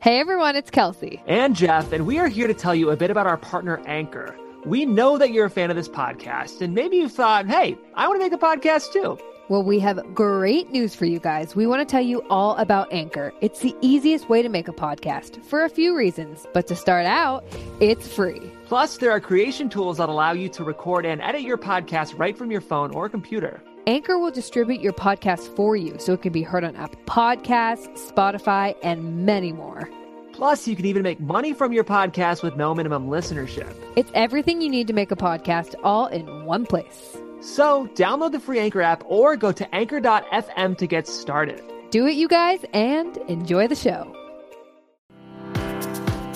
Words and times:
Hey 0.00 0.20
everyone, 0.20 0.54
it's 0.54 0.70
Kelsey. 0.70 1.22
And 1.26 1.56
Jeff, 1.56 1.92
and 1.92 2.06
we 2.06 2.18
are 2.18 2.28
here 2.28 2.46
to 2.46 2.54
tell 2.54 2.74
you 2.74 2.90
a 2.90 2.96
bit 2.96 3.10
about 3.10 3.26
our 3.26 3.38
partner 3.38 3.80
Anchor. 3.86 4.36
We 4.66 4.84
know 4.84 5.16
that 5.18 5.30
you're 5.32 5.46
a 5.46 5.50
fan 5.50 5.70
of 5.70 5.76
this 5.76 5.88
podcast, 5.88 6.60
and 6.60 6.74
maybe 6.74 6.96
you 6.96 7.08
thought, 7.08 7.46
hey, 7.46 7.76
I 7.94 8.06
want 8.08 8.20
to 8.20 8.24
make 8.24 8.32
a 8.32 8.38
podcast 8.38 8.92
too. 8.92 9.18
Well, 9.48 9.62
we 9.62 9.78
have 9.80 10.02
great 10.14 10.70
news 10.70 10.94
for 10.94 11.04
you 11.04 11.18
guys. 11.18 11.54
We 11.54 11.66
want 11.66 11.86
to 11.86 11.90
tell 11.90 12.02
you 12.02 12.22
all 12.30 12.54
about 12.56 12.90
Anchor. 12.92 13.32
It's 13.42 13.60
the 13.60 13.74
easiest 13.82 14.28
way 14.30 14.40
to 14.42 14.48
make 14.48 14.68
a 14.68 14.72
podcast 14.72 15.42
for 15.44 15.64
a 15.64 15.68
few 15.68 15.94
reasons, 15.96 16.46
but 16.54 16.66
to 16.68 16.76
start 16.76 17.04
out, 17.06 17.44
it's 17.80 18.08
free. 18.08 18.40
Plus, 18.66 18.96
there 18.98 19.10
are 19.10 19.20
creation 19.20 19.68
tools 19.68 19.98
that 19.98 20.08
allow 20.08 20.32
you 20.32 20.48
to 20.50 20.64
record 20.64 21.04
and 21.04 21.20
edit 21.20 21.42
your 21.42 21.58
podcast 21.58 22.18
right 22.18 22.36
from 22.36 22.50
your 22.50 22.62
phone 22.62 22.90
or 22.94 23.08
computer. 23.08 23.62
Anchor 23.86 24.18
will 24.18 24.30
distribute 24.30 24.80
your 24.80 24.94
podcast 24.94 25.54
for 25.54 25.76
you 25.76 25.98
so 25.98 26.14
it 26.14 26.22
can 26.22 26.32
be 26.32 26.42
heard 26.42 26.64
on 26.64 26.74
Apple 26.76 27.00
Podcasts, 27.06 28.10
Spotify, 28.10 28.74
and 28.82 29.26
many 29.26 29.52
more. 29.52 29.90
Plus, 30.32 30.66
you 30.66 30.74
can 30.74 30.86
even 30.86 31.02
make 31.02 31.20
money 31.20 31.52
from 31.52 31.72
your 31.72 31.84
podcast 31.84 32.42
with 32.42 32.56
no 32.56 32.74
minimum 32.74 33.08
listenership. 33.08 33.72
It's 33.94 34.10
everything 34.14 34.60
you 34.60 34.70
need 34.70 34.86
to 34.86 34.92
make 34.92 35.12
a 35.12 35.16
podcast 35.16 35.74
all 35.84 36.06
in 36.06 36.44
one 36.44 36.66
place. 36.66 37.16
So, 37.40 37.86
download 37.94 38.32
the 38.32 38.40
free 38.40 38.58
Anchor 38.58 38.80
app 38.80 39.04
or 39.06 39.36
go 39.36 39.52
to 39.52 39.74
anchor.fm 39.74 40.78
to 40.78 40.86
get 40.86 41.06
started. 41.06 41.62
Do 41.90 42.06
it, 42.06 42.14
you 42.14 42.26
guys, 42.26 42.64
and 42.72 43.16
enjoy 43.28 43.68
the 43.68 43.76
show. 43.76 44.12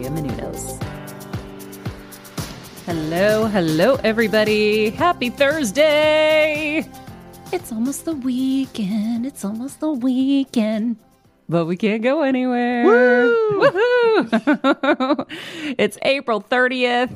Maria 0.00 0.22
Menounos. 0.22 0.82
Hello, 2.86 3.46
hello, 3.46 3.96
everybody. 3.96 4.88
Happy 4.88 5.28
Thursday. 5.28 6.88
It's 7.52 7.70
almost 7.70 8.06
the 8.06 8.14
weekend. 8.14 9.26
It's 9.26 9.44
almost 9.44 9.80
the 9.80 9.90
weekend. 9.90 10.96
But 11.50 11.66
we 11.66 11.76
can't 11.76 12.02
go 12.02 12.22
anywhere. 12.22 12.84
Woo! 12.86 13.60
Woohoo! 13.60 15.26
it's 15.78 15.98
April 16.00 16.40
30th. 16.40 17.12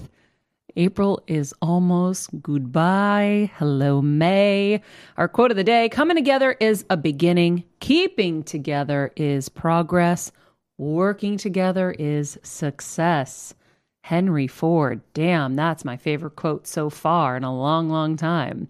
April 0.76 1.22
is 1.26 1.54
almost 1.62 2.42
goodbye. 2.42 3.50
Hello, 3.56 4.02
May. 4.02 4.82
Our 5.16 5.28
quote 5.28 5.52
of 5.52 5.56
the 5.56 5.64
day 5.64 5.88
coming 5.88 6.16
together 6.16 6.54
is 6.60 6.84
a 6.90 6.98
beginning, 6.98 7.64
keeping 7.80 8.42
together 8.42 9.10
is 9.16 9.48
progress, 9.48 10.32
working 10.78 11.36
together 11.36 11.94
is 11.98 12.38
success. 12.42 13.54
Henry 14.02 14.46
Ford. 14.46 15.00
Damn, 15.14 15.54
that's 15.54 15.82
my 15.84 15.96
favorite 15.96 16.36
quote 16.36 16.66
so 16.66 16.90
far 16.90 17.38
in 17.38 17.44
a 17.44 17.56
long, 17.56 17.88
long 17.88 18.16
time. 18.16 18.68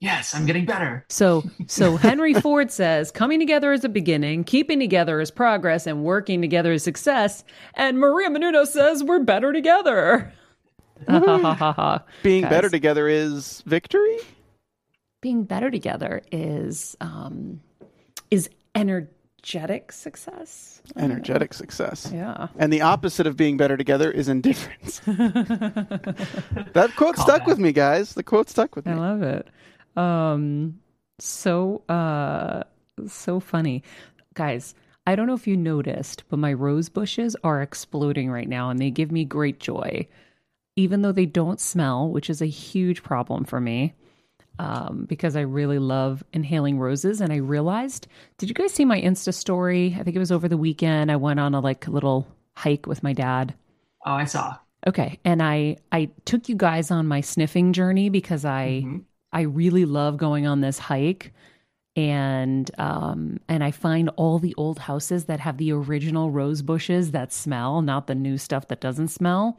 Yes, 0.00 0.32
I'm 0.32 0.46
getting 0.46 0.64
better. 0.64 1.04
So, 1.08 1.42
so 1.66 1.96
Henry 1.96 2.32
Ford 2.32 2.70
says, 2.70 3.10
coming 3.10 3.40
together 3.40 3.72
is 3.72 3.84
a 3.84 3.88
beginning, 3.88 4.44
keeping 4.44 4.78
together 4.78 5.20
is 5.20 5.32
progress, 5.32 5.86
and 5.88 6.04
working 6.04 6.40
together 6.40 6.72
is 6.72 6.84
success. 6.84 7.42
And 7.74 7.98
Maria 7.98 8.30
Menounos 8.30 8.68
says, 8.68 9.02
we're 9.02 9.18
better 9.18 9.52
together. 9.52 10.32
Being 12.22 12.42
Guys. 12.42 12.50
better 12.50 12.70
together 12.70 13.08
is 13.08 13.62
victory. 13.66 14.18
Being 15.20 15.42
better 15.42 15.70
together 15.70 16.22
is 16.30 16.96
um, 17.00 17.60
is 18.30 18.48
energetic 19.54 19.92
success. 19.92 20.82
Energetic 20.96 21.54
success. 21.54 22.10
Yeah. 22.12 22.48
And 22.58 22.72
the 22.72 22.82
opposite 22.82 23.26
of 23.26 23.36
being 23.36 23.56
better 23.56 23.76
together 23.76 24.10
is 24.10 24.28
indifference. 24.28 25.00
that 25.06 26.92
quote 26.96 27.16
Call 27.16 27.24
stuck 27.24 27.40
back. 27.40 27.46
with 27.46 27.58
me, 27.58 27.72
guys. 27.72 28.14
The 28.14 28.22
quote 28.22 28.48
stuck 28.50 28.76
with 28.76 28.86
me. 28.86 28.92
I 28.92 28.96
love 28.96 29.22
it. 29.22 29.48
Um, 29.96 30.80
so 31.18 31.82
uh, 31.88 32.64
so 33.06 33.40
funny, 33.40 33.82
guys. 34.34 34.74
I 35.06 35.16
don't 35.16 35.26
know 35.26 35.34
if 35.34 35.46
you 35.46 35.56
noticed, 35.56 36.24
but 36.28 36.38
my 36.38 36.52
rose 36.52 36.90
bushes 36.90 37.34
are 37.42 37.62
exploding 37.62 38.30
right 38.30 38.48
now, 38.48 38.68
and 38.68 38.78
they 38.78 38.90
give 38.90 39.10
me 39.10 39.24
great 39.24 39.58
joy, 39.58 40.06
even 40.76 41.00
though 41.00 41.12
they 41.12 41.24
don't 41.24 41.60
smell, 41.60 42.10
which 42.10 42.28
is 42.28 42.42
a 42.42 42.46
huge 42.46 43.02
problem 43.02 43.44
for 43.44 43.58
me. 43.58 43.94
Um, 44.58 45.06
because 45.08 45.36
I 45.36 45.42
really 45.42 45.78
love 45.78 46.24
inhaling 46.32 46.78
roses, 46.78 47.20
and 47.20 47.32
I 47.32 47.36
realized, 47.36 48.08
did 48.38 48.48
you 48.48 48.54
guys 48.54 48.72
see 48.72 48.84
my 48.84 49.00
Insta 49.00 49.32
story? 49.32 49.96
I 49.98 50.02
think 50.02 50.16
it 50.16 50.18
was 50.18 50.32
over 50.32 50.48
the 50.48 50.56
weekend. 50.56 51.12
I 51.12 51.16
went 51.16 51.38
on 51.38 51.54
a 51.54 51.60
like 51.60 51.86
little 51.86 52.26
hike 52.56 52.86
with 52.86 53.02
my 53.04 53.12
dad. 53.12 53.54
Oh, 54.04 54.12
I 54.12 54.24
saw. 54.24 54.56
Okay, 54.86 55.18
and 55.24 55.42
I 55.42 55.76
I 55.92 56.10
took 56.24 56.48
you 56.48 56.56
guys 56.56 56.90
on 56.90 57.06
my 57.06 57.20
sniffing 57.20 57.72
journey 57.72 58.08
because 58.08 58.44
I 58.44 58.82
Mhm. 58.84 59.04
I 59.32 59.42
really 59.42 59.84
love 59.84 60.16
going 60.16 60.46
on 60.46 60.60
this 60.60 60.78
hike 60.78 61.32
and 61.96 62.70
um 62.78 63.38
and 63.48 63.62
I 63.64 63.70
find 63.70 64.08
all 64.16 64.38
the 64.38 64.54
old 64.56 64.78
houses 64.78 65.24
that 65.24 65.40
have 65.40 65.58
the 65.58 65.72
original 65.72 66.30
rose 66.30 66.62
bushes 66.62 67.10
that 67.10 67.32
smell, 67.32 67.82
not 67.82 68.06
the 68.06 68.14
new 68.14 68.38
stuff 68.38 68.68
that 68.68 68.80
doesn't 68.80 69.08
smell. 69.08 69.58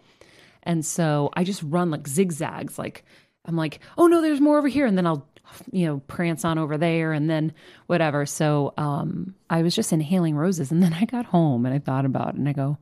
And 0.64 0.86
so 0.86 1.30
I 1.34 1.44
just 1.44 1.64
run 1.64 1.90
like 1.92 2.08
zigzags 2.08 2.78
like 2.80 3.04
I'm 3.50 3.58
like, 3.58 3.80
"Oh 3.98 4.08
no, 4.08 4.22
there's 4.22 4.40
more 4.40 4.58
over 4.58 4.68
here." 4.70 4.86
And 4.86 4.98
then 4.98 5.06
I'll 5.08 5.28
you 5.72 5.88
know, 5.88 5.98
prance 6.08 6.46
on 6.46 6.60
over 6.60 6.78
there 6.78 7.12
and 7.12 7.28
then 7.28 7.52
whatever. 7.88 8.24
So 8.28 8.72
um, 8.78 9.34
I 9.50 9.64
was 9.64 9.74
just 9.76 9.92
inhaling 9.92 10.36
roses. 10.36 10.72
And 10.72 10.84
then 10.84 10.94
I 10.94 11.06
got 11.06 11.26
home 11.26 11.66
and 11.66 11.74
I 11.74 11.80
thought 11.80 12.06
about 12.06 12.30
it 12.30 12.36
and 12.36 12.48
I 12.48 12.54
go, 12.54 12.78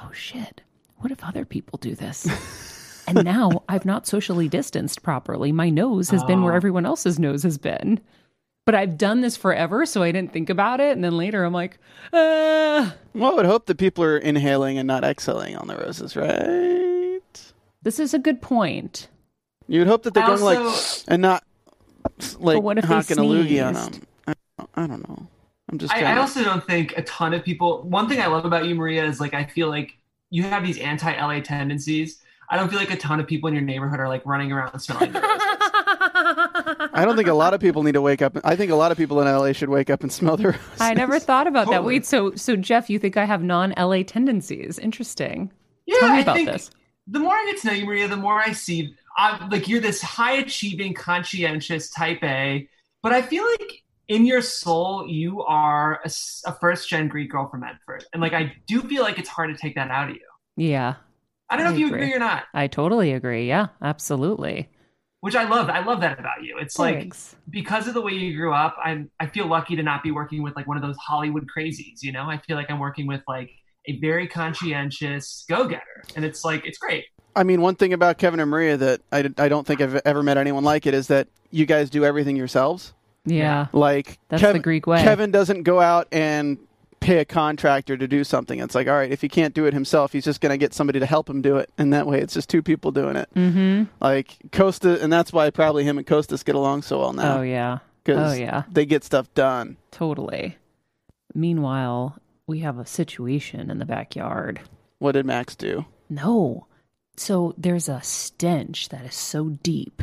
oh 0.00 0.10
shit, 0.10 0.62
what 1.00 1.12
if 1.12 1.22
other 1.22 1.44
people 1.44 1.76
do 1.76 1.94
this? 1.94 3.04
and 3.06 3.22
now 3.22 3.62
I've 3.68 3.84
not 3.84 4.06
socially 4.06 4.48
distanced 4.48 5.02
properly. 5.02 5.52
My 5.52 5.68
nose 5.68 6.08
has 6.08 6.24
been 6.24 6.42
where 6.42 6.54
Oh. 6.54 6.56
everyone 6.56 6.86
else's 6.86 7.18
nose 7.18 7.42
has 7.42 7.58
been. 7.58 8.00
But 8.64 8.74
I've 8.74 8.96
done 8.96 9.20
this 9.20 9.36
forever, 9.36 9.84
so 9.84 10.02
I 10.02 10.12
didn't 10.12 10.32
think 10.32 10.48
about 10.48 10.80
it. 10.80 10.92
And 10.92 11.04
then 11.04 11.18
later 11.18 11.44
I'm 11.44 11.52
like, 11.52 11.78
uh, 12.10 12.90
Well, 13.12 13.32
I 13.32 13.34
would 13.34 13.44
hope 13.44 13.66
that 13.66 13.76
people 13.76 14.02
are 14.02 14.16
inhaling 14.16 14.78
and 14.78 14.86
not 14.86 15.04
exhaling 15.04 15.56
on 15.58 15.68
the 15.68 15.76
roses, 15.76 16.16
right? 16.16 17.20
this 17.82 18.00
is 18.00 18.14
a 18.14 18.18
good 18.18 18.40
point. 18.40 19.08
You 19.68 19.80
would 19.80 19.88
hope 19.88 20.02
that 20.04 20.14
they're 20.14 20.24
I 20.24 20.36
going 20.36 20.42
like 20.42 20.74
and 21.08 21.22
not 21.22 21.44
like 22.38 22.62
what 22.62 22.78
if 22.78 22.84
hocking 22.84 23.18
a 23.18 23.22
loogie 23.22 23.64
on 23.66 23.74
them. 23.74 23.92
I, 24.26 24.34
don't- 24.58 24.70
I 24.74 24.86
don't 24.86 25.08
know. 25.08 25.26
I'm 25.70 25.78
just 25.78 25.94
I, 25.94 26.02
I 26.02 26.18
also 26.18 26.44
don't 26.44 26.64
think 26.66 26.94
a 26.98 27.02
ton 27.02 27.32
of 27.32 27.42
people. 27.44 27.82
One 27.82 28.08
thing 28.08 28.20
I 28.20 28.26
love 28.26 28.44
about 28.44 28.66
you, 28.66 28.74
Maria, 28.74 29.04
is 29.04 29.20
like 29.20 29.32
I 29.34 29.44
feel 29.44 29.68
like 29.68 29.96
you 30.30 30.42
have 30.42 30.64
these 30.64 30.78
anti-LA 30.78 31.40
tendencies. 31.40 32.20
I 32.50 32.56
don't 32.56 32.68
feel 32.68 32.78
like 32.78 32.90
a 32.92 32.96
ton 32.96 33.20
of 33.20 33.26
people 33.26 33.48
in 33.48 33.54
your 33.54 33.62
neighborhood 33.62 33.98
are 34.00 34.08
like 34.08 34.26
running 34.26 34.52
around 34.52 34.78
smelling 34.80 35.10
your 35.14 35.22
roses. 35.22 35.38
I 36.92 37.02
don't 37.06 37.16
think 37.16 37.28
a 37.28 37.34
lot 37.34 37.54
of 37.54 37.60
people 37.60 37.82
need 37.82 37.92
to 37.92 38.02
wake 38.02 38.20
up. 38.20 38.36
I 38.44 38.56
think 38.56 38.70
a 38.70 38.74
lot 38.74 38.92
of 38.92 38.98
people 38.98 39.20
in 39.22 39.26
LA 39.28 39.52
should 39.52 39.68
wake 39.70 39.88
up 39.88 40.02
and 40.02 40.12
smell 40.12 40.36
their 40.36 40.52
roses. 40.52 40.80
I 40.80 40.92
never 40.94 41.18
thought 41.18 41.46
about 41.46 41.70
that. 41.70 41.84
Wait, 41.84 42.04
so 42.04 42.34
so 42.34 42.56
Jeff, 42.56 42.90
you 42.90 42.98
think 42.98 43.16
I 43.16 43.24
have 43.24 43.42
non 43.42 43.72
LA 43.78 44.02
tendencies? 44.02 44.78
Interesting. 44.78 45.50
Yeah, 45.86 45.96
Tell 46.00 46.08
me 46.10 46.18
I 46.18 46.20
about 46.20 46.36
think 46.36 46.50
this. 46.50 46.70
the 47.06 47.18
more 47.18 47.32
I 47.34 47.44
get 47.50 47.60
to 47.62 47.66
know 47.68 47.72
you, 47.72 47.86
Maria, 47.86 48.08
the 48.08 48.16
more 48.16 48.38
I 48.38 48.52
see 48.52 48.94
I, 49.22 49.46
like 49.48 49.68
you're 49.68 49.80
this 49.80 50.02
high 50.02 50.34
achieving, 50.34 50.94
conscientious 50.94 51.90
type 51.90 52.22
A, 52.24 52.68
but 53.02 53.12
I 53.12 53.22
feel 53.22 53.44
like 53.58 53.84
in 54.08 54.26
your 54.26 54.42
soul 54.42 55.06
you 55.08 55.42
are 55.42 56.00
a 56.04 56.54
first 56.60 56.88
gen 56.88 57.08
Greek 57.08 57.30
girl 57.30 57.48
from 57.48 57.60
Medford, 57.60 58.04
and 58.12 58.20
like 58.22 58.32
I 58.34 58.54
do 58.66 58.82
feel 58.82 59.02
like 59.02 59.18
it's 59.18 59.28
hard 59.28 59.50
to 59.54 59.60
take 59.60 59.74
that 59.76 59.90
out 59.90 60.10
of 60.10 60.16
you. 60.16 60.22
Yeah, 60.56 60.96
I 61.48 61.56
don't 61.56 61.64
know 61.64 61.70
I 61.70 61.72
if 61.72 61.78
you 61.78 61.86
agree. 61.86 62.06
agree 62.06 62.14
or 62.14 62.18
not, 62.18 62.44
I 62.54 62.66
totally 62.66 63.12
agree. 63.12 63.46
Yeah, 63.48 63.68
absolutely. 63.82 64.70
which 65.20 65.36
I 65.36 65.44
love. 65.44 65.68
I 65.68 65.80
love 65.84 66.00
that 66.00 66.18
about 66.18 66.42
you. 66.42 66.58
It's 66.58 66.78
like 66.78 67.14
because 67.48 67.86
of 67.88 67.94
the 67.94 68.00
way 68.00 68.12
you 68.12 68.36
grew 68.36 68.52
up, 68.52 68.76
I'm 68.82 69.10
I 69.20 69.26
feel 69.26 69.46
lucky 69.46 69.76
to 69.76 69.82
not 69.82 70.02
be 70.02 70.10
working 70.10 70.42
with 70.42 70.56
like 70.56 70.66
one 70.66 70.76
of 70.76 70.82
those 70.82 70.96
Hollywood 70.96 71.46
crazies. 71.56 72.02
You 72.02 72.12
know, 72.12 72.24
I 72.28 72.38
feel 72.38 72.56
like 72.56 72.70
I'm 72.70 72.78
working 72.80 73.06
with 73.06 73.22
like 73.28 73.50
a 73.86 73.98
very 74.00 74.26
conscientious 74.28 75.44
go 75.48 75.66
getter, 75.68 76.04
and 76.16 76.24
it's 76.24 76.44
like 76.44 76.66
it's 76.66 76.78
great. 76.78 77.04
I 77.34 77.42
mean, 77.44 77.60
one 77.60 77.74
thing 77.76 77.92
about 77.92 78.18
Kevin 78.18 78.40
and 78.40 78.50
Maria 78.50 78.76
that 78.76 79.00
I, 79.10 79.30
I 79.38 79.48
don't 79.48 79.66
think 79.66 79.80
I've 79.80 79.96
ever 80.04 80.22
met 80.22 80.36
anyone 80.36 80.64
like 80.64 80.86
it 80.86 80.94
is 80.94 81.06
that 81.08 81.28
you 81.50 81.66
guys 81.66 81.90
do 81.90 82.04
everything 82.04 82.36
yourselves. 82.36 82.92
Yeah, 83.24 83.68
Like 83.72 84.18
That's 84.28 84.42
Kev- 84.42 84.54
the 84.54 84.58
Greek 84.58 84.86
way. 84.86 85.00
Kevin 85.02 85.30
doesn't 85.30 85.62
go 85.62 85.80
out 85.80 86.08
and 86.10 86.58
pay 86.98 87.18
a 87.18 87.24
contractor 87.24 87.96
to 87.96 88.08
do 88.08 88.24
something. 88.24 88.58
It's 88.58 88.74
like, 88.74 88.88
all 88.88 88.94
right, 88.94 89.10
if 89.12 89.20
he 89.20 89.28
can't 89.28 89.54
do 89.54 89.64
it 89.66 89.72
himself, 89.74 90.12
he's 90.12 90.24
just 90.24 90.40
going 90.40 90.50
to 90.50 90.56
get 90.56 90.74
somebody 90.74 90.98
to 90.98 91.06
help 91.06 91.30
him 91.30 91.40
do 91.40 91.56
it, 91.58 91.70
and 91.78 91.92
that 91.92 92.06
way 92.08 92.20
it's 92.20 92.34
just 92.34 92.48
two 92.48 92.62
people 92.62 92.90
doing 92.90 93.14
it. 93.16 93.28
Mm-hmm. 93.36 93.84
Like 94.00 94.36
Costa, 94.50 95.00
and 95.00 95.12
that's 95.12 95.32
why 95.32 95.50
probably 95.50 95.84
him 95.84 95.98
and 95.98 96.06
Costas 96.06 96.42
get 96.42 96.54
along 96.56 96.82
so 96.82 96.98
well 96.98 97.12
now 97.12 97.38
Oh 97.38 97.42
yeah. 97.42 97.78
because 98.02 98.32
Oh 98.32 98.36
yeah. 98.36 98.64
they 98.70 98.84
get 98.86 99.04
stuff 99.04 99.32
done. 99.34 99.76
Totally. 99.92 100.56
Meanwhile, 101.34 102.18
we 102.46 102.60
have 102.60 102.78
a 102.78 102.86
situation 102.86 103.70
in 103.70 103.78
the 103.78 103.84
backyard. 103.86 104.60
What 104.98 105.12
did 105.12 105.26
Max 105.26 105.54
do? 105.56 105.86
No. 106.10 106.66
So 107.16 107.54
there's 107.58 107.88
a 107.88 108.02
stench 108.02 108.88
that 108.88 109.04
is 109.04 109.14
so 109.14 109.50
deep. 109.62 110.02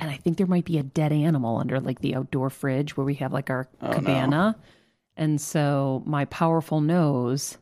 And 0.00 0.10
I 0.10 0.16
think 0.16 0.36
there 0.38 0.46
might 0.46 0.64
be 0.64 0.78
a 0.78 0.82
dead 0.82 1.12
animal 1.12 1.58
under 1.58 1.78
like 1.80 2.00
the 2.00 2.14
outdoor 2.14 2.50
fridge 2.50 2.96
where 2.96 3.04
we 3.04 3.14
have 3.16 3.32
like 3.32 3.50
our 3.50 3.68
Oh, 3.80 3.88
no. 3.88 3.92
cabana. 3.92 4.56
And 5.16 5.40
so 5.40 6.02
my 6.06 6.24
powerful 6.26 6.80
nose 6.80 7.58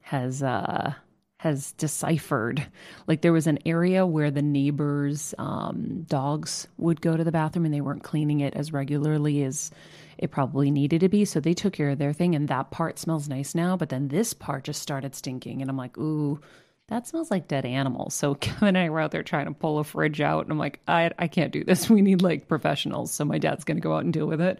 has 0.00 0.40
uh 0.42 0.94
has 1.38 1.72
deciphered 1.72 2.64
like 3.08 3.20
there 3.20 3.32
was 3.32 3.46
an 3.48 3.58
area 3.66 4.06
where 4.06 4.30
the 4.30 4.40
neighbors 4.40 5.34
um 5.38 6.02
dogs 6.08 6.68
would 6.78 7.00
go 7.00 7.16
to 7.16 7.24
the 7.24 7.32
bathroom 7.32 7.64
and 7.64 7.74
they 7.74 7.80
weren't 7.80 8.04
cleaning 8.04 8.38
it 8.40 8.54
as 8.54 8.72
regularly 8.72 9.42
as 9.42 9.70
it 10.16 10.30
probably 10.30 10.70
needed 10.70 11.00
to 11.00 11.08
be 11.08 11.24
so 11.24 11.40
they 11.40 11.52
took 11.54 11.72
care 11.72 11.90
of 11.90 11.98
their 11.98 12.12
thing 12.12 12.34
and 12.36 12.46
that 12.48 12.70
part 12.70 12.98
smells 13.00 13.28
nice 13.28 13.52
now 13.54 13.76
but 13.76 13.88
then 13.88 14.08
this 14.08 14.32
part 14.32 14.62
just 14.64 14.80
started 14.80 15.14
stinking 15.14 15.60
and 15.60 15.68
i'm 15.68 15.76
like 15.76 15.98
ooh 15.98 16.40
that 16.88 17.06
smells 17.06 17.30
like 17.30 17.48
dead 17.48 17.64
animals 17.66 18.14
so 18.14 18.34
kevin 18.40 18.68
and 18.68 18.78
i 18.78 18.88
were 18.88 19.00
out 19.00 19.10
there 19.10 19.22
trying 19.22 19.46
to 19.46 19.52
pull 19.52 19.78
a 19.78 19.84
fridge 19.84 20.20
out 20.20 20.44
and 20.44 20.52
i'm 20.52 20.58
like 20.58 20.80
i, 20.88 21.10
I 21.18 21.28
can't 21.28 21.52
do 21.52 21.64
this 21.64 21.88
we 21.90 22.02
need 22.02 22.22
like 22.22 22.48
professionals 22.48 23.12
so 23.12 23.24
my 23.24 23.38
dad's 23.38 23.64
going 23.64 23.76
to 23.78 23.82
go 23.82 23.94
out 23.94 24.04
and 24.04 24.12
deal 24.12 24.26
with 24.26 24.40
it 24.40 24.58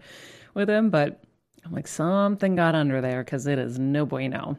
with 0.53 0.69
him 0.69 0.89
but 0.89 1.21
i'm 1.65 1.71
like 1.73 1.87
something 1.87 2.55
got 2.55 2.75
under 2.75 3.01
there 3.01 3.23
because 3.23 3.47
it 3.47 3.59
is 3.59 3.77
no 3.79 4.05
bueno 4.05 4.57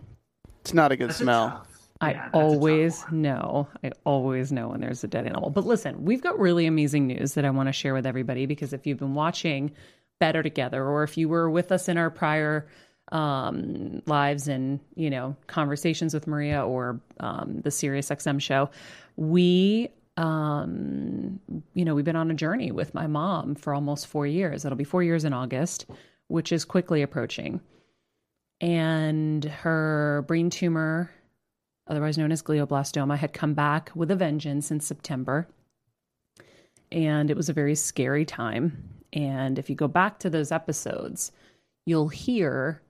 It's 0.60 0.74
not 0.74 0.92
a 0.92 0.96
good 0.96 1.08
That's 1.10 1.20
a 1.20 1.24
smell. 1.24 1.48
tough- 1.50 1.64
I 2.00 2.12
yeah, 2.12 2.22
that's 2.26 2.34
always 2.36 3.04
know. 3.10 3.66
I 3.82 3.90
always 4.04 4.52
know 4.52 4.68
when 4.68 4.80
there's 4.80 5.02
a 5.02 5.08
dead 5.08 5.26
animal. 5.26 5.50
But 5.50 5.66
listen, 5.66 6.04
we've 6.04 6.22
got 6.22 6.38
really 6.38 6.66
amazing 6.66 7.08
news 7.08 7.34
that 7.34 7.44
I 7.44 7.50
want 7.50 7.68
to 7.68 7.72
share 7.72 7.92
with 7.92 8.06
everybody 8.06 8.46
because 8.46 8.72
if 8.72 8.86
you've 8.86 9.00
been 9.00 9.16
watching 9.16 9.72
Better 10.20 10.44
Together 10.44 10.80
or 10.86 11.02
if 11.02 11.18
you 11.18 11.28
were 11.28 11.50
with 11.50 11.72
us 11.72 11.88
in 11.88 11.98
our 11.98 12.08
prior 12.08 12.68
um, 13.12 14.02
lives 14.06 14.48
and, 14.48 14.80
you 14.94 15.10
know, 15.10 15.36
conversations 15.46 16.14
with 16.14 16.26
Maria 16.26 16.64
or 16.64 17.00
um, 17.20 17.60
the 17.62 17.70
Sirius 17.70 18.08
XM 18.08 18.40
show, 18.40 18.70
we 19.16 19.88
um, 20.16 21.38
you 21.74 21.84
know, 21.84 21.94
we've 21.94 22.04
been 22.04 22.16
on 22.16 22.28
a 22.28 22.34
journey 22.34 22.72
with 22.72 22.92
my 22.92 23.06
mom 23.06 23.54
for 23.54 23.72
almost 23.72 24.08
four 24.08 24.26
years. 24.26 24.64
It'll 24.64 24.76
be 24.76 24.82
four 24.82 25.04
years 25.04 25.24
in 25.24 25.32
August, 25.32 25.86
which 26.26 26.50
is 26.50 26.64
quickly 26.64 27.02
approaching. 27.02 27.60
And 28.60 29.44
her 29.44 30.24
brain 30.26 30.50
tumor 30.50 31.12
otherwise 31.88 32.18
known 32.18 32.32
as 32.32 32.42
glioblastoma, 32.42 33.16
had 33.16 33.32
come 33.32 33.54
back 33.54 33.90
with 33.94 34.10
a 34.10 34.16
vengeance 34.16 34.70
in 34.70 34.80
September. 34.80 35.48
And 36.92 37.30
it 37.30 37.36
was 37.36 37.48
a 37.48 37.54
very 37.54 37.74
scary 37.74 38.24
time. 38.24 38.84
And 39.12 39.58
if 39.58 39.68
you 39.68 39.76
go 39.76 39.88
back 39.88 40.18
to 40.20 40.30
those 40.30 40.52
episodes, 40.52 41.32
you'll 41.86 42.08
hear 42.08 42.82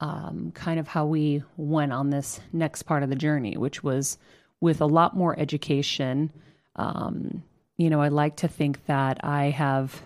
um, 0.00 0.52
kind 0.54 0.80
of 0.80 0.88
how 0.88 1.06
we 1.06 1.42
went 1.56 1.92
on 1.92 2.10
this 2.10 2.40
next 2.52 2.84
part 2.84 3.02
of 3.02 3.10
the 3.10 3.16
journey, 3.16 3.56
which 3.56 3.82
was 3.82 4.18
with 4.60 4.80
a 4.80 4.86
lot 4.86 5.16
more 5.16 5.38
education. 5.38 6.32
Um, 6.76 7.42
you 7.76 7.90
know, 7.90 8.00
I 8.00 8.08
like 8.08 8.36
to 8.36 8.48
think 8.48 8.86
that 8.86 9.22
I 9.24 9.50
have 9.50 10.02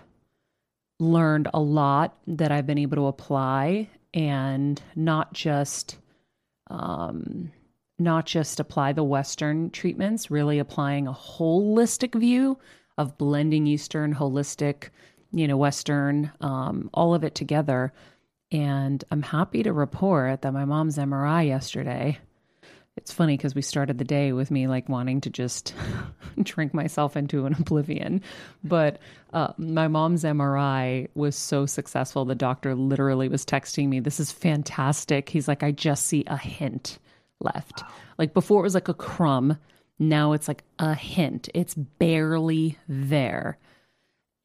learned 0.99 1.49
a 1.53 1.59
lot 1.59 2.17
that 2.27 2.51
I've 2.51 2.67
been 2.67 2.77
able 2.77 2.95
to 2.97 3.07
apply 3.07 3.89
and 4.13 4.81
not 4.95 5.33
just 5.33 5.97
um, 6.67 7.51
not 7.99 8.25
just 8.25 8.59
apply 8.59 8.93
the 8.93 9.03
Western 9.03 9.69
treatments, 9.69 10.31
really 10.31 10.59
applying 10.59 11.07
a 11.07 11.13
holistic 11.13 12.17
view 12.19 12.57
of 12.97 13.17
blending 13.17 13.67
Eastern, 13.67 14.13
holistic, 14.13 14.89
you 15.31 15.47
know, 15.47 15.57
Western, 15.57 16.31
um, 16.41 16.89
all 16.93 17.13
of 17.13 17.23
it 17.23 17.35
together. 17.35 17.93
And 18.55 19.03
I'm 19.11 19.21
happy 19.21 19.63
to 19.63 19.73
report 19.73 20.43
that 20.43 20.53
my 20.53 20.63
mom's 20.63 20.97
MRI 20.97 21.45
yesterday. 21.45 22.17
It's 22.95 23.11
funny 23.11 23.35
because 23.35 23.53
we 23.53 23.61
started 23.61 23.97
the 23.97 24.05
day 24.05 24.31
with 24.31 24.49
me 24.49 24.67
like 24.67 24.87
wanting 24.87 25.19
to 25.21 25.29
just 25.29 25.75
drink 26.41 26.73
myself 26.73 27.17
into 27.17 27.45
an 27.47 27.53
oblivion. 27.59 28.21
But 28.63 28.99
uh, 29.33 29.51
my 29.57 29.89
mom's 29.89 30.23
MRI 30.23 31.09
was 31.15 31.35
so 31.35 31.65
successful. 31.65 32.23
The 32.23 32.33
doctor 32.33 32.75
literally 32.75 33.27
was 33.27 33.45
texting 33.45 33.89
me, 33.89 33.99
This 33.99 34.21
is 34.21 34.31
fantastic. 34.31 35.27
He's 35.27 35.49
like, 35.49 35.61
I 35.61 35.71
just 35.71 36.07
see 36.07 36.23
a 36.25 36.37
hint 36.37 36.97
left. 37.41 37.83
Like 38.17 38.33
before, 38.33 38.61
it 38.61 38.63
was 38.63 38.73
like 38.73 38.87
a 38.87 38.93
crumb. 38.93 39.57
Now 39.99 40.31
it's 40.31 40.47
like 40.47 40.63
a 40.79 40.93
hint. 40.93 41.49
It's 41.53 41.73
barely 41.73 42.77
there. 42.87 43.57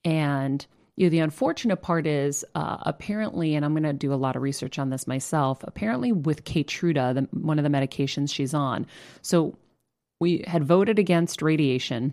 And 0.04 0.66
you 1.00 1.06
know, 1.06 1.10
the 1.10 1.20
unfortunate 1.20 1.78
part 1.78 2.06
is 2.06 2.44
uh, 2.54 2.76
apparently, 2.82 3.54
and 3.54 3.64
I'm 3.64 3.72
going 3.72 3.84
to 3.84 3.94
do 3.94 4.12
a 4.12 4.16
lot 4.16 4.36
of 4.36 4.42
research 4.42 4.78
on 4.78 4.90
this 4.90 5.06
myself. 5.06 5.64
Apparently, 5.64 6.12
with 6.12 6.44
Keytruda, 6.44 7.14
the, 7.14 7.38
one 7.38 7.58
of 7.58 7.62
the 7.62 7.70
medications 7.70 8.34
she's 8.34 8.52
on, 8.52 8.86
so 9.22 9.56
we 10.20 10.44
had 10.46 10.62
voted 10.62 10.98
against 10.98 11.40
radiation 11.40 12.12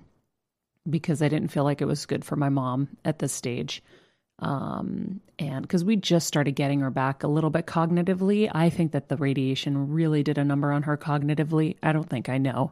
because 0.89 1.21
I 1.21 1.27
didn't 1.27 1.49
feel 1.49 1.65
like 1.65 1.81
it 1.81 1.87
was 1.87 2.05
good 2.05 2.23
for 2.23 2.37
my 2.37 2.47
mom 2.47 2.87
at 3.03 3.19
this 3.19 3.33
stage. 3.33 3.83
Um, 4.39 5.19
and 5.37 5.63
because 5.63 5.83
we 5.83 5.97
just 5.97 6.25
started 6.25 6.53
getting 6.53 6.79
her 6.79 6.89
back 6.89 7.23
a 7.23 7.27
little 7.27 7.49
bit 7.49 7.65
cognitively, 7.65 8.49
I 8.53 8.69
think 8.69 8.93
that 8.93 9.09
the 9.09 9.17
radiation 9.17 9.91
really 9.91 10.23
did 10.23 10.37
a 10.37 10.45
number 10.45 10.71
on 10.71 10.83
her 10.83 10.95
cognitively. 10.95 11.75
I 11.83 11.91
don't 11.91 12.09
think 12.09 12.29
I 12.29 12.37
know. 12.37 12.71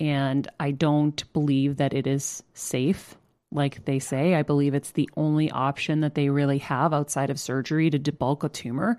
And 0.00 0.48
I 0.58 0.70
don't 0.70 1.30
believe 1.34 1.76
that 1.76 1.92
it 1.92 2.06
is 2.06 2.42
safe, 2.54 3.16
like 3.54 3.84
they 3.84 3.98
say. 3.98 4.34
I 4.34 4.42
believe 4.42 4.74
it's 4.74 4.92
the 4.92 5.08
only 5.16 5.50
option 5.50 6.00
that 6.00 6.14
they 6.14 6.28
really 6.28 6.58
have 6.58 6.92
outside 6.92 7.30
of 7.30 7.38
surgery 7.38 7.90
to 7.90 7.98
debulk 7.98 8.44
a 8.44 8.48
tumor. 8.48 8.98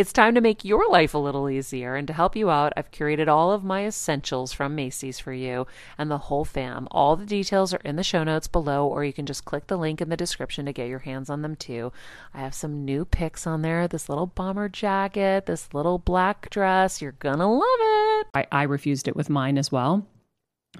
it's 0.00 0.14
time 0.14 0.34
to 0.34 0.40
make 0.40 0.64
your 0.64 0.88
life 0.90 1.12
a 1.12 1.18
little 1.18 1.50
easier, 1.50 1.94
and 1.94 2.06
to 2.06 2.14
help 2.14 2.34
you 2.34 2.48
out, 2.48 2.72
I've 2.74 2.90
curated 2.90 3.28
all 3.28 3.52
of 3.52 3.62
my 3.62 3.84
essentials 3.84 4.50
from 4.50 4.74
Macy's 4.74 5.18
for 5.18 5.30
you 5.30 5.66
and 5.98 6.10
the 6.10 6.16
whole 6.16 6.46
fam. 6.46 6.88
All 6.90 7.16
the 7.16 7.26
details 7.26 7.74
are 7.74 7.82
in 7.84 7.96
the 7.96 8.02
show 8.02 8.24
notes 8.24 8.48
below, 8.48 8.88
or 8.88 9.04
you 9.04 9.12
can 9.12 9.26
just 9.26 9.44
click 9.44 9.66
the 9.66 9.76
link 9.76 10.00
in 10.00 10.08
the 10.08 10.16
description 10.16 10.64
to 10.64 10.72
get 10.72 10.88
your 10.88 11.00
hands 11.00 11.28
on 11.28 11.42
them 11.42 11.54
too. 11.54 11.92
I 12.32 12.40
have 12.40 12.54
some 12.54 12.86
new 12.86 13.04
picks 13.04 13.46
on 13.46 13.60
there 13.60 13.86
this 13.88 14.08
little 14.08 14.24
bomber 14.24 14.70
jacket, 14.70 15.44
this 15.44 15.68
little 15.74 15.98
black 15.98 16.48
dress. 16.48 17.02
You're 17.02 17.12
gonna 17.12 17.52
love 17.52 17.62
it. 17.62 18.26
I, 18.32 18.46
I 18.50 18.62
refused 18.62 19.06
it 19.06 19.16
with 19.16 19.28
mine 19.28 19.58
as 19.58 19.70
well. 19.70 20.06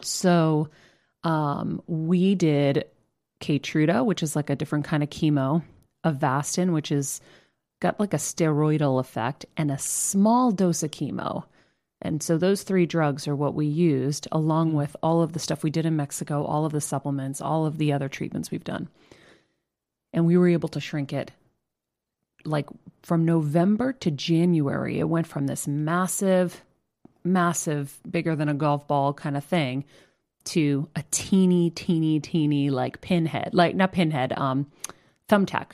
So 0.01 0.71
um, 1.25 1.83
we 1.87 2.35
did 2.35 2.87
Keytruda, 3.43 4.03
which 4.03 4.23
is 4.23 4.35
like 4.35 4.49
a 4.49 4.57
different 4.57 4.87
kind 4.87 5.03
of 5.03 5.11
chemo, 5.11 5.63
Avastin, 6.07 6.73
which 6.73 6.91
is 6.91 7.21
got 7.81 7.99
like 7.99 8.15
a 8.15 8.19
steroidal 8.19 9.01
effect, 9.01 9.47
and 9.57 9.71
a 9.71 9.79
small 9.79 10.53
dose 10.53 10.83
of 10.83 10.91
chemo. 10.91 11.45
And 12.03 12.23
so 12.23 12.39
those 12.39 12.63
three 12.63 12.87
drugs 12.87 13.29
are 13.29 13.37
what 13.37 13.55
we 13.55 13.67
used, 13.67 14.29
along 14.33 14.73
with 14.75 14.97
all 15.03 15.23
of 15.23 15.33
the 15.33 15.39
stuff 15.39 15.63
we 15.63 15.71
did 15.71 15.85
in 15.85 15.97
Mexico, 15.97 16.45
all 16.45 16.65
of 16.65 16.73
the 16.73 16.81
supplements, 16.81 17.41
all 17.41 17.67
of 17.67 17.79
the 17.79 17.93
other 17.93 18.09
treatments 18.09 18.51
we've 18.51 18.65
done. 18.65 18.89
And 20.13 20.27
we 20.27 20.37
were 20.37 20.49
able 20.49 20.69
to 20.71 20.81
shrink 20.81 21.13
it 21.13 21.31
like 22.45 22.67
from 23.03 23.25
November 23.25 23.93
to 23.95 24.11
January. 24.11 24.99
It 24.99 25.09
went 25.09 25.27
from 25.27 25.47
this 25.47 25.69
massive, 25.69 26.63
massive, 27.23 27.99
bigger 28.11 28.35
than 28.35 28.49
a 28.49 28.55
golf 28.55 28.89
ball 28.89 29.13
kind 29.13 29.37
of 29.37 29.45
thing 29.45 29.85
to 30.45 30.89
a 30.97 31.05
teeny, 31.11 31.71
teeny, 31.71 32.19
teeny 32.19 32.71
like 32.71 33.03
pinhead, 33.03 33.51
like 33.53 33.75
not 33.75 33.93
pinhead, 33.93 34.33
um, 34.39 34.67
thumbtack 35.29 35.73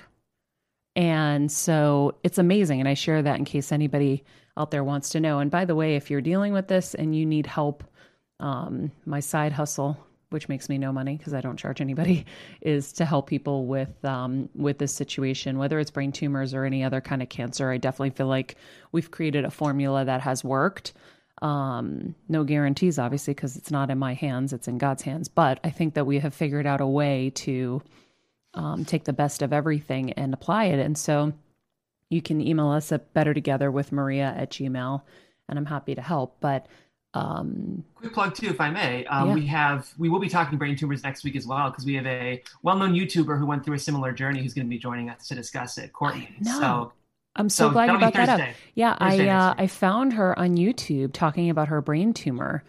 and 0.96 1.52
so 1.52 2.16
it's 2.24 2.38
amazing. 2.38 2.80
And 2.80 2.88
I 2.88 2.94
share 2.94 3.22
that 3.22 3.38
in 3.38 3.44
case 3.44 3.70
anybody 3.70 4.24
out 4.56 4.70
there 4.70 4.82
wants 4.82 5.10
to 5.10 5.20
know. 5.20 5.38
And 5.38 5.50
by 5.50 5.66
the 5.66 5.74
way, 5.74 5.96
if 5.96 6.10
you're 6.10 6.22
dealing 6.22 6.54
with 6.54 6.68
this 6.68 6.94
and 6.94 7.14
you 7.14 7.26
need 7.26 7.46
help, 7.46 7.84
um, 8.40 8.90
my 9.04 9.20
side 9.20 9.52
hustle, 9.52 9.98
which 10.30 10.48
makes 10.48 10.70
me 10.70 10.78
no 10.78 10.92
money 10.92 11.16
because 11.16 11.34
I 11.34 11.42
don't 11.42 11.58
charge 11.58 11.82
anybody, 11.82 12.24
is 12.62 12.94
to 12.94 13.04
help 13.04 13.28
people 13.28 13.66
with 13.66 14.02
um, 14.06 14.48
with 14.54 14.78
this 14.78 14.94
situation, 14.94 15.58
whether 15.58 15.78
it's 15.78 15.90
brain 15.90 16.12
tumors 16.12 16.54
or 16.54 16.64
any 16.64 16.82
other 16.82 17.02
kind 17.02 17.22
of 17.22 17.28
cancer. 17.28 17.70
I 17.70 17.76
definitely 17.76 18.10
feel 18.10 18.26
like 18.26 18.56
we've 18.90 19.10
created 19.10 19.44
a 19.44 19.50
formula 19.50 20.04
that 20.04 20.22
has 20.22 20.42
worked. 20.42 20.94
Um, 21.42 22.14
no 22.30 22.44
guarantees, 22.44 22.98
obviously, 22.98 23.34
because 23.34 23.56
it's 23.56 23.70
not 23.70 23.90
in 23.90 23.98
my 23.98 24.14
hands; 24.14 24.54
it's 24.54 24.66
in 24.66 24.78
God's 24.78 25.02
hands. 25.02 25.28
But 25.28 25.60
I 25.62 25.68
think 25.68 25.92
that 25.94 26.06
we 26.06 26.18
have 26.20 26.34
figured 26.34 26.66
out 26.66 26.80
a 26.80 26.86
way 26.86 27.30
to 27.36 27.82
um, 28.56 28.84
take 28.84 29.04
the 29.04 29.12
best 29.12 29.42
of 29.42 29.52
everything 29.52 30.12
and 30.14 30.34
apply 30.34 30.64
it. 30.64 30.80
And 30.80 30.96
so 30.98 31.32
you 32.10 32.22
can 32.22 32.40
email 32.40 32.70
us 32.70 32.90
at 32.90 33.12
better 33.12 33.34
together 33.34 33.70
with 33.70 33.92
Maria 33.92 34.34
at 34.36 34.50
Gmail, 34.50 35.02
and 35.48 35.58
I'm 35.58 35.66
happy 35.66 35.94
to 35.94 36.02
help. 36.02 36.36
But 36.40 36.66
um, 37.14 37.84
quick 37.94 38.12
plug 38.12 38.34
too, 38.34 38.48
if 38.48 38.60
I 38.60 38.70
may, 38.70 39.04
um, 39.06 39.28
yeah. 39.28 39.34
we 39.34 39.46
have 39.46 39.92
we 39.98 40.08
will 40.08 40.18
be 40.18 40.28
talking 40.28 40.58
brain 40.58 40.76
tumors 40.76 41.02
next 41.02 41.25
week 41.25 41.36
as 41.36 41.46
well 41.46 41.70
because 41.70 41.84
we 41.84 41.94
have 41.94 42.06
a 42.06 42.42
well-known 42.62 42.94
YouTuber 42.94 43.38
who 43.38 43.46
went 43.46 43.64
through 43.64 43.75
a 43.75 43.78
similar 43.78 44.12
journey 44.12 44.42
who's 44.42 44.54
going 44.54 44.66
to 44.66 44.70
be 44.70 44.78
joining 44.78 45.10
us 45.10 45.28
to 45.28 45.34
discuss 45.34 45.78
it, 45.78 45.92
Courtney. 45.92 46.28
So. 46.42 46.92
I'm 47.38 47.50
so, 47.50 47.68
so 47.68 47.70
glad 47.70 47.92
you 47.92 47.98
brought 47.98 48.14
that 48.14 48.30
up. 48.30 48.40
Yeah, 48.75 48.96
Thursday 48.96 49.28
I 49.28 49.50
uh, 49.50 49.54
I 49.58 49.66
found 49.66 50.14
her 50.14 50.38
on 50.38 50.56
YouTube 50.56 51.12
talking 51.12 51.50
about 51.50 51.68
her 51.68 51.82
brain 51.82 52.14
tumor, 52.14 52.64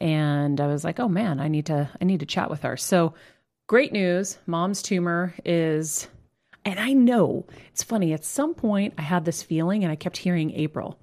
and 0.00 0.60
I 0.60 0.68
was 0.68 0.84
like, 0.84 1.00
oh 1.00 1.08
man, 1.08 1.40
I 1.40 1.48
need 1.48 1.66
to 1.66 1.90
I 2.00 2.04
need 2.04 2.20
to 2.20 2.26
chat 2.26 2.48
with 2.48 2.62
her. 2.62 2.76
So 2.76 3.14
Great 3.72 3.90
news 3.90 4.36
mom's 4.44 4.82
tumor 4.82 5.32
is, 5.46 6.06
and 6.62 6.78
I 6.78 6.92
know 6.92 7.46
it's 7.70 7.82
funny, 7.82 8.12
at 8.12 8.22
some 8.22 8.52
point 8.52 8.92
I 8.98 9.00
had 9.00 9.24
this 9.24 9.42
feeling 9.42 9.82
and 9.82 9.90
I 9.90 9.96
kept 9.96 10.18
hearing 10.18 10.50
April. 10.50 10.98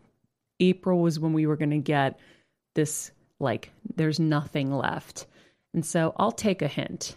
April 0.59 0.99
was 0.99 1.19
when 1.19 1.33
we 1.33 1.47
were 1.47 1.55
going 1.55 1.71
to 1.71 1.79
get 1.79 2.19
this, 2.75 3.09
like, 3.39 3.71
there's 3.95 4.19
nothing 4.19 4.71
left. 4.71 5.25
And 5.73 5.83
so 5.83 6.13
I'll 6.17 6.31
take 6.31 6.61
a 6.61 6.67
hint. 6.67 7.15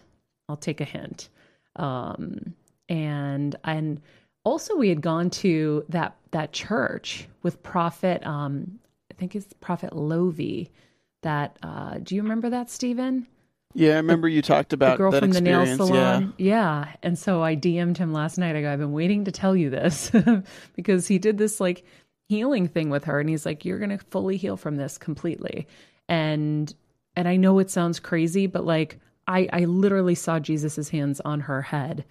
I'll 0.49 0.57
take 0.57 0.81
a 0.81 0.85
hint. 0.85 1.29
Um, 1.75 2.55
and, 2.89 3.55
and, 3.63 4.01
also 4.43 4.75
we 4.75 4.89
had 4.89 5.01
gone 5.01 5.29
to 5.29 5.85
that 5.87 6.17
that 6.31 6.51
church 6.51 7.29
with 7.43 7.63
prophet 7.63 8.25
um 8.27 8.77
i 9.09 9.13
think 9.13 9.37
it's 9.37 9.53
prophet 9.61 9.93
Lovi 9.93 10.67
that 11.21 11.57
uh 11.63 11.99
do 12.03 12.13
you 12.13 12.21
remember 12.21 12.49
that 12.49 12.69
stephen 12.69 13.25
yeah, 13.73 13.93
I 13.93 13.95
remember 13.95 14.27
you 14.27 14.41
talked 14.41 14.73
about 14.73 14.91
the 14.91 14.97
girl 14.97 15.11
from 15.11 15.31
the 15.31 15.41
nail 15.41 15.65
salon. 15.65 16.33
Yeah. 16.37 16.83
yeah. 16.85 16.95
And 17.01 17.17
so 17.17 17.41
I 17.41 17.55
DM'd 17.55 17.97
him 17.97 18.13
last 18.13 18.37
night. 18.37 18.55
I 18.55 18.61
go, 18.61 18.71
I've 18.71 18.79
been 18.79 18.93
waiting 18.93 19.25
to 19.25 19.31
tell 19.31 19.55
you 19.55 19.69
this 19.69 20.11
because 20.75 21.07
he 21.07 21.17
did 21.17 21.37
this 21.37 21.59
like 21.59 21.83
healing 22.29 22.67
thing 22.67 22.89
with 22.89 23.05
her 23.05 23.19
and 23.19 23.29
he's 23.29 23.45
like, 23.45 23.65
You're 23.65 23.79
gonna 23.79 23.97
fully 23.97 24.37
heal 24.37 24.57
from 24.57 24.77
this 24.77 24.97
completely. 24.97 25.67
And 26.07 26.73
and 27.15 27.27
I 27.27 27.35
know 27.35 27.59
it 27.59 27.69
sounds 27.69 27.99
crazy, 27.99 28.47
but 28.47 28.65
like 28.65 28.99
I, 29.27 29.47
I 29.53 29.65
literally 29.65 30.15
saw 30.15 30.39
Jesus's 30.39 30.89
hands 30.89 31.21
on 31.21 31.39
her 31.41 31.61
head 31.61 32.05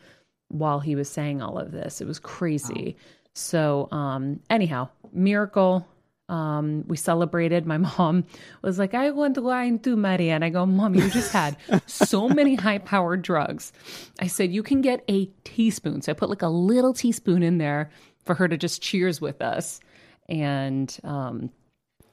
while 0.49 0.81
he 0.81 0.95
was 0.97 1.09
saying 1.09 1.43
all 1.43 1.59
of 1.59 1.73
this. 1.73 2.01
It 2.01 2.07
was 2.07 2.19
crazy. 2.19 2.97
Wow. 2.97 3.05
So 3.35 3.89
um 3.93 4.41
anyhow, 4.51 4.89
miracle 5.13 5.87
um, 6.33 6.85
we 6.89 6.97
celebrated. 6.97 7.67
My 7.67 7.77
mom 7.99 8.25
was 8.63 8.79
like, 8.79 8.95
I 8.95 9.11
want 9.11 9.37
wine 9.39 9.79
too, 9.79 9.97
Maria. 9.97 10.35
And 10.35 10.45
I 10.45 10.49
go, 10.49 10.65
Mom, 10.65 10.95
you 10.95 11.09
just 11.11 11.31
had 11.31 11.57
so 11.87 12.29
many 12.41 12.55
high 12.55 12.79
powered 12.79 13.23
drugs. 13.23 13.73
I 14.19 14.27
said, 14.27 14.51
You 14.51 14.63
can 14.63 14.81
get 14.81 15.05
a 15.09 15.27
teaspoon. 15.45 16.01
So 16.03 16.11
I 16.11 16.15
put 16.15 16.31
like 16.31 16.43
a 16.43 16.49
little 16.49 16.95
teaspoon 16.95 17.43
in 17.43 17.59
there 17.59 17.91
for 18.25 18.35
her 18.35 18.49
to 18.49 18.57
just 18.57 18.83
cheers 18.83 19.21
with 19.21 19.43
us. 19.43 19.81
And 20.29 20.97
um, 21.05 21.51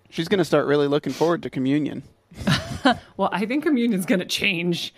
she's 0.10 0.28
going 0.28 0.40
to 0.40 0.46
start 0.46 0.68
really 0.68 0.88
looking 0.88 1.14
forward 1.14 1.44
to 1.44 1.50
communion. 1.50 2.04
well, 3.18 3.30
I 3.32 3.46
think 3.46 3.64
communion's 3.64 4.06
going 4.06 4.20
to 4.20 4.26
change. 4.26 4.94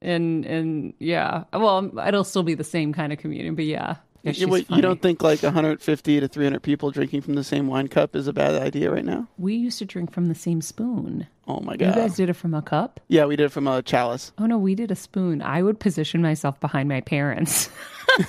And, 0.00 0.44
and 0.46 0.94
yeah, 0.98 1.44
well, 1.52 1.98
it'll 2.06 2.24
still 2.24 2.42
be 2.42 2.54
the 2.54 2.64
same 2.64 2.92
kind 2.92 3.12
of 3.12 3.18
communion, 3.18 3.54
but 3.54 3.64
yeah. 3.64 3.96
Yeah, 4.24 4.32
you, 4.32 4.64
you, 4.70 4.80
don't 4.80 5.02
think 5.02 5.22
like 5.22 5.42
150 5.42 6.20
to 6.20 6.28
300 6.28 6.62
people 6.62 6.90
drinking 6.90 7.20
from 7.20 7.34
the 7.34 7.44
same 7.44 7.66
wine 7.66 7.88
cup 7.88 8.16
is 8.16 8.26
a 8.26 8.32
bad 8.32 8.54
idea 8.54 8.90
right 8.90 9.04
now? 9.04 9.28
We 9.36 9.54
used 9.54 9.78
to 9.80 9.84
drink 9.84 10.12
from 10.12 10.28
the 10.28 10.34
same 10.34 10.62
spoon. 10.62 11.26
Oh 11.46 11.60
my 11.60 11.76
god! 11.76 11.88
You 11.88 11.92
guys 11.92 12.16
did 12.16 12.30
it 12.30 12.32
from 12.32 12.54
a 12.54 12.62
cup? 12.62 13.00
Yeah, 13.08 13.26
we 13.26 13.36
did 13.36 13.44
it 13.44 13.52
from 13.52 13.68
a 13.68 13.82
chalice. 13.82 14.32
Oh 14.38 14.46
no, 14.46 14.56
we 14.56 14.74
did 14.74 14.90
a 14.90 14.96
spoon. 14.96 15.42
I 15.42 15.62
would 15.62 15.78
position 15.78 16.22
myself 16.22 16.58
behind 16.58 16.88
my 16.88 17.02
parents, 17.02 17.68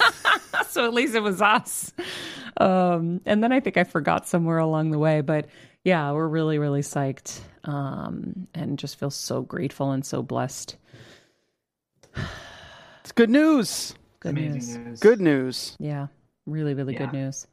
so 0.68 0.84
at 0.84 0.94
least 0.94 1.16
it 1.16 1.22
was 1.22 1.42
us. 1.42 1.94
Um, 2.58 3.22
and 3.26 3.42
then 3.42 3.54
I 3.54 3.62
think 3.62 3.78
I 3.78 3.86
forgot 3.86 4.28
somewhere 4.28 4.58
along 4.58 4.92
the 4.92 5.00
way, 5.00 5.22
but 5.22 5.48
yeah, 5.86 6.12
we're 6.12 6.28
really 6.28 6.60
really 6.60 6.82
psyched, 6.82 7.40
um, 7.64 8.50
and 8.54 8.78
just 8.78 9.00
feel 9.00 9.12
so 9.12 9.44
grateful 9.44 9.92
and 9.92 10.06
so 10.06 10.22
blessed. 10.22 10.76
it's 13.00 13.14
good 13.14 13.30
news. 13.30 13.96
Good 14.34 14.36
news. 14.36 14.78
news. 14.78 15.00
Good 15.00 15.22
news. 15.22 15.76
Yeah, 15.80 16.08
really, 16.46 16.74
really 16.74 16.94
yeah. 16.94 17.00
good 17.00 17.14
news. 17.14 17.48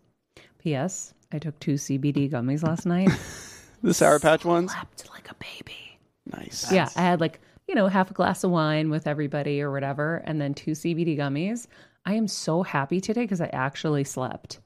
P.S. 0.59 1.13
I 1.33 1.39
took 1.39 1.59
two 1.59 1.75
CBD 1.75 2.31
gummies 2.31 2.63
last 2.63 2.87
night. 2.87 3.11
the 3.83 3.93
Sour 3.93 4.21
Patch 4.21 4.45
ones. 4.45 4.73
Slept 4.73 5.11
like 5.11 5.31
a 5.31 5.35
baby. 5.35 5.99
Nice. 6.27 6.71
Yeah, 6.73 6.89
I 6.97 7.03
had 7.03 7.21
like 7.21 7.41
you 7.69 7.75
know 7.75 7.89
half 7.89 8.11
a 8.11 8.15
glass 8.15 8.45
of 8.45 8.51
wine 8.51 8.91
with 8.91 9.07
everybody 9.07 9.61
or 9.61 9.71
whatever, 9.71 10.23
and 10.25 10.41
then 10.41 10.55
two 10.55 10.73
CBD 10.73 11.17
gummies. 11.17 11.67
I 12.05 12.15
am 12.15 12.27
so 12.29 12.63
happy 12.63 13.01
today 13.01 13.23
because 13.23 13.41
I 13.41 13.47
actually 13.47 14.05
slept. 14.05 14.59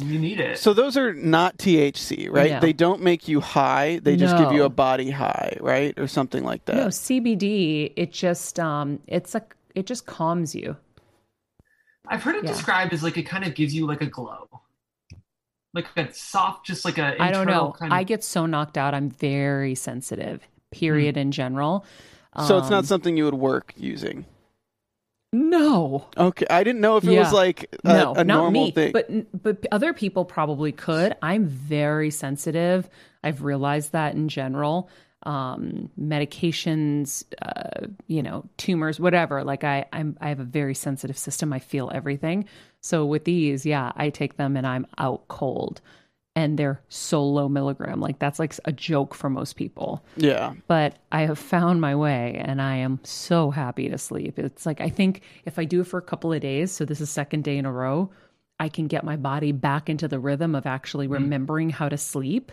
You 0.00 0.18
need 0.18 0.38
it. 0.38 0.58
So 0.58 0.74
those 0.74 0.98
are 0.98 1.14
not 1.14 1.56
THC, 1.56 2.30
right? 2.30 2.52
No. 2.52 2.60
They 2.60 2.74
don't 2.74 3.02
make 3.02 3.26
you 3.26 3.40
high. 3.40 4.00
They 4.02 4.16
just 4.16 4.34
no. 4.34 4.44
give 4.44 4.52
you 4.52 4.64
a 4.64 4.68
body 4.68 5.10
high, 5.10 5.56
right, 5.60 5.98
or 5.98 6.06
something 6.06 6.44
like 6.44 6.66
that. 6.66 6.76
No, 6.76 6.86
CBD. 6.88 7.92
It 7.96 8.12
just 8.12 8.60
um, 8.60 9.00
it's 9.06 9.32
like 9.32 9.54
it 9.74 9.86
just 9.86 10.04
calms 10.04 10.54
you. 10.54 10.76
I've 12.10 12.22
heard 12.22 12.36
it 12.36 12.44
yeah. 12.44 12.52
described 12.52 12.92
as 12.92 13.02
like 13.02 13.16
it 13.16 13.24
kind 13.24 13.44
of 13.44 13.54
gives 13.54 13.74
you 13.74 13.86
like 13.86 14.00
a 14.02 14.06
glow. 14.06 14.48
like 15.74 15.86
a 15.96 16.12
soft, 16.12 16.66
just 16.66 16.84
like 16.84 16.98
a 16.98 17.20
I 17.22 17.30
don't 17.30 17.46
know. 17.46 17.72
Kind 17.78 17.92
of... 17.92 17.98
I 17.98 18.02
get 18.02 18.24
so 18.24 18.46
knocked 18.46 18.78
out. 18.78 18.94
I'm 18.94 19.10
very 19.10 19.74
sensitive. 19.74 20.46
Period. 20.70 21.16
Hmm. 21.16 21.20
In 21.20 21.32
general. 21.32 21.84
So 22.46 22.58
it's 22.58 22.70
not 22.70 22.80
Um, 22.80 22.84
something 22.84 23.16
you 23.16 23.24
would 23.24 23.34
work 23.34 23.72
using. 23.76 24.24
No. 25.32 26.06
Okay, 26.16 26.46
I 26.48 26.64
didn't 26.64 26.80
know 26.80 26.96
if 26.96 27.04
it 27.04 27.12
Yeah. 27.12 27.20
was 27.20 27.32
like 27.32 27.74
a, 27.84 27.88
no, 27.88 28.12
a 28.14 28.24
not 28.24 28.26
normal 28.26 28.66
me. 28.66 28.70
thing. 28.70 28.92
But 28.92 29.42
but 29.42 29.66
other 29.72 29.92
people 29.92 30.24
probably 30.24 30.72
could. 30.72 31.16
I'm 31.20 31.46
very 31.46 32.10
sensitive. 32.10 32.88
I've 33.22 33.42
realized 33.42 33.92
that 33.92 34.14
in 34.14 34.28
general. 34.28 34.88
Um, 35.24 35.90
medications, 36.00 37.24
uh, 37.42 37.88
you 38.06 38.22
know, 38.22 38.44
tumors, 38.56 39.00
whatever. 39.00 39.42
Like 39.42 39.64
I, 39.64 39.84
I'm, 39.92 40.16
I 40.20 40.28
have 40.28 40.40
a 40.40 40.44
very 40.44 40.74
sensitive 40.74 41.18
system. 41.18 41.52
I 41.52 41.58
feel 41.58 41.90
everything. 41.92 42.44
So 42.80 43.04
with 43.04 43.24
these, 43.24 43.66
yeah, 43.66 43.92
I 43.96 44.10
take 44.10 44.36
them 44.36 44.56
and 44.56 44.66
I'm 44.66 44.86
out 44.96 45.26
cold, 45.28 45.80
and 46.36 46.56
they're 46.56 46.80
so 46.88 47.24
low 47.24 47.48
milligram. 47.48 48.00
Like 48.00 48.20
that's 48.20 48.38
like 48.38 48.54
a 48.64 48.70
joke 48.70 49.12
for 49.12 49.28
most 49.28 49.56
people 49.56 50.04
yeah, 50.16 50.54
but 50.68 50.94
I 51.10 51.22
have 51.22 51.38
found 51.38 51.80
my 51.80 51.96
way 51.96 52.40
and 52.44 52.62
I 52.62 52.76
am 52.76 53.00
so 53.02 53.50
happy 53.50 53.88
to 53.88 53.98
sleep. 53.98 54.38
It's 54.38 54.64
like 54.64 54.80
I 54.80 54.88
think 54.88 55.22
if 55.44 55.58
I 55.58 55.64
do 55.64 55.80
it 55.80 55.88
for 55.88 55.98
a 55.98 56.02
couple 56.02 56.32
of 56.32 56.40
days, 56.40 56.70
so 56.70 56.84
this 56.84 57.00
is 57.00 57.10
second 57.10 57.42
day 57.42 57.58
in 57.58 57.66
a 57.66 57.72
row, 57.72 58.10
I 58.60 58.68
can 58.68 58.86
get 58.86 59.02
my 59.04 59.16
body 59.16 59.50
back 59.50 59.88
into 59.88 60.06
the 60.06 60.20
rhythm 60.20 60.54
of 60.54 60.64
actually 60.64 61.08
remembering 61.08 61.70
how 61.70 61.88
to 61.88 61.98
sleep 61.98 62.52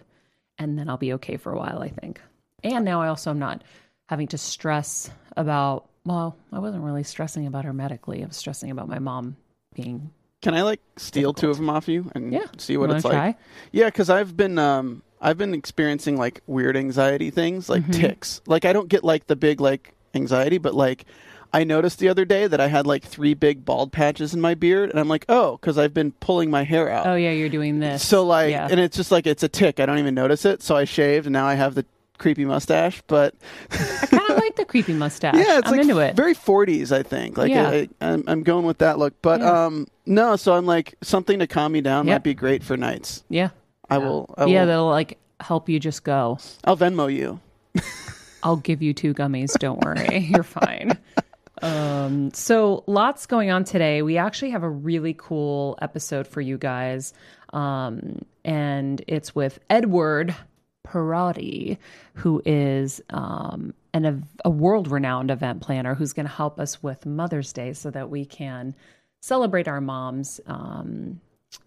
and 0.57 0.79
then 0.79 0.89
I'll 0.89 0.97
be 0.97 1.13
okay 1.13 1.37
for 1.37 1.51
a 1.51 1.57
while, 1.57 1.79
I 1.83 1.89
think. 1.89 2.21
And 2.65 2.83
now 2.83 3.01
I 3.01 3.07
also 3.07 3.29
am 3.31 3.39
not 3.39 3.63
having 4.09 4.27
to 4.29 4.37
stress 4.37 5.09
about 5.37 5.85
well, 6.03 6.35
I 6.53 6.59
wasn't 6.59 6.83
really 6.83 7.01
stressing 7.03 7.47
about 7.47 7.65
her 7.65 7.73
medically. 7.73 8.21
I 8.23 8.27
was 8.27 8.37
stressing 8.37 8.69
about 8.69 8.87
my 8.87 8.99
mom 8.99 9.37
being 9.73 10.11
can 10.41 10.53
I 10.53 10.61
like 10.61 10.79
steal 10.97 11.33
two 11.33 11.49
of 11.49 11.57
them 11.57 11.69
off 11.71 11.87
you 11.87 12.11
and 12.13 12.31
Yeah. 12.31 12.45
see 12.59 12.77
what 12.77 12.91
it's 12.91 13.03
like? 13.05 13.35
Yeah, 13.71 13.85
because 13.85 14.09
I've 14.11 14.35
been 14.37 14.59
um 14.59 15.01
I've 15.21 15.37
been 15.37 15.53
experiencing 15.55 16.17
like 16.17 16.41
weird 16.45 16.77
anxiety 16.77 17.31
things, 17.31 17.69
like 17.69 17.81
Mm-hmm. 17.83 17.91
ticks. 18.01 18.41
Like 18.45 18.65
I 18.65 18.73
don't 18.73 18.89
get 18.89 19.03
like 19.03 19.25
the 19.27 19.35
big 19.35 19.59
like 19.61 19.93
anxiety, 20.13 20.57
but 20.59 20.75
like 20.75 21.05
I 21.53 21.63
noticed 21.63 21.99
the 21.99 22.09
other 22.09 22.25
day 22.25 22.47
that 22.47 22.59
I 22.59 22.67
had 22.67 22.85
like 22.85 23.03
three 23.03 23.33
big 23.33 23.63
bald 23.65 23.91
patches 23.93 24.33
in 24.33 24.41
my 24.41 24.55
beard, 24.55 24.89
and 24.89 24.99
I'm 24.99 25.07
like, 25.07 25.25
oh, 25.29 25.55
because 25.57 25.77
I've 25.77 25.93
been 25.93 26.11
pulling 26.11 26.51
my 26.51 26.63
hair 26.63 26.89
out. 26.89 27.07
Oh 27.07 27.15
yeah, 27.15 27.31
you're 27.31 27.49
doing 27.49 27.79
this. 27.79 28.05
So 28.05 28.25
like, 28.25 28.51
yeah. 28.51 28.67
and 28.69 28.79
it's 28.79 28.97
just 28.97 29.09
like 29.09 29.25
it's 29.25 29.41
a 29.41 29.47
tick. 29.47 29.79
I 29.79 29.85
don't 29.85 29.97
even 29.99 30.13
notice 30.13 30.43
it. 30.45 30.61
So 30.61 30.75
I 30.75 30.83
shaved, 30.83 31.25
and 31.27 31.33
now 31.33 31.45
I 31.47 31.53
have 31.55 31.73
the 31.73 31.85
creepy 32.17 32.45
mustache. 32.45 33.01
But 33.07 33.35
I 33.71 34.05
kind 34.07 34.29
of 34.29 34.37
like 34.37 34.55
the 34.55 34.65
creepy 34.65 34.93
mustache. 35.05 35.35
yeah, 35.35 35.59
it's 35.59 35.67
I'm 35.67 35.71
like 35.73 35.81
into 35.81 35.99
it. 35.99 36.15
very 36.15 36.33
40s. 36.35 36.91
I 36.91 37.03
think. 37.03 37.37
Like 37.37 37.51
Yeah. 37.51 37.69
I, 37.69 37.89
I'm, 38.01 38.23
I'm 38.27 38.43
going 38.43 38.65
with 38.65 38.79
that 38.79 38.97
look. 38.99 39.13
But 39.21 39.41
Yeah. 39.41 39.65
um, 39.65 39.87
no. 40.05 40.35
So 40.35 40.53
I'm 40.53 40.65
like 40.65 40.95
something 41.01 41.39
to 41.39 41.47
calm 41.47 41.71
me 41.71 41.81
down 41.81 42.07
Yep. 42.07 42.13
might 42.15 42.23
be 42.23 42.33
great 42.33 42.63
for 42.63 42.77
nights. 42.77 43.23
yeah. 43.29 43.49
I 43.89 43.99
will. 43.99 44.33
I 44.37 44.45
Yeah, 44.45 44.61
will, 44.61 44.67
that'll 44.67 44.89
like 44.89 45.17
help 45.39 45.69
you 45.69 45.79
just 45.79 46.03
go. 46.03 46.39
I'll 46.63 46.75
Venmo 46.77 47.13
you. 47.13 47.39
I'll 48.43 48.55
give 48.57 48.81
you 48.81 48.93
two 48.93 49.13
gummies. 49.13 49.53
Don't 49.59 49.79
worry. 49.83 50.17
You're 50.33 50.43
fine. 50.43 50.97
Um, 51.61 52.31
so 52.33 52.83
lots 52.87 53.25
going 53.27 53.49
on 53.51 53.63
today. 53.63 54.01
We 54.01 54.17
actually 54.17 54.51
have 54.51 54.63
a 54.63 54.69
really 54.69 55.15
cool 55.17 55.77
episode 55.81 56.27
for 56.27 56.41
you 56.41 56.57
guys. 56.57 57.13
Um, 57.53 58.19
and 58.43 59.03
it's 59.07 59.33
with 59.33 59.59
Edward 59.69 60.35
Perotti, 60.95 61.77
who 62.13 62.41
is 62.45 63.01
um, 63.09 63.73
an, 63.93 64.25
a 64.45 64.49
world 64.49 64.89
renowned 64.89 65.29
event 65.29 65.61
planner 65.61 65.93
who's 65.93 66.13
going 66.13 66.25
to 66.25 66.31
help 66.31 66.57
us 66.57 66.81
with 66.81 67.05
Mother's 67.05 67.51
Day 67.51 67.73
so 67.73 67.91
that 67.91 68.09
we 68.09 68.23
can 68.23 68.73
celebrate 69.19 69.67
our 69.67 69.81
moms 69.81 70.39
um, 70.47 71.19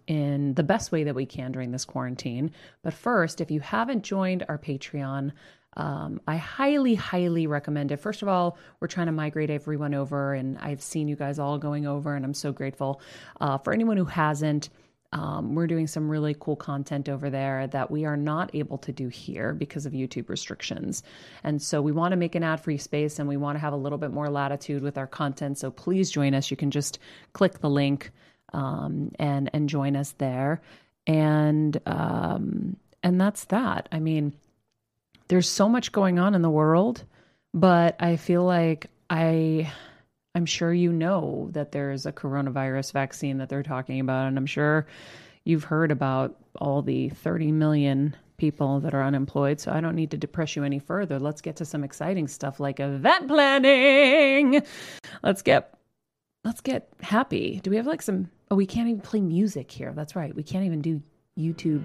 in 0.07 0.55
the 0.55 0.63
best 0.63 0.91
way 0.91 1.03
that 1.03 1.13
we 1.13 1.27
can 1.27 1.51
during 1.51 1.71
this 1.71 1.85
quarantine. 1.85 2.51
But 2.81 2.95
first, 2.95 3.39
if 3.39 3.51
you 3.51 3.59
haven't 3.59 4.03
joined 4.03 4.45
our 4.49 4.57
Patreon, 4.57 5.31
um, 5.77 6.19
I 6.27 6.37
highly, 6.37 6.95
highly 6.95 7.45
recommend 7.45 7.91
it. 7.91 7.97
First 7.97 8.23
of 8.23 8.27
all, 8.27 8.57
we're 8.79 8.87
trying 8.87 9.05
to 9.05 9.11
migrate 9.11 9.51
everyone 9.51 9.93
over, 9.93 10.33
and 10.33 10.57
I've 10.57 10.81
seen 10.81 11.07
you 11.07 11.15
guys 11.15 11.37
all 11.37 11.59
going 11.59 11.85
over, 11.85 12.15
and 12.15 12.25
I'm 12.25 12.33
so 12.33 12.51
grateful. 12.51 12.99
Uh, 13.39 13.59
for 13.59 13.73
anyone 13.73 13.97
who 13.97 14.05
hasn't, 14.05 14.69
um, 15.11 15.55
we're 15.55 15.67
doing 15.67 15.87
some 15.87 16.07
really 16.07 16.35
cool 16.39 16.55
content 16.55 17.09
over 17.09 17.29
there 17.29 17.65
that 17.67 17.89
we 17.89 18.05
are 18.05 18.17
not 18.17 18.53
able 18.53 18.77
to 18.79 18.91
do 18.91 19.07
here 19.07 19.53
because 19.53 19.85
of 19.85 19.93
YouTube 19.93 20.29
restrictions. 20.29 21.01
And 21.43 21.61
so 21.61 21.81
we 21.81 21.91
want 21.91 22.11
to 22.11 22.17
make 22.17 22.35
an 22.35 22.43
ad 22.43 22.61
free 22.61 22.77
space 22.77 23.17
and 23.17 23.27
we 23.27 23.37
want 23.37 23.55
to 23.55 23.59
have 23.59 23.73
a 23.73 23.77
little 23.77 23.97
bit 23.97 24.11
more 24.11 24.29
latitude 24.29 24.83
with 24.83 24.97
our 24.97 25.07
content. 25.07 25.57
So 25.57 25.71
please 25.71 26.11
join 26.11 26.35
us. 26.35 26.51
You 26.51 26.57
can 26.57 26.69
just 26.69 26.99
click 27.33 27.59
the 27.59 27.69
link 27.69 28.11
um, 28.53 29.11
and 29.17 29.49
and 29.53 29.67
join 29.67 29.95
us 29.95 30.13
there. 30.17 30.61
And 31.07 31.79
um, 31.87 32.77
and 33.01 33.19
that's 33.19 33.45
that. 33.45 33.89
I 33.91 33.99
mean, 33.99 34.33
there's 35.27 35.49
so 35.49 35.67
much 35.67 35.91
going 35.91 36.19
on 36.19 36.35
in 36.35 36.43
the 36.43 36.49
world, 36.49 37.03
but 37.53 37.95
I 37.99 38.15
feel 38.17 38.43
like 38.43 38.87
I 39.09 39.71
I'm 40.39 40.45
sure 40.45 40.71
you 40.71 40.93
know 40.93 41.49
that 41.51 41.73
there's 41.73 42.05
a 42.05 42.13
coronavirus 42.13 42.93
vaccine 42.93 43.39
that 43.39 43.49
they're 43.49 43.61
talking 43.61 43.99
about, 43.99 44.27
and 44.27 44.37
I'm 44.37 44.45
sure 44.45 44.87
you've 45.43 45.65
heard 45.65 45.91
about 45.91 46.37
all 46.61 46.81
the 46.81 47.09
30 47.09 47.51
million 47.51 48.15
people 48.37 48.79
that 48.79 48.93
are 48.93 49.03
unemployed. 49.03 49.59
So 49.59 49.73
I 49.73 49.81
don't 49.81 49.95
need 49.95 50.11
to 50.11 50.17
depress 50.17 50.55
you 50.55 50.63
any 50.63 50.79
further. 50.79 51.19
Let's 51.19 51.41
get 51.41 51.57
to 51.57 51.65
some 51.65 51.83
exciting 51.83 52.29
stuff 52.29 52.61
like 52.61 52.79
event 52.79 53.27
planning. 53.27 54.61
Let's 55.23 55.41
get 55.41 55.77
let's 56.45 56.61
get 56.61 56.87
happy. 57.01 57.59
Do 57.61 57.69
we 57.69 57.75
have 57.75 57.85
like 57.85 58.01
some 58.01 58.29
oh 58.49 58.55
we 58.55 58.65
can't 58.65 58.87
even 58.87 59.01
play 59.01 59.19
music 59.19 59.69
here. 59.69 59.91
That's 59.93 60.15
right. 60.15 60.33
We 60.33 60.43
can't 60.43 60.63
even 60.63 60.81
do 60.81 61.01
YouTube. 61.37 61.83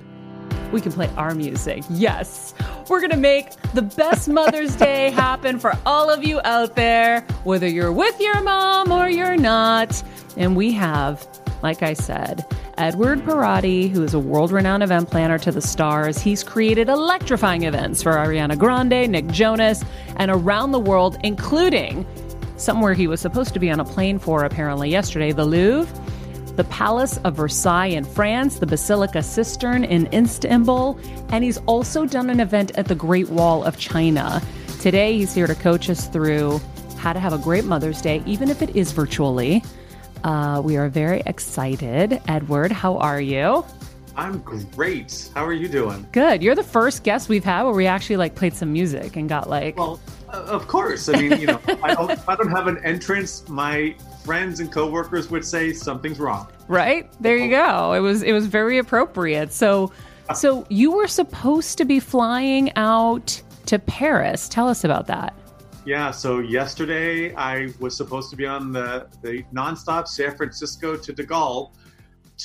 We 0.74 0.80
can 0.80 0.90
play 0.90 1.08
our 1.16 1.36
music. 1.36 1.84
Yes. 1.88 2.52
We're 2.88 2.98
going 2.98 3.12
to 3.12 3.16
make 3.16 3.52
the 3.74 3.82
best 3.82 4.28
Mother's 4.28 4.74
Day 4.88 5.10
happen 5.10 5.60
for 5.60 5.72
all 5.86 6.10
of 6.10 6.24
you 6.24 6.40
out 6.42 6.74
there, 6.74 7.20
whether 7.44 7.68
you're 7.68 7.92
with 7.92 8.20
your 8.20 8.42
mom 8.42 8.90
or 8.90 9.08
you're 9.08 9.36
not. 9.36 10.02
And 10.36 10.56
we 10.56 10.72
have, 10.72 11.28
like 11.62 11.84
I 11.84 11.92
said, 11.92 12.44
Edward 12.76 13.20
Perotti, 13.20 13.88
who 13.88 14.02
is 14.02 14.14
a 14.14 14.18
world 14.18 14.50
renowned 14.50 14.82
event 14.82 15.12
planner 15.12 15.38
to 15.38 15.52
the 15.52 15.62
stars. 15.62 16.18
He's 16.18 16.42
created 16.42 16.88
electrifying 16.88 17.62
events 17.62 18.02
for 18.02 18.10
Ariana 18.10 18.58
Grande, 18.58 19.08
Nick 19.08 19.28
Jonas, 19.28 19.84
and 20.16 20.28
around 20.28 20.72
the 20.72 20.80
world, 20.80 21.16
including 21.22 22.04
somewhere 22.56 22.94
he 22.94 23.06
was 23.06 23.20
supposed 23.20 23.54
to 23.54 23.60
be 23.60 23.70
on 23.70 23.78
a 23.78 23.84
plane 23.84 24.18
for 24.18 24.42
apparently 24.42 24.90
yesterday, 24.90 25.30
the 25.30 25.44
Louvre 25.44 26.03
the 26.56 26.64
Palace 26.64 27.18
of 27.24 27.34
Versailles 27.34 27.86
in 27.86 28.04
France, 28.04 28.58
the 28.58 28.66
Basilica 28.66 29.18
Cistern 29.18 29.84
in 29.84 30.12
Istanbul, 30.12 30.98
and 31.30 31.42
he's 31.42 31.58
also 31.66 32.06
done 32.06 32.30
an 32.30 32.40
event 32.40 32.70
at 32.78 32.86
the 32.86 32.94
Great 32.94 33.28
Wall 33.28 33.64
of 33.64 33.78
China. 33.78 34.40
Today, 34.80 35.16
he's 35.16 35.34
here 35.34 35.46
to 35.46 35.54
coach 35.54 35.90
us 35.90 36.06
through 36.06 36.60
how 36.98 37.12
to 37.12 37.20
have 37.20 37.32
a 37.32 37.38
great 37.38 37.64
Mother's 37.64 38.00
Day, 38.00 38.22
even 38.26 38.50
if 38.50 38.62
it 38.62 38.76
is 38.76 38.92
virtually. 38.92 39.62
Uh, 40.22 40.62
we 40.64 40.76
are 40.76 40.88
very 40.88 41.22
excited. 41.26 42.20
Edward, 42.28 42.72
how 42.72 42.96
are 42.98 43.20
you? 43.20 43.64
I'm 44.16 44.38
great. 44.40 45.30
How 45.34 45.44
are 45.44 45.52
you 45.52 45.68
doing? 45.68 46.06
Good. 46.12 46.42
You're 46.42 46.54
the 46.54 46.62
first 46.62 47.02
guest 47.02 47.28
we've 47.28 47.44
had 47.44 47.64
where 47.64 47.74
we 47.74 47.86
actually 47.86 48.16
like 48.16 48.36
played 48.36 48.54
some 48.54 48.72
music 48.72 49.16
and 49.16 49.28
got 49.28 49.50
like 49.50 49.76
Well, 49.76 50.00
of 50.34 50.66
course. 50.68 51.08
I 51.08 51.20
mean, 51.20 51.40
you 51.40 51.46
know, 51.46 51.60
I 51.82 51.94
don't, 51.94 52.10
if 52.10 52.28
I 52.28 52.36
don't 52.36 52.50
have 52.50 52.66
an 52.66 52.78
entrance, 52.84 53.48
my 53.48 53.94
friends 54.24 54.60
and 54.60 54.72
coworkers 54.72 55.30
would 55.30 55.44
say 55.44 55.72
something's 55.72 56.18
wrong. 56.18 56.48
right 56.66 57.12
there 57.20 57.36
you 57.36 57.50
go 57.50 57.92
it 57.92 58.00
was 58.00 58.22
it 58.22 58.32
was 58.32 58.46
very 58.46 58.78
appropriate 58.78 59.52
so 59.52 59.92
so 60.34 60.64
you 60.70 60.90
were 60.90 61.06
supposed 61.06 61.76
to 61.76 61.84
be 61.84 62.00
flying 62.00 62.74
out 62.76 63.38
to 63.66 63.78
paris 63.78 64.48
tell 64.48 64.66
us 64.66 64.82
about 64.82 65.06
that 65.06 65.34
Yeah. 65.86 66.10
So 66.12 66.38
yesterday, 66.38 67.34
I 67.34 67.68
was 67.78 67.94
supposed 67.94 68.30
to 68.30 68.36
be 68.36 68.46
on 68.46 68.72
the 68.72 69.06
the 69.22 69.44
nonstop 69.52 70.08
San 70.08 70.34
Francisco 70.34 70.96
to 70.96 71.12
De 71.12 71.24
Gaulle 71.24 71.74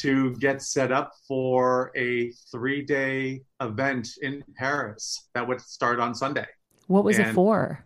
to 0.01 0.35
get 0.35 0.61
set 0.61 0.91
up 0.91 1.13
for 1.27 1.91
a 1.95 2.31
three 2.51 2.81
day 2.81 3.41
event 3.61 4.09
in 4.21 4.43
Paris 4.57 5.29
that 5.33 5.47
would 5.47 5.61
start 5.61 5.99
on 5.99 6.13
Sunday. 6.13 6.47
What 6.89 7.03
was 7.03 7.19
it 7.19 7.27
for 7.27 7.85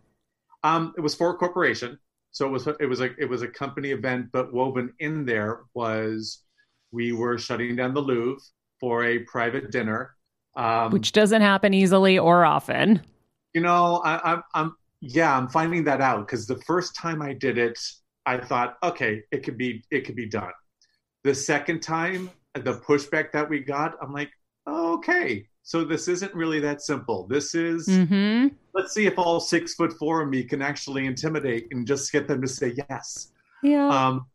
Um, 0.64 0.94
it 0.98 1.02
was 1.02 1.16
for 1.16 1.32
a 1.32 1.36
corporation, 1.36 2.00
so 2.32 2.48
it 2.48 2.52
was 2.52 2.68
it 2.80 2.86
was 2.88 3.02
a 3.02 3.10
it 3.20 3.30
was 3.30 3.42
a 3.42 3.48
company 3.48 3.92
event, 3.92 4.30
but 4.32 4.54
woven 4.54 4.94
in 5.00 5.26
there 5.26 5.62
was 5.74 6.44
we 6.92 7.12
were 7.12 7.38
shutting 7.38 7.76
down 7.76 7.94
the 7.94 8.02
Louvre 8.02 8.42
for 8.80 9.04
a 9.06 9.20
private 9.20 9.72
dinner. 9.72 10.16
Um, 10.56 10.92
which 10.92 11.12
doesn't 11.12 11.42
happen 11.42 11.74
easily 11.74 12.20
or 12.20 12.46
often 12.46 13.02
you 13.54 13.62
know, 13.62 14.02
I, 14.04 14.34
I'm 14.34 14.44
I'm 14.54 14.76
yeah, 15.02 15.36
I'm 15.38 15.50
finding 15.50 15.84
that 15.86 16.02
out 16.02 16.26
because 16.28 16.48
the 16.48 16.62
first 16.62 16.96
time 16.96 17.22
I 17.22 17.34
did 17.34 17.58
it, 17.58 17.78
I 18.26 18.38
thought, 18.38 18.78
okay, 18.84 19.24
it 19.32 19.44
could 19.44 19.58
be 19.58 19.84
it 19.92 20.06
could 20.06 20.16
be 20.16 20.28
done. 20.28 20.52
The 21.24 21.36
second 21.36 21.82
time, 21.82 22.32
the 22.54 22.82
pushback 22.82 23.32
that 23.34 23.50
we 23.50 23.60
got, 23.60 23.96
I'm 24.02 24.14
like, 24.14 24.32
okay, 24.68 25.48
so 25.64 25.84
this 25.84 26.08
isn't 26.08 26.34
really 26.36 26.60
that 26.60 26.82
simple. 26.82 27.26
This 27.28 27.56
is 27.56 27.88
mm-hmm 27.88 28.48
let's 28.74 28.94
see 28.94 29.06
if 29.06 29.18
all 29.18 29.40
six 29.40 29.76
foot 29.76 29.94
four 29.94 30.22
of 30.22 30.30
me 30.30 30.44
can 30.44 30.62
actually 30.62 31.06
intimidate 31.06 31.68
and 31.72 31.86
just 31.88 32.12
get 32.12 32.28
them 32.28 32.42
to 32.42 32.48
say 32.48 32.74
yes. 32.90 33.32
yeah 33.62 33.88
Um, 33.88 34.26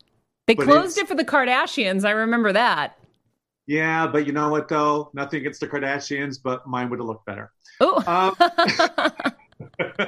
they 0.46 0.54
closed 0.54 0.98
it 0.98 1.08
for 1.08 1.14
the 1.14 1.24
kardashians 1.24 2.04
i 2.04 2.10
remember 2.10 2.52
that 2.52 2.96
Yeah, 3.66 4.06
but 4.06 4.26
you 4.26 4.32
know 4.32 4.48
what 4.48 4.68
though? 4.68 5.10
Nothing 5.12 5.40
against 5.40 5.60
the 5.60 5.68
Kardashians, 5.68 6.38
but 6.42 6.66
mine 6.66 6.88
would 6.88 7.00
have 7.00 7.06
looked 7.06 7.26
better. 7.26 7.52
Oh. 7.80 8.00
Um, 8.08 8.34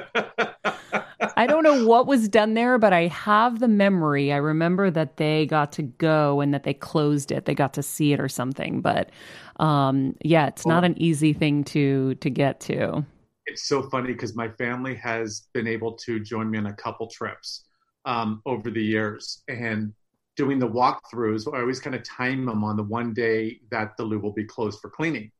I 1.41 1.47
don't 1.47 1.63
know 1.63 1.87
what 1.87 2.05
was 2.05 2.29
done 2.29 2.53
there, 2.53 2.77
but 2.77 2.93
I 2.93 3.07
have 3.07 3.59
the 3.59 3.67
memory. 3.67 4.31
I 4.31 4.35
remember 4.35 4.91
that 4.91 5.17
they 5.17 5.47
got 5.47 5.71
to 5.71 5.81
go 5.81 6.39
and 6.39 6.53
that 6.53 6.61
they 6.61 6.75
closed 6.75 7.31
it. 7.31 7.45
They 7.45 7.55
got 7.55 7.73
to 7.73 7.81
see 7.81 8.13
it 8.13 8.19
or 8.19 8.29
something. 8.29 8.79
But 8.79 9.09
um, 9.55 10.15
yeah, 10.23 10.45
it's 10.45 10.67
not 10.67 10.83
an 10.83 10.93
easy 11.01 11.33
thing 11.33 11.63
to 11.63 12.13
to 12.13 12.29
get 12.29 12.59
to. 12.61 13.03
it's 13.47 13.67
so 13.67 13.81
funny 13.89 14.13
because 14.13 14.35
my 14.35 14.49
family 14.49 14.93
has 14.93 15.47
been 15.51 15.65
able 15.65 15.93
to 15.93 16.19
join 16.19 16.47
me 16.51 16.59
on 16.59 16.67
a 16.67 16.73
couple 16.73 17.07
trips 17.07 17.65
um, 18.05 18.43
over 18.45 18.69
the 18.69 18.83
years 18.83 19.41
and 19.47 19.93
doing 20.35 20.59
the 20.59 20.69
walkthroughs. 20.69 21.51
I 21.51 21.61
always 21.61 21.79
kind 21.79 21.95
of 21.95 22.03
time 22.03 22.45
them 22.45 22.63
on 22.63 22.77
the 22.77 22.83
one 22.83 23.15
day 23.15 23.61
that 23.71 23.97
the 23.97 24.03
loo 24.03 24.19
will 24.19 24.31
be 24.31 24.45
closed 24.45 24.79
for 24.79 24.91
cleaning. 24.91 25.31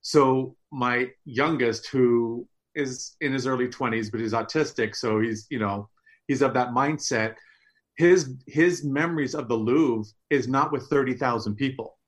So 0.00 0.54
my 0.70 1.10
youngest, 1.24 1.88
who 1.88 2.46
is 2.74 3.16
in 3.20 3.32
his 3.32 3.46
early 3.46 3.68
20s, 3.68 4.10
but 4.10 4.20
he's 4.20 4.32
autistic, 4.32 4.94
so 4.96 5.20
he's 5.20 5.46
you 5.50 5.58
know 5.58 5.88
he's 6.28 6.42
of 6.42 6.54
that 6.54 6.70
mindset. 6.70 7.34
His 7.96 8.34
his 8.46 8.84
memories 8.84 9.34
of 9.34 9.48
the 9.48 9.56
Louvre 9.56 10.10
is 10.30 10.48
not 10.48 10.72
with 10.72 10.88
30,000 10.88 11.54
people 11.56 11.98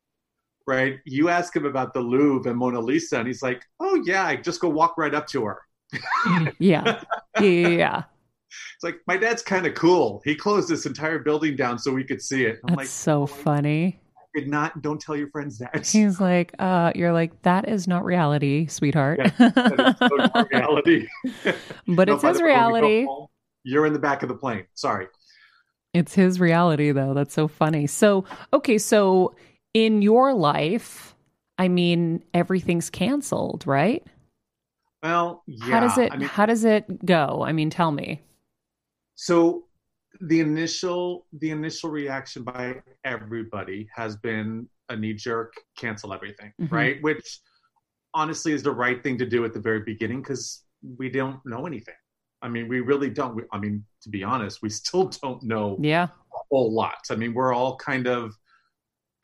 right? 0.66 0.98
You 1.05 1.29
ask 1.29 1.55
him 1.55 1.66
about 1.66 1.92
the 1.92 2.01
Louvre 2.01 2.51
and 2.51 2.59
Mona 2.59 2.81
Lisa, 2.81 3.18
and 3.18 3.27
he's 3.27 3.42
like, 3.42 3.62
"Oh 3.81 4.03
yeah, 4.05 4.27
I 4.27 4.37
just 4.37 4.61
go 4.61 4.68
walk 4.68 4.96
right 4.98 5.14
up 5.14 5.27
to 5.29 5.44
her." 5.44 5.61
Yeah. 6.59 7.03
yeah. 7.40 8.05
It's 8.75 8.85
like 8.85 8.96
my 9.07 9.16
dad's 9.16 9.42
kind 9.42 9.66
of 9.66 9.75
cool. 9.75 10.22
He 10.25 10.35
closed 10.35 10.68
this 10.68 10.87
entire 10.87 11.18
building 11.18 11.57
down 11.57 11.79
so 11.79 11.92
we 11.92 12.05
could 12.05 12.22
see 12.22 12.44
it. 12.44 12.61
I'm 12.64 12.68
That's 12.68 12.77
like, 12.77 12.87
so 12.87 13.27
funny. 13.27 14.01
Did 14.35 14.49
not. 14.49 14.83
Don't 14.83 15.01
tell 15.01 15.16
your 15.16 15.29
friends 15.29 15.59
that. 15.59 15.87
He's 15.87 16.21
like, 16.21 16.55
uh, 16.59 16.92
you're 16.95 17.12
like, 17.12 17.42
that 17.42 17.68
is 17.68 17.87
not 17.88 18.05
reality, 18.05 18.66
sweetheart. 18.66 19.21
Yeah, 19.21 19.31
that 19.51 19.81
is 19.81 19.97
so 19.99 20.16
not 20.16 20.49
reality. 20.53 21.09
but 21.88 22.09
No, 22.09 22.14
it's 22.14 22.23
his 22.23 22.38
the 22.38 22.40
way, 22.40 22.53
when 22.57 22.66
we 22.68 22.79
go 22.81 22.90
reality. 22.90 23.05
home, 23.05 23.27
You're 23.64 23.87
in 23.87 23.92
the 23.92 23.99
back 23.99 24.23
of 24.23 24.29
the 24.29 24.35
plane. 24.35 24.66
Sorry. 24.75 25.09
It's 25.95 26.14
his 26.14 26.40
reality, 26.40 26.90
though. 26.92 27.14
That's 27.14 27.35
so 27.35 27.49
funny. 27.49 27.87
So, 27.87 28.25
okay, 28.53 28.79
so 28.79 29.35
in 29.75 30.03
your 30.03 30.33
life, 30.35 31.14
I 31.59 31.68
mean, 31.68 32.25
everything's 32.35 32.90
canceled, 32.90 33.66
right? 33.66 34.05
Well, 35.03 35.42
yeah. 35.47 35.64
how 35.66 35.81
does 35.81 35.99
it? 35.99 36.12
I 36.12 36.16
mean, 36.16 36.29
how 36.29 36.47
does 36.47 36.64
it 36.64 37.05
go? 37.05 37.42
I 37.45 37.53
mean, 37.53 37.71
tell 37.71 37.92
me. 37.92 38.23
so 39.14 39.64
the 40.23 40.41
initial 40.41 41.27
the 41.41 41.51
initial 41.51 41.91
reaction 41.91 42.43
by 42.45 42.81
everybody 43.05 43.89
has 43.95 44.17
been 44.17 44.69
a 44.89 44.97
knee 44.97 45.13
jerk 45.15 45.53
cancel 45.77 46.13
everything 46.15 46.53
Mhm. 46.61 46.71
right? 46.71 47.03
Which 47.03 47.41
honestly 48.15 48.53
is 48.53 48.63
the 48.63 48.71
right 48.73 49.03
thing 49.03 49.19
to 49.19 49.27
do 49.27 49.45
at 49.45 49.53
the 49.55 49.61
very 49.61 49.81
beginning 49.81 50.21
because 50.23 50.65
we 50.97 51.09
don't 51.11 51.45
know 51.47 51.67
anything. 51.67 51.95
I 52.41 52.49
mean 52.49 52.69
we 52.69 52.81
really 52.81 53.11
don't 53.11 53.35
we, 53.37 53.43
i 53.53 53.59
mean 53.59 53.85
to 54.03 54.09
be 54.09 54.23
honest 54.23 54.63
we 54.63 54.71
still 54.81 55.09
don't 55.23 55.43
know 55.43 55.77
Yeah. 55.81 56.05
a 56.05 56.39
whole 56.51 56.73
lot. 56.73 56.99
I 57.11 57.17
mean 57.17 57.35
we're 57.35 57.53
all 57.55 57.77
kind 57.77 58.07
of 58.07 58.35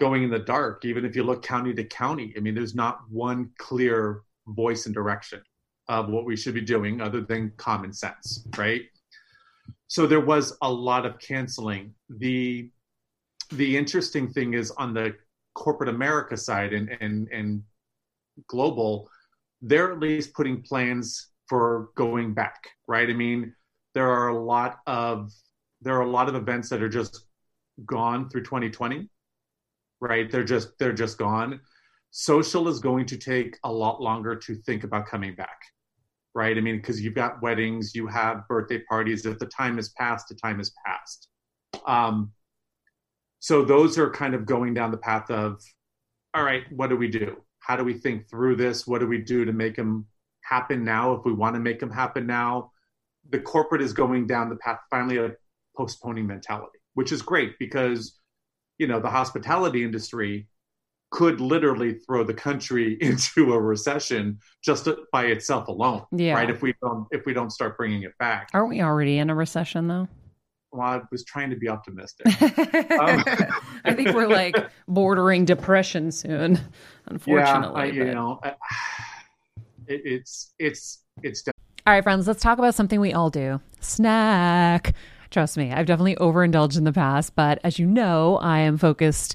going 0.00 0.22
in 0.22 0.30
the 0.30 0.38
dark. 0.38 0.84
Even 0.84 1.04
if 1.04 1.14
you 1.16 1.22
look 1.24 1.42
county 1.42 1.72
to 1.74 1.84
county 1.84 2.32
i 2.36 2.40
mean 2.40 2.54
there's 2.54 2.74
not 2.74 3.00
one 3.10 3.50
clear 3.58 4.22
voice 4.48 4.86
and 4.86 4.94
direction 4.94 5.40
of 5.88 6.08
what 6.08 6.24
we 6.24 6.36
should 6.36 6.54
be 6.54 6.60
doing 6.60 7.00
other 7.00 7.20
than 7.20 7.52
common 7.56 7.92
sense 7.92 8.46
right 8.56 8.82
so 9.88 10.06
there 10.06 10.20
was 10.20 10.56
a 10.62 10.70
lot 10.70 11.04
of 11.06 11.18
canceling. 11.18 11.94
The 12.08 12.70
the 13.50 13.76
interesting 13.76 14.30
thing 14.30 14.52
is 14.54 14.70
on 14.72 14.92
the 14.92 15.14
corporate 15.54 15.88
america 15.88 16.36
side 16.36 16.72
and 16.74 16.90
and 17.00 17.28
and 17.32 17.62
global 18.46 19.08
they're 19.62 19.90
at 19.90 19.98
least 19.98 20.34
putting 20.34 20.62
plans 20.62 21.30
for 21.48 21.88
going 21.96 22.34
back 22.34 22.68
right? 22.86 23.08
I 23.08 23.14
mean 23.14 23.54
there 23.94 24.08
are 24.08 24.28
a 24.28 24.38
lot 24.38 24.78
of 24.86 25.32
there 25.80 25.96
are 25.96 26.02
a 26.02 26.10
lot 26.10 26.28
of 26.28 26.34
events 26.34 26.68
that 26.68 26.82
are 26.82 26.88
just 26.88 27.24
gone 27.86 28.28
through 28.28 28.42
2020 28.44 29.08
right? 30.00 30.30
They're 30.30 30.44
just 30.44 30.78
they're 30.78 30.92
just 30.92 31.18
gone. 31.18 31.60
Social 32.10 32.68
is 32.68 32.78
going 32.78 33.06
to 33.06 33.16
take 33.16 33.58
a 33.64 33.72
lot 33.72 34.00
longer 34.00 34.36
to 34.36 34.54
think 34.62 34.84
about 34.84 35.06
coming 35.06 35.34
back 35.34 35.58
right? 36.34 36.56
I 36.56 36.60
mean 36.60 36.76
because 36.76 37.00
you've 37.00 37.14
got 37.14 37.42
weddings 37.42 37.94
you 37.94 38.06
have 38.06 38.46
birthday 38.48 38.80
parties. 38.88 39.26
If 39.26 39.38
the 39.38 39.46
time 39.46 39.76
has 39.76 39.90
passed 39.90 40.28
the 40.28 40.34
time 40.34 40.58
has 40.58 40.72
passed. 40.84 41.28
Um, 41.86 42.32
so 43.40 43.64
those 43.64 43.98
are 43.98 44.10
kind 44.10 44.34
of 44.34 44.46
going 44.46 44.74
down 44.74 44.90
the 44.90 44.98
path 44.98 45.30
of 45.30 45.62
all 46.34 46.44
right 46.44 46.64
what 46.70 46.88
do 46.88 46.96
we 46.96 47.08
do? 47.08 47.36
How 47.60 47.76
do 47.76 47.84
we 47.84 47.94
think 47.94 48.28
through 48.28 48.56
this? 48.56 48.86
What 48.86 49.00
do 49.00 49.06
we 49.06 49.18
do 49.18 49.44
to 49.44 49.52
make 49.52 49.76
them 49.76 50.06
happen 50.42 50.84
now 50.84 51.12
if 51.12 51.24
we 51.24 51.32
want 51.32 51.54
to 51.54 51.60
make 51.60 51.80
them 51.80 51.90
happen 51.90 52.26
now? 52.26 52.72
The 53.30 53.40
corporate 53.40 53.82
is 53.82 53.92
going 53.92 54.26
down 54.26 54.48
the 54.48 54.56
path 54.56 54.78
finally 54.90 55.18
of 55.18 55.36
postponing 55.76 56.26
mentality 56.26 56.78
which 56.98 57.12
is 57.12 57.22
great 57.22 57.56
because 57.60 58.18
you 58.76 58.88
know 58.88 58.98
the 58.98 59.08
hospitality 59.08 59.84
industry 59.84 60.48
could 61.10 61.40
literally 61.40 61.94
throw 61.94 62.22
the 62.22 62.34
country 62.34 62.98
into 63.00 63.52
a 63.54 63.60
recession 63.60 64.38
just 64.62 64.88
by 65.12 65.26
itself 65.26 65.68
alone 65.68 66.04
Yeah. 66.12 66.34
right 66.34 66.50
if 66.50 66.60
we 66.62 66.74
don't 66.82 67.06
if 67.10 67.24
we 67.26 67.32
don't 67.32 67.50
start 67.50 67.76
bringing 67.78 68.02
it 68.02 68.12
back 68.18 68.50
Aren't 68.52 68.68
we 68.70 68.82
already 68.82 69.18
in 69.18 69.30
a 69.30 69.34
recession, 69.34 69.88
though? 69.88 70.06
well 70.70 70.86
i 70.86 71.00
was 71.10 71.24
trying 71.24 71.48
to 71.48 71.56
be 71.56 71.66
optimistic 71.68 72.26
I 72.28 73.94
think 73.94 74.12
we're 74.14 74.26
like 74.28 74.54
bordering 74.88 75.44
depression 75.46 76.12
soon, 76.12 76.60
unfortunately. 77.06 77.80
yeah, 77.80 77.82
I, 77.82 77.84
you 77.86 78.04
but- 78.04 78.14
know 78.14 78.40
I- 78.42 78.48
it, 79.86 80.02
it's 80.04 80.52
it's 80.58 81.04
it's 81.22 81.42
All 81.48 81.94
right, 81.94 82.02
friends, 82.04 82.26
let's 82.28 82.42
talk 82.42 82.58
about 82.58 82.74
something 82.74 83.00
we 83.00 83.12
all 83.14 83.30
do 83.30 83.60
snack. 83.80 84.94
Trust 85.30 85.56
me, 85.58 85.72
I've 85.72 85.86
definitely 85.86 86.16
overindulged 86.16 86.76
in 86.76 86.84
the 86.84 86.92
past, 86.92 87.34
but 87.34 87.58
as 87.64 87.78
you 87.78 87.86
know, 87.86 88.38
I 88.42 88.58
am 88.60 88.76
focused 88.78 89.34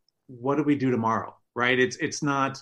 what 0.39 0.55
do 0.55 0.63
we 0.63 0.75
do 0.75 0.91
tomorrow 0.91 1.35
right? 1.55 1.79
It's 1.79 1.97
it's 1.97 2.23
not 2.23 2.61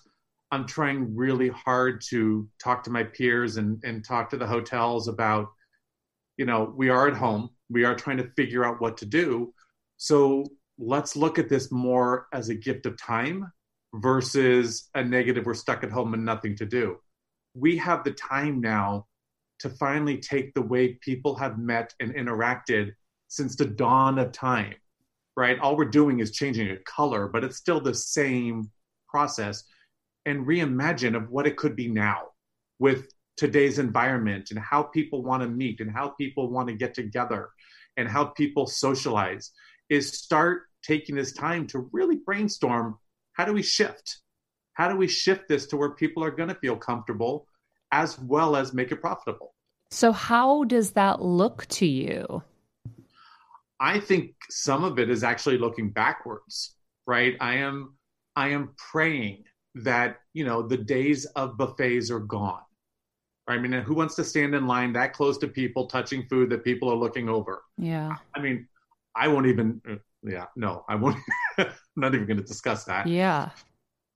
i'm 0.51 0.65
trying 0.65 1.15
really 1.15 1.49
hard 1.49 2.01
to 2.09 2.49
talk 2.57 2.83
to 2.83 2.89
my 2.89 3.03
peers 3.03 3.57
and 3.57 3.79
and 3.83 4.03
talk 4.03 4.31
to 4.31 4.37
the 4.37 4.47
hotels 4.47 5.07
about 5.07 5.49
you 6.37 6.45
know 6.45 6.73
we 6.75 6.89
are 6.89 7.07
at 7.07 7.15
home. 7.15 7.49
We 7.69 7.83
are 7.83 7.95
trying 7.95 8.17
to 8.17 8.31
figure 8.35 8.65
out 8.65 8.81
what 8.81 8.97
to 8.97 9.05
do. 9.05 9.53
So 9.97 10.45
let's 10.79 11.15
look 11.15 11.37
at 11.37 11.49
this 11.49 11.71
more 11.71 12.27
as 12.33 12.49
a 12.49 12.55
gift 12.55 12.85
of 12.87 12.97
time 12.97 13.51
versus 13.95 14.89
a 14.95 15.03
negative 15.03 15.45
we're 15.45 15.53
stuck 15.53 15.83
at 15.83 15.91
home 15.91 16.13
and 16.13 16.25
nothing 16.25 16.55
to 16.55 16.65
do. 16.65 16.97
We 17.53 17.77
have 17.77 18.03
the 18.03 18.11
time 18.11 18.61
now 18.61 19.05
to 19.59 19.69
finally 19.69 20.17
take 20.17 20.53
the 20.53 20.61
way 20.61 20.93
people 21.01 21.35
have 21.35 21.59
met 21.59 21.93
and 21.99 22.15
interacted 22.15 22.93
since 23.27 23.55
the 23.55 23.65
dawn 23.65 24.17
of 24.17 24.31
time, 24.31 24.75
right? 25.39 25.57
All 25.59 25.77
we're 25.77 25.85
doing 25.85 26.19
is 26.19 26.31
changing 26.31 26.69
a 26.69 26.77
color, 26.77 27.27
but 27.27 27.43
it's 27.43 27.57
still 27.57 27.79
the 27.79 27.93
same 27.93 28.69
process 29.07 29.63
and 30.25 30.45
reimagine 30.45 31.15
of 31.15 31.29
what 31.29 31.47
it 31.47 31.57
could 31.57 31.75
be 31.75 31.87
now 31.87 32.27
with 32.77 33.07
today's 33.37 33.79
environment 33.79 34.51
and 34.51 34.59
how 34.59 34.83
people 34.83 35.23
want 35.23 35.41
to 35.41 35.47
meet 35.47 35.79
and 35.79 35.89
how 35.89 36.09
people 36.09 36.51
want 36.51 36.67
to 36.67 36.73
get 36.73 36.93
together 36.93 37.49
and 37.95 38.07
how 38.07 38.25
people 38.25 38.67
socialize 38.67 39.51
is 39.89 40.11
start 40.11 40.63
taking 40.83 41.15
this 41.15 41.31
time 41.31 41.65
to 41.67 41.89
really 41.93 42.17
brainstorm 42.17 42.97
how 43.33 43.45
do 43.45 43.53
we 43.53 43.63
shift? 43.63 44.17
How 44.73 44.89
do 44.89 44.97
we 44.97 45.07
shift 45.07 45.47
this 45.47 45.65
to 45.67 45.77
where 45.77 45.91
people 45.91 46.21
are 46.21 46.31
going 46.31 46.49
to 46.49 46.55
feel 46.55 46.75
comfortable 46.75 47.47
as 47.91 48.19
well 48.19 48.55
as 48.55 48.73
make 48.73 48.91
it 48.91 49.01
profitable. 49.01 49.55
So, 49.91 50.11
how 50.11 50.63
does 50.65 50.91
that 50.91 51.21
look 51.21 51.65
to 51.67 51.85
you? 51.85 52.43
I 53.79 53.99
think 53.99 54.33
some 54.49 54.83
of 54.83 54.99
it 54.99 55.09
is 55.09 55.23
actually 55.23 55.57
looking 55.57 55.89
backwards, 55.89 56.75
right? 57.07 57.35
I 57.39 57.55
am 57.55 57.95
I 58.35 58.49
am 58.49 58.71
praying 58.77 59.43
that, 59.75 60.17
you 60.33 60.45
know, 60.45 60.61
the 60.61 60.77
days 60.77 61.25
of 61.25 61.57
buffets 61.57 62.11
are 62.11 62.19
gone. 62.19 62.61
I 63.47 63.57
mean, 63.57 63.71
who 63.71 63.95
wants 63.95 64.15
to 64.15 64.23
stand 64.23 64.53
in 64.53 64.67
line 64.67 64.93
that 64.93 65.13
close 65.13 65.37
to 65.39 65.47
people 65.47 65.87
touching 65.87 66.27
food 66.27 66.49
that 66.51 66.63
people 66.63 66.89
are 66.89 66.95
looking 66.95 67.29
over? 67.29 67.63
Yeah. 67.77 68.15
I 68.35 68.39
mean, 68.39 68.67
I 69.15 69.27
won't 69.27 69.47
even 69.47 69.81
uh, 69.89 69.95
yeah, 70.23 70.45
no, 70.55 70.85
I 70.87 70.95
won't 70.95 71.17
I'm 71.57 71.71
not 71.95 72.13
even 72.13 72.27
going 72.27 72.37
to 72.37 72.43
discuss 72.43 72.83
that. 72.85 73.07
Yeah. 73.07 73.49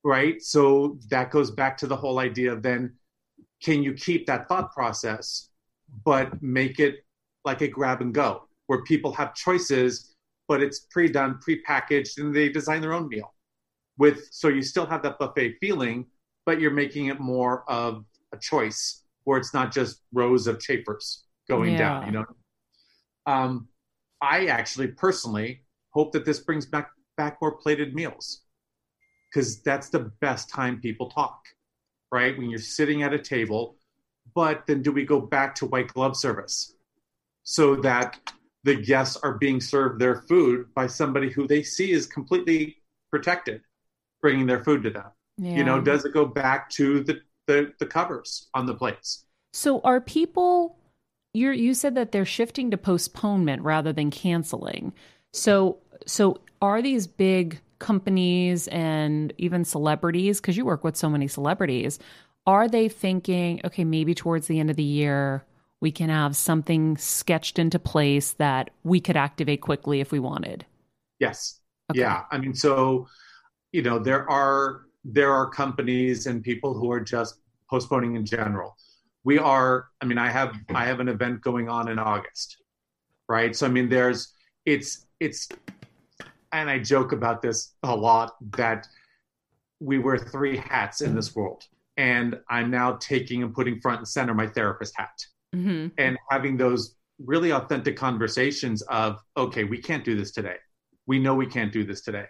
Right? 0.04 0.41
So 0.41 0.97
that 1.10 1.32
goes 1.32 1.49
back 1.52 1.78
to 1.78 1.88
the 1.88 1.95
whole 1.95 2.19
idea 2.19 2.52
of 2.52 2.62
then 2.62 2.93
can 3.63 3.82
you 3.82 3.93
keep 3.93 4.28
that 4.28 4.49
thought 4.49 4.73
process 4.73 5.49
but 6.06 6.41
make 6.41 6.80
it 6.80 7.06
like 7.45 7.62
a 7.62 7.67
grab 7.67 8.02
and 8.02 8.13
go? 8.13 8.47
Where 8.67 8.84
people 8.84 9.13
have 9.13 9.34
choices, 9.36 10.15
but 10.47 10.62
it's 10.62 10.82
pre-done, 10.91 11.39
pre-packaged, 11.39 12.19
and 12.19 12.36
they 12.36 12.49
design 12.49 12.82
their 12.82 12.93
own 12.93 13.08
meal. 13.08 13.34
With 13.97 14.28
so 14.32 14.47
you 14.47 14.62
still 14.62 14.86
have 14.86 15.04
that 15.04 15.19
buffet 15.19 15.58
feeling, 15.62 16.08
but 16.45 16.60
you're 16.60 16.71
making 16.71 17.08
it 17.08 17.19
more 17.19 17.69
of 17.69 18.06
a 18.34 18.38
choice 18.38 19.04
where 19.23 19.38
it's 19.38 19.54
not 19.54 19.71
just 19.71 20.02
rows 20.12 20.47
of 20.47 20.60
chafers 20.60 21.26
going 21.47 21.73
Yeah. 21.73 21.78
down. 21.78 22.06
You 22.06 22.12
know, 22.12 22.26
um, 23.26 23.67
I 24.21 24.47
actually 24.47 24.88
personally 24.88 25.63
hope 25.91 26.12
that 26.13 26.26
this 26.26 26.39
brings 26.39 26.65
back 26.65 26.89
back 27.15 27.38
more 27.41 27.56
plated 27.58 27.93
meals 27.93 28.41
because 29.30 29.62
that's 29.62 29.89
the 29.89 30.12
best 30.19 30.49
time 30.49 30.82
people 30.82 31.10
talk, 31.10 31.39
right? 32.12 32.36
When 32.38 32.49
you're 32.49 32.60
sitting 32.60 33.04
at 33.04 33.13
a 33.13 33.19
table. 33.19 33.78
But 34.34 34.65
then, 34.65 34.82
do 34.82 34.91
we 34.91 35.06
go 35.06 35.19
back 35.19 35.54
to 35.56 35.65
white 35.65 35.89
glove 35.89 36.15
service 36.15 36.76
so 37.43 37.76
that 37.78 38.17
the 38.63 38.76
guests 38.76 39.17
are 39.23 39.34
being 39.34 39.60
served 39.60 39.99
their 39.99 40.21
food 40.23 40.67
by 40.73 40.88
somebody 40.88 41.30
who 41.30 41.47
they 41.47 41.63
see 41.63 41.91
is 41.91 42.06
completely 42.06 42.78
protected, 43.12 43.62
bringing 44.21 44.45
their 44.45 44.63
food 44.63 44.84
to 44.84 44.89
them? 44.89 45.12
yeah. 45.38 45.58
You 45.58 45.63
know, 45.63 45.82
does 45.82 46.06
it 46.06 46.13
go 46.13 46.26
back 46.26 46.69
to 46.71 47.04
the, 47.04 47.21
the 47.47 47.73
the 47.80 47.86
covers 47.86 48.49
on 48.54 48.65
the 48.65 48.76
plates? 48.76 49.26
So 49.54 49.82
are 49.82 50.02
people 50.02 50.78
you 51.34 51.52
you 51.52 51.73
said 51.73 51.95
that 51.95 52.12
they're 52.12 52.26
shifting 52.26 52.71
to 52.71 52.78
postponement 52.78 53.62
rather 53.63 53.93
than 53.93 54.12
canceling. 54.12 54.93
So 55.32 55.78
so 56.06 56.41
are 56.62 56.82
these 56.82 57.08
big 57.08 57.60
companies 57.80 58.67
and 58.69 59.34
even 59.38 59.65
celebrities 59.65 60.39
because 60.39 60.56
you 60.56 60.63
work 60.63 60.84
with 60.84 60.95
so 60.95 61.10
many 61.10 61.28
celebrities 61.28 61.99
are 62.45 62.69
they 62.69 62.88
thinking 62.88 63.60
okay 63.65 63.84
maybe 63.84 64.15
towards 64.15 64.47
the 64.47 64.58
end 64.58 64.69
of 64.69 64.78
the 64.78 64.84
year 64.84 65.43
we 65.84 65.91
can 65.91 66.10
have 66.10 66.36
something 66.36 66.98
sketched 66.98 67.60
into 67.60 67.78
place 67.78 68.32
that 68.34 68.72
we 68.84 69.00
could 69.00 69.17
activate 69.17 69.62
quickly 69.62 70.00
if 70.00 70.12
we 70.12 70.19
wanted 70.19 70.65
Yes. 71.24 71.62
Okay. 71.89 72.02
Yeah. 72.02 72.24
I 72.32 72.38
mean, 72.38 72.54
so 72.54 73.08
you 73.72 73.82
know, 73.82 73.98
there 73.98 74.30
are 74.30 74.82
there 75.06 75.32
are 75.32 75.50
companies 75.50 76.28
and 76.28 76.43
people 76.43 76.74
who 76.74 76.91
are 76.91 77.00
just 77.00 77.39
postponing 77.69 78.15
in 78.15 78.26
general. 78.26 78.76
We 79.24 79.38
are. 79.38 79.88
I 80.02 80.06
mean, 80.06 80.17
I 80.17 80.30
have 80.30 80.56
I 80.76 80.86
have 80.86 81.00
an 81.00 81.08
event 81.08 81.41
going 81.41 81.69
on 81.69 81.88
in 81.89 81.98
August, 81.98 82.58
right? 83.30 83.56
So 83.56 83.65
I 83.65 83.69
mean, 83.69 83.88
there's 83.89 84.34
it's 84.65 85.06
it's, 85.19 85.48
and 86.52 86.69
I 86.69 86.80
joke 86.80 87.13
about 87.13 87.41
this 87.41 87.76
a 87.84 87.96
lot 87.96 88.36
that 88.58 88.88
we 89.80 90.00
wear 90.00 90.17
three 90.17 90.58
hats 90.58 91.02
in 91.02 91.15
this 91.15 91.36
world, 91.36 91.63
and 91.96 92.38
I'm 92.50 92.69
now 92.69 92.98
taking 93.00 93.43
and 93.43 93.54
putting 93.54 93.80
front 93.80 94.00
and 94.00 94.08
center 94.08 94.34
my 94.34 94.48
therapist 94.48 94.93
hat 94.98 95.26
mm-hmm. 95.54 95.88
and 95.98 96.18
having 96.30 96.58
those 96.58 96.96
really 97.20 97.52
authentic 97.52 97.96
conversations 97.96 98.82
of 98.84 99.20
okay 99.38 99.63
we 99.63 99.78
can't 99.78 100.04
do 100.04 100.16
this 100.16 100.32
today. 100.32 100.58
We 101.06 101.20
know 101.20 101.36
we 101.36 101.46
can't 101.46 101.72
do 101.72 101.84
this 101.84 102.02
today. 102.02 102.26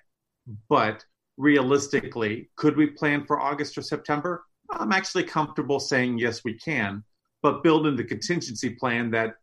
But 0.70 1.04
realistically 1.38 2.50
could 2.56 2.78
we 2.78 2.88
plan 2.88 3.26
for 3.26 3.40
august 3.40 3.78
or 3.78 3.82
september? 3.82 4.44
I'm 4.72 4.92
actually 4.92 5.24
comfortable 5.24 5.80
saying 5.80 6.20
yes 6.20 6.44
we 6.44 6.58
can. 6.58 7.04
But 7.42 7.64
build 7.64 7.88
in 7.88 7.96
the 7.96 8.04
contingency 8.04 8.72
plan 8.72 9.12
that 9.12 9.36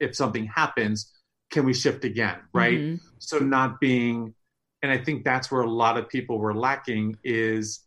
if 0.00 0.16
something 0.16 0.46
happens 0.46 1.12
can 1.50 1.64
we 1.64 1.74
shift 1.74 2.04
again 2.04 2.38
right? 2.52 2.78
Mhm. 2.78 3.00
so 3.18 3.38
not 3.38 3.80
being 3.80 4.34
and 4.82 4.90
i 4.90 4.98
think 4.98 5.24
that's 5.24 5.50
where 5.50 5.62
a 5.62 5.70
lot 5.70 5.96
of 5.98 6.08
people 6.08 6.38
were 6.38 6.54
lacking 6.54 7.16
is 7.22 7.86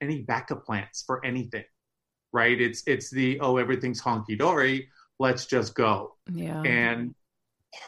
any 0.00 0.22
backup 0.22 0.64
plans 0.66 1.02
for 1.06 1.24
anything 1.24 1.64
right? 2.32 2.60
It's 2.60 2.82
it's 2.86 3.10
the 3.10 3.40
oh 3.40 3.56
everything's 3.56 4.00
honky-dory 4.00 4.88
let's 5.18 5.46
just 5.46 5.74
go. 5.74 6.14
Yeah. 6.32 6.62
And 6.62 7.14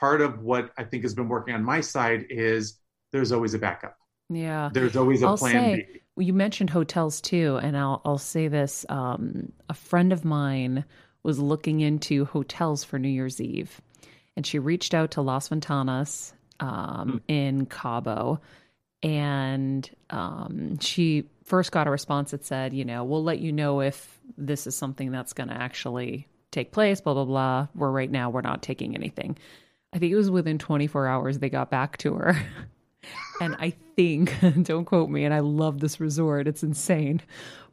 part 0.01 0.21
of 0.21 0.41
what 0.43 0.71
i 0.77 0.85
think 0.85 1.03
has 1.03 1.15
been 1.15 1.29
working 1.29 1.55
on 1.55 1.65
my 1.65 1.81
side 1.81 2.27
is 2.29 2.79
there's 3.13 3.33
always 3.33 3.55
a 3.55 3.59
backup. 3.59 3.97
Yeah. 4.29 4.71
There's 4.73 4.97
always 4.97 5.23
a 5.23 5.29
I'll 5.29 5.39
plan 5.39 5.53
say- 5.77 5.89
b. 6.17 6.25
you 6.25 6.33
mentioned 6.33 6.71
hotels 6.71 7.21
too, 7.21 7.59
and 7.63 7.77
I'll 7.77 8.03
I'll 8.05 8.19
say 8.19 8.49
this: 8.49 8.85
um, 8.89 9.53
a 9.69 9.75
friend 9.75 10.13
of 10.13 10.25
mine 10.25 10.85
was 11.23 11.39
looking 11.39 11.81
into 11.81 12.27
hotels 12.27 12.85
for 12.85 12.99
New 12.99 13.09
Year's 13.09 13.41
Eve, 13.41 13.81
and 14.37 14.47
she 14.47 14.59
reached 14.59 14.93
out 14.95 15.13
to 15.13 15.23
Las 15.23 15.49
Ventanas 15.49 16.33
um, 16.61 17.23
in 17.29 17.65
Cabo, 17.67 18.41
and 19.03 19.89
um, 20.11 20.79
she 20.81 21.25
first 21.49 21.73
got 21.73 21.87
a 21.87 21.91
response 21.91 22.31
that 22.31 22.45
said, 22.45 22.75
you 22.75 22.85
know, 22.85 23.05
we'll 23.05 23.25
let 23.25 23.39
you 23.41 23.53
know 23.53 23.81
if 23.81 24.21
this 24.37 24.67
is 24.67 24.77
something 24.77 25.11
that's 25.11 25.33
going 25.33 25.49
to 25.49 25.55
actually 25.55 26.29
take 26.51 26.73
place. 26.73 27.01
Blah 27.01 27.15
blah 27.15 27.25
blah. 27.25 27.69
Where 27.73 27.91
right 27.91 28.11
now 28.11 28.31
we're 28.31 28.41
not 28.43 28.63
taking 28.63 28.95
anything. 28.95 29.37
I 29.93 29.99
think 29.99 30.13
it 30.13 30.17
was 30.17 30.31
within 30.31 30.59
24 30.59 31.07
hours 31.07 31.39
they 31.39 31.49
got 31.49 31.71
back 31.71 31.97
to 31.99 32.15
her. 32.15 32.37
And 33.41 33.57
I 33.59 33.71
think, 33.97 34.35
don't 34.63 34.85
quote 34.85 35.09
me, 35.11 35.25
and 35.25 35.33
I 35.33 35.41
love 35.41 35.81
this 35.81 36.01
resort, 36.01 36.49
it's 36.49 36.63
insane, 36.63 37.21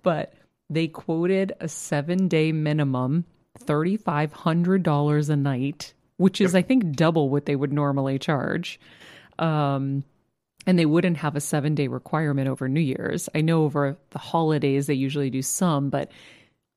but 0.03 0.33
they 0.69 0.87
quoted 0.87 1.53
a 1.59 1.67
seven 1.67 2.27
day 2.27 2.51
minimum, 2.51 3.25
$3,500 3.61 5.29
a 5.29 5.35
night, 5.35 5.93
which 6.17 6.41
is, 6.41 6.55
I 6.55 6.61
think, 6.61 6.95
double 6.95 7.29
what 7.29 7.45
they 7.45 7.55
would 7.55 7.73
normally 7.73 8.19
charge. 8.19 8.79
Um, 9.39 10.03
and 10.65 10.77
they 10.79 10.85
wouldn't 10.85 11.17
have 11.17 11.35
a 11.35 11.41
seven 11.41 11.75
day 11.75 11.87
requirement 11.87 12.47
over 12.47 12.67
New 12.67 12.81
Year's. 12.81 13.29
I 13.35 13.41
know 13.41 13.63
over 13.63 13.97
the 14.11 14.19
holidays 14.19 14.87
they 14.87 14.93
usually 14.93 15.29
do 15.29 15.41
some, 15.41 15.89
but 15.89 16.11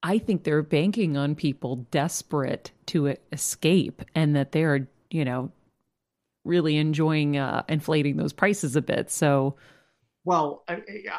I 0.03 0.19
think 0.19 0.45
they're 0.45 0.63
banking 0.63 1.17
on 1.17 1.35
people 1.35 1.77
desperate 1.91 2.71
to 2.87 3.17
escape 3.33 4.03
and 4.15 4.37
that 4.37 4.53
they're, 4.53 4.89
you 5.11 5.25
know, 5.25 5.51
really 6.45 6.77
enjoying 6.77 7.37
uh, 7.37 7.63
inflating 7.69 8.17
those 8.17 8.33
prices 8.33 8.77
a 8.77 8.83
bit. 8.83 9.11
So, 9.11 9.57
well 10.25 10.63
I, 10.69 10.75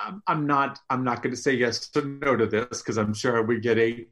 I'm- 0.05 0.21
i'm 0.27 0.45
not 0.45 0.79
i'm 0.89 1.03
not 1.03 1.23
going 1.23 1.33
to 1.33 1.41
say 1.41 1.53
yes 1.53 1.89
or 1.95 2.03
no 2.03 2.35
to 2.35 2.45
this 2.45 2.81
because 2.81 2.97
i'm 2.97 3.13
sure 3.13 3.41
we 3.41 3.59
get 3.59 3.77
a 3.79 4.05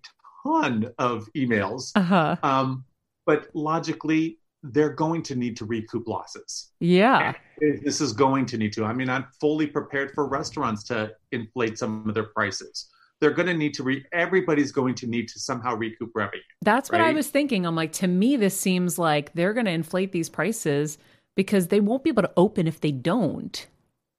ton 0.44 0.92
of 0.98 1.30
emails 1.36 1.92
uh 1.96 2.02
huh. 2.02 2.36
um, 2.42 2.84
but 3.26 3.48
logically 3.54 4.40
they're 4.64 4.90
going 4.94 5.22
to 5.24 5.36
need 5.36 5.56
to 5.58 5.66
recoup 5.66 6.08
losses 6.08 6.72
Yeah. 6.80 7.34
this 7.60 8.02
is 8.02 8.12
going 8.14 8.46
to 8.48 8.58
need 8.58 8.74
to. 8.74 8.86
I 8.86 8.94
mean, 8.94 9.10
I'm 9.10 9.26
fully 9.40 9.68
prepared 9.68 10.12
for 10.14 10.28
restaurants 10.28 10.84
to 10.86 11.12
inflate 11.32 11.78
some 11.78 12.08
of 12.10 12.16
their 12.16 12.26
prices. 12.26 12.90
They're 13.20 13.32
going 13.32 13.48
to 13.48 13.54
need 13.56 13.74
to 13.76 13.84
re. 13.84 14.06
Everybody's 14.14 14.72
going 14.72 14.94
to 14.96 15.08
need 15.08 15.28
to 15.30 15.40
somehow 15.40 15.74
recoup 15.76 16.12
revenue. 16.14 16.42
That's 16.62 16.92
what 16.92 17.02
I 17.02 17.14
was 17.14 17.30
thinking. 17.30 17.66
I'm 17.66 17.76
like, 17.76 17.92
to 17.94 18.08
me, 18.08 18.36
this 18.36 18.60
seems 18.60 19.00
like 19.00 19.34
they're 19.34 19.54
going 19.54 19.66
to 19.66 19.72
inflate 19.72 20.12
these 20.12 20.30
prices 20.30 21.00
because 21.36 21.68
they 21.68 21.80
won't 21.80 22.04
be 22.04 22.12
able 22.12 22.22
to 22.24 22.32
open 22.38 22.68
if 22.68 22.80
they 22.80 22.92
don't. 22.92 23.66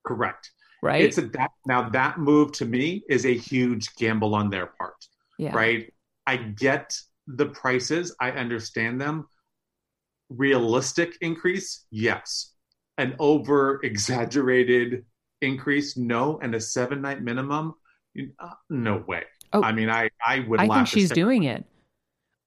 Correct. 0.04 0.50
Right. 0.82 1.04
It's 1.04 1.18
a 1.18 1.22
that 1.28 1.50
now 1.66 1.88
that 1.90 2.18
move 2.18 2.50
to 2.52 2.64
me 2.64 3.02
is 3.08 3.24
a 3.26 3.36
huge 3.36 3.94
gamble 3.96 4.34
on 4.34 4.50
their 4.50 4.66
part. 4.66 4.94
yeah. 5.38 5.54
Right. 5.54 5.92
I 6.26 6.36
get 6.36 6.96
the 7.28 7.46
prices. 7.46 8.14
I 8.20 8.30
understand 8.32 9.00
them. 9.00 9.26
Realistic 10.30 11.16
increase, 11.20 11.86
yes. 11.90 12.52
An 12.98 13.14
over 13.18 13.80
exaggerated 13.82 15.04
increase, 15.40 15.96
no. 15.96 16.38
And 16.42 16.54
a 16.54 16.60
seven 16.60 17.00
night 17.00 17.22
minimum, 17.22 17.74
no 18.68 19.04
way. 19.06 19.24
Oh. 19.52 19.62
I 19.62 19.72
mean, 19.72 19.88
I 19.88 20.10
I 20.26 20.40
would. 20.40 20.60
I 20.60 20.66
laugh 20.66 20.78
think 20.78 20.88
she's 20.88 21.10
doing 21.10 21.44
it. 21.44 21.64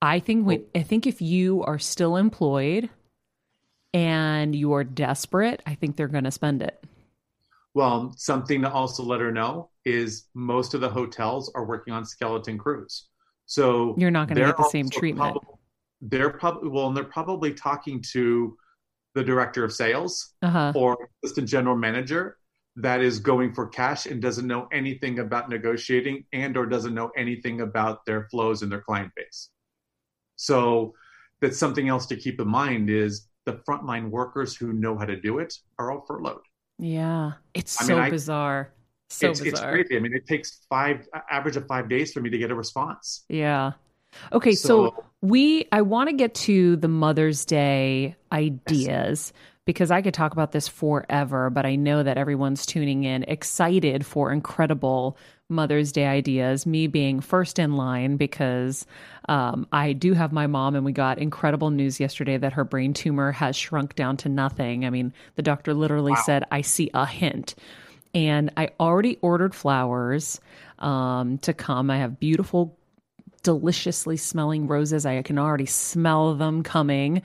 I 0.01 0.19
think 0.19 0.45
we, 0.45 0.57
oh. 0.57 0.65
I 0.75 0.83
think 0.83 1.07
if 1.07 1.21
you 1.21 1.63
are 1.63 1.79
still 1.79 2.17
employed 2.17 2.89
and 3.93 4.55
you 4.55 4.73
are 4.73 4.83
desperate, 4.83 5.61
I 5.65 5.75
think 5.75 5.95
they're 5.95 6.07
going 6.07 6.23
to 6.23 6.31
spend 6.31 6.61
it. 6.61 6.83
Well, 7.73 8.13
something 8.17 8.61
to 8.63 8.71
also 8.71 9.03
let 9.03 9.21
her 9.21 9.31
know 9.31 9.69
is 9.85 10.25
most 10.33 10.73
of 10.73 10.81
the 10.81 10.89
hotels 10.89 11.51
are 11.55 11.65
working 11.65 11.93
on 11.93 12.05
skeleton 12.05 12.57
crews. 12.57 13.07
So 13.45 13.95
You're 13.97 14.11
not 14.11 14.27
going 14.27 14.37
to 14.37 14.45
get 14.45 14.57
the 14.57 14.69
same 14.69 14.89
treatment. 14.89 15.37
They're 16.01 16.31
probably 16.31 16.69
well, 16.69 16.87
and 16.87 16.97
they're 16.97 17.03
probably 17.03 17.53
talking 17.53 18.01
to 18.11 18.57
the 19.13 19.23
director 19.23 19.63
of 19.63 19.73
sales 19.73 20.33
Uh 20.41 20.49
huh. 20.49 20.73
or 20.75 21.09
assistant 21.23 21.47
general 21.47 21.75
manager 21.75 22.37
that 22.77 23.01
is 23.01 23.19
going 23.19 23.53
for 23.53 23.67
cash 23.67 24.05
and 24.05 24.21
doesn't 24.21 24.47
know 24.47 24.67
anything 24.71 25.19
about 25.19 25.49
negotiating 25.49 26.23
and 26.31 26.55
or 26.55 26.65
doesn't 26.65 26.93
know 26.93 27.11
anything 27.17 27.61
about 27.61 28.05
their 28.05 28.27
flows 28.29 28.61
and 28.61 28.71
their 28.71 28.79
client 28.81 29.11
base. 29.15 29.49
So 30.37 30.93
that's 31.41 31.57
something 31.57 31.89
else 31.89 32.05
to 32.07 32.15
keep 32.15 32.39
in 32.39 32.47
mind 32.47 32.89
is 32.89 33.27
the 33.45 33.53
frontline 33.67 34.09
workers 34.09 34.55
who 34.55 34.71
know 34.73 34.97
how 34.97 35.05
to 35.05 35.19
do 35.19 35.39
it 35.39 35.53
are 35.79 35.91
all 35.91 36.05
furloughed. 36.07 36.41
Yeah, 36.79 37.33
it's 37.53 37.79
I 37.81 37.85
so 37.85 37.95
mean, 37.95 38.03
I- 38.03 38.09
bizarre. 38.09 38.73
So 39.09 39.29
it's, 39.29 39.41
it's 39.41 39.51
bizarre. 39.51 39.73
crazy. 39.73 39.97
I 39.97 39.99
mean, 39.99 40.13
it 40.15 40.25
takes 40.25 40.61
five 40.69 41.05
average 41.29 41.57
of 41.57 41.67
five 41.67 41.89
days 41.89 42.13
for 42.13 42.21
me 42.21 42.29
to 42.29 42.37
get 42.37 42.49
a 42.49 42.55
response. 42.55 43.25
Yeah. 43.27 43.73
Okay, 44.31 44.53
so, 44.53 44.67
So- 44.95 45.03
we 45.21 45.67
I 45.71 45.81
want 45.81 46.09
to 46.09 46.15
get 46.15 46.33
to 46.35 46.75
the 46.75 46.87
Mother's 46.87 47.45
Day 47.45 48.15
ideas 48.31 49.33
because 49.65 49.91
I 49.91 50.01
could 50.01 50.13
talk 50.13 50.33
about 50.33 50.51
this 50.51 50.67
forever, 50.67 51.49
but 51.49 51.65
I 51.65 51.75
know 51.75 52.01
that 52.01 52.17
everyone's 52.17 52.65
tuning 52.65 53.03
in 53.03 53.23
excited 53.23 54.05
for 54.05 54.31
incredible 54.31 55.17
Mother's 55.49 55.91
Day 55.91 56.07
ideas. 56.07 56.65
Me 56.65 56.87
being 56.87 57.19
first 57.21 57.59
in 57.59 57.75
line 57.75 58.17
because 58.17 58.85
um, 59.29 59.67
I 59.71 59.93
do 59.93 60.13
have 60.13 60.31
my 60.31 60.47
mom, 60.47 60.75
and 60.75 60.83
we 60.83 60.91
got 60.91 61.19
incredible 61.19 61.69
news 61.69 61.99
yesterday 61.99 62.37
that 62.37 62.53
her 62.53 62.63
brain 62.63 62.93
tumor 62.93 63.31
has 63.31 63.55
shrunk 63.55 63.95
down 63.95 64.17
to 64.17 64.29
nothing. 64.29 64.85
I 64.85 64.89
mean, 64.89 65.13
the 65.35 65.43
doctor 65.43 65.73
literally 65.73 66.15
said, 66.25 66.45
"I 66.51 66.61
see 66.61 66.89
a 66.93 67.05
hint." 67.05 67.55
and 68.13 68.51
I 68.57 68.69
already 68.79 69.17
ordered 69.21 69.55
flowers 69.55 70.39
um, 70.79 71.37
to 71.39 71.53
come. 71.53 71.89
I 71.89 71.97
have 71.97 72.19
beautiful, 72.19 72.77
deliciously 73.43 74.17
smelling 74.17 74.67
roses. 74.67 75.05
I 75.05 75.21
can 75.21 75.37
already 75.37 75.65
smell 75.65 76.35
them 76.35 76.63
coming. 76.63 77.21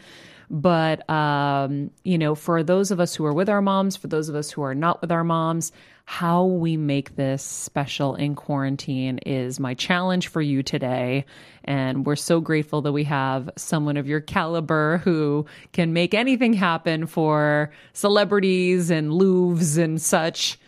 But, 0.48 1.08
um, 1.10 1.90
you 2.04 2.18
know, 2.18 2.34
for 2.36 2.62
those 2.62 2.90
of 2.90 3.00
us 3.00 3.14
who 3.14 3.24
are 3.24 3.32
with 3.32 3.48
our 3.48 3.60
moms, 3.60 3.96
for 3.96 4.06
those 4.06 4.28
of 4.28 4.36
us 4.36 4.50
who 4.50 4.62
are 4.62 4.74
not 4.74 5.00
with 5.00 5.10
our 5.10 5.24
moms, 5.24 5.72
how 6.04 6.44
we 6.44 6.76
make 6.76 7.16
this 7.16 7.42
special 7.42 8.14
in 8.14 8.36
quarantine 8.36 9.18
is 9.26 9.58
my 9.58 9.74
challenge 9.74 10.28
for 10.28 10.40
you 10.40 10.62
today. 10.62 11.24
And 11.64 12.06
we're 12.06 12.14
so 12.14 12.40
grateful 12.40 12.80
that 12.82 12.92
we 12.92 13.02
have 13.04 13.50
someone 13.56 13.96
of 13.96 14.06
your 14.06 14.20
caliber 14.20 14.98
who 14.98 15.46
can 15.72 15.92
make 15.92 16.14
anything 16.14 16.52
happen 16.52 17.06
for 17.06 17.72
celebrities 17.92 18.88
and 18.88 19.10
Louvres 19.10 19.78
and 19.82 20.00
such 20.00 20.60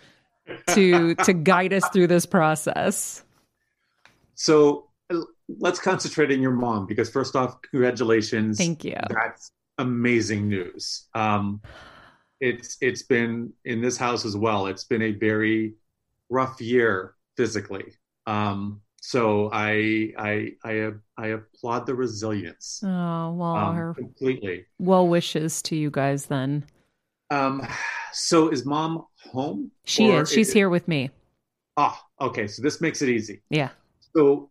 to 0.71 1.15
to 1.15 1.33
guide 1.33 1.73
us 1.73 1.89
through 1.91 2.09
this 2.09 2.27
process. 2.27 3.23
So 4.35 4.88
let's 5.49 5.79
concentrate 5.81 6.31
on 6.33 6.43
your 6.43 6.53
mom 6.53 6.87
because 6.87 7.09
first 7.11 7.35
off, 7.37 7.61
congratulations. 7.71 8.59
Thank 8.59 8.85
you. 8.85 8.97
That's 9.09 9.51
amazing 9.79 10.49
news. 10.49 11.07
Um, 11.15 11.61
it's 12.41 12.77
it's 12.81 13.03
been 13.03 13.53
in 13.65 13.81
this 13.81 13.97
house 13.97 14.25
as 14.25 14.37
well. 14.37 14.67
It's 14.67 14.85
been 14.85 15.03
a 15.03 15.13
very 15.13 15.75
rough 16.29 16.61
year 16.61 17.15
physically. 17.37 17.85
Um, 18.27 18.81
so 19.01 19.49
I 19.53 20.13
I 20.19 20.53
I 20.65 20.91
I 21.17 21.27
applaud 21.29 21.87
the 21.87 21.95
resilience 21.95 22.81
Oh 22.85 23.33
well, 23.33 23.57
um, 23.57 23.77
her 23.77 23.95
completely. 23.95 24.67
well 24.79 25.09
wishes 25.09 25.63
to 25.63 25.77
you 25.77 25.91
guys. 25.91 26.27
Then 26.27 26.65
Um, 27.31 27.67
so 28.13 28.49
is 28.49 28.65
mom 28.67 29.05
home? 29.33 29.71
she 29.85 30.11
is. 30.11 30.31
She's 30.31 30.53
here 30.53 30.69
with 30.69 30.87
me. 30.89 31.11
Ah, 31.77 32.01
okay. 32.21 32.47
So 32.47 32.63
this 32.63 32.81
makes 32.81 33.03
it 33.03 33.09
easy. 33.09 33.43
Yeah. 33.51 33.71
So 34.17 34.51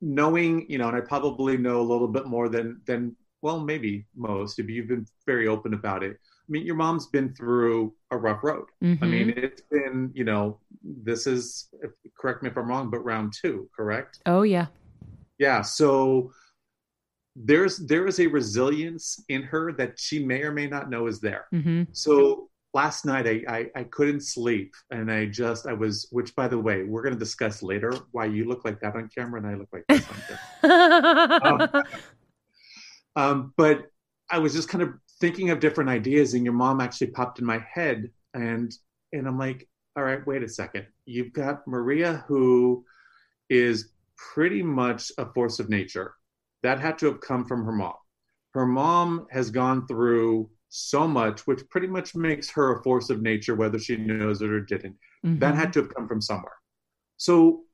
knowing, 0.00 0.66
you 0.70 0.78
know, 0.78 0.88
and 0.88 0.96
I 0.96 1.00
probably 1.00 1.56
know 1.56 1.80
a 1.80 1.88
little 1.92 2.08
bit 2.08 2.26
more 2.26 2.48
than 2.48 2.80
than 2.86 3.16
well, 3.42 3.60
maybe 3.60 4.04
most. 4.16 4.58
If 4.58 4.68
you've 4.68 4.88
been 4.88 5.06
very 5.26 5.46
open 5.46 5.74
about 5.74 6.02
it. 6.02 6.16
I 6.22 6.50
mean, 6.50 6.66
your 6.66 6.74
mom's 6.76 7.06
been 7.06 7.34
through 7.34 7.94
a 8.10 8.16
rough 8.16 8.42
road. 8.42 8.64
I 8.82 8.86
Mhm. 8.86 9.10
mean, 9.10 9.30
it's 9.36 9.62
been, 9.70 10.10
you 10.14 10.24
know, 10.24 10.58
this 10.82 11.26
is 11.26 11.68
if, 11.82 11.90
correct 12.18 12.42
me 12.42 12.48
if 12.48 12.56
I'm 12.56 12.68
wrong, 12.68 12.90
but 12.90 13.04
round 13.04 13.32
two, 13.40 13.68
correct? 13.76 14.20
oh 14.26 14.42
yeah. 14.42 14.66
Yeah. 15.38 15.62
So 15.62 16.32
there's 17.36 17.76
there 17.78 18.06
is 18.06 18.18
a 18.18 18.26
resilience 18.26 19.22
in 19.28 19.42
her 19.42 19.72
that 19.74 19.98
she 20.00 20.24
may 20.24 20.42
or 20.42 20.52
may 20.52 20.66
not 20.66 20.90
know 20.90 21.06
is 21.06 21.20
there. 21.20 21.46
hmm 21.52 21.84
So 21.92 22.47
last 22.74 23.06
night 23.06 23.26
I, 23.26 23.42
I 23.48 23.66
I 23.80 23.84
couldn't 23.84 24.20
sleep 24.20 24.74
and 24.90 25.10
I 25.10 25.26
just 25.26 25.66
I 25.66 25.72
was 25.72 26.06
which 26.12 26.34
by 26.34 26.48
the 26.48 26.58
way 26.58 26.84
we're 26.84 27.02
going 27.02 27.14
to 27.14 27.18
discuss 27.18 27.62
later 27.62 27.92
why 28.12 28.26
you 28.26 28.46
look 28.46 28.64
like 28.64 28.80
that 28.80 28.94
on 28.94 29.08
camera 29.08 29.40
and 29.40 29.48
I 29.48 29.54
look 29.54 29.68
like 29.72 29.84
this 29.88 30.06
on 30.08 30.22
camera. 30.62 31.84
Um, 33.16 33.30
um, 33.30 33.54
but 33.56 33.86
I 34.30 34.38
was 34.38 34.52
just 34.52 34.68
kind 34.68 34.82
of 34.82 34.90
thinking 35.20 35.50
of 35.50 35.60
different 35.60 35.90
ideas, 35.90 36.34
and 36.34 36.44
your 36.44 36.54
mom 36.54 36.80
actually 36.80 37.08
popped 37.08 37.38
in 37.38 37.44
my 37.44 37.58
head, 37.72 38.10
and 38.34 38.72
and 39.12 39.26
I'm 39.26 39.38
like, 39.38 39.68
all 39.96 40.04
right, 40.04 40.24
wait 40.26 40.42
a 40.42 40.48
second. 40.48 40.86
You've 41.06 41.32
got 41.32 41.66
Maria, 41.66 42.24
who 42.28 42.84
is 43.48 43.90
pretty 44.16 44.62
much 44.62 45.10
a 45.18 45.32
force 45.32 45.58
of 45.58 45.68
nature. 45.68 46.14
That 46.62 46.80
had 46.80 46.98
to 46.98 47.06
have 47.06 47.20
come 47.20 47.44
from 47.44 47.64
her 47.64 47.72
mom. 47.72 47.94
Her 48.54 48.66
mom 48.66 49.26
has 49.30 49.50
gone 49.50 49.86
through 49.86 50.50
so 50.68 51.08
much, 51.08 51.46
which 51.46 51.68
pretty 51.70 51.86
much 51.86 52.14
makes 52.14 52.50
her 52.50 52.72
a 52.72 52.82
force 52.82 53.10
of 53.10 53.22
nature, 53.22 53.54
whether 53.54 53.78
she 53.78 53.96
knows 53.96 54.42
it 54.42 54.50
or 54.50 54.60
didn't 54.60 54.96
that 55.38 55.54
Mhm. 55.54 55.56
had 55.56 55.72
to 55.72 55.82
have 55.82 55.94
come 55.94 56.08
from 56.08 56.20
somewhere. 56.20 56.56
So, 57.16 57.64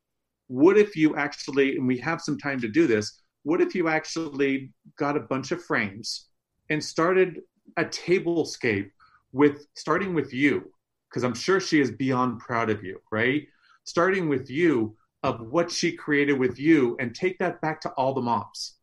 what 0.49 0.77
if 0.79 0.97
you 0.97 1.17
actually, 1.17 1.77
and 1.77 1.87
we 1.87 1.99
have 1.99 2.21
some 2.21 2.39
time 2.39 2.61
to 2.61 2.69
do 2.69 2.87
this, 2.87 3.21
what 3.43 3.61
if 3.61 3.75
you 3.75 3.89
actually 3.89 4.73
got 4.97 5.17
a 5.17 5.21
bunch 5.21 5.53
of 5.53 5.65
frames 5.65 6.29
and 6.71 6.83
started 6.83 7.43
a 7.77 7.85
tablescape 7.85 8.91
with 9.33 9.67
starting 9.75 10.15
with 10.15 10.33
you? 10.33 10.73
Because 11.09 11.25
I'm 11.25 11.35
sure 11.35 11.61
she 11.61 11.81
is 11.81 11.91
beyond 11.91 12.41
proud 12.41 12.71
of 12.71 12.85
you, 12.85 13.01
right? 13.11 13.49
Starting 13.85 14.29
with 14.29 14.51
you 14.51 14.97
of 15.23 15.41
what 15.41 15.71
she 15.71 15.93
created 15.93 16.39
with 16.39 16.59
you 16.59 16.97
and 17.01 17.15
take 17.15 17.39
that 17.39 17.61
back 17.61 17.81
to 17.83 17.91
all 17.91 18.15
the 18.15 18.21
moms. 18.21 18.77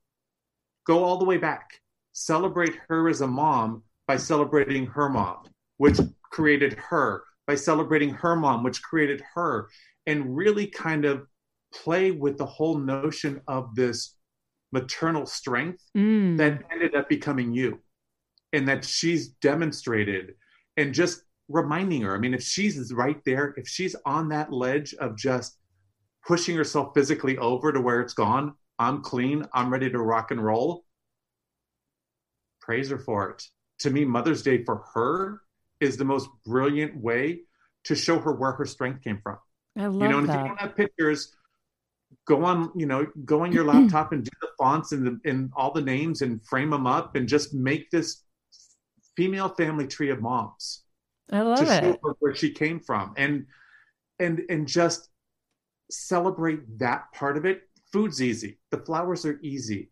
Go 0.86 1.04
all 1.04 1.18
the 1.18 1.26
way 1.26 1.38
back. 1.38 1.82
Celebrate 2.14 2.76
her 2.88 3.08
as 3.08 3.22
a 3.22 3.28
mom 3.28 3.84
by 4.08 4.18
celebrating 4.18 4.86
her 4.88 5.10
mom, 5.10 5.44
which 5.78 6.00
created 6.32 6.74
her, 6.74 7.24
by 7.48 7.56
celebrating 7.56 8.10
her 8.10 8.36
mom, 8.36 8.64
which 8.64 8.82
created 8.82 9.22
her, 9.34 9.70
and 10.06 10.36
really 10.36 10.68
kind 10.68 11.06
of 11.06 11.28
play 11.74 12.12
with 12.12 12.38
the 12.38 12.46
whole 12.46 12.78
notion 12.78 13.42
of 13.48 13.74
this 13.76 14.16
maternal 14.72 15.26
strength 15.26 15.84
Mm. 15.96 16.38
that 16.38 16.64
ended 16.72 16.96
up 16.96 17.10
becoming 17.10 17.54
you 17.54 17.80
and 18.54 18.68
that 18.68 18.84
she's 18.84 19.30
demonstrated 19.30 20.36
and 20.78 20.94
just 20.94 21.24
reminding 21.50 22.02
her. 22.02 22.16
I 22.16 22.20
mean, 22.20 22.34
if 22.34 22.44
she's 22.44 22.94
right 22.94 23.22
there, 23.26 23.54
if 23.58 23.68
she's 23.68 23.96
on 24.06 24.30
that 24.30 24.52
ledge 24.52 24.94
of 24.96 25.18
just 25.18 25.58
pushing 26.26 26.56
herself 26.56 26.94
physically 26.94 27.38
over 27.38 27.72
to 27.72 27.82
where 27.82 28.02
it's 28.02 28.14
gone, 28.14 28.56
I'm 28.80 29.02
clean, 29.02 29.46
I'm 29.54 29.72
ready 29.72 29.90
to 29.90 30.00
rock 30.00 30.32
and 30.32 30.44
roll. 30.44 30.86
Praise 32.62 32.90
her 32.90 33.00
for 33.00 33.30
it. 33.32 33.44
To 33.82 33.90
me, 33.90 34.06
Mother's 34.06 34.44
Day 34.44 34.64
for 34.64 34.84
her 34.94 35.42
is 35.80 35.98
the 35.98 36.06
most 36.06 36.30
brilliant 36.46 36.96
way 36.96 37.42
to 37.86 37.96
show 37.96 38.20
her 38.20 38.32
where 38.32 38.52
her 38.52 38.66
strength 38.66 39.04
came 39.04 39.20
from 39.24 39.38
I 39.78 39.88
love 39.88 39.96
it. 39.96 40.06
you 40.06 40.10
know 40.12 40.18
and 40.20 40.28
if 40.30 40.34
you 40.34 40.38
that. 40.40 40.48
don't 40.48 40.60
have 40.60 40.76
pictures 40.76 41.36
go 42.28 42.44
on 42.46 42.72
you 42.76 42.86
know 42.86 43.08
go 43.26 43.44
on 43.44 43.52
your 43.52 43.64
laptop 43.64 44.12
and 44.12 44.24
do 44.24 44.30
the 44.42 44.50
fonts 44.60 44.92
and 44.92 45.08
the 45.08 45.30
and 45.30 45.52
all 45.56 45.72
the 45.72 45.82
names 45.82 46.22
and 46.22 46.46
frame 46.46 46.70
them 46.70 46.86
up 46.86 47.16
and 47.16 47.28
just 47.28 47.54
make 47.54 47.90
this 47.90 48.24
female 49.16 49.50
family 49.50 49.88
tree 49.88 50.10
of 50.12 50.22
moms 50.22 50.84
I 51.32 51.42
love 51.42 51.58
to 51.60 51.66
love 51.66 51.82
show 51.84 51.98
her 52.04 52.14
where 52.20 52.36
she 52.36 52.52
came 52.52 52.80
from 52.80 53.14
and 53.18 53.46
and 54.20 54.42
and 54.50 54.68
just 54.68 55.10
celebrate 55.90 56.78
that 56.80 57.06
part 57.14 57.38
of 57.38 57.46
it 57.46 57.62
food's 57.92 58.22
easy 58.22 58.60
the 58.70 58.78
flowers 58.78 59.26
are 59.26 59.40
easy 59.42 59.90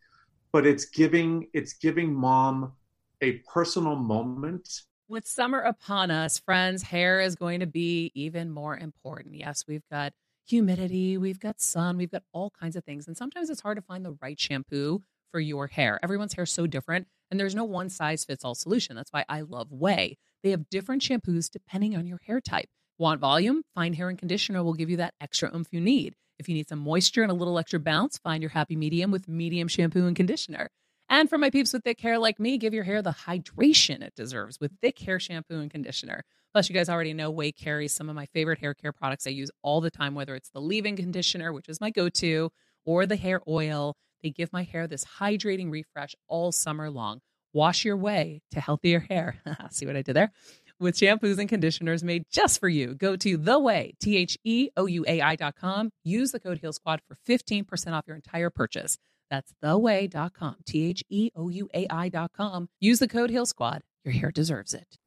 but 0.51 0.67
it's 0.67 0.85
giving 0.85 1.47
it's 1.53 1.73
giving 1.73 2.13
mom 2.13 2.73
a 3.21 3.33
personal 3.53 3.95
moment 3.95 4.83
With 5.07 5.27
summer 5.27 5.59
upon 5.59 6.11
us, 6.11 6.37
friends, 6.39 6.83
hair 6.83 7.19
is 7.19 7.35
going 7.35 7.61
to 7.61 7.65
be 7.65 8.11
even 8.13 8.51
more 8.51 8.77
important. 8.77 9.35
Yes, 9.35 9.65
we've 9.67 9.87
got 9.91 10.13
humidity, 10.45 11.17
we've 11.17 11.39
got 11.39 11.59
sun, 11.59 11.97
we've 11.97 12.11
got 12.11 12.23
all 12.31 12.51
kinds 12.59 12.75
of 12.75 12.83
things. 12.83 13.07
And 13.07 13.17
sometimes 13.17 13.49
it's 13.49 13.61
hard 13.61 13.77
to 13.77 13.81
find 13.81 14.05
the 14.05 14.17
right 14.21 14.39
shampoo 14.39 15.01
for 15.31 15.39
your 15.39 15.67
hair. 15.67 15.99
Everyone's 16.03 16.33
hair 16.33 16.43
is 16.43 16.51
so 16.51 16.67
different, 16.67 17.07
and 17.29 17.39
there's 17.39 17.55
no 17.55 17.63
one 17.63 17.89
size 17.89 18.23
fits 18.23 18.45
all 18.45 18.55
solution. 18.55 18.95
That's 18.95 19.11
why 19.11 19.25
I 19.27 19.41
love 19.41 19.69
OUAI. 19.71 20.17
They 20.43 20.51
have 20.51 20.69
different 20.69 21.01
shampoos 21.01 21.49
depending 21.49 21.95
on 21.95 22.07
your 22.07 22.19
hair 22.25 22.39
type. 22.39 22.69
Want 22.97 23.19
volume? 23.19 23.63
Fine 23.75 23.93
Hair 23.93 24.09
and 24.09 24.19
Conditioner 24.19 24.63
will 24.63 24.73
give 24.73 24.89
you 24.89 24.97
that 24.97 25.13
extra 25.21 25.49
oomph 25.55 25.69
you 25.71 25.81
need. 25.81 26.15
If 26.37 26.49
you 26.49 26.55
need 26.55 26.69
some 26.69 26.79
moisture 26.79 27.23
and 27.23 27.31
a 27.31 27.35
little 27.35 27.57
extra 27.57 27.79
bounce, 27.79 28.17
find 28.17 28.41
your 28.43 28.49
happy 28.49 28.75
medium 28.75 29.11
with 29.11 29.27
medium 29.27 29.67
shampoo 29.67 30.05
and 30.05 30.15
conditioner. 30.15 30.69
And 31.09 31.27
for 31.27 31.37
my 31.37 31.49
peeps 31.49 31.73
with 31.73 31.83
thick 31.83 31.99
hair 31.99 32.19
like 32.19 32.39
me, 32.39 32.57
give 32.57 32.73
your 32.73 32.83
hair 32.83 33.01
the 33.01 33.15
hydration 33.25 34.03
it 34.03 34.13
deserves 34.15 34.59
with 34.59 34.71
thick 34.79 34.99
hair 34.99 35.19
shampoo 35.19 35.59
and 35.59 35.71
conditioner. 35.71 36.23
Plus, 36.53 36.69
you 36.69 36.75
guys 36.75 36.89
already 36.89 37.13
know 37.13 37.33
OUAI 37.33 37.55
carries 37.55 37.93
some 37.93 38.09
of 38.09 38.15
my 38.15 38.27
favorite 38.27 38.59
hair 38.59 38.73
care 38.73 38.91
products 38.91 39.25
I 39.25 39.31
use 39.31 39.51
all 39.63 39.81
the 39.81 39.91
time, 39.91 40.15
whether 40.15 40.35
it's 40.35 40.49
the 40.49 40.61
leave 40.61 40.85
in 40.85 40.95
conditioner, 40.95 41.51
which 41.51 41.67
is 41.67 41.81
my 41.81 41.89
go 41.89 42.09
to, 42.09 42.51
or 42.85 43.05
the 43.05 43.15
hair 43.15 43.41
oil. 43.47 43.95
They 44.21 44.29
give 44.29 44.53
my 44.53 44.63
hair 44.63 44.87
this 44.87 45.05
hydrating 45.19 45.71
refresh 45.71 46.15
all 46.27 46.51
summer 46.51 46.89
long. 46.89 47.21
Wash 47.53 47.85
your 47.85 47.97
way 47.97 48.41
to 48.51 48.59
healthier 48.59 48.99
hair. 48.99 49.37
See 49.71 49.87
what 49.87 49.95
I 49.95 50.03
did 50.03 50.15
there? 50.15 50.31
with 50.79 50.95
shampoos 50.95 51.37
and 51.37 51.49
conditioners 51.49 52.03
made 52.03 52.25
just 52.31 52.59
for 52.59 52.69
you. 52.69 52.95
Go 52.95 53.15
to 53.17 53.37
the 53.37 53.59
way, 53.59 53.95
T 53.99 54.15
H 54.17 54.37
E 54.43 54.69
O 54.77 54.85
U 54.85 55.05
A 55.07 55.21
I.com. 55.21 55.91
Use 56.03 56.31
the 56.31 56.39
code 56.39 56.59
Heal 56.59 56.73
Squad 56.73 57.01
for 57.07 57.15
15% 57.27 57.91
off 57.91 58.05
your 58.07 58.15
entire 58.15 58.49
purchase. 58.49 58.97
That's 59.29 59.53
theouai.com, 59.63 60.57
T 60.65 60.85
H 60.85 61.03
E 61.09 61.31
O 61.35 61.49
U 61.49 61.69
A 61.73 61.87
I.com. 61.89 62.69
Use 62.79 62.99
the 62.99 63.07
code 63.07 63.29
Heal 63.29 63.45
Squad. 63.45 63.81
Your 64.03 64.13
hair 64.13 64.31
deserves 64.31 64.73
it. 64.73 64.97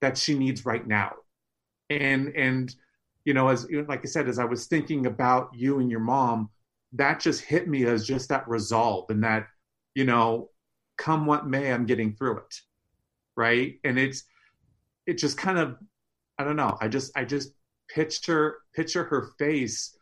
that 0.00 0.16
she 0.18 0.38
needs 0.38 0.64
right 0.66 0.86
now. 0.86 1.12
And 1.90 2.28
and 2.36 2.74
you 3.24 3.34
know, 3.34 3.48
as 3.48 3.66
like 3.88 4.00
I 4.02 4.06
said, 4.06 4.28
as 4.28 4.38
I 4.38 4.44
was 4.44 4.66
thinking 4.66 5.06
about 5.06 5.50
you 5.54 5.80
and 5.80 5.90
your 5.90 6.00
mom, 6.00 6.50
that 6.92 7.20
just 7.20 7.42
hit 7.42 7.68
me 7.68 7.84
as 7.86 8.06
just 8.06 8.28
that 8.28 8.48
resolve 8.48 9.10
and 9.10 9.22
that, 9.24 9.48
you 9.94 10.04
know, 10.04 10.50
come 10.96 11.26
what 11.26 11.46
may, 11.48 11.72
I'm 11.72 11.86
getting 11.86 12.14
through 12.14 12.38
it. 12.38 12.60
Right. 13.36 13.80
And 13.84 13.98
it's 13.98 14.24
it 15.06 15.18
just 15.18 15.36
kind 15.38 15.58
of 15.58 15.76
I 16.38 16.44
don't 16.44 16.56
know. 16.56 16.76
I 16.80 16.88
just 16.88 17.12
I 17.16 17.24
just 17.24 17.52
picture 17.88 18.58
picture 18.74 19.04
her 19.04 19.30
face 19.38 19.96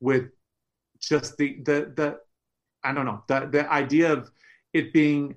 with 0.00 0.26
just 1.00 1.36
the 1.38 1.60
the 1.64 1.92
the 1.96 2.18
I 2.86 2.92
don't 2.94 3.06
know, 3.06 3.22
the 3.28 3.48
the 3.50 3.70
idea 3.72 4.12
of 4.12 4.30
it 4.72 4.92
being 4.92 5.36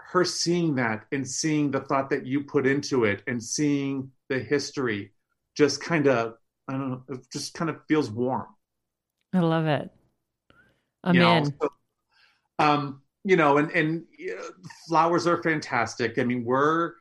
her 0.00 0.24
seeing 0.24 0.76
that 0.76 1.06
and 1.12 1.28
seeing 1.28 1.70
the 1.70 1.80
thought 1.80 2.10
that 2.10 2.26
you 2.26 2.44
put 2.44 2.66
into 2.66 3.04
it 3.04 3.22
and 3.26 3.42
seeing 3.42 4.10
the 4.28 4.38
history 4.38 5.12
just 5.56 5.82
kind 5.82 6.08
of 6.08 6.34
I 6.68 6.72
don't 6.74 6.90
know, 6.90 7.02
it 7.10 7.20
just 7.32 7.54
kind 7.54 7.70
of 7.70 7.78
feels 7.88 8.10
warm. 8.10 8.48
I 9.34 9.40
love 9.40 9.66
it. 9.66 9.90
I'm 11.04 11.16
you 11.16 11.20
know? 11.20 11.42
in. 11.44 11.54
So, 11.60 11.68
um, 12.58 13.02
you 13.24 13.36
know, 13.36 13.58
and 13.58 13.70
and 13.72 14.04
you 14.18 14.36
know, 14.36 14.42
flowers 14.88 15.26
are 15.26 15.42
fantastic. 15.42 16.18
I 16.18 16.24
mean, 16.24 16.44
we're, 16.44 16.92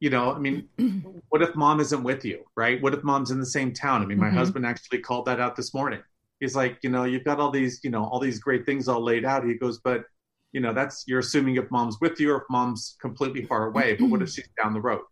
you 0.00 0.10
know, 0.10 0.32
I 0.34 0.38
mean, 0.38 0.68
what 1.30 1.42
if 1.42 1.54
mom 1.56 1.80
isn't 1.80 2.02
with 2.02 2.24
you, 2.24 2.44
right? 2.56 2.82
What 2.82 2.94
if 2.94 3.04
mom's 3.04 3.30
in 3.30 3.40
the 3.40 3.46
same 3.46 3.72
town? 3.72 4.02
I 4.02 4.06
mean, 4.06 4.18
my 4.18 4.30
Mhm. 4.30 4.32
husband 4.32 4.66
actually 4.66 5.00
called 5.00 5.26
that 5.26 5.40
out 5.40 5.56
this 5.56 5.74
morning. 5.74 6.02
He's 6.40 6.56
like, 6.56 6.78
you 6.82 6.90
know, 6.90 7.04
you've 7.04 7.24
got 7.24 7.38
all 7.38 7.50
these, 7.50 7.80
you 7.84 7.90
know, 7.90 8.04
all 8.04 8.18
these 8.18 8.38
great 8.38 8.64
things 8.66 8.88
all 8.88 9.02
laid 9.02 9.24
out. 9.24 9.44
He 9.44 9.54
goes, 9.54 9.78
but 9.78 10.04
you 10.52 10.60
know, 10.60 10.72
that's 10.72 11.04
you're 11.06 11.20
assuming 11.20 11.56
if 11.56 11.70
mom's 11.70 12.00
with 12.00 12.18
you 12.18 12.32
or 12.32 12.38
if 12.38 12.44
mom's 12.50 12.96
completely 13.00 13.44
far 13.44 13.66
away. 13.66 13.94
But 13.94 14.06
what 14.06 14.22
if 14.22 14.30
she's 14.34 14.48
down 14.60 14.72
the 14.72 14.80
road? 14.80 15.02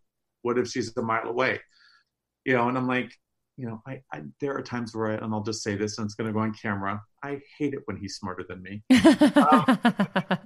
What 0.42 0.58
if 0.58 0.68
she's 0.68 0.96
a 0.96 1.02
mile 1.02 1.28
away? 1.28 1.60
You 2.44 2.54
know, 2.54 2.68
and 2.68 2.78
I'm 2.78 2.88
like, 2.88 3.12
you 3.56 3.66
know, 3.66 3.82
I, 3.86 4.00
I 4.12 4.22
there 4.40 4.56
are 4.56 4.62
times 4.62 4.94
where 4.94 5.10
I, 5.10 5.14
and 5.14 5.34
I'll 5.34 5.42
just 5.42 5.62
say 5.62 5.74
this, 5.74 5.98
and 5.98 6.06
it's 6.06 6.14
going 6.14 6.28
to 6.28 6.32
go 6.32 6.40
on 6.40 6.54
camera. 6.54 7.02
I 7.22 7.40
hate 7.58 7.74
it 7.74 7.80
when 7.84 7.96
he's 7.98 8.16
smarter 8.16 8.44
than 8.48 8.62
me. 8.62 8.82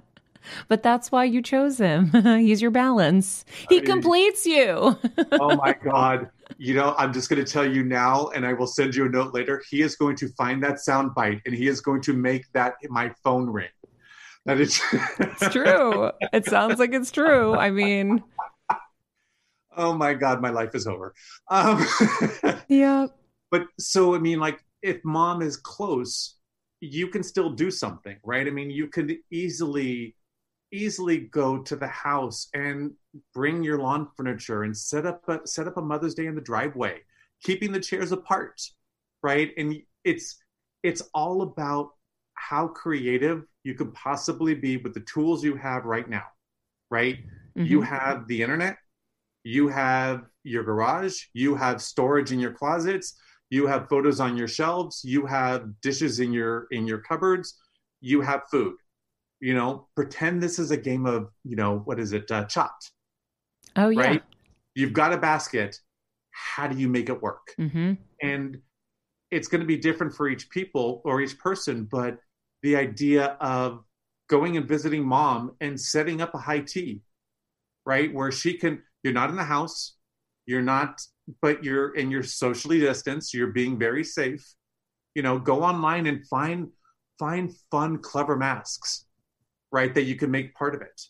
but 0.67 0.83
that's 0.83 1.11
why 1.11 1.23
you 1.23 1.41
chose 1.41 1.77
him. 1.77 2.11
He's 2.39 2.61
your 2.61 2.71
balance. 2.71 3.45
He 3.69 3.77
I 3.77 3.81
completes 3.81 4.45
you. 4.45 4.97
oh 5.31 5.55
my 5.55 5.73
god 5.73 6.29
you 6.57 6.73
know 6.73 6.95
i'm 6.97 7.13
just 7.13 7.29
going 7.29 7.43
to 7.43 7.51
tell 7.51 7.65
you 7.65 7.83
now 7.83 8.27
and 8.29 8.45
i 8.45 8.53
will 8.53 8.67
send 8.67 8.95
you 8.95 9.05
a 9.05 9.09
note 9.09 9.33
later 9.33 9.61
he 9.69 9.81
is 9.81 9.95
going 9.95 10.15
to 10.15 10.27
find 10.29 10.63
that 10.63 10.79
sound 10.79 11.13
bite 11.15 11.41
and 11.45 11.55
he 11.55 11.67
is 11.67 11.81
going 11.81 12.01
to 12.01 12.13
make 12.13 12.45
that 12.53 12.75
my 12.89 13.11
phone 13.23 13.49
ring 13.49 13.69
that 14.45 14.59
is 14.59 14.81
it's 15.19 15.53
true. 15.53 16.11
It 16.33 16.45
sounds 16.45 16.77
like 16.77 16.93
it's 16.93 17.11
true. 17.11 17.55
I 17.55 17.69
mean, 17.69 18.21
oh 19.77 19.93
my 19.93 20.13
god 20.13 20.41
my 20.41 20.49
life 20.49 20.75
is 20.75 20.87
over 20.87 21.13
um 21.49 21.85
yeah. 22.67 23.07
but 23.51 23.65
so 23.79 24.13
i 24.15 24.19
mean 24.19 24.39
like 24.39 24.63
if 24.81 25.03
mom 25.03 25.41
is 25.41 25.57
close 25.57 26.35
you 26.79 27.07
can 27.07 27.23
still 27.23 27.49
do 27.49 27.71
something 27.71 28.17
right 28.23 28.47
i 28.47 28.49
mean 28.49 28.69
you 28.69 28.87
could 28.87 29.17
easily 29.31 30.15
easily 30.73 31.19
go 31.19 31.59
to 31.63 31.75
the 31.75 31.87
house 31.87 32.49
and 32.53 32.91
bring 33.33 33.63
your 33.63 33.79
lawn 33.79 34.07
furniture 34.17 34.63
and 34.63 34.75
set 34.75 35.05
up 35.05 35.27
a 35.29 35.45
set 35.47 35.67
up 35.67 35.77
a 35.77 35.81
mother's 35.81 36.15
day 36.15 36.25
in 36.25 36.35
the 36.35 36.41
driveway 36.41 36.99
keeping 37.43 37.71
the 37.71 37.79
chairs 37.79 38.11
apart 38.11 38.61
right 39.21 39.51
and 39.57 39.75
it's 40.03 40.37
it's 40.83 41.01
all 41.13 41.43
about 41.43 41.91
how 42.35 42.67
creative 42.67 43.43
you 43.63 43.75
could 43.75 43.93
possibly 43.93 44.55
be 44.55 44.77
with 44.77 44.93
the 44.93 44.99
tools 45.01 45.43
you 45.43 45.55
have 45.55 45.85
right 45.85 46.09
now 46.09 46.25
right 46.91 47.19
you 47.55 47.81
Mhm. 47.81 47.85
have 47.87 48.27
the 48.27 48.41
internet 48.41 48.77
you 49.43 49.67
have 49.67 50.25
your 50.43 50.63
garage 50.63 51.25
you 51.33 51.55
have 51.55 51.81
storage 51.81 52.31
in 52.31 52.39
your 52.39 52.53
closets 52.53 53.15
you 53.49 53.67
have 53.67 53.89
photos 53.89 54.19
on 54.19 54.35
your 54.37 54.47
shelves 54.47 55.01
you 55.03 55.25
have 55.25 55.79
dishes 55.81 56.19
in 56.19 56.33
your 56.33 56.67
in 56.71 56.87
your 56.87 56.99
cupboards 56.99 57.59
you 58.01 58.21
have 58.21 58.41
food 58.49 58.75
you 59.43 59.53
know 59.53 59.87
pretend 59.95 60.41
this 60.41 60.57
is 60.57 60.71
a 60.71 60.77
game 60.77 61.05
of 61.05 61.19
you 61.43 61.55
know 61.61 61.79
what 61.87 61.99
is 61.99 62.13
it 62.13 62.31
uh, 62.31 62.45
chopped 62.45 62.91
Oh, 63.75 63.89
yeah. 63.89 64.01
right? 64.01 64.23
You've 64.75 64.93
got 64.93 65.13
a 65.13 65.17
basket. 65.17 65.79
How 66.31 66.67
do 66.67 66.77
you 66.77 66.87
make 66.87 67.09
it 67.09 67.21
work? 67.21 67.45
Hmm 67.57 67.93
and 68.21 68.57
it's 69.31 69.47
going 69.47 69.61
to 69.61 69.67
be 69.67 69.77
different 69.77 70.13
for 70.15 70.29
each 70.29 70.49
people 70.49 71.01
or 71.05 71.19
each 71.19 71.37
person 71.37 71.87
but 71.97 72.17
the 72.61 72.75
idea 72.75 73.35
of 73.41 73.83
going 74.29 74.55
and 74.57 74.67
visiting 74.67 75.03
mom 75.03 75.51
and 75.59 75.79
setting 75.79 76.21
up 76.21 76.33
a 76.33 76.37
high 76.37 76.63
tea 76.73 77.01
right? 77.85 78.13
Where 78.13 78.31
she 78.31 78.51
can 78.57 78.81
you're 79.03 79.13
not 79.21 79.29
in 79.29 79.35
the 79.35 79.43
house 79.57 79.97
you're 80.45 80.61
not 80.61 81.01
but 81.41 81.63
you're 81.63 81.89
and 81.97 82.11
you're 82.11 82.23
socially 82.23 82.79
distanced 82.79 83.33
you're 83.33 83.55
being 83.61 83.77
very 83.77 84.03
safe. 84.03 84.45
You 85.15 85.23
know 85.23 85.37
go 85.39 85.63
online 85.63 86.05
and 86.07 86.25
find 86.27 86.69
find 87.19 87.51
fun 87.71 87.97
clever 87.97 88.37
masks 88.37 89.05
right 89.73 89.93
that 89.93 90.03
you 90.03 90.15
can 90.15 90.31
make 90.31 90.55
part 90.55 90.73
of 90.73 90.81
it 90.81 91.01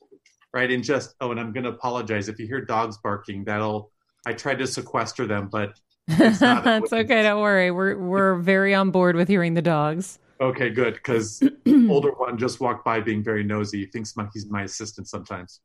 right 0.54 0.72
and 0.72 0.84
just 0.84 1.14
oh 1.22 1.30
and 1.30 1.40
i'm 1.40 1.54
going 1.54 1.64
to 1.64 1.70
apologize 1.70 2.28
if 2.28 2.40
you 2.40 2.48
hear 2.48 2.62
dogs 2.66 2.98
barking 3.04 3.44
that'll 3.44 3.92
i 4.26 4.34
tried 4.34 4.58
to 4.58 4.66
sequester 4.66 5.28
them 5.28 5.48
but 5.52 5.78
It's, 6.08 6.42
okay. 6.94 7.24
Don't 7.24 7.42
worry. 7.42 7.72
We're 7.72 7.98
we're 7.98 8.36
very 8.36 8.74
on 8.76 8.92
board 8.92 9.16
with 9.16 9.28
hearing 9.28 9.54
the 9.54 9.62
dogs. 9.62 10.20
Okay, 10.42 10.70
good. 10.70 10.96
Because 10.96 11.42
older 11.90 12.12
one 12.12 12.38
just 12.38 12.60
walked 12.60 12.84
by 12.84 13.00
being 13.00 13.24
very 13.24 13.44
nosy. 13.44 13.80
He 13.80 13.86
thinks 13.86 14.16
my, 14.18 14.28
he's 14.34 14.50
my 14.50 14.64
assistant 14.64 15.08
sometimes. 15.08 15.62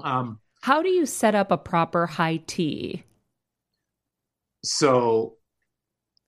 Um, 0.00 0.40
How 0.60 0.82
do 0.82 0.90
you 0.90 1.06
set 1.06 1.34
up 1.34 1.50
a 1.50 1.56
proper 1.56 2.06
high 2.06 2.42
tea? 2.46 3.04
so 4.64 5.36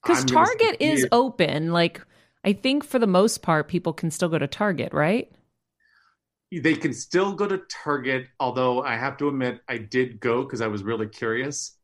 Because 0.03 0.25
Target 0.25 0.77
is 0.81 1.07
open. 1.13 1.73
Like, 1.73 2.01
I 2.45 2.55
think 2.55 2.85
for 2.85 2.99
the 2.99 3.07
most 3.07 3.43
part, 3.43 3.69
people 3.69 3.93
can 3.93 4.11
still 4.11 4.29
go 4.29 4.39
to 4.39 4.47
Target, 4.47 4.95
right? 4.95 5.31
They 6.51 6.75
can 6.75 6.93
still 6.93 7.33
go 7.33 7.47
to 7.47 7.59
Target. 7.71 8.27
Although 8.41 8.83
I 8.83 8.97
have 8.97 9.17
to 9.19 9.29
admit, 9.29 9.61
I 9.69 9.79
did 9.79 10.21
go 10.21 10.43
because 10.43 10.61
I 10.61 10.67
was 10.67 10.83
really 10.83 11.07
curious, 11.07 11.79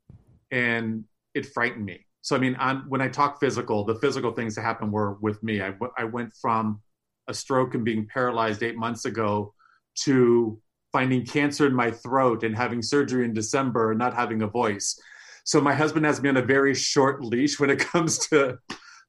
and 0.50 1.04
it 1.34 1.46
frightened 1.46 1.84
me. 1.84 2.06
So 2.22 2.34
I 2.34 2.38
mean, 2.40 2.56
I'm, 2.58 2.82
when 2.88 3.00
I 3.00 3.08
talk 3.08 3.38
physical, 3.38 3.84
the 3.84 3.94
physical 3.96 4.32
things 4.32 4.56
that 4.56 4.62
happened 4.62 4.92
were 4.92 5.14
with 5.20 5.42
me. 5.42 5.62
I 5.62 6.04
went 6.04 6.32
from 6.40 6.80
a 7.28 7.34
stroke 7.34 7.74
and 7.74 7.84
being 7.84 8.06
paralyzed 8.12 8.62
eight 8.62 8.76
months 8.76 9.04
ago 9.04 9.54
to 10.00 10.60
finding 10.92 11.24
cancer 11.24 11.66
in 11.66 11.74
my 11.74 11.90
throat 11.90 12.42
and 12.42 12.56
having 12.56 12.82
surgery 12.82 13.24
in 13.24 13.32
December 13.34 13.90
and 13.90 13.98
not 13.98 14.14
having 14.14 14.42
a 14.42 14.46
voice. 14.46 14.98
So 15.44 15.60
my 15.60 15.74
husband 15.74 16.04
has 16.06 16.20
me 16.22 16.28
on 16.28 16.36
a 16.36 16.42
very 16.42 16.74
short 16.74 17.24
leash 17.24 17.60
when 17.60 17.70
it 17.70 17.78
comes 17.92 18.18
to 18.28 18.58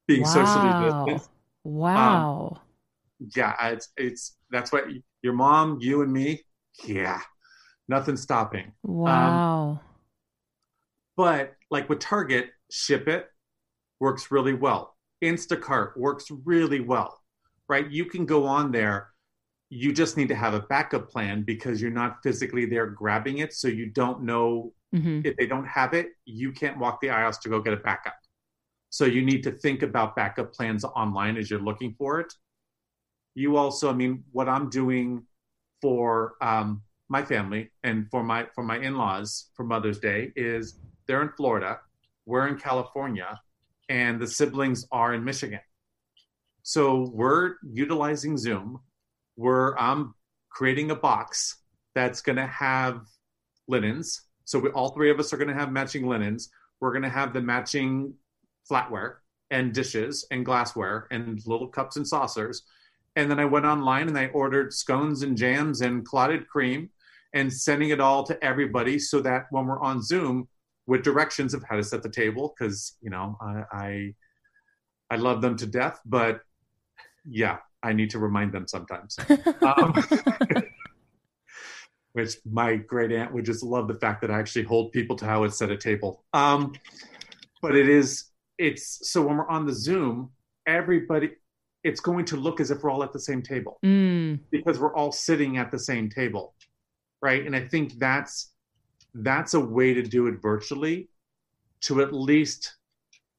being 0.08 0.26
socially 0.26 0.70
Wow. 0.70 1.06
distant. 1.06 1.22
Wow. 1.64 2.50
Um, 2.52 2.60
yeah, 3.36 3.56
it's 3.70 3.90
it's 3.98 4.38
that's 4.52 4.72
what 4.72 4.86
your 5.22 5.34
mom, 5.34 5.80
you 5.82 6.02
and 6.02 6.12
me. 6.12 6.44
Yeah, 6.86 7.22
nothing 7.90 8.18
stopping. 8.18 8.74
wow. 8.84 9.82
But 11.16 11.56
like 11.72 11.90
with 11.90 12.00
Target, 12.00 12.50
Shipt 12.72 13.26
works 14.00 14.32
really 14.32 14.54
well. 14.54 14.98
Instacart 15.24 15.98
works 15.98 16.28
really 16.46 16.80
well, 16.80 17.22
right? 17.70 17.90
You 17.90 18.06
can 18.06 18.26
go 18.26 18.46
on 18.46 18.72
there. 18.72 19.10
You 19.70 19.94
just 19.94 20.18
need 20.18 20.30
to 20.30 20.36
have 20.36 20.54
a 20.54 20.62
backup 20.62 21.10
plan 21.10 21.44
because 21.44 21.82
you're 21.82 21.92
not 21.92 22.24
physically 22.24 22.66
there 22.66 22.88
grabbing 22.88 23.40
it. 23.40 23.54
So 23.54 23.68
you 23.68 23.88
don't 23.88 24.24
know 24.24 24.74
hmm 24.92 25.22
if 25.24 25.36
they 25.38 25.48
don't 25.48 25.68
have 25.68 25.94
it, 25.94 26.10
you 26.26 26.52
can't 26.52 26.80
walk 26.80 27.02
the 27.02 27.10
aisles 27.10 27.40
to 27.40 27.50
go 27.50 27.62
get 27.62 27.74
a 27.74 27.78
backup. 27.78 28.16
So 28.90 29.06
you 29.06 29.24
need 29.24 29.44
to 29.44 29.52
think 29.52 29.84
about 29.84 30.16
backup 30.16 30.54
plans 30.54 30.84
online 30.86 31.38
as 31.38 31.50
you're 31.50 31.62
looking 31.62 31.96
for 31.98 32.20
it. 32.22 32.34
You 33.38 33.56
also, 33.56 33.88
I 33.88 33.94
mean, 33.94 34.24
what 34.32 34.50
I'm 34.50 34.68
doing 34.68 35.22
for 35.80 36.34
um, 36.42 36.82
my 37.08 37.24
family 37.24 37.70
and 37.84 38.10
for 38.10 38.24
my 38.24 38.48
for 38.56 38.64
my 38.64 38.80
in-laws 38.80 39.52
for 39.54 39.64
Mother's 39.64 40.00
Day 40.00 40.32
is 40.36 40.80
they're 41.06 41.22
in 41.22 41.30
Florida, 41.38 41.80
we're 42.26 42.48
in 42.48 42.58
California, 42.58 43.40
and 43.90 44.20
the 44.20 44.26
siblings 44.26 44.88
are 44.92 45.14
in 45.14 45.24
Michigan. 45.24 45.60
So 46.64 47.12
we're 47.14 47.58
utilizing 47.72 48.40
Zoom. 48.40 48.80
We're 49.36 49.78
um, 49.78 50.16
creating 50.50 50.90
a 50.90 50.96
box 50.96 51.58
that's 51.94 52.22
going 52.22 52.38
to 52.38 52.48
have 52.48 53.02
linens. 53.68 54.24
So 54.46 54.58
we, 54.58 54.70
all 54.70 54.90
three 54.96 55.12
of 55.12 55.20
us 55.20 55.32
are 55.32 55.38
going 55.38 55.50
to 55.50 55.54
have 55.54 55.72
matching 55.72 56.08
linens. 56.08 56.50
We're 56.80 56.92
going 56.92 57.04
to 57.04 57.10
have 57.10 57.34
the 57.34 57.42
matching 57.42 58.16
flatware 58.68 59.18
and 59.52 59.76
dishes 59.76 60.26
and 60.32 60.44
glassware 60.44 61.06
and 61.12 61.40
little 61.46 61.68
cups 61.68 61.98
and 61.98 62.08
saucers. 62.08 62.64
And 63.18 63.30
then 63.30 63.40
I 63.40 63.46
went 63.46 63.66
online 63.66 64.08
and 64.08 64.18
I 64.18 64.28
ordered 64.28 64.72
scones 64.72 65.24
and 65.24 65.36
jams 65.36 65.82
and 65.82 66.06
clotted 66.06 66.48
cream 66.48 66.90
and 67.34 67.52
sending 67.52 67.90
it 67.90 68.00
all 68.00 68.24
to 68.24 68.42
everybody 68.42 68.98
so 68.98 69.20
that 69.22 69.48
when 69.50 69.66
we're 69.66 69.82
on 69.82 70.02
Zoom, 70.02 70.48
with 70.88 71.04
directions 71.04 71.54
of 71.54 71.64
how 71.70 71.76
to 71.76 71.84
set 71.84 72.02
the 72.02 72.10
table 72.10 72.56
because 72.58 72.96
you 73.02 73.10
know 73.10 73.38
I, 73.42 73.64
I 73.72 74.16
I 75.12 75.16
love 75.18 75.42
them 75.42 75.56
to 75.58 75.66
death, 75.66 76.00
but 76.06 76.42
yeah, 77.26 77.58
I 77.84 77.94
need 77.94 78.10
to 78.12 78.20
remind 78.20 78.54
them 78.54 78.68
sometimes. 78.68 79.18
um, 79.62 79.94
which 82.14 82.36
my 82.50 82.76
great 82.76 83.12
aunt 83.12 83.34
would 83.34 83.46
just 83.46 83.64
love 83.64 83.88
the 83.88 83.96
fact 83.96 84.22
that 84.22 84.32
I 84.32 84.40
actually 84.40 84.64
hold 84.64 84.92
people 84.92 85.16
to 85.18 85.26
how 85.26 85.44
it's 85.44 85.58
set 85.58 85.70
a 85.70 85.78
table. 85.78 86.24
Um, 86.34 86.74
but 87.62 87.76
it 87.76 87.88
is 87.88 88.26
it's 88.58 89.12
so 89.12 89.28
when 89.28 89.38
we're 89.38 89.48
on 89.48 89.66
the 89.66 89.74
Zoom, 89.74 90.32
everybody 90.66 91.32
it's 91.88 92.00
going 92.00 92.26
to 92.26 92.36
look 92.36 92.60
as 92.60 92.70
if 92.72 92.84
we're 92.84 92.92
all 92.92 93.04
at 93.04 93.14
the 93.14 93.20
same 93.20 93.42
table. 93.42 93.80
Mm, 93.84 94.40
because 94.52 94.80
we're 94.80 94.96
all 94.96 95.12
sitting 95.12 95.58
at 95.58 95.72
the 95.72 95.80
same 95.80 96.10
table 96.10 96.54
right? 97.22 97.46
And 97.46 97.56
i 97.56 97.62
think 97.68 97.98
that's 98.00 98.54
that's 99.14 99.54
a 99.54 99.60
way 99.60 99.94
to 99.94 100.04
do 100.04 100.28
it 100.28 100.42
virtually 100.42 101.10
to 101.82 102.02
at 102.02 102.14
least 102.14 102.76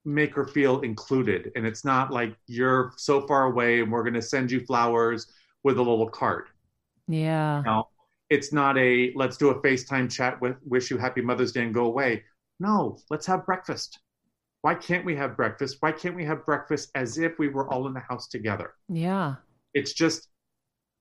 make 0.05 0.35
her 0.35 0.47
feel 0.47 0.81
included. 0.81 1.53
And 1.55 1.67
it's 1.67 1.85
not 1.85 2.11
like 2.11 2.35
you're 2.47 2.93
so 2.97 3.27
far 3.27 3.45
away 3.45 3.81
and 3.81 3.93
we're 3.93 4.03
going 4.03 4.15
to 4.15 4.23
send 4.23 4.51
you 4.51 4.61
flowers 4.61 5.27
with 5.63 5.77
a 5.77 5.83
little 5.83 6.09
card. 6.09 6.47
Yeah. 7.07 7.59
you 7.59 7.65
know 7.65 7.89
it's 8.31 8.53
not 8.53 8.77
a 8.77 9.13
let's 9.15 9.39
do 9.39 9.49
a 9.49 9.63
facetime 9.63 10.11
chat 10.11 10.39
with 10.43 10.57
wish 10.67 10.91
you 10.91 10.99
happy 10.99 11.23
mother's 11.23 11.53
day 11.53 11.63
and 11.63 11.75
go 11.75 11.87
away. 11.87 12.25
No 12.61 12.99
let's 13.11 13.27
have 13.27 13.47
breakfast 13.47 14.01
why 14.63 14.75
can't 14.75 15.05
we 15.05 15.15
have 15.17 15.37
breakfast 15.37 15.77
why 15.81 15.93
can't 15.93 16.17
we 16.17 16.25
have 16.25 16.45
breakfast 16.45 16.91
as 16.95 17.19
if 17.19 17.39
we 17.39 17.49
were 17.49 17.69
all 17.73 17.87
in 17.87 17.95
the 17.95 18.01
house 18.01 18.29
together 18.29 18.75
Yeah. 18.89 19.37
it's 19.75 19.93
just 19.93 20.29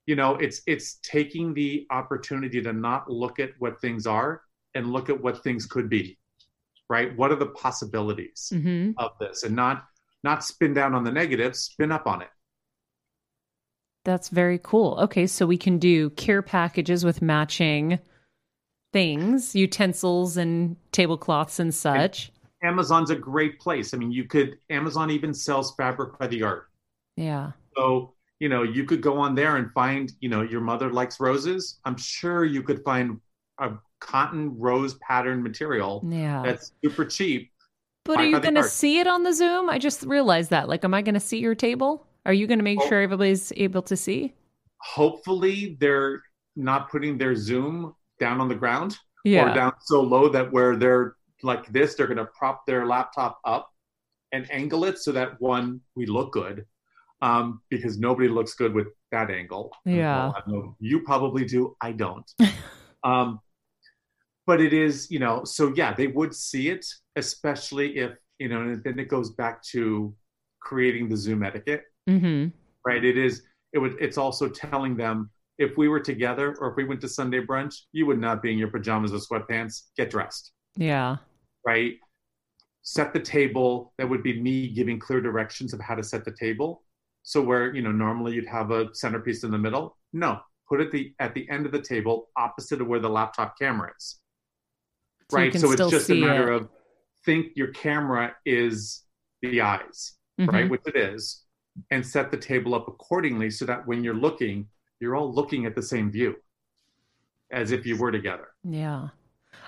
you 0.06 0.16
know 0.16 0.36
it's 0.36 0.62
it's 0.68 1.00
taking 1.04 1.54
the 1.54 1.86
opportunity 1.90 2.62
to 2.62 2.74
not 2.74 3.10
look 3.10 3.40
at 3.40 3.52
what 3.60 3.82
things 3.82 4.06
are 4.08 4.42
and 4.76 4.92
look 4.92 5.10
at 5.10 5.20
what 5.22 5.44
things 5.44 5.66
could 5.66 5.90
be 5.90 6.18
right 6.90 7.16
what 7.18 7.32
are 7.32 7.36
the 7.36 7.48
possibilities 7.48 8.50
hmm 8.52 8.92
of 8.98 9.12
this 9.20 9.44
and 9.44 9.56
not 9.56 9.86
not 10.24 10.44
spin 10.44 10.74
down 10.74 10.94
on 10.96 11.04
the 11.04 11.12
negatives 11.12 11.60
spin 11.60 11.92
up 11.92 12.08
on 12.08 12.22
it 12.22 12.30
That's 14.06 14.30
very 14.30 14.58
cool. 14.64 14.98
Okay, 15.02 15.28
so 15.28 15.46
we 15.46 15.58
can 15.58 15.78
do 15.80 16.10
care 16.12 16.42
packages 16.42 17.04
with 17.04 17.22
matching 17.22 18.00
things, 18.94 19.54
utensils 19.54 20.38
and 20.38 20.78
tablecloths 20.94 21.60
and 21.60 21.74
such. 21.76 22.32
Amazon's 22.64 23.10
a 23.10 23.16
great 23.16 23.60
place 23.60 23.94
i 23.94 23.98
mean 23.98 24.12
you 24.12 24.24
could 24.26 24.58
amazon 24.70 25.10
even 25.12 25.34
sells 25.34 25.76
fabric 25.76 26.18
by 26.20 26.28
the 26.28 26.38
yard 26.38 26.64
Yeah. 27.16 27.52
so 27.76 28.14
you 28.40 28.50
know 28.50 28.64
you 28.64 28.84
could 28.86 29.02
go 29.02 29.18
on 29.20 29.36
there 29.36 29.58
and 29.58 29.72
find 29.74 30.12
you 30.20 30.30
know 30.30 30.42
your 30.42 30.62
mother 30.62 30.92
likes 30.92 31.20
roses 31.20 31.80
i'm 31.86 31.98
sure 31.98 32.46
you 32.46 32.64
could 32.64 32.84
find 32.84 33.20
a 33.60 33.72
cotton 34.00 34.58
rose 34.60 34.96
pattern 34.96 35.42
material 35.44 36.04
Yeah. 36.08 36.42
that's 36.46 36.72
super 36.84 37.06
cheap 37.06 37.52
But 38.04 38.20
are 38.20 38.26
you 38.26 38.40
going 38.40 38.56
to 38.56 38.64
see 38.64 39.00
it 39.00 39.08
on 39.08 39.24
the 39.24 39.34
Zoom? 39.34 39.70
I 39.70 39.80
just 39.80 40.04
realized 40.06 40.50
that. 40.52 40.70
Like, 40.70 40.86
am 40.86 40.94
I 40.94 41.02
going 41.02 41.16
to 41.16 41.20
see 41.20 41.40
your 41.40 41.56
table? 41.56 42.08
Are 42.26 42.32
you 42.32 42.48
going 42.48 42.60
to 42.60 42.64
make 42.64 42.80
Oh. 42.82 42.88
sure 42.88 43.02
everybody's 43.02 43.52
able 43.58 43.82
to 43.82 43.98
see? 43.98 44.34
hopefully 44.80 45.76
they're 45.82 46.22
not 46.56 46.90
putting 46.90 47.18
their 47.18 47.36
zoom 47.36 47.94
down 48.20 48.40
on 48.40 48.48
the 48.48 48.56
ground 48.56 48.98
Yeah. 49.26 49.52
or 49.52 49.54
down 49.54 49.74
so 49.82 50.02
low 50.02 50.30
that 50.30 50.52
where 50.54 50.78
they're 50.78 51.17
like 51.44 51.72
this 51.72 51.96
they're 51.96 52.08
going 52.08 52.18
to 52.18 52.26
prop 52.26 52.66
their 52.66 52.86
laptop 52.86 53.40
up 53.46 53.70
and 54.32 54.50
angle 54.52 54.86
it 54.86 54.98
so 54.98 55.12
that 55.12 55.40
one 55.40 55.80
we 55.96 56.06
look 56.06 56.32
good 56.32 56.66
um, 57.22 57.62
because 57.70 57.98
nobody 57.98 58.28
looks 58.28 58.54
good 58.54 58.74
with 58.74 58.88
that 59.12 59.32
angle. 59.32 59.72
Yeah. 59.86 60.18
Well, 60.18 60.36
I 60.46 60.52
know 60.52 60.76
you 60.80 61.02
probably 61.02 61.46
do. 61.46 61.76
I 61.82 61.92
don't. 61.92 62.30
Um, 63.04 63.40
but 64.48 64.60
it 64.60 64.74
is 64.74 65.12
you 65.12 65.20
know 65.20 65.44
so 65.44 65.72
yeah 65.76 65.94
they 65.94 66.08
would 66.08 66.34
see 66.34 66.70
it 66.70 66.86
especially 67.16 67.98
if 67.98 68.14
you 68.40 68.50
know 68.50 68.62
and 68.62 68.84
then 68.84 68.98
it 68.98 69.08
goes 69.08 69.30
back 69.32 69.62
to 69.62 70.16
creating 70.62 71.08
the 71.08 71.16
zoom 71.16 71.44
etiquette. 71.44 71.84
Mm-hmm. 72.10 72.50
right? 72.86 73.06
It 73.06 73.18
is 73.18 73.44
it 73.72 73.78
would 73.78 73.96
it's 74.02 74.18
also 74.18 74.50
telling 74.50 74.98
them 74.98 75.30
if 75.60 75.78
we 75.78 75.88
were 75.88 76.00
together 76.00 76.56
or 76.60 76.72
if 76.72 76.76
we 76.76 76.86
went 76.86 77.02
to 77.02 77.08
sunday 77.08 77.42
brunch 77.46 77.76
you 77.92 78.06
would 78.08 78.20
not 78.20 78.42
be 78.42 78.52
in 78.52 78.58
your 78.58 78.70
pajamas 78.70 79.14
or 79.14 79.20
sweatpants. 79.20 79.84
Get 79.96 80.10
dressed. 80.10 80.52
Yeah. 80.76 81.18
Right 81.68 81.96
set 82.82 83.12
the 83.14 83.20
table 83.20 83.94
that 83.98 84.08
would 84.10 84.24
be 84.24 84.34
me 84.48 84.56
giving 84.80 84.98
clear 84.98 85.22
directions 85.30 85.74
of 85.74 85.80
how 85.88 85.96
to 86.00 86.04
set 86.12 86.24
the 86.24 86.36
table 86.46 86.70
so 87.24 87.38
where 87.50 87.66
you 87.76 87.82
know 87.86 87.92
normally 87.92 88.32
you'd 88.36 88.48
have 88.60 88.70
a 88.72 88.82
centerpiece 89.04 89.44
in 89.44 89.52
the 89.52 89.58
middle 89.68 89.86
no 90.14 90.32
put 90.70 90.80
it 90.84 90.90
the 90.92 91.14
at 91.26 91.34
the 91.38 91.44
end 91.56 91.66
of 91.66 91.72
the 91.78 91.82
table 91.94 92.16
opposite 92.46 92.80
of 92.82 92.88
where 92.88 93.00
the 93.08 93.10
laptop 93.20 93.50
camera 93.64 93.90
is 94.00 94.06
So 95.30 95.38
right 95.38 95.54
so 95.62 95.72
it's 95.74 95.90
just 95.98 96.10
a 96.10 96.16
matter 96.16 96.50
it. 96.54 96.56
of 96.58 96.70
think 97.26 97.44
your 97.62 97.72
camera 97.86 98.26
is 98.46 99.04
the 99.42 99.60
eyes 99.74 100.00
Mhm. 100.40 100.54
right? 100.54 100.70
Which 100.74 100.86
it 100.92 100.96
is, 100.96 101.22
and 101.94 102.02
set 102.06 102.30
the 102.30 102.38
table 102.52 102.72
up 102.80 102.86
accordingly 102.94 103.50
so 103.50 103.64
that 103.66 103.80
when 103.90 104.00
you're 104.04 104.22
looking, 104.28 104.58
you're 105.00 105.16
all 105.20 105.32
looking 105.40 105.66
at 105.66 105.74
the 105.74 105.82
same 105.94 106.08
view 106.18 106.32
as 107.62 107.72
if 107.72 107.82
you 107.90 107.96
were 108.02 108.12
together. 108.12 108.48
Yeah. 108.64 109.10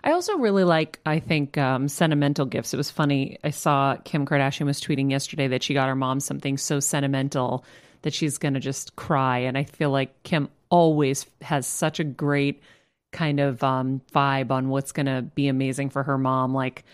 I 0.04 0.12
also 0.12 0.38
really 0.38 0.64
like, 0.64 1.00
I 1.06 1.20
think, 1.20 1.58
um, 1.58 1.88
sentimental 1.88 2.45
gifts. 2.45 2.74
It 2.74 2.78
was 2.78 2.91
funny. 2.91 3.38
I 3.43 3.50
saw 3.50 3.95
Kim 3.97 4.26
Kardashian 4.26 4.66
was 4.66 4.82
tweeting 4.82 5.12
yesterday 5.12 5.47
that 5.50 5.64
she 5.64 5.74
got 5.74 5.89
her 5.89 5.95
mom 5.95 6.20
something 6.20 6.58
so 6.58 6.80
sentimental 6.80 7.66
that 8.02 8.14
she's 8.14 8.38
going 8.38 8.54
to 8.54 8.60
just 8.60 8.95
cry. 8.95 9.39
And 9.39 9.58
I 9.58 9.64
feel 9.64 9.91
like 9.91 10.24
Kim 10.24 10.50
always 10.70 11.26
has 11.41 11.68
such 11.68 12.00
a 12.00 12.04
great 12.04 12.62
kind 13.12 13.39
of 13.39 13.64
um, 13.64 14.02
vibe 14.14 14.52
on 14.52 14.70
what's 14.70 14.91
going 14.91 15.08
to 15.08 15.22
be 15.22 15.47
amazing 15.47 15.89
for 15.89 16.04
her 16.04 16.18
mom. 16.18 16.54
Like, 16.54 16.86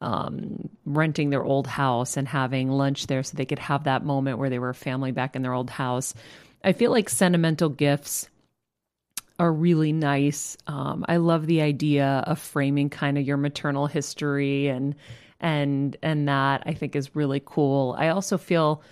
um, 0.00 0.68
renting 0.84 1.30
their 1.30 1.42
old 1.42 1.66
house 1.66 2.18
and 2.18 2.28
having 2.28 2.70
lunch 2.70 3.06
there 3.06 3.22
so 3.22 3.36
they 3.36 3.46
could 3.46 3.58
have 3.58 3.84
that 3.84 4.04
moment 4.04 4.38
where 4.38 4.50
they 4.50 4.58
were 4.58 4.68
a 4.68 4.74
family 4.74 5.12
back 5.12 5.34
in 5.34 5.40
their 5.42 5.54
old 5.54 5.70
house. 5.70 6.12
I 6.62 6.74
feel 6.74 6.90
like 6.90 7.08
sentimental 7.08 7.70
gifts 7.70 8.28
are 9.38 9.52
really 9.52 9.92
nice. 9.92 10.56
Um, 10.66 11.04
I 11.08 11.16
love 11.16 11.46
the 11.46 11.60
idea 11.62 12.22
of 12.26 12.38
framing 12.38 12.90
kind 12.90 13.18
of 13.18 13.26
your 13.26 13.36
maternal 13.36 13.86
history 13.86 14.68
and 14.68 14.94
and 15.40 15.96
and 16.02 16.28
that 16.28 16.62
I 16.66 16.74
think 16.74 16.94
is 16.94 17.16
really 17.16 17.42
cool. 17.44 17.94
I 17.98 18.08
also 18.08 18.38
feel 18.38 18.82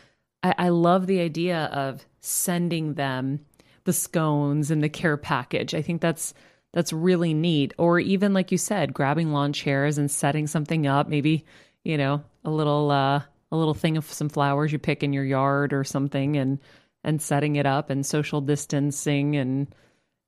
I, 0.42 0.54
I 0.58 0.68
love 0.70 1.06
the 1.06 1.20
idea 1.20 1.64
of 1.66 2.04
sending 2.20 2.94
them 2.94 3.40
the 3.84 3.92
scones 3.92 4.70
and 4.70 4.82
the 4.82 4.88
care 4.88 5.16
package. 5.16 5.74
I 5.74 5.82
think 5.82 6.00
that's 6.00 6.34
that's 6.72 6.92
really 6.92 7.34
neat. 7.34 7.74
Or 7.78 7.98
even 8.00 8.34
like 8.34 8.50
you 8.50 8.58
said, 8.58 8.94
grabbing 8.94 9.32
lawn 9.32 9.52
chairs 9.52 9.98
and 9.98 10.10
setting 10.10 10.46
something 10.46 10.86
up, 10.86 11.08
maybe, 11.08 11.44
you 11.84 11.96
know, 11.96 12.22
a 12.44 12.50
little 12.50 12.90
uh 12.90 13.22
a 13.52 13.56
little 13.56 13.74
thing 13.74 13.96
of 13.96 14.10
some 14.10 14.28
flowers 14.28 14.72
you 14.72 14.78
pick 14.78 15.02
in 15.02 15.12
your 15.12 15.24
yard 15.24 15.72
or 15.72 15.84
something 15.84 16.36
and 16.36 16.58
and 17.04 17.20
setting 17.20 17.56
it 17.56 17.66
up 17.66 17.90
and 17.90 18.04
social 18.06 18.40
distancing 18.40 19.36
and 19.36 19.74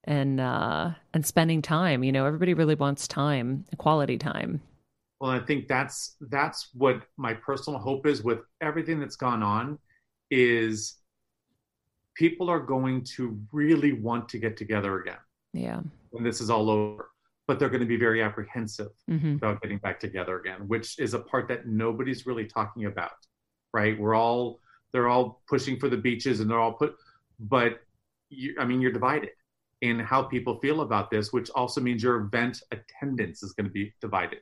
and 0.05 0.41
uh 0.41 0.91
and 1.13 1.25
spending 1.27 1.63
time. 1.63 2.05
You 2.05 2.13
know, 2.13 2.27
everybody 2.27 2.55
really 2.55 2.75
wants 2.75 3.09
time, 3.09 3.65
quality 3.79 4.19
time. 4.19 4.61
Well, 5.21 5.31
I 5.31 5.41
think 5.41 5.69
that's 5.69 6.17
that's 6.21 6.69
what 6.75 7.03
my 7.17 7.35
personal 7.35 7.79
hope 7.79 8.07
is 8.07 8.23
with 8.23 8.41
everything 8.61 9.01
that's 9.01 9.17
gone 9.17 9.43
on 9.43 9.79
is 10.31 10.97
people 12.15 12.49
are 12.51 12.61
going 12.61 13.03
to 13.17 13.39
really 13.53 13.93
want 13.93 14.29
to 14.31 14.39
get 14.39 14.57
together 14.57 15.01
again 15.01 15.19
Yeah. 15.53 15.81
when 16.11 16.23
this 16.25 16.41
is 16.41 16.51
all 16.51 16.71
over, 16.71 17.11
but 17.47 17.59
they're 17.59 17.69
going 17.69 17.81
to 17.81 17.87
be 17.87 17.97
very 17.97 18.23
apprehensive 18.23 18.91
hmm 19.09 19.35
about 19.37 19.61
getting 19.63 19.79
back 19.79 19.99
together 20.01 20.39
again, 20.39 20.69
which 20.69 20.99
is 20.99 21.15
a 21.15 21.19
part 21.19 21.49
that 21.49 21.67
nobody's 21.67 22.27
really 22.27 22.47
talking 22.47 22.85
about, 22.87 23.13
right? 23.73 23.99
We're 23.99 24.15
all 24.15 24.61
they're 24.93 25.09
all 25.09 25.43
pushing 25.49 25.79
for 25.79 25.89
the 25.89 25.97
beaches 25.97 26.39
and 26.41 26.49
they're 26.49 26.61
all 26.61 26.73
put, 26.75 26.95
but 27.41 27.81
you, 28.31 28.55
I 28.61 28.65
mean, 28.65 28.81
you're 28.81 28.93
divided 28.93 29.31
in 29.85 30.01
how 30.01 30.23
people 30.23 30.59
feel 30.61 30.81
about 30.81 31.11
this, 31.11 31.31
which 31.31 31.51
also 31.51 31.79
means 31.79 32.03
your 32.03 32.17
event 32.17 32.63
attendance 32.73 33.43
is 33.43 33.53
going 33.53 33.67
to 33.67 33.71
be 33.71 33.93
divided, 34.01 34.39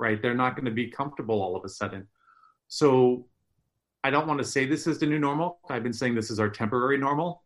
right? 0.00 0.20
They're 0.20 0.34
not 0.34 0.56
going 0.56 0.64
to 0.64 0.72
be 0.72 0.90
comfortable 0.90 1.40
all 1.40 1.54
of 1.54 1.64
a 1.64 1.68
sudden. 1.68 2.08
So 2.66 3.28
I 4.02 4.10
don't 4.10 4.26
want 4.26 4.38
to 4.38 4.44
say 4.44 4.66
this 4.66 4.88
is 4.88 4.98
the 4.98 5.06
new 5.06 5.20
normal. 5.20 5.60
I've 5.70 5.84
been 5.84 5.92
saying 5.92 6.16
this 6.16 6.32
is 6.32 6.40
our 6.40 6.50
temporary 6.50 6.98
normal 6.98 7.44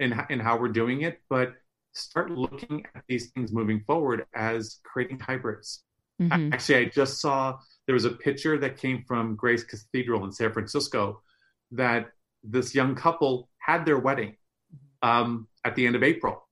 in, 0.00 0.20
in 0.28 0.40
how 0.40 0.58
we're 0.58 0.76
doing 0.82 1.02
it, 1.02 1.20
but 1.30 1.54
start 1.92 2.32
looking 2.32 2.84
at 2.96 3.04
these 3.08 3.30
things 3.30 3.52
moving 3.52 3.84
forward 3.86 4.26
as 4.34 4.80
creating 4.82 5.20
hybrids. 5.20 5.84
hmm 6.18 6.52
Actually, 6.52 6.78
I 6.78 6.84
just 6.86 7.20
saw 7.20 7.56
there 7.86 7.94
was 7.94 8.04
a 8.04 8.10
picture 8.10 8.58
that 8.58 8.76
came 8.76 9.04
from 9.06 9.36
Grace 9.36 9.62
Cathedral 9.62 10.24
in 10.24 10.32
San 10.32 10.52
Francisco 10.52 11.22
that 11.70 12.08
this 12.42 12.74
young 12.74 12.96
couple 12.96 13.48
had 13.58 13.86
their 13.86 13.98
wedding 13.98 14.34
um, 15.02 15.46
at 15.66 15.74
the 15.74 15.86
end 15.86 15.96
of 15.96 16.02
April. 16.02 16.46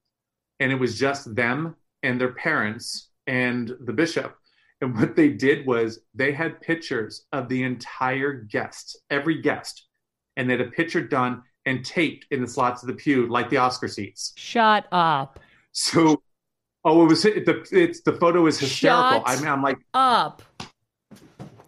And 0.60 0.72
it 0.72 0.76
was 0.76 0.98
just 0.98 1.34
them 1.34 1.76
and 2.02 2.20
their 2.20 2.32
parents 2.32 3.10
and 3.26 3.72
the 3.80 3.92
bishop. 3.92 4.36
And 4.80 4.98
what 4.98 5.16
they 5.16 5.28
did 5.30 5.66
was 5.66 6.00
they 6.14 6.32
had 6.32 6.60
pictures 6.60 7.26
of 7.32 7.48
the 7.48 7.62
entire 7.62 8.32
guest, 8.32 8.98
every 9.10 9.40
guest, 9.40 9.86
and 10.36 10.48
they 10.48 10.56
had 10.58 10.66
a 10.66 10.70
picture 10.70 11.00
done 11.00 11.42
and 11.66 11.84
taped 11.84 12.26
in 12.30 12.42
the 12.42 12.48
slots 12.48 12.82
of 12.82 12.88
the 12.88 12.94
pew 12.94 13.26
like 13.28 13.48
the 13.48 13.56
Oscar 13.56 13.88
seats. 13.88 14.32
Shut 14.36 14.86
up. 14.92 15.38
So 15.72 16.22
Oh, 16.84 17.04
it 17.04 17.08
was 17.08 17.22
the 17.22 17.66
it's 17.72 18.02
the 18.02 18.12
photo 18.12 18.46
is 18.46 18.58
hysterical. 18.58 19.20
Shut 19.20 19.22
I 19.26 19.36
mean, 19.36 19.48
I'm 19.48 19.62
like, 19.62 19.78
up. 19.94 20.42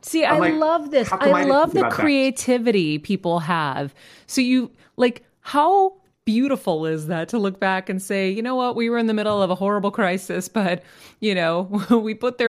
See, 0.03 0.25
I 0.25 0.35
I'm 0.35 0.39
like, 0.39 0.55
love 0.55 0.91
this. 0.91 1.11
I 1.11 1.31
I 1.31 1.45
love 1.45 1.73
the 1.73 1.81
about 1.81 1.97
that? 1.97 2.01
creativity 2.01 2.99
people 2.99 3.41
have. 3.41 3.95
So 4.27 4.41
you 4.43 4.71
like 4.97 5.25
how 5.41 5.95
beautiful 6.27 6.85
is 6.85 7.07
that 7.07 7.31
to 7.31 7.39
look 7.39 7.59
back 7.59 7.89
and 7.89 8.03
say, 8.03 8.29
you 8.29 8.43
know 8.43 8.57
what, 8.57 8.77
we 8.77 8.91
were 8.91 8.99
in 8.99 9.07
the 9.07 9.15
middle 9.15 9.41
of 9.41 9.49
a 9.49 9.55
horrible 9.55 9.91
crisis, 9.91 10.49
but 10.49 10.83
you 11.21 11.35
know, 11.35 11.63
we 11.91 12.13
put 12.13 12.37
their 12.37 12.49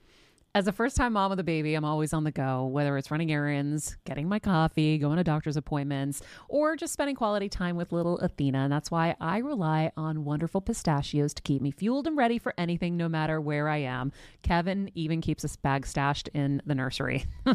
as 0.54 0.66
a 0.66 0.72
first 0.72 0.96
time 0.96 1.14
mom 1.14 1.30
with 1.30 1.40
a 1.40 1.44
baby, 1.44 1.74
I'm 1.74 1.84
always 1.84 2.12
on 2.12 2.24
the 2.24 2.30
go, 2.30 2.66
whether 2.66 2.98
it's 2.98 3.10
running 3.10 3.32
errands, 3.32 3.96
getting 4.04 4.28
my 4.28 4.38
coffee, 4.38 4.98
going 4.98 5.16
to 5.16 5.24
doctor's 5.24 5.56
appointments, 5.56 6.20
or 6.48 6.76
just 6.76 6.92
spending 6.92 7.16
quality 7.16 7.48
time 7.48 7.74
with 7.74 7.90
little 7.90 8.18
Athena. 8.18 8.58
And 8.58 8.72
that's 8.72 8.90
why 8.90 9.16
I 9.18 9.38
rely 9.38 9.92
on 9.96 10.26
wonderful 10.26 10.60
pistachios 10.60 11.32
to 11.34 11.42
keep 11.42 11.62
me 11.62 11.70
fueled 11.70 12.06
and 12.06 12.18
ready 12.18 12.38
for 12.38 12.52
anything, 12.58 12.98
no 12.98 13.08
matter 13.08 13.40
where 13.40 13.66
I 13.68 13.78
am. 13.78 14.12
Kevin 14.42 14.90
even 14.94 15.22
keeps 15.22 15.42
a 15.42 15.58
bag 15.62 15.86
stashed 15.86 16.28
in 16.34 16.60
the 16.66 16.74
nursery. 16.74 17.24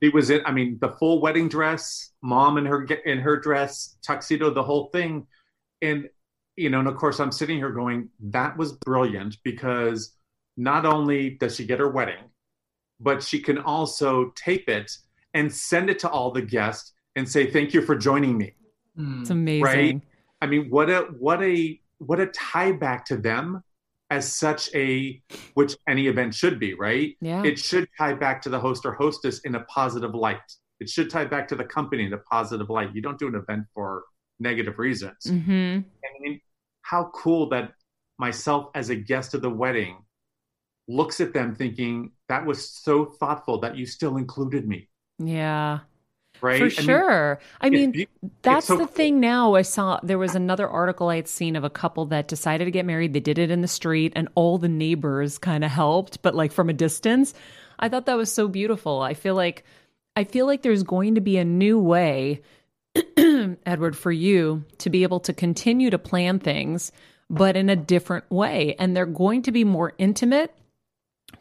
It 0.00 0.14
was 0.14 0.30
it. 0.30 0.42
I 0.46 0.52
mean, 0.52 0.78
the 0.80 0.90
full 0.90 1.20
wedding 1.20 1.48
dress, 1.48 2.12
mom 2.22 2.56
in 2.58 2.66
her 2.66 2.84
in 3.04 3.18
her 3.18 3.36
dress, 3.36 3.96
tuxedo, 4.02 4.50
the 4.50 4.62
whole 4.62 4.88
thing, 4.90 5.26
and 5.82 6.08
you 6.56 6.70
know, 6.70 6.80
and 6.80 6.88
of 6.88 6.96
course, 6.96 7.20
I'm 7.20 7.32
sitting 7.32 7.58
here 7.58 7.70
going, 7.70 8.08
that 8.20 8.56
was 8.56 8.72
brilliant 8.72 9.38
because 9.44 10.14
not 10.56 10.84
only 10.84 11.30
does 11.30 11.56
she 11.56 11.64
get 11.64 11.78
her 11.78 11.88
wedding, 11.88 12.24
but 12.98 13.22
she 13.22 13.40
can 13.40 13.58
also 13.58 14.32
tape 14.36 14.68
it 14.68 14.90
and 15.32 15.52
send 15.52 15.88
it 15.88 15.98
to 16.00 16.08
all 16.10 16.30
the 16.30 16.42
guests 16.42 16.92
and 17.16 17.28
say, 17.28 17.50
"Thank 17.50 17.74
you 17.74 17.82
for 17.82 17.96
joining 17.96 18.36
me." 18.36 18.54
Hmm. 18.96 19.20
It's 19.20 19.30
amazing. 19.30 19.62
Right? 19.62 20.00
I 20.42 20.46
mean, 20.46 20.70
what 20.70 20.88
a 20.90 21.00
what 21.18 21.42
a 21.42 21.80
what 21.98 22.20
a 22.20 22.26
tie 22.26 22.72
back 22.72 23.04
to 23.06 23.16
them 23.16 23.62
as 24.10 24.34
such 24.34 24.74
a 24.74 25.22
which 25.54 25.76
any 25.88 26.08
event 26.08 26.34
should 26.34 26.58
be, 26.58 26.74
right? 26.74 27.16
Yeah. 27.20 27.42
It 27.44 27.58
should 27.58 27.88
tie 27.96 28.14
back 28.14 28.42
to 28.42 28.48
the 28.48 28.58
host 28.58 28.84
or 28.84 28.92
hostess 28.92 29.40
in 29.40 29.54
a 29.54 29.60
positive 29.64 30.14
light. 30.14 30.40
It 30.80 30.88
should 30.88 31.10
tie 31.10 31.26
back 31.26 31.46
to 31.48 31.56
the 31.56 31.64
company 31.64 32.04
in 32.04 32.12
a 32.12 32.18
positive 32.18 32.70
light. 32.70 32.94
You 32.94 33.02
don't 33.02 33.18
do 33.18 33.28
an 33.28 33.34
event 33.36 33.66
for 33.74 34.02
negative 34.40 34.78
reasons. 34.78 35.26
mm-hmm. 35.26 35.80
I 35.80 36.20
mean, 36.20 36.40
how 36.82 37.10
cool 37.14 37.48
that 37.50 37.72
myself 38.18 38.70
as 38.74 38.90
a 38.90 38.96
guest 38.96 39.34
of 39.34 39.42
the 39.42 39.50
wedding 39.50 39.98
looks 40.88 41.20
at 41.20 41.32
them 41.32 41.54
thinking 41.54 42.10
that 42.28 42.44
was 42.44 42.68
so 42.68 43.04
thoughtful 43.04 43.60
that 43.60 43.76
you 43.76 43.86
still 43.86 44.16
included 44.16 44.66
me, 44.66 44.88
Yeah. 45.18 45.80
Right? 46.42 46.58
For 46.58 46.64
I 46.64 46.68
mean, 46.68 46.86
sure. 46.86 47.40
I 47.60 47.70
mean, 47.70 48.06
that's 48.42 48.66
so 48.66 48.74
the 48.76 48.86
cool. 48.86 48.94
thing 48.94 49.20
now. 49.20 49.54
I 49.54 49.62
saw 49.62 50.00
there 50.02 50.18
was 50.18 50.34
another 50.34 50.68
article 50.68 51.08
I 51.08 51.16
had 51.16 51.28
seen 51.28 51.56
of 51.56 51.64
a 51.64 51.70
couple 51.70 52.06
that 52.06 52.28
decided 52.28 52.64
to 52.66 52.70
get 52.70 52.86
married. 52.86 53.12
They 53.12 53.20
did 53.20 53.38
it 53.38 53.50
in 53.50 53.60
the 53.60 53.68
street, 53.68 54.12
and 54.16 54.28
all 54.34 54.58
the 54.58 54.68
neighbors 54.68 55.38
kind 55.38 55.64
of 55.64 55.70
helped, 55.70 56.22
but 56.22 56.34
like 56.34 56.52
from 56.52 56.68
a 56.68 56.74
distance. 56.74 57.34
I 57.78 57.88
thought 57.88 58.06
that 58.06 58.16
was 58.16 58.32
so 58.32 58.46
beautiful. 58.46 59.00
I 59.00 59.14
feel 59.14 59.34
like 59.34 59.64
I 60.16 60.24
feel 60.24 60.46
like 60.46 60.62
there's 60.62 60.82
going 60.82 61.14
to 61.14 61.20
be 61.20 61.38
a 61.38 61.44
new 61.44 61.78
way, 61.78 62.42
Edward, 63.16 63.96
for 63.96 64.12
you 64.12 64.64
to 64.78 64.90
be 64.90 65.02
able 65.02 65.20
to 65.20 65.32
continue 65.32 65.90
to 65.90 65.98
plan 65.98 66.38
things, 66.38 66.92
but 67.28 67.56
in 67.56 67.70
a 67.70 67.76
different 67.76 68.30
way. 68.30 68.74
And 68.78 68.96
they're 68.96 69.06
going 69.06 69.42
to 69.42 69.52
be 69.52 69.64
more 69.64 69.94
intimate, 69.98 70.54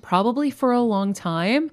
probably 0.02 0.52
for 0.52 0.72
a 0.72 0.82
long 0.82 1.14
time. 1.14 1.72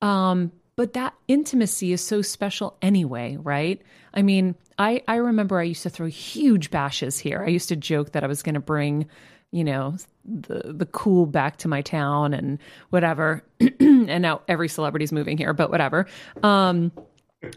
Um, 0.00 0.52
but 0.78 0.92
that 0.92 1.12
intimacy 1.26 1.92
is 1.92 2.00
so 2.00 2.22
special 2.22 2.76
anyway, 2.80 3.36
right? 3.40 3.82
I 4.14 4.22
mean, 4.22 4.54
I, 4.78 5.02
I 5.08 5.16
remember 5.16 5.58
I 5.58 5.64
used 5.64 5.82
to 5.82 5.90
throw 5.90 6.06
huge 6.06 6.70
bashes 6.70 7.18
here. 7.18 7.42
I 7.42 7.48
used 7.48 7.68
to 7.70 7.74
joke 7.74 8.12
that 8.12 8.22
I 8.22 8.28
was 8.28 8.44
going 8.44 8.54
to 8.54 8.60
bring, 8.60 9.08
you 9.50 9.64
know, 9.64 9.96
the 10.24 10.72
the 10.72 10.86
cool 10.86 11.26
back 11.26 11.56
to 11.58 11.68
my 11.68 11.82
town 11.82 12.32
and 12.32 12.60
whatever. 12.90 13.42
and 13.80 14.22
now 14.22 14.42
every 14.46 14.68
celebrity's 14.68 15.10
moving 15.10 15.36
here, 15.36 15.52
but 15.52 15.68
whatever. 15.72 16.06
Um, 16.44 16.92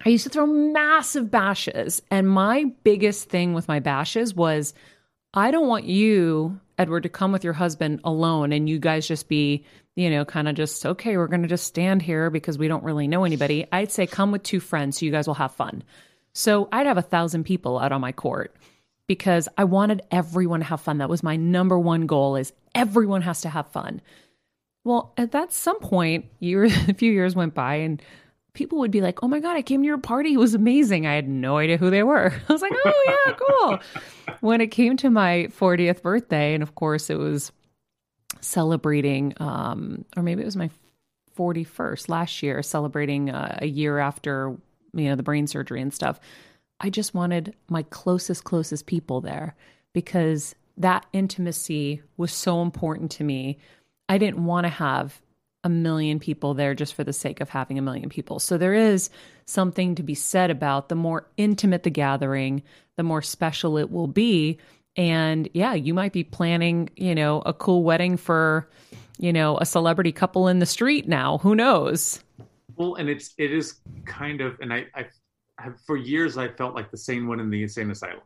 I 0.03 0.09
used 0.09 0.24
to 0.24 0.32
throw 0.32 0.47
massive 0.47 1.30
bashes, 1.30 2.01
and 2.09 2.28
my 2.28 2.72
biggest 2.84 3.30
thing 3.30 3.53
with 3.53 3.67
my 3.67 3.80
bashes 3.80 4.34
was 4.34 4.74
I 5.34 5.52
don't 5.52 5.68
want 5.68 5.86
you, 5.86 6.60
Edward, 6.78 7.04
to 7.04 7.10
come 7.10 7.32
with 7.32 7.44
your 7.44 7.54
husband 7.54 8.02
alone 8.04 8.52
and 8.52 8.68
you 8.68 8.80
guys 8.80 9.08
just 9.08 9.30
be, 9.30 9.66
you 9.96 10.10
know, 10.10 10.26
kind 10.26 10.48
of 10.48 10.56
just, 10.56 10.86
okay, 10.86 11.16
we're 11.16 11.28
going 11.28 11.44
to 11.44 11.48
just 11.48 11.68
stand 11.68 12.02
here 12.02 12.30
because 12.30 12.58
we 12.58 12.68
don't 12.68 12.84
really 12.84 13.08
know 13.08 13.24
anybody. 13.24 13.66
I'd 13.72 13.92
say 13.92 14.08
come 14.08 14.32
with 14.32 14.44
two 14.44 14.60
friends 14.60 15.00
so 15.00 15.06
you 15.06 15.12
guys 15.12 15.28
will 15.28 15.36
have 15.36 15.54
fun. 15.54 15.84
So 16.34 16.68
I'd 16.72 16.88
have 16.88 16.98
a 16.98 17.02
thousand 17.02 17.46
people 17.46 17.80
out 17.80 17.92
on 17.92 18.02
my 18.02 18.12
court 18.12 18.56
because 19.08 19.48
I 19.58 19.64
wanted 19.64 20.02
everyone 20.12 20.62
to 20.62 20.66
have 20.66 20.82
fun. 20.82 20.98
That 20.98 21.10
was 21.10 21.24
my 21.24 21.36
number 21.36 21.80
one 21.80 22.08
goal 22.08 22.36
is 22.36 22.54
everyone 22.76 23.22
has 23.22 23.42
to 23.42 23.50
have 23.50 23.68
fun. 23.68 24.02
Well, 24.84 25.14
at 25.18 25.32
that 25.32 25.54
some 25.54 25.80
point, 25.80 26.26
year, 26.40 26.64
a 26.88 26.94
few 26.94 27.12
years 27.12 27.36
went 27.36 27.54
by 27.54 27.76
and 27.76 28.02
people 28.54 28.80
would 28.80 28.91
be 28.91 29.02
like, 29.02 29.24
"Oh 29.24 29.28
my 29.28 29.39
god, 29.39 29.56
I 29.56 29.62
came 29.62 29.82
to 29.82 29.88
your 29.88 29.97
party. 29.97 30.34
It 30.34 30.38
was 30.38 30.54
amazing." 30.54 31.06
I 31.06 31.14
had 31.14 31.28
no 31.28 31.58
idea 31.58 31.78
who 31.78 31.89
they 31.89 32.04
were. 32.04 32.34
I 32.49 32.54
was 32.54 32.62
like, 32.62 32.74
"Oh 32.86 33.24
yeah, 33.28 33.34
cool." 33.34 33.80
when 34.41 34.62
it 34.62 34.68
came 34.68 34.97
to 34.97 35.10
my 35.10 35.47
40th 35.58 36.02
birthday, 36.02 36.54
and 36.54 36.64
of 36.64 36.76
course 36.76 37.10
it 37.10 37.18
was 37.18 37.52
celebrating, 38.39 39.34
um, 39.38 40.06
or 40.18 40.24
maybe 40.24 40.41
it 40.41 40.45
was 40.45 40.56
my 40.56 40.70
41st 41.38 42.10
last 42.10 42.43
year, 42.43 42.62
celebrating 42.62 43.30
uh, 43.30 43.58
a 43.62 43.68
year 43.68 43.99
after 43.99 44.56
you 44.93 45.10
know 45.10 45.16
the 45.16 45.24
brain 45.24 45.47
surgery 45.47 45.82
and 45.82 45.93
stuff. 45.93 46.20
I 46.80 46.89
just 46.89 47.14
wanted 47.14 47.56
my 47.70 47.84
closest, 47.84 48.43
closest 48.43 48.88
people 48.88 49.22
there 49.22 49.56
because 49.93 50.56
that 50.78 51.06
intimacy 51.14 52.02
was 52.18 52.34
so 52.34 52.62
important 52.62 53.12
to 53.12 53.24
me. 53.24 53.60
I 54.10 54.18
didn't 54.18 54.43
want 54.43 54.66
to 54.66 54.70
have 54.70 55.22
a 55.64 55.70
million 55.70 56.20
people 56.20 56.53
there 56.53 56.74
just 56.74 56.93
for 56.93 57.03
the 57.03 57.14
sake 57.14 57.39
of 57.39 57.49
having 57.49 57.78
a 57.78 57.82
million 57.82 58.09
people. 58.09 58.39
So 58.39 58.57
there 58.57 58.74
is 58.74 59.09
something 59.45 59.95
to 59.95 60.03
be 60.03 60.16
said 60.16 60.49
about 60.49 60.89
the 60.89 60.95
more 60.95 61.28
intimate 61.38 61.84
the 61.84 61.89
gathering, 61.89 62.64
the 62.97 63.03
more 63.03 63.22
special 63.22 63.78
it 63.78 63.91
will 63.91 64.07
be. 64.07 64.57
And 64.95 65.47
yeah, 65.53 65.74
you 65.74 65.93
might 65.93 66.14
be 66.14 66.24
planning, 66.24 66.89
you 66.95 67.16
know, 67.16 67.41
a 67.45 67.53
cool 67.53 67.84
wedding 67.84 68.18
for, 68.18 68.70
you 69.20 69.32
know, 69.32 69.57
a 69.57 69.66
celebrity 69.66 70.12
couple 70.12 70.47
in 70.47 70.59
the 70.59 70.66
street 70.66 71.07
now. 71.07 71.38
Who 71.38 71.55
knows? 71.55 72.24
Well, 72.76 72.95
and 72.95 73.07
it's 73.07 73.34
it 73.38 73.53
is 73.53 73.80
kind 74.05 74.41
of, 74.41 74.59
and 74.62 74.74
I, 74.74 74.88
I 74.95 75.05
have 75.59 75.80
for 75.86 75.95
years 75.95 76.38
I 76.38 76.47
felt 76.47 76.74
like 76.74 76.89
the 76.89 76.97
sane 76.97 77.28
one 77.28 77.39
in 77.39 77.49
the 77.51 77.62
insane 77.62 77.91
asylum, 77.91 78.24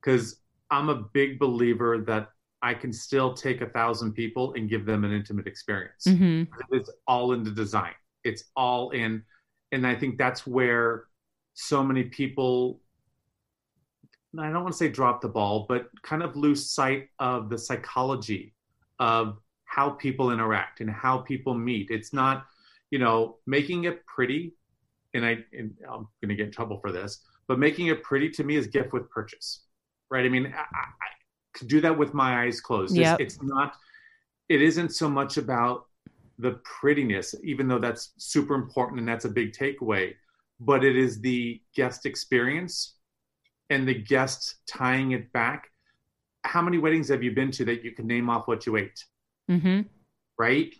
because 0.00 0.36
I'm 0.70 0.88
a 0.88 0.96
big 0.96 1.38
believer 1.38 1.98
that 2.06 2.28
I 2.62 2.74
can 2.74 2.92
still 2.92 3.34
take 3.34 3.60
a 3.60 3.66
thousand 3.66 4.12
people 4.12 4.54
and 4.54 4.70
give 4.70 4.86
them 4.86 5.04
an 5.04 5.12
intimate 5.12 5.46
experience. 5.48 6.04
Mm-hmm. 6.06 6.44
It's 6.70 6.90
all 7.08 7.32
in 7.32 7.42
the 7.42 7.50
design. 7.50 7.94
It's 8.24 8.44
all 8.56 8.90
in, 8.90 9.22
and 9.72 9.84
I 9.86 9.96
think 9.96 10.16
that's 10.16 10.46
where 10.46 11.06
so 11.54 11.82
many 11.82 12.04
people. 12.04 12.80
I 14.38 14.50
don't 14.50 14.62
want 14.62 14.72
to 14.72 14.78
say 14.78 14.88
drop 14.88 15.20
the 15.20 15.28
ball, 15.28 15.66
but 15.68 15.88
kind 16.02 16.22
of 16.22 16.36
lose 16.36 16.70
sight 16.70 17.08
of 17.18 17.50
the 17.50 17.58
psychology 17.58 18.54
of 18.98 19.38
how 19.64 19.90
people 19.90 20.30
interact 20.30 20.80
and 20.80 20.88
how 20.88 21.18
people 21.18 21.54
meet. 21.54 21.88
It's 21.90 22.12
not, 22.12 22.46
you 22.90 22.98
know, 22.98 23.38
making 23.46 23.84
it 23.84 24.06
pretty, 24.06 24.54
and 25.14 25.26
I 25.26 25.38
and 25.52 25.74
I'm 25.86 26.06
going 26.20 26.28
to 26.28 26.34
get 26.36 26.46
in 26.46 26.52
trouble 26.52 26.78
for 26.80 26.92
this, 26.92 27.20
but 27.48 27.58
making 27.58 27.88
it 27.88 28.02
pretty 28.02 28.30
to 28.30 28.44
me 28.44 28.56
is 28.56 28.68
gift 28.68 28.92
with 28.92 29.10
purchase, 29.10 29.64
right? 30.10 30.24
I 30.24 30.28
mean, 30.28 30.46
I, 30.46 30.60
I 30.60 31.08
do 31.66 31.80
that 31.80 31.96
with 31.96 32.14
my 32.14 32.44
eyes 32.44 32.60
closed. 32.60 32.96
Yep. 32.96 33.20
It's, 33.20 33.34
it's 33.34 33.42
not. 33.42 33.74
It 34.48 34.62
isn't 34.62 34.90
so 34.90 35.08
much 35.08 35.36
about 35.36 35.86
the 36.38 36.60
prettiness, 36.64 37.34
even 37.42 37.68
though 37.68 37.78
that's 37.78 38.12
super 38.16 38.54
important 38.54 38.98
and 38.98 39.08
that's 39.08 39.24
a 39.24 39.28
big 39.28 39.52
takeaway, 39.52 40.14
but 40.60 40.84
it 40.84 40.96
is 40.96 41.20
the 41.20 41.60
guest 41.74 42.06
experience 42.06 42.96
and 43.70 43.86
the 43.86 43.94
guest 43.94 44.56
tying 44.66 45.12
it 45.12 45.32
back 45.32 45.72
how 46.44 46.62
many 46.62 46.78
weddings 46.78 47.08
have 47.08 47.22
you 47.22 47.32
been 47.32 47.50
to 47.52 47.64
that 47.66 47.84
you 47.84 47.92
can 47.92 48.06
name 48.06 48.28
off 48.28 48.48
what 48.48 48.66
you 48.66 48.76
ate? 48.76 49.04
Mm-hmm. 49.50 49.82
right? 50.38 50.74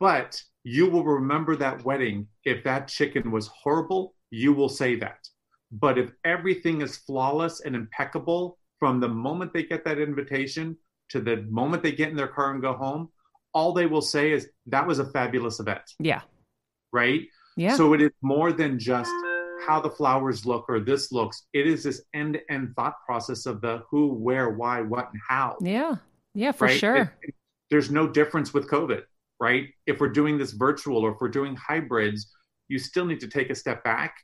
But 0.00 0.42
you 0.64 0.90
will 0.90 1.04
remember 1.04 1.56
that 1.56 1.84
wedding. 1.84 2.26
If 2.44 2.64
that 2.64 2.88
chicken 2.88 3.30
was 3.30 3.46
horrible, 3.48 4.14
you 4.30 4.52
will 4.52 4.68
say 4.68 4.96
that. 4.96 5.28
But 5.72 5.98
if 5.98 6.10
everything 6.24 6.82
is 6.82 6.96
flawless 6.96 7.60
and 7.60 7.74
impeccable 7.74 8.58
from 8.80 8.98
the 8.98 9.08
moment 9.08 9.52
they 9.52 9.62
get 9.62 9.84
that 9.84 9.98
invitation 10.00 10.76
to 11.10 11.20
the 11.20 11.42
moment 11.48 11.82
they 11.84 11.92
get 11.92 12.08
in 12.08 12.16
their 12.16 12.26
car 12.28 12.50
and 12.52 12.60
go 12.62 12.72
home, 12.72 13.08
all 13.54 13.72
they 13.72 13.86
will 13.86 14.00
say 14.02 14.32
is 14.32 14.48
that 14.66 14.86
was 14.86 14.98
a 14.98 15.04
fabulous 15.04 15.60
event, 15.60 15.82
Yeah. 16.00 16.22
right? 16.92 17.20
Yeah. 17.56 17.76
So 17.76 17.92
it 17.92 18.00
is 18.00 18.10
more 18.22 18.52
than 18.52 18.78
just 18.78 19.10
how 19.66 19.80
the 19.80 19.90
flowers 19.90 20.46
look 20.46 20.64
or 20.68 20.80
this 20.80 21.12
looks. 21.12 21.46
It 21.52 21.66
is 21.66 21.84
this 21.84 22.02
end 22.14 22.34
to 22.34 22.52
end 22.52 22.72
thought 22.74 22.94
process 23.04 23.44
of 23.46 23.60
the 23.60 23.82
who, 23.90 24.14
where, 24.14 24.50
why, 24.50 24.80
what, 24.80 25.10
and 25.12 25.20
how. 25.28 25.56
yeah. 25.60 25.96
Yeah, 26.34 26.52
for 26.52 26.66
right? 26.68 26.78
sure. 26.78 26.96
It- 26.96 27.08
it- 27.22 27.34
there's 27.70 27.88
no 27.90 28.08
difference 28.08 28.52
with 28.52 28.68
COVID, 28.68 29.02
right? 29.38 29.68
If 29.86 30.00
we're 30.00 30.08
doing 30.08 30.38
this 30.38 30.50
virtual 30.50 30.98
or 31.04 31.12
if 31.12 31.18
we're 31.20 31.28
doing 31.28 31.54
hybrids, 31.54 32.32
you 32.66 32.80
still 32.80 33.04
need 33.04 33.20
to 33.20 33.28
take 33.28 33.48
a 33.50 33.54
step 33.54 33.84
back 33.84 34.16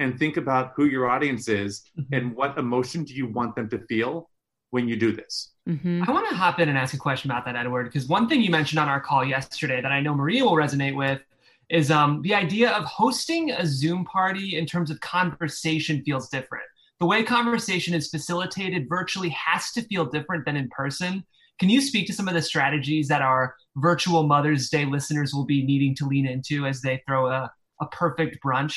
and 0.00 0.18
think 0.18 0.36
about 0.36 0.72
who 0.74 0.86
your 0.86 1.08
audience 1.08 1.46
is 1.46 1.82
Mm-hmm. 1.96 2.14
and 2.14 2.34
what 2.34 2.58
emotion 2.58 3.04
do 3.04 3.14
you 3.14 3.26
want 3.28 3.54
them 3.54 3.68
to 3.70 3.78
feel 3.86 4.28
when 4.70 4.88
you 4.88 4.96
do 4.96 5.10
this. 5.12 5.52
hmm 5.66 6.02
I 6.06 6.10
want 6.12 6.28
to 6.30 6.36
hop 6.36 6.58
in 6.60 6.68
and 6.68 6.78
ask 6.78 6.94
a 6.94 6.96
question 6.96 7.30
about 7.30 7.44
that, 7.44 7.56
Edward, 7.56 7.84
because 7.84 8.06
one 8.08 8.28
thing 8.28 8.40
you 8.40 8.50
mentioned 8.50 8.78
on 8.78 8.88
our 8.88 9.00
call 9.00 9.24
yesterday 9.24 9.80
that 9.82 9.92
I 9.92 10.00
know 10.00 10.14
Maria 10.14 10.44
will 10.44 10.54
resonate 10.64 10.96
with 10.96 11.20
is 11.68 11.90
um, 11.90 12.22
the 12.22 12.34
idea 12.34 12.70
of 12.70 12.84
hosting 12.84 13.50
a 13.50 13.64
Zoom 13.66 14.04
party 14.04 14.56
in 14.56 14.66
terms 14.66 14.90
of 14.90 15.00
conversation 15.00 16.02
feels 16.04 16.28
different. 16.28 16.64
The 17.00 17.06
way 17.06 17.22
conversation 17.22 17.94
is 17.94 18.08
facilitated 18.10 18.88
virtually 18.88 19.30
has 19.30 19.72
to 19.72 19.82
feel 19.82 20.04
different 20.04 20.44
than 20.44 20.56
in 20.56 20.68
person. 20.68 21.24
Can 21.58 21.68
you 21.68 21.80
speak 21.80 22.06
to 22.06 22.12
some 22.12 22.28
of 22.28 22.34
the 22.34 22.42
strategies 22.42 23.08
that 23.08 23.22
our 23.22 23.54
virtual 23.76 24.22
Mother's 24.24 24.68
Day 24.70 24.84
listeners 24.84 25.34
will 25.34 25.46
be 25.46 25.64
needing 25.64 25.94
to 25.96 26.06
lean 26.06 26.26
into 26.26 26.66
as 26.66 26.80
they 26.80 27.02
throw 27.06 27.26
a, 27.28 27.52
a 27.80 27.86
perfect 27.86 28.38
brunch? 28.44 28.76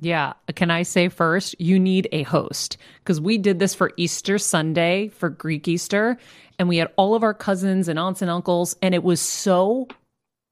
Yeah. 0.00 0.32
Can 0.54 0.70
I 0.70 0.82
say 0.82 1.08
first, 1.08 1.60
you 1.60 1.78
need 1.78 2.08
a 2.12 2.22
host. 2.22 2.76
Because 2.98 3.20
we 3.20 3.38
did 3.38 3.58
this 3.58 3.74
for 3.74 3.92
Easter 3.96 4.38
Sunday 4.38 5.08
for 5.08 5.28
Greek 5.28 5.68
Easter, 5.68 6.16
and 6.58 6.68
we 6.68 6.78
had 6.78 6.88
all 6.96 7.14
of 7.14 7.22
our 7.22 7.34
cousins 7.34 7.88
and 7.88 7.98
aunts 7.98 8.22
and 8.22 8.30
uncles, 8.30 8.76
and 8.82 8.94
it 8.94 9.02
was 9.02 9.20
so 9.20 9.88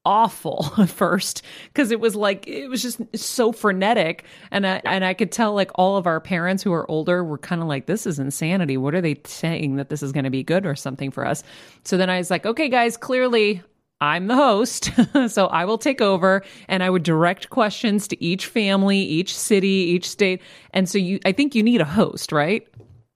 awful 0.05 0.71
at 0.77 0.89
first 0.89 1.43
because 1.67 1.91
it 1.91 1.99
was 1.99 2.15
like 2.15 2.47
it 2.47 2.67
was 2.67 2.81
just 2.81 3.01
so 3.15 3.51
frenetic. 3.51 4.23
And 4.51 4.65
I 4.65 4.81
and 4.85 5.03
I 5.03 5.13
could 5.13 5.31
tell 5.31 5.53
like 5.53 5.71
all 5.75 5.97
of 5.97 6.07
our 6.07 6.21
parents 6.21 6.63
who 6.63 6.73
are 6.73 6.89
older 6.89 7.23
were 7.23 7.37
kind 7.37 7.61
of 7.61 7.67
like 7.67 7.85
this 7.85 8.05
is 8.05 8.19
insanity. 8.19 8.77
What 8.77 8.95
are 8.95 9.01
they 9.01 9.19
saying 9.25 9.75
that 9.77 9.89
this 9.89 10.03
is 10.03 10.11
going 10.11 10.23
to 10.25 10.29
be 10.29 10.43
good 10.43 10.65
or 10.65 10.75
something 10.75 11.11
for 11.11 11.25
us? 11.25 11.43
So 11.83 11.97
then 11.97 12.09
I 12.09 12.17
was 12.17 12.29
like 12.29 12.45
okay 12.45 12.69
guys 12.69 12.97
clearly 12.97 13.61
I'm 14.01 14.27
the 14.27 14.35
host 14.35 14.91
so 15.27 15.47
I 15.47 15.65
will 15.65 15.77
take 15.77 16.01
over 16.01 16.43
and 16.67 16.83
I 16.83 16.89
would 16.89 17.03
direct 17.03 17.49
questions 17.49 18.07
to 18.09 18.23
each 18.23 18.45
family 18.47 18.99
each 18.99 19.35
city 19.37 19.67
each 19.67 20.09
state 20.09 20.41
and 20.73 20.87
so 20.87 20.97
you 20.97 21.19
I 21.25 21.31
think 21.33 21.55
you 21.55 21.63
need 21.63 21.81
a 21.81 21.85
host 21.85 22.31
right 22.31 22.67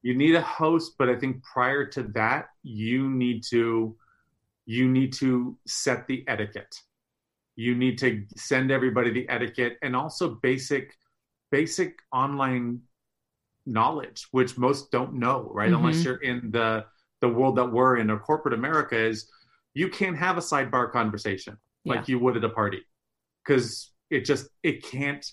You 0.03 0.15
need 0.15 0.35
a 0.35 0.41
host, 0.41 0.95
but 0.99 1.09
I 1.09 1.15
think 1.15 1.43
prior 1.43 1.85
to 1.95 2.03
that, 2.13 2.49
you 2.63 3.09
need 3.09 3.43
to 3.51 3.95
you 4.65 4.89
need 4.89 5.13
to 5.13 5.57
set 5.67 6.07
the 6.07 6.23
etiquette. 6.27 6.75
You 7.55 7.75
need 7.75 7.97
to 7.99 8.25
send 8.35 8.71
everybody 8.71 9.11
the 9.11 9.29
etiquette 9.29 9.77
and 9.81 9.95
also 9.95 10.35
basic 10.35 10.97
basic 11.51 11.99
online 12.11 12.81
knowledge, 13.65 14.27
which 14.31 14.57
most 14.57 14.91
don't 14.91 15.13
know, 15.15 15.49
right? 15.53 15.71
Mhm. 15.71 15.77
Unless 15.77 16.03
you're 16.05 16.23
in 16.23 16.51
the 16.51 16.85
the 17.21 17.29
world 17.29 17.55
that 17.57 17.71
we're 17.71 17.97
in 17.97 18.11
or 18.11 18.19
corporate 18.19 18.53
America 18.53 18.97
is 18.97 19.31
you 19.73 19.89
can't 19.89 20.17
have 20.17 20.37
a 20.37 20.41
sidebar 20.41 20.91
conversation 20.91 21.57
like 21.85 22.07
you 22.07 22.19
would 22.19 22.37
at 22.37 22.43
a 22.43 22.49
party. 22.49 22.81
Because 23.45 23.91
it 24.09 24.25
just 24.25 24.47
it 24.63 24.83
can't 24.83 25.25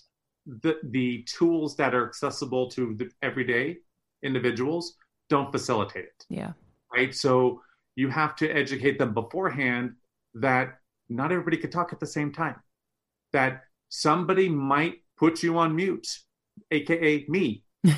the 0.45 0.77
the 0.89 1.23
tools 1.23 1.75
that 1.77 1.93
are 1.93 2.07
accessible 2.07 2.69
to 2.71 2.95
the 2.97 3.09
everyday 3.21 3.77
individuals 4.23 4.95
don't 5.29 5.51
facilitate 5.51 6.05
it. 6.05 6.25
Yeah. 6.29 6.53
Right? 6.93 7.15
So 7.15 7.61
you 7.95 8.09
have 8.09 8.35
to 8.37 8.49
educate 8.49 8.97
them 8.97 9.13
beforehand 9.13 9.93
that 10.35 10.79
not 11.09 11.31
everybody 11.31 11.57
can 11.57 11.69
talk 11.69 11.93
at 11.93 11.99
the 11.99 12.07
same 12.07 12.31
time 12.31 12.55
that 13.33 13.63
somebody 13.89 14.49
might 14.49 14.95
put 15.17 15.43
you 15.43 15.57
on 15.57 15.75
mute 15.75 16.07
aka 16.71 17.25
me 17.27 17.63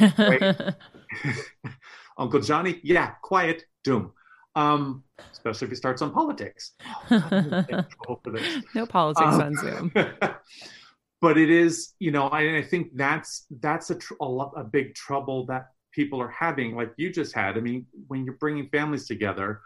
uncle 2.18 2.40
johnny 2.40 2.80
yeah 2.84 3.12
quiet 3.22 3.66
doom 3.84 4.12
um 4.56 5.04
especially 5.32 5.66
if 5.66 5.72
he 5.72 5.76
starts 5.76 6.02
on 6.02 6.12
politics 6.12 6.74
Oh, 7.22 7.32
I'm 7.38 7.44
gonna 7.44 7.64
get 7.68 7.78
in 7.80 7.86
trouble 7.90 8.22
for 8.24 8.32
this. 8.32 8.58
no 8.74 8.86
politics 8.86 9.34
Um, 9.36 9.40
on 9.40 9.56
Zoom 9.58 9.92
but 11.22 11.38
it 11.38 11.50
is, 11.50 11.94
you 12.00 12.12
know, 12.12 12.28
I, 12.28 12.58
I 12.58 12.62
think 12.64 12.90
that's 12.96 13.46
that's 13.62 13.90
a, 13.90 13.96
tr- 13.96 14.16
a, 14.22 14.26
a 14.26 14.64
big 14.64 14.94
trouble 14.94 15.46
that 15.48 15.68
people 15.94 16.22
are 16.22 16.30
having, 16.30 16.76
like 16.76 16.92
you 16.98 17.12
just 17.12 17.34
had. 17.34 17.58
I 17.58 17.62
mean, 17.62 17.86
when 18.08 18.26
you're 18.26 18.36
bringing 18.38 18.68
families 18.70 19.08
together, 19.08 19.62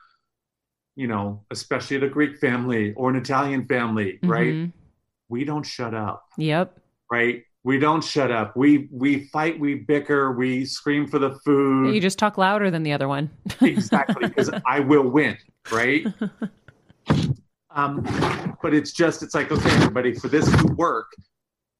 you 0.95 1.07
know, 1.07 1.45
especially 1.51 1.97
the 1.97 2.09
Greek 2.09 2.37
family 2.37 2.93
or 2.93 3.09
an 3.09 3.15
Italian 3.15 3.67
family, 3.67 4.19
right? 4.25 4.57
Mhm. 4.57 4.73
We 5.29 5.45
don't 5.45 5.65
shut 5.65 5.93
up, 5.93 6.23
yep 6.37 6.77
right? 7.11 7.43
We 7.67 7.77
don't 7.77 8.01
shut 8.01 8.31
up. 8.31 8.55
We 8.55 8.87
we 8.91 9.25
fight, 9.25 9.59
we 9.59 9.75
bicker, 9.75 10.31
we 10.31 10.63
scream 10.63 11.05
for 11.05 11.19
the 11.19 11.31
food. 11.43 11.93
you 11.93 11.99
just 11.99 12.17
talk 12.17 12.37
louder 12.37 12.71
than 12.71 12.83
the 12.83 12.93
other 12.93 13.09
one 13.09 13.29
exactly 13.61 14.25
because 14.25 14.49
I 14.65 14.79
will 14.79 15.09
win, 15.09 15.37
right? 15.69 16.07
Um, 17.71 18.55
but 18.63 18.73
it's 18.73 18.93
just 18.93 19.21
it's 19.21 19.35
like 19.35 19.51
okay, 19.51 19.69
everybody, 19.71 20.13
for 20.13 20.29
this 20.29 20.49
to 20.49 20.67
work, 20.77 21.07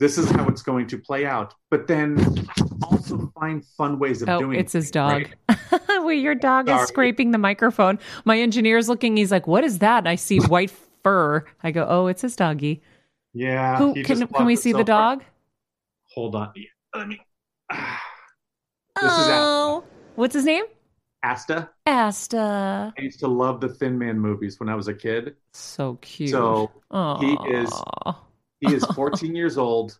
this 0.02 0.18
is 0.18 0.30
how 0.30 0.46
it's 0.50 0.62
going 0.62 0.88
to 0.88 0.98
play 0.98 1.26
out. 1.26 1.54
But 1.72 1.88
then 1.88 2.46
also 2.84 3.32
find 3.40 3.64
fun 3.78 3.98
ways 3.98 4.22
of 4.22 4.26
doing 4.28 4.36
Oh, 4.36 4.40
doing. 4.42 4.60
it's 4.60 4.74
his 4.74 4.92
dog. 4.92 5.30
right? 5.48 5.60
Wait, 6.04 6.22
your 6.22 6.36
dog 6.36 6.68
is 6.68 6.86
scraping 6.90 7.32
the 7.32 7.38
microphone. 7.38 7.98
My 8.26 8.38
engineer's 8.38 8.90
looking. 8.90 9.16
He's 9.16 9.32
like, 9.32 9.48
"What 9.48 9.64
is 9.64 9.80
that?" 9.80 10.00
And 10.00 10.10
I 10.10 10.16
see 10.16 10.40
white 10.40 10.72
fur. 11.02 11.46
I 11.64 11.72
go, 11.72 11.88
"Oh, 11.90 12.08
it's 12.08 12.24
his 12.24 12.36
doggy." 12.36 12.82
Yeah. 13.34 13.78
Who 13.78 13.94
can 14.04 14.28
can 14.28 14.46
we 14.46 14.58
see 14.58 14.74
the 14.74 14.84
dog? 14.84 15.24
Hold 16.18 16.34
on. 16.34 16.51
Let 16.95 17.07
me. 17.07 17.20
This 18.99 19.11
is 19.11 19.28
oh, 19.30 19.84
what's 20.15 20.34
his 20.34 20.43
name? 20.45 20.63
Asta. 21.22 21.70
Asta. 21.86 22.91
I 22.97 23.01
used 23.03 23.20
to 23.20 23.28
love 23.28 23.61
the 23.61 23.70
Thin 23.70 23.95
Man 23.99 24.18
movies 24.20 24.59
when 24.59 24.68
I 24.70 24.74
was 24.74 24.88
a 24.88 24.93
kid. 24.95 25.36
So 25.53 25.99
cute. 26.01 26.32
So 26.32 26.72
he 27.20 27.38
is- 27.47 27.84
he 28.59 28.74
is 28.74 28.84
14 28.95 29.36
years 29.36 29.59
old. 29.59 29.99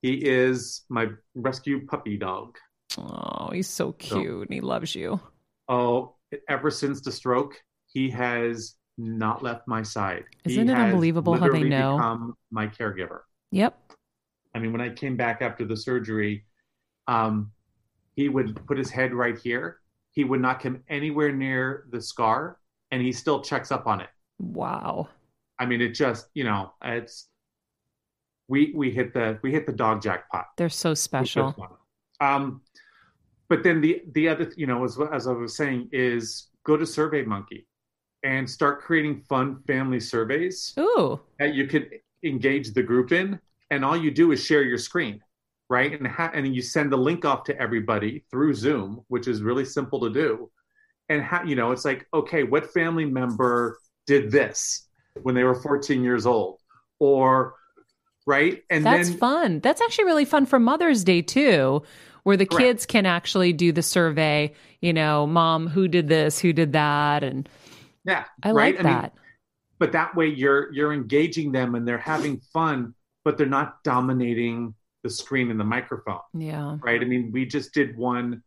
He 0.00 0.24
is 0.24 0.84
my 0.88 1.08
rescue 1.34 1.84
puppy 1.84 2.16
dog. 2.16 2.56
Oh, 2.96 3.50
he's 3.52 3.66
so 3.66 3.90
cute. 3.90 4.42
and 4.46 4.54
He 4.54 4.60
loves 4.60 4.94
you. 4.94 5.18
Oh, 5.66 6.14
ever 6.48 6.70
since 6.70 7.00
the 7.00 7.10
stroke, 7.10 7.60
he 7.88 8.08
has 8.10 8.76
not 8.96 9.42
left 9.42 9.66
my 9.66 9.82
side. 9.82 10.26
Isn't 10.44 10.68
it 10.68 10.76
has 10.76 10.92
unbelievable 10.92 11.34
how 11.34 11.40
they 11.40 11.46
literally 11.48 11.70
know? 11.70 11.96
Become 11.96 12.34
my 12.52 12.68
caregiver. 12.68 13.22
Yep. 13.50 13.94
I 14.58 14.60
mean, 14.60 14.72
when 14.72 14.80
I 14.80 14.88
came 14.88 15.16
back 15.16 15.40
after 15.40 15.64
the 15.64 15.76
surgery, 15.76 16.44
um, 17.06 17.52
he 18.16 18.28
would 18.28 18.66
put 18.66 18.76
his 18.76 18.90
head 18.90 19.14
right 19.14 19.38
here. 19.38 19.78
He 20.10 20.24
would 20.24 20.40
not 20.40 20.58
come 20.58 20.82
anywhere 20.88 21.30
near 21.30 21.84
the 21.92 22.02
scar, 22.02 22.58
and 22.90 23.00
he 23.00 23.12
still 23.12 23.40
checks 23.40 23.70
up 23.70 23.86
on 23.86 24.00
it. 24.00 24.08
Wow. 24.40 25.10
I 25.60 25.66
mean, 25.66 25.80
it 25.80 25.90
just 25.90 26.26
you 26.34 26.42
know, 26.42 26.72
it's 26.82 27.28
we 28.48 28.72
we 28.74 28.90
hit 28.90 29.14
the 29.14 29.38
we 29.42 29.52
hit 29.52 29.64
the 29.64 29.72
dog 29.72 30.02
jackpot. 30.02 30.46
They're 30.56 30.68
so 30.68 30.92
special. 30.92 31.54
Um, 32.20 32.62
but 33.48 33.62
then 33.62 33.80
the 33.80 34.02
the 34.10 34.28
other, 34.28 34.52
you 34.56 34.66
know, 34.66 34.82
as 34.82 34.98
as 35.12 35.28
I 35.28 35.32
was 35.32 35.56
saying, 35.56 35.90
is 35.92 36.48
go 36.64 36.76
to 36.76 36.84
SurveyMonkey 36.84 37.64
and 38.24 38.50
start 38.50 38.80
creating 38.80 39.22
fun 39.28 39.62
family 39.68 40.00
surveys 40.00 40.74
Ooh. 40.80 41.20
that 41.38 41.54
you 41.54 41.68
could 41.68 41.90
engage 42.24 42.74
the 42.74 42.82
group 42.82 43.12
in, 43.12 43.38
and 43.70 43.84
all 43.84 43.96
you 43.96 44.10
do 44.10 44.32
is 44.32 44.44
share 44.44 44.62
your 44.62 44.78
screen, 44.78 45.20
right? 45.68 45.92
And 45.92 46.06
ha- 46.06 46.30
and 46.32 46.54
you 46.54 46.62
send 46.62 46.92
the 46.92 46.96
link 46.96 47.24
off 47.24 47.44
to 47.44 47.60
everybody 47.60 48.24
through 48.30 48.54
Zoom, 48.54 49.02
which 49.08 49.28
is 49.28 49.42
really 49.42 49.64
simple 49.64 50.00
to 50.00 50.10
do. 50.10 50.50
And 51.08 51.22
ha- 51.22 51.42
you 51.44 51.56
know, 51.56 51.72
it's 51.72 51.84
like, 51.84 52.06
okay, 52.12 52.42
what 52.42 52.72
family 52.72 53.04
member 53.04 53.78
did 54.06 54.30
this 54.30 54.88
when 55.22 55.34
they 55.34 55.44
were 55.44 55.54
14 55.54 56.02
years 56.02 56.26
old, 56.26 56.60
or 56.98 57.54
right? 58.26 58.62
And 58.70 58.84
That's 58.84 59.08
then 59.08 59.18
fun. 59.18 59.60
That's 59.60 59.80
actually 59.80 60.04
really 60.04 60.24
fun 60.26 60.46
for 60.46 60.58
Mother's 60.58 61.02
Day 61.02 61.22
too, 61.22 61.82
where 62.24 62.36
the 62.36 62.46
Correct. 62.46 62.62
kids 62.62 62.86
can 62.86 63.06
actually 63.06 63.52
do 63.54 63.72
the 63.72 63.82
survey, 63.82 64.52
you 64.80 64.92
know, 64.92 65.26
mom, 65.26 65.66
who 65.66 65.88
did 65.88 66.08
this, 66.08 66.38
who 66.38 66.52
did 66.52 66.72
that 66.74 67.24
and 67.24 67.48
yeah, 68.04 68.24
I 68.42 68.52
right? 68.52 68.74
like 68.74 68.84
I 68.84 68.88
mean, 68.88 69.00
that. 69.02 69.14
but 69.78 69.92
that 69.92 70.14
way 70.14 70.28
you're 70.28 70.72
you're 70.72 70.92
engaging 70.92 71.52
them 71.52 71.74
and 71.74 71.86
they're 71.86 71.98
having 71.98 72.40
fun, 72.52 72.94
but 73.24 73.36
they're 73.36 73.46
not 73.46 73.82
dominating 73.84 74.74
the 75.04 75.10
screen 75.10 75.50
and 75.50 75.58
the 75.60 75.64
microphone. 75.64 76.20
yeah. 76.34 76.76
right? 76.82 77.00
I 77.00 77.04
mean, 77.04 77.30
we 77.32 77.46
just 77.46 77.72
did 77.72 77.96
one, 77.96 78.42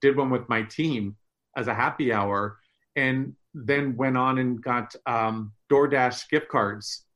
did 0.00 0.16
one 0.16 0.30
with 0.30 0.48
my 0.48 0.62
team 0.62 1.16
as 1.56 1.66
a 1.68 1.74
happy 1.74 2.12
hour, 2.12 2.58
and 2.96 3.34
then 3.54 3.96
went 3.96 4.16
on 4.16 4.38
and 4.38 4.62
got 4.62 4.94
um, 5.06 5.52
DoorDash 5.70 6.28
gift 6.28 6.48
cards 6.48 7.06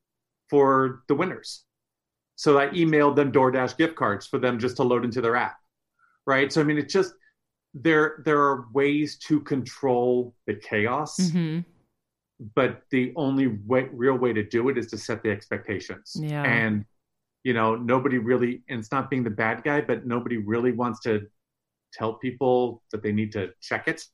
for 0.49 1.03
the 1.09 1.15
winners. 1.15 1.65
So 2.37 2.59
I 2.59 2.69
emailed 2.69 3.17
them 3.17 3.33
DoorDash 3.33 3.77
gift 3.77 3.97
cards 3.97 4.27
for 4.27 4.39
them 4.39 4.59
just 4.59 4.77
to 4.77 4.85
load 4.85 5.05
into 5.05 5.21
their 5.21 5.37
app, 5.37 5.57
right? 6.27 6.53
So 6.53 6.61
I 6.61 6.65
mean, 6.65 6.79
it's 6.79 6.93
just 6.93 7.13
there. 7.75 8.23
There 8.25 8.41
are 8.41 8.67
ways 8.73 9.19
to 9.27 9.41
control 9.41 10.35
the 10.47 10.55
chaos, 10.55 11.19
Mhm. 11.19 11.65
but 12.55 12.83
the 12.91 13.13
only 13.17 13.49
way, 13.49 13.89
real 13.93 14.17
way 14.17 14.33
to 14.33 14.45
do 14.45 14.69
it 14.69 14.79
is 14.79 14.87
to 14.93 14.99
set 14.99 15.23
the 15.23 15.31
expectations. 15.31 16.17
Yeah. 16.19 16.45
And 16.45 16.85
you 17.45 17.55
know, 17.55 17.76
nobody 17.76 18.18
really, 18.18 18.62
and 18.68 18.80
it's 18.80 18.93
not 18.93 19.11
being 19.11 19.24
the 19.24 19.30
bad 19.30 19.62
guy, 19.62 19.80
but 19.80 20.07
nobody 20.07 20.36
really 20.36 20.72
wants 20.72 21.01
to 21.01 21.26
tell 21.93 22.14
people 22.14 22.82
that 22.93 23.03
they 23.03 23.12
need 23.12 23.32
to 23.32 23.51
check 23.61 23.89
it. 23.89 24.05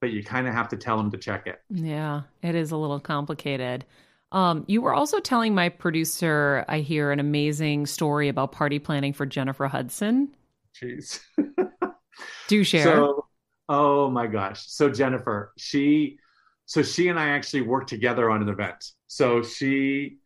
But 0.00 0.10
you 0.10 0.22
kind 0.22 0.46
of 0.46 0.54
have 0.54 0.68
to 0.68 0.76
tell 0.76 0.96
them 0.96 1.10
to 1.10 1.18
check 1.18 1.46
it. 1.46 1.60
Yeah, 1.70 2.22
it 2.42 2.54
is 2.54 2.70
a 2.70 2.76
little 2.76 3.00
complicated. 3.00 3.84
Um, 4.30 4.64
you 4.68 4.82
were 4.82 4.94
also 4.94 5.20
telling 5.20 5.54
my 5.54 5.70
producer, 5.70 6.64
I 6.68 6.80
hear 6.80 7.10
an 7.10 7.18
amazing 7.18 7.86
story 7.86 8.28
about 8.28 8.52
party 8.52 8.78
planning 8.78 9.12
for 9.12 9.26
Jennifer 9.26 9.66
Hudson. 9.66 10.28
Jeez. 10.80 11.20
Do 12.48 12.62
share. 12.62 12.84
So, 12.84 13.26
oh 13.68 14.10
my 14.10 14.26
gosh. 14.26 14.64
So 14.66 14.90
Jennifer, 14.90 15.52
she, 15.56 16.18
so 16.66 16.82
she 16.82 17.08
and 17.08 17.18
I 17.18 17.30
actually 17.30 17.62
worked 17.62 17.88
together 17.88 18.30
on 18.30 18.42
an 18.42 18.48
event. 18.48 18.92
So 19.06 19.42
she, 19.42 20.18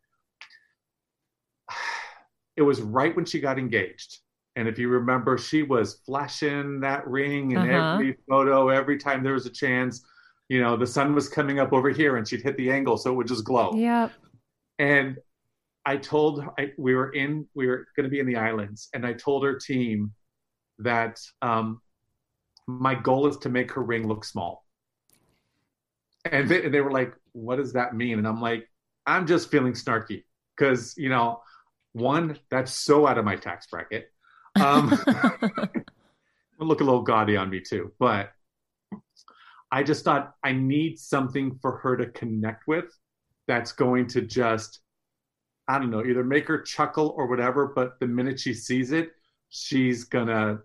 it 2.56 2.62
was 2.62 2.80
right 2.82 3.14
when 3.16 3.24
she 3.24 3.40
got 3.40 3.58
engaged. 3.58 4.18
And 4.56 4.68
if 4.68 4.78
you 4.78 4.88
remember, 4.88 5.38
she 5.38 5.62
was 5.62 6.00
flashing 6.04 6.80
that 6.80 7.06
ring 7.08 7.52
in 7.52 7.58
Uh-huh. 7.58 7.94
every 7.94 8.16
photo, 8.28 8.68
every 8.68 8.98
time 8.98 9.22
there 9.22 9.32
was 9.32 9.46
a 9.46 9.50
chance. 9.50 10.04
You 10.48 10.60
know, 10.60 10.76
the 10.76 10.86
sun 10.86 11.14
was 11.14 11.28
coming 11.28 11.58
up 11.60 11.72
over 11.72 11.88
here 11.88 12.16
and 12.16 12.28
she'd 12.28 12.42
hit 12.42 12.56
the 12.58 12.70
angle 12.70 12.98
so 12.98 13.10
it 13.12 13.14
would 13.14 13.28
just 13.28 13.44
glow. 13.44 13.72
yeah. 13.74 14.10
And 14.78 15.16
I 15.86 15.96
told 15.96 16.44
I, 16.58 16.72
we 16.78 16.94
were 16.94 17.10
in 17.10 17.46
we 17.54 17.66
were 17.66 17.86
going 17.96 18.04
to 18.04 18.10
be 18.10 18.20
in 18.20 18.26
the 18.26 18.36
islands, 18.36 18.88
and 18.94 19.04
I 19.06 19.12
told 19.14 19.44
her 19.44 19.54
team 19.58 20.12
that 20.78 21.18
um, 21.40 21.80
my 22.66 22.94
goal 22.94 23.26
is 23.26 23.36
to 23.38 23.48
make 23.48 23.72
her 23.72 23.82
ring 23.82 24.06
look 24.06 24.24
small. 24.24 24.64
And 26.24 26.48
they, 26.48 26.64
and 26.66 26.72
they 26.74 26.80
were 26.80 26.92
like, 26.92 27.14
"What 27.32 27.56
does 27.56 27.72
that 27.72 27.94
mean?" 27.96 28.18
And 28.18 28.26
I'm 28.28 28.40
like, 28.40 28.68
"I'm 29.06 29.26
just 29.26 29.50
feeling 29.50 29.72
snarky 29.72 30.22
because 30.56 30.94
you 30.96 31.08
know, 31.08 31.42
one 31.92 32.38
that's 32.50 32.72
so 32.72 33.06
out 33.06 33.18
of 33.18 33.24
my 33.24 33.36
tax 33.36 33.66
bracket. 33.66 34.10
Um, 34.60 34.90
look 36.58 36.80
a 36.80 36.84
little 36.84 37.02
gaudy 37.02 37.36
on 37.36 37.50
me 37.50 37.60
too, 37.60 37.92
but 37.98 38.30
I 39.70 39.82
just 39.82 40.04
thought 40.04 40.34
I 40.42 40.52
need 40.52 40.98
something 40.98 41.58
for 41.60 41.78
her 41.78 41.96
to 41.96 42.06
connect 42.06 42.66
with 42.66 42.86
that's 43.48 43.72
going 43.72 44.08
to 44.08 44.22
just 44.22 44.80
I 45.68 45.78
don't 45.78 45.90
know, 45.90 46.04
either 46.04 46.24
make 46.24 46.48
her 46.48 46.60
chuckle 46.60 47.14
or 47.16 47.28
whatever, 47.28 47.68
but 47.68 48.00
the 48.00 48.06
minute 48.06 48.40
she 48.40 48.52
sees 48.52 48.90
it, 48.90 49.12
she's 49.48 50.04
gonna 50.04 50.58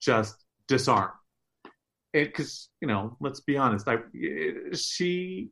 just 0.00 0.36
disarm. 0.68 1.10
It 2.12 2.26
because 2.26 2.68
you 2.80 2.88
know, 2.88 3.16
let's 3.20 3.40
be 3.40 3.56
honest, 3.56 3.88
I 3.88 3.98
she 4.74 5.50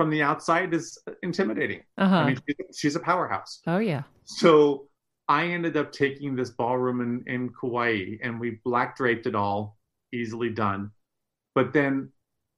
from 0.00 0.08
the 0.08 0.22
outside 0.22 0.72
is 0.72 0.96
intimidating. 1.22 1.82
Uh-huh. 1.98 2.16
I 2.16 2.26
mean, 2.28 2.38
she's, 2.74 2.96
a 2.96 3.00
powerhouse. 3.00 3.60
oh 3.66 3.80
yeah. 3.80 4.04
So 4.24 4.88
I 5.28 5.48
ended 5.48 5.76
up 5.76 5.92
taking 5.92 6.34
this 6.34 6.48
ballroom 6.48 7.02
in, 7.02 7.22
in 7.26 7.50
Kauai 7.50 8.16
and 8.22 8.40
we 8.40 8.60
black 8.64 8.96
draped 8.96 9.26
it 9.26 9.34
all, 9.34 9.76
easily 10.10 10.48
done. 10.48 10.90
But 11.54 11.74
then, 11.74 12.08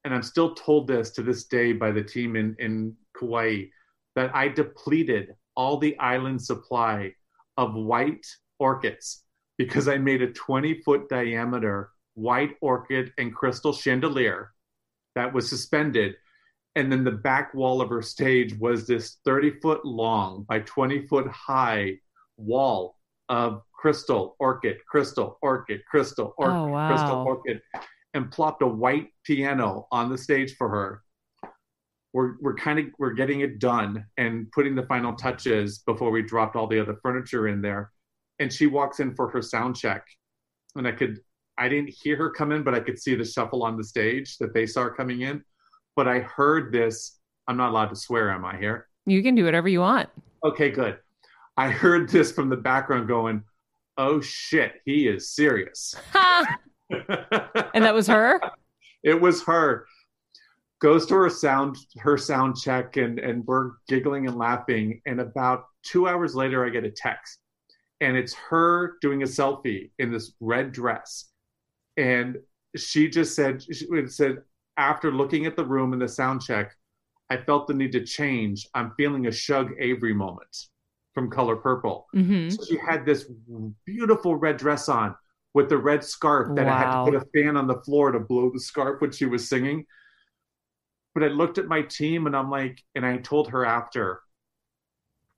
and 0.05 0.13
I'm 0.13 0.23
still 0.23 0.55
told 0.55 0.87
this 0.87 1.09
to 1.15 1.21
this 1.21 1.43
day 1.43 1.73
by 1.73 1.91
the 1.91 2.01
team 2.01 2.37
in, 2.37 2.55
in 2.59 2.95
Kauai, 3.19 3.63
that 4.15 4.33
I 4.33 4.47
depleted 4.47 5.35
all 5.57 5.77
the 5.77 5.99
island 5.99 6.41
supply 6.41 7.11
of 7.57 7.73
white 7.73 8.25
orchids 8.57 9.25
because 9.57 9.89
I 9.89 9.97
made 9.97 10.21
a 10.21 10.31
20 10.31 10.75
foot 10.75 11.09
diameter 11.09 11.89
white 12.13 12.55
orchid 12.61 13.11
and 13.17 13.35
crystal 13.35 13.73
chandelier 13.73 14.53
that 15.15 15.33
was 15.33 15.49
suspended. 15.49 16.15
And 16.75 16.91
then 16.91 17.03
the 17.03 17.11
back 17.11 17.53
wall 17.53 17.81
of 17.81 17.89
her 17.89 18.01
stage 18.01 18.53
was 18.57 18.87
this 18.87 19.17
30 19.25 19.59
foot 19.61 19.85
long 19.85 20.43
by 20.43 20.59
20 20.59 21.07
foot 21.07 21.27
high 21.27 21.99
wall 22.37 22.97
of 23.29 23.61
crystal, 23.73 24.35
orchid, 24.39 24.77
crystal, 24.87 25.37
orchid, 25.41 25.81
crystal, 25.85 26.33
orchid, 26.37 26.61
Oh, 26.61 26.69
wow. 26.69 26.87
crystal, 26.87 27.23
orchid, 27.25 27.61
and 28.13 28.31
plopped 28.31 28.61
a 28.63 28.67
white 28.67 29.09
piano 29.23 29.87
on 29.91 30.09
the 30.09 30.17
stage 30.17 30.55
for 30.55 30.67
her. 30.69 31.03
We're, 32.13 32.35
we're 32.41 32.55
kind 32.55 32.77
of 32.79 32.85
we're 32.99 33.13
getting 33.13 33.41
it 33.41 33.57
done 33.59 34.05
and 34.17 34.51
putting 34.51 34.75
the 34.75 34.83
final 34.85 35.13
touches 35.13 35.79
before 35.79 36.11
we 36.11 36.21
dropped 36.21 36.55
all 36.55 36.67
the 36.67 36.79
other 36.79 36.97
furniture 37.01 37.47
in 37.47 37.59
there 37.61 37.91
and 38.37 38.53
she 38.53 38.67
walks 38.67 38.99
in 38.99 39.15
for 39.15 39.29
her 39.29 39.41
sound 39.41 39.75
check 39.75 40.05
and 40.75 40.87
i 40.87 40.91
could 40.91 41.19
i 41.57 41.67
didn't 41.67 41.89
hear 41.89 42.15
her 42.17 42.29
come 42.29 42.51
in 42.51 42.61
but 42.61 42.75
i 42.75 42.79
could 42.79 42.99
see 42.99 43.15
the 43.15 43.25
shuffle 43.25 43.63
on 43.63 43.77
the 43.77 43.83
stage 43.83 44.37
that 44.37 44.53
they 44.53 44.67
saw 44.67 44.89
coming 44.89 45.21
in 45.21 45.43
but 45.95 46.07
i 46.07 46.19
heard 46.19 46.71
this 46.71 47.19
i'm 47.47 47.57
not 47.57 47.69
allowed 47.69 47.89
to 47.89 47.95
swear 47.95 48.31
am 48.31 48.45
i 48.45 48.57
here? 48.57 48.87
You 49.05 49.21
can 49.21 49.35
do 49.35 49.43
whatever 49.45 49.67
you 49.67 49.81
want. 49.81 50.09
okay 50.45 50.69
good. 50.69 50.97
I 51.57 51.69
heard 51.69 52.09
this 52.09 52.31
from 52.31 52.49
the 52.49 52.57
background 52.57 53.07
going 53.07 53.43
oh 53.97 54.21
shit 54.21 54.81
he 54.85 55.07
is 55.07 55.29
serious. 55.31 55.95
And 57.73 57.83
that 57.83 57.93
was 57.95 58.07
her? 58.07 58.39
it 59.03 59.19
was 59.19 59.43
her. 59.43 59.85
Goes 60.79 61.05
to 61.07 61.15
her 61.15 61.29
sound 61.29 61.77
her 61.97 62.17
sound 62.17 62.57
check 62.57 62.97
and 62.97 63.17
and 63.19 63.45
we're 63.47 63.71
giggling 63.87 64.27
and 64.27 64.37
laughing 64.37 65.01
and 65.05 65.19
about 65.21 65.65
two 65.83 66.07
hours 66.07 66.35
later 66.35 66.65
i 66.65 66.69
get 66.69 66.83
a 66.83 66.91
text. 66.91 67.39
And 68.01 68.17
it's 68.17 68.33
her 68.33 68.97
doing 69.01 69.23
a 69.23 69.25
selfie 69.25 69.91
in 69.97 70.11
this 70.11 70.33
red 70.39 70.71
dress. 70.71 71.29
And 71.97 72.37
she 72.75 73.07
just 73.09 73.35
said 73.35 73.63
she 73.63 73.87
said 74.07 74.39
after 74.77 75.11
looking 75.11 75.45
at 75.45 75.55
the 75.55 75.65
room 75.65 75.93
and 75.93 76.01
the 76.01 76.07
sound 76.07 76.41
check 76.41 76.75
i 77.29 77.37
felt 77.37 77.67
the 77.67 77.73
need 77.73 77.91
to 77.91 78.03
change 78.03 78.67
i'm 78.73 78.91
feeling 78.97 79.27
a 79.27 79.31
shug 79.31 79.71
avery 79.79 80.13
moment 80.13 80.67
from 81.13 81.29
color 81.29 81.55
purple 81.55 82.07
hmm 82.13 82.49
so 82.49 82.63
she 82.65 82.77
had 82.77 83.05
this 83.05 83.25
beautiful 83.85 84.35
red 84.35 84.57
dress 84.57 84.89
on 84.89 85.15
with 85.53 85.69
the 85.69 85.77
red 85.77 86.03
scarf 86.03 86.53
that 86.55 86.67
I 86.67 86.73
had 86.73 86.91
to 86.91 86.97
put 86.97 87.15
a 87.15 87.23
fan 87.33 87.57
on 87.57 87.67
the 87.67 87.79
floor 87.81 88.11
to 88.11 88.19
blow 88.19 88.49
the 88.51 88.59
scarf 88.59 89.01
when 89.01 89.11
she 89.11 89.25
was 89.25 89.47
singing. 89.47 89.85
But 91.13 91.23
I 91.23 91.27
looked 91.27 91.57
at 91.57 91.67
my 91.67 91.81
team 91.83 92.27
and 92.27 92.35
I'm 92.35 92.49
like, 92.49 92.83
and 92.95 93.05
I 93.05 93.17
told 93.17 93.49
her 93.49 93.65
after 93.65 94.21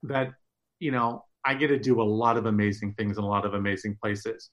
that, 0.04 0.34
you 0.80 0.92
know, 0.92 1.26
I 1.44 1.54
get 1.54 1.68
to 1.68 1.80
do 1.80 2.02
a 2.02 2.04
lot 2.04 2.38
of 2.38 2.46
amazing 2.46 2.94
things 2.94 3.18
in 3.18 3.24
a 3.24 3.28
lot 3.28 3.46
of 3.46 3.54
amazing 3.54 3.98
places. 4.02 4.50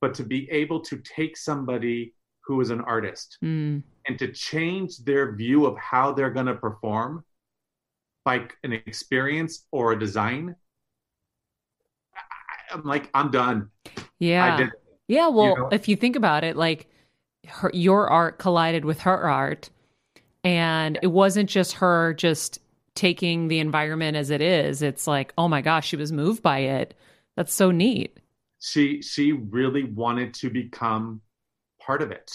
But 0.00 0.14
to 0.14 0.24
be 0.24 0.50
able 0.50 0.80
to 0.82 0.98
take 0.98 1.36
somebody 1.36 2.14
who 2.44 2.60
is 2.60 2.70
an 2.70 2.80
artist 2.80 3.38
Mm. 3.42 3.82
and 4.06 4.18
to 4.18 4.32
change 4.32 4.98
their 4.98 5.34
view 5.34 5.66
of 5.66 5.76
how 5.78 6.12
they're 6.12 6.30
going 6.30 6.46
to 6.46 6.54
perform 6.54 7.24
by 8.24 8.48
an 8.62 8.72
experience 8.72 9.66
or 9.70 9.92
a 9.92 9.98
design, 9.98 10.54
I- 12.14 12.74
I'm 12.74 12.82
like, 12.84 13.10
I'm 13.14 13.30
done. 13.30 13.70
Yeah. 14.18 14.68
Yeah, 15.08 15.28
well, 15.28 15.56
know? 15.56 15.68
if 15.72 15.88
you 15.88 15.96
think 15.96 16.16
about 16.16 16.44
it, 16.44 16.56
like 16.56 16.88
her, 17.46 17.70
your 17.74 18.08
art 18.08 18.38
collided 18.38 18.84
with 18.84 19.00
her 19.00 19.28
art, 19.28 19.68
and 20.44 20.98
it 21.02 21.08
wasn't 21.08 21.50
just 21.50 21.74
her 21.74 22.14
just 22.14 22.60
taking 22.94 23.48
the 23.48 23.58
environment 23.58 24.16
as 24.16 24.30
it 24.30 24.40
is. 24.40 24.80
It's 24.82 25.06
like, 25.06 25.32
oh 25.36 25.48
my 25.48 25.60
gosh, 25.60 25.86
she 25.88 25.96
was 25.96 26.12
moved 26.12 26.42
by 26.42 26.58
it. 26.60 26.94
That's 27.36 27.52
so 27.52 27.70
neat. 27.70 28.18
She 28.60 29.02
she 29.02 29.32
really 29.32 29.84
wanted 29.84 30.34
to 30.34 30.50
become 30.50 31.20
part 31.84 32.02
of 32.02 32.10
it, 32.10 32.30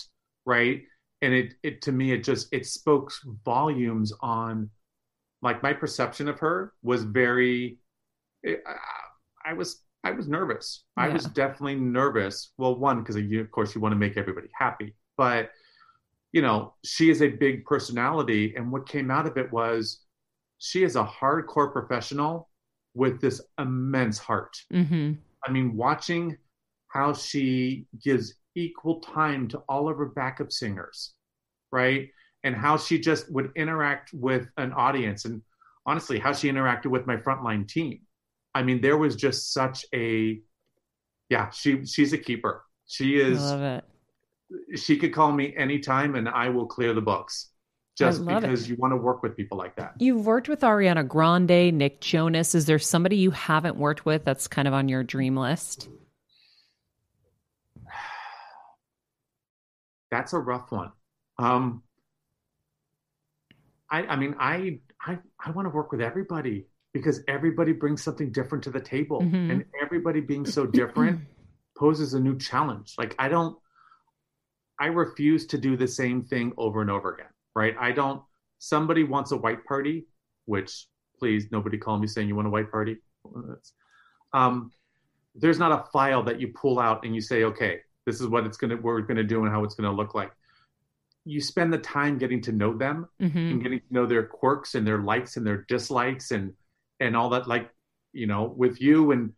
right? 0.45 0.83
And 1.21 1.33
it 1.33 1.53
it 1.63 1.81
to 1.83 1.91
me 1.91 2.11
it 2.11 2.23
just 2.23 2.53
it 2.53 2.65
spoke 2.65 3.11
volumes 3.45 4.13
on 4.21 4.69
like 5.41 5.63
my 5.63 5.73
perception 5.73 6.27
of 6.27 6.39
her 6.39 6.73
was 6.83 7.03
very 7.03 7.77
I, 8.45 8.57
I 9.45 9.53
was 9.53 9.83
I 10.03 10.11
was 10.11 10.27
nervous. 10.27 10.83
I 10.95 11.09
was 11.09 11.25
definitely 11.25 11.75
nervous. 11.75 12.51
Well, 12.57 12.75
one 12.75 12.99
because 13.01 13.15
of 13.15 13.51
course 13.51 13.75
you 13.75 13.81
want 13.81 13.93
to 13.93 13.97
make 13.97 14.17
everybody 14.17 14.47
happy, 14.53 14.95
but 15.17 15.51
you 16.31 16.41
know 16.41 16.73
she 16.83 17.09
is 17.09 17.21
a 17.21 17.27
big 17.29 17.65
personality, 17.65 18.55
and 18.55 18.71
what 18.71 18.87
came 18.87 19.11
out 19.11 19.27
of 19.27 19.37
it 19.37 19.51
was 19.51 20.01
she 20.59 20.83
is 20.83 20.95
a 20.95 21.03
hardcore 21.03 21.71
professional 21.71 22.49
with 22.93 23.21
this 23.21 23.41
immense 23.59 24.17
heart. 24.17 24.57
hmm 24.71 25.13
I 25.47 25.51
mean, 25.51 25.77
watching 25.77 26.37
how 26.87 27.13
she 27.13 27.85
gives 28.03 28.33
equal 28.57 28.99
time 29.01 29.47
to 29.49 29.59
all 29.69 29.89
of 29.89 29.97
her 29.97 30.07
backup 30.07 30.51
singers, 30.51 31.13
right? 31.71 32.09
And 32.43 32.55
how 32.55 32.77
she 32.77 32.99
just 32.99 33.31
would 33.31 33.51
interact 33.55 34.11
with 34.13 34.47
an 34.57 34.73
audience, 34.73 35.25
and 35.25 35.41
honestly, 35.85 36.19
how 36.19 36.33
she 36.33 36.49
interacted 36.49 36.87
with 36.87 37.05
my 37.05 37.17
frontline 37.17 37.67
team. 37.67 37.99
I 38.55 38.63
mean, 38.63 38.81
there 38.81 38.97
was 38.97 39.15
just 39.15 39.53
such 39.53 39.85
a, 39.93 40.39
yeah, 41.29 41.49
she 41.51 41.85
she's 41.85 42.13
a 42.13 42.17
keeper. 42.17 42.63
She 42.87 43.21
I 43.21 43.27
is 43.27 43.39
love 43.39 43.61
it. 43.61 44.79
she 44.79 44.97
could 44.97 45.13
call 45.13 45.31
me 45.31 45.53
anytime 45.55 46.15
and 46.15 46.27
I 46.27 46.49
will 46.49 46.65
clear 46.65 46.93
the 46.93 47.01
books 47.01 47.51
just 47.97 48.21
love 48.21 48.43
it. 48.43 48.47
because 48.47 48.69
you 48.69 48.75
want 48.77 48.91
to 48.91 48.97
work 48.97 49.23
with 49.23 49.35
people 49.35 49.57
like 49.57 49.75
that. 49.77 49.93
You've 49.99 50.25
worked 50.25 50.47
with 50.47 50.61
Ariana 50.61 51.07
Grande, 51.07 51.75
Nick 51.75 51.99
Jonas. 51.99 52.53
Is 52.53 52.65
there 52.65 52.77
somebody 52.77 53.17
you 53.17 53.31
haven't 53.31 53.75
worked 53.75 54.05
with 54.05 54.23
that's 54.23 54.47
kind 54.47 54.67
of 54.67 54.73
on 54.73 54.87
your 54.87 55.03
dream 55.03 55.35
list? 55.35 55.89
That's 60.11 60.33
a 60.33 60.39
rough 60.39 60.71
one. 60.71 60.91
Um, 61.37 61.83
I, 63.89 64.03
I 64.03 64.15
mean, 64.15 64.35
I, 64.39 64.79
I, 65.01 65.17
I 65.43 65.51
want 65.51 65.65
to 65.65 65.69
work 65.69 65.91
with 65.91 66.01
everybody 66.01 66.67
because 66.93 67.21
everybody 67.27 67.73
brings 67.73 68.01
something 68.03 68.31
different 68.31 68.63
to 68.65 68.69
the 68.71 68.79
table, 68.79 69.21
Mhm. 69.21 69.51
and 69.51 69.65
everybody 69.81 70.19
being 70.19 70.45
so 70.45 70.65
different 70.65 71.21
poses 71.77 72.13
a 72.13 72.19
new 72.19 72.37
challenge. 72.37 72.95
Like 72.97 73.15
I 73.19 73.27
don't, 73.29 73.57
I 74.79 74.87
refuse 74.87 75.45
to 75.47 75.57
do 75.57 75.77
the 75.77 75.87
same 75.87 76.23
thing 76.23 76.53
over 76.57 76.81
and 76.81 76.89
over 76.89 77.13
again. 77.13 77.27
Right? 77.55 77.75
I 77.79 77.91
don't. 77.91 78.21
Somebody 78.59 79.03
wants 79.03 79.31
a 79.31 79.37
white 79.37 79.63
party, 79.65 80.07
which 80.45 80.87
please 81.19 81.47
nobody 81.51 81.77
call 81.77 81.97
me 81.99 82.07
saying 82.07 82.27
you 82.27 82.35
want 82.35 82.47
a 82.47 82.51
white 82.51 82.71
party. 82.71 82.97
Um, 84.33 84.71
there's 85.35 85.59
not 85.59 85.71
a 85.71 85.89
file 85.91 86.23
that 86.23 86.39
you 86.41 86.49
pull 86.49 86.79
out 86.79 87.05
and 87.05 87.13
you 87.15 87.21
say, 87.21 87.43
okay, 87.43 87.79
this 88.07 88.21
is 88.21 88.27
what 88.27 88.45
it's 88.47 88.57
gonna 88.57 88.77
we're 88.77 89.01
gonna 89.01 89.23
do 89.23 89.43
and 89.43 89.51
how 89.51 89.63
it's 89.63 89.75
gonna 89.75 89.91
look 89.91 90.15
like. 90.15 90.31
You 91.25 91.41
spend 91.41 91.73
the 91.73 91.77
time 91.77 92.17
getting 92.17 92.41
to 92.43 92.51
know 92.53 92.73
them 92.75 93.07
Mm-hmm. 93.21 93.37
and 93.37 93.61
getting 93.61 93.79
to 93.79 93.93
know 93.93 94.05
their 94.07 94.23
quirks 94.23 94.73
and 94.75 94.87
their 94.87 94.99
likes 94.99 95.35
and 95.37 95.45
their 95.45 95.65
dislikes 95.67 96.31
and 96.31 96.53
and 97.01 97.15
all 97.17 97.29
that. 97.31 97.47
Like 97.47 97.69
you 98.13 98.25
know, 98.25 98.45
with 98.45 98.81
you 98.81 99.11
and 99.11 99.33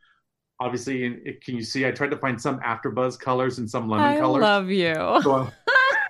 obviously, 0.60 1.06
in, 1.06 1.22
it, 1.26 1.44
can 1.44 1.56
you 1.56 1.64
see? 1.64 1.88
I 1.88 1.92
tried 1.92 2.12
to 2.12 2.18
find 2.18 2.40
some 2.40 2.60
afterbuzz 2.60 3.20
colors 3.20 3.58
and 3.58 3.68
some 3.70 3.90
lemon 3.90 4.20
colors. 4.20 4.44
I 4.44 4.60
colors. 4.60 4.66
love 4.66 4.70
you. 4.70 5.22
So, 5.24 5.50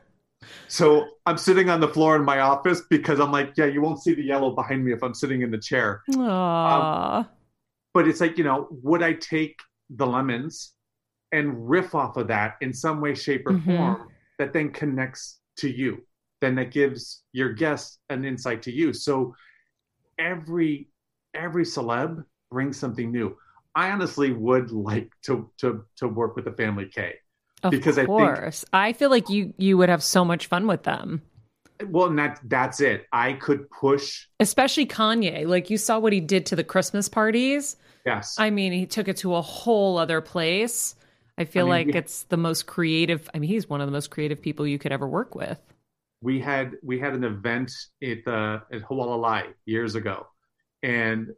so 0.68 1.08
I'm 1.26 1.38
sitting 1.38 1.70
on 1.70 1.80
the 1.80 1.88
floor 1.88 2.16
in 2.18 2.26
my 2.26 2.40
office 2.40 2.82
because 2.90 3.20
I'm 3.20 3.32
like, 3.32 3.54
yeah, 3.56 3.66
you 3.66 3.82
won't 3.82 4.04
see 4.04 4.14
the 4.14 4.24
yellow 4.24 4.52
behind 4.52 4.84
me 4.84 4.92
if 4.92 5.02
I'm 5.02 5.14
sitting 5.14 5.42
in 5.44 5.50
the 5.52 5.58
chair. 5.58 6.04
Aww. 6.12 7.28
But 7.94 8.08
it's 8.08 8.20
like, 8.22 8.38
you 8.38 8.44
know, 8.44 8.68
would 8.84 9.02
I 9.02 9.14
take 9.14 9.60
the 9.90 10.06
lemons 10.06 10.74
and 11.32 11.70
riff 11.70 11.94
off 11.96 12.18
of 12.18 12.28
that 12.28 12.56
in 12.62 12.74
some 12.74 13.02
way, 13.02 13.14
shape, 13.16 13.46
or 13.46 13.54
Mhm. 13.54 13.66
form 13.78 14.08
that 14.40 14.54
then 14.54 14.72
connects 14.72 15.40
to 15.58 15.70
you? 15.70 16.06
Then 16.42 16.56
that 16.56 16.72
gives 16.72 17.24
your 17.34 17.54
guests 17.54 18.00
an 18.10 18.24
insight 18.26 18.62
to 18.64 18.72
you. 18.72 18.94
So 18.94 19.36
every 20.18 20.90
every 21.36 21.64
celeb 21.64 22.24
brings 22.50 22.78
something 22.78 23.12
new. 23.12 23.38
I 23.76 23.92
honestly 23.92 24.32
would 24.32 24.72
like 24.72 25.12
to 25.24 25.50
to 25.60 25.86
to 25.98 26.08
work 26.08 26.36
with 26.36 26.46
the 26.46 26.54
family 26.54 26.88
K. 26.88 27.16
of 27.64 27.72
because 27.72 27.98
I 27.98 28.02
think- 28.06 28.08
course. 28.08 28.66
I 28.74 28.94
feel 28.94 29.10
like 29.10 29.30
you 29.30 29.54
you 29.58 29.78
would 29.78 29.90
have 29.90 30.04
so 30.04 30.26
much 30.26 30.48
fun 30.48 30.66
with 30.68 30.84
them. 30.84 31.22
Well, 31.88 32.08
and 32.08 32.20
that 32.20 32.40
that's 32.46 32.82
it. 32.82 33.06
I 33.14 33.34
could 33.34 33.70
push. 33.70 34.26
Especially 34.40 34.86
Kanye. 34.86 35.48
Like 35.48 35.70
you 35.70 35.78
saw 35.78 36.00
what 36.00 36.12
he 36.12 36.20
did 36.20 36.46
to 36.48 36.56
the 36.56 36.64
Christmas 36.64 37.08
parties. 37.08 37.78
Yes, 38.06 38.36
I 38.40 38.50
mean, 38.50 38.72
he 38.74 38.86
took 38.86 39.08
it 39.08 39.18
to 39.18 39.36
a 39.36 39.42
whole 39.42 39.98
other 39.98 40.20
place. 40.22 40.96
I 41.40 41.46
feel 41.46 41.72
I 41.72 41.80
mean, 41.80 41.88
like 41.88 41.96
it's 41.96 42.24
the 42.24 42.38
most 42.38 42.68
creative. 42.68 43.30
I 43.34 43.40
mean, 43.40 43.50
he's 43.50 43.70
one 43.70 43.80
of 43.80 43.88
the 43.88 43.94
most 43.94 44.12
creative 44.12 44.42
people 44.42 44.68
you 44.68 44.78
could 44.78 44.92
ever 44.92 45.08
work 45.08 45.34
with. 45.36 45.60
we 46.22 46.40
had 46.40 46.76
we 46.84 47.00
had 47.00 47.14
an 47.14 47.24
event 47.24 47.72
at 48.04 48.26
the 48.26 48.62
at 48.72 48.82
Hualalai 48.84 49.54
years 49.66 49.96
ago, 49.96 50.28
and 50.84 51.30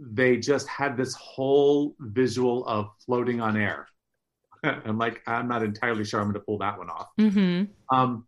they 0.00 0.36
just 0.36 0.66
had 0.66 0.96
this 0.96 1.14
whole 1.14 1.94
visual 2.00 2.66
of 2.66 2.88
floating 3.06 3.40
on 3.40 3.56
air. 3.56 3.86
I'm 4.64 4.98
like, 4.98 5.22
I'm 5.26 5.46
not 5.46 5.62
entirely 5.62 6.04
sure 6.04 6.20
I'm 6.20 6.26
going 6.26 6.34
to 6.34 6.40
pull 6.40 6.58
that 6.58 6.76
one 6.76 6.90
off. 6.90 7.08
Mm-hmm. 7.20 7.96
Um, 7.96 8.26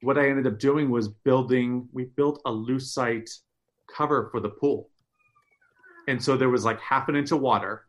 what 0.00 0.16
I 0.16 0.28
ended 0.28 0.46
up 0.46 0.58
doing 0.58 0.90
was 0.90 1.08
building. 1.08 1.88
We 1.92 2.04
built 2.04 2.40
a 2.46 2.50
lucite 2.50 3.30
cover 3.94 4.28
for 4.30 4.40
the 4.40 4.48
pool, 4.48 4.88
and 6.08 6.22
so 6.22 6.38
there 6.38 6.48
was 6.48 6.64
like 6.64 6.80
half 6.80 7.08
an 7.08 7.16
inch 7.16 7.32
of 7.32 7.40
water, 7.40 7.84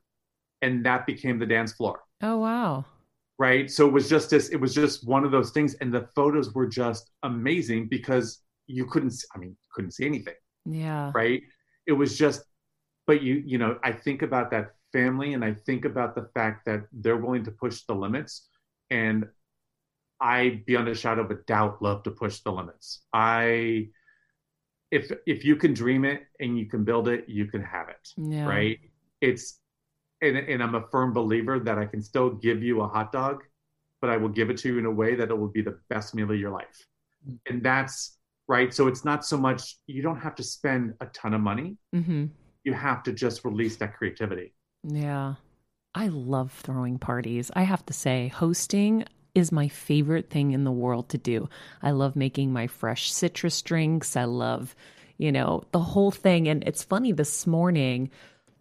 and 0.61 0.85
that 0.85 1.05
became 1.05 1.39
the 1.39 1.45
dance 1.45 1.71
floor. 1.71 2.01
Oh 2.23 2.39
wow. 2.39 2.85
right 3.39 3.69
so 3.69 3.87
it 3.87 3.91
was 3.91 4.09
just 4.09 4.29
this 4.29 4.49
it 4.49 4.57
was 4.57 4.73
just 4.73 5.07
one 5.07 5.23
of 5.25 5.31
those 5.31 5.51
things 5.51 5.75
and 5.75 5.91
the 5.93 6.07
photos 6.15 6.53
were 6.53 6.67
just 6.67 7.11
amazing 7.23 7.87
because 7.87 8.39
you 8.67 8.85
couldn't 8.85 9.11
see, 9.11 9.27
i 9.35 9.37
mean 9.39 9.55
couldn't 9.73 9.91
see 9.91 10.05
anything 10.05 10.35
Yeah. 10.65 11.11
right 11.13 11.41
it 11.87 11.93
was 11.93 12.17
just 12.17 12.43
but 13.07 13.21
you 13.21 13.43
you 13.45 13.57
know 13.57 13.79
i 13.83 13.91
think 13.91 14.21
about 14.21 14.51
that 14.51 14.75
family 14.93 15.33
and 15.33 15.43
i 15.43 15.53
think 15.53 15.85
about 15.85 16.15
the 16.15 16.29
fact 16.35 16.65
that 16.65 16.81
they're 16.93 17.17
willing 17.17 17.43
to 17.45 17.51
push 17.51 17.81
the 17.83 17.95
limits 17.95 18.49
and 18.91 19.27
i 20.21 20.61
beyond 20.67 20.87
a 20.89 20.95
shadow 20.95 21.23
of 21.23 21.31
a 21.31 21.35
doubt 21.47 21.81
love 21.81 22.03
to 22.03 22.11
push 22.11 22.39
the 22.41 22.51
limits 22.51 23.01
i 23.13 23.87
if 24.91 25.11
if 25.25 25.43
you 25.43 25.55
can 25.55 25.73
dream 25.73 26.05
it 26.05 26.23
and 26.39 26.57
you 26.57 26.65
can 26.67 26.83
build 26.83 27.07
it 27.07 27.27
you 27.27 27.45
can 27.47 27.61
have 27.63 27.89
it 27.89 28.09
Yeah. 28.17 28.45
right? 28.47 28.79
It's 29.21 29.59
and, 30.23 30.37
and 30.37 30.63
I'm 30.63 30.75
a 30.75 30.87
firm 30.87 31.13
believer 31.13 31.59
that 31.59 31.77
I 31.77 31.85
can 31.85 32.01
still 32.01 32.29
give 32.31 32.63
you 32.63 32.81
a 32.81 32.87
hot 32.87 33.11
dog, 33.11 33.43
but 34.01 34.09
I 34.09 34.17
will 34.17 34.29
give 34.29 34.49
it 34.49 34.57
to 34.59 34.69
you 34.69 34.79
in 34.79 34.85
a 34.85 34.91
way 34.91 35.15
that 35.15 35.29
it 35.29 35.37
will 35.37 35.49
be 35.49 35.61
the 35.61 35.77
best 35.89 36.15
meal 36.15 36.31
of 36.31 36.39
your 36.39 36.51
life. 36.51 36.87
And 37.49 37.61
that's 37.61 38.17
right. 38.47 38.73
So 38.73 38.87
it's 38.87 39.05
not 39.05 39.25
so 39.25 39.37
much 39.37 39.77
you 39.87 40.01
don't 40.01 40.19
have 40.19 40.35
to 40.35 40.43
spend 40.43 40.93
a 40.99 41.05
ton 41.07 41.33
of 41.33 41.41
money. 41.41 41.77
Mm-hmm. 41.95 42.25
You 42.63 42.73
have 42.73 43.03
to 43.03 43.13
just 43.13 43.45
release 43.45 43.77
that 43.77 43.95
creativity. 43.95 44.53
Yeah. 44.83 45.35
I 45.95 46.07
love 46.07 46.51
throwing 46.51 46.97
parties. 46.97 47.51
I 47.55 47.63
have 47.63 47.85
to 47.85 47.93
say, 47.93 48.29
hosting 48.29 49.05
is 49.35 49.51
my 49.51 49.67
favorite 49.67 50.29
thing 50.29 50.51
in 50.51 50.63
the 50.63 50.71
world 50.71 51.09
to 51.09 51.17
do. 51.17 51.49
I 51.81 51.91
love 51.91 52.15
making 52.15 52.51
my 52.51 52.67
fresh 52.67 53.11
citrus 53.11 53.61
drinks. 53.61 54.15
I 54.15 54.25
love, 54.25 54.75
you 55.17 55.31
know, 55.31 55.63
the 55.71 55.79
whole 55.79 56.11
thing. 56.11 56.47
And 56.47 56.63
it's 56.65 56.83
funny, 56.83 57.11
this 57.11 57.47
morning, 57.47 58.11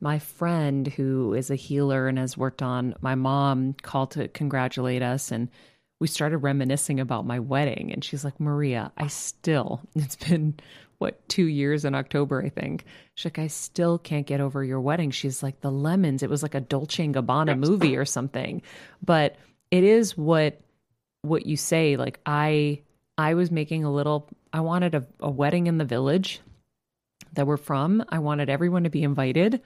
my 0.02 0.18
friend 0.18 0.88
who 0.88 1.32
is 1.32 1.48
a 1.48 1.54
healer 1.54 2.08
and 2.08 2.18
has 2.18 2.36
worked 2.36 2.60
on 2.60 2.94
my 3.00 3.14
mom 3.14 3.74
called 3.82 4.10
to 4.10 4.26
congratulate 4.28 5.00
us 5.00 5.30
and 5.30 5.48
we 6.00 6.08
started 6.08 6.38
reminiscing 6.38 6.98
about 6.98 7.24
my 7.24 7.38
wedding 7.38 7.92
and 7.92 8.04
she's 8.04 8.24
like 8.24 8.38
maria 8.40 8.90
i 8.98 9.06
still 9.06 9.80
it's 9.94 10.16
been 10.16 10.54
what 10.98 11.26
two 11.28 11.46
years 11.46 11.84
in 11.84 11.94
october 11.94 12.42
i 12.44 12.48
think. 12.48 12.84
She's 13.14 13.26
like 13.26 13.38
i 13.38 13.46
still 13.46 13.98
can't 13.98 14.26
get 14.26 14.40
over 14.40 14.62
your 14.62 14.80
wedding. 14.80 15.10
She's 15.10 15.42
like 15.42 15.60
the 15.60 15.70
lemons 15.70 16.22
it 16.22 16.30
was 16.30 16.42
like 16.42 16.54
a 16.54 16.60
dolce 16.60 17.04
and 17.04 17.14
gabbana 17.14 17.58
movie 17.58 17.96
or 17.96 18.04
something. 18.04 18.62
But 19.04 19.36
it 19.70 19.84
is 19.84 20.16
what 20.16 20.60
what 21.22 21.46
you 21.46 21.56
say 21.56 21.96
like 21.96 22.18
i 22.26 22.80
i 23.16 23.34
was 23.34 23.52
making 23.52 23.84
a 23.84 23.92
little 23.92 24.28
i 24.52 24.60
wanted 24.60 24.94
a, 24.96 25.06
a 25.20 25.30
wedding 25.30 25.68
in 25.68 25.78
the 25.78 25.84
village 25.84 26.40
that 27.34 27.46
we're 27.46 27.56
from. 27.56 28.04
I 28.08 28.18
wanted 28.18 28.50
everyone 28.50 28.84
to 28.84 28.90
be 28.90 29.02
invited 29.02 29.62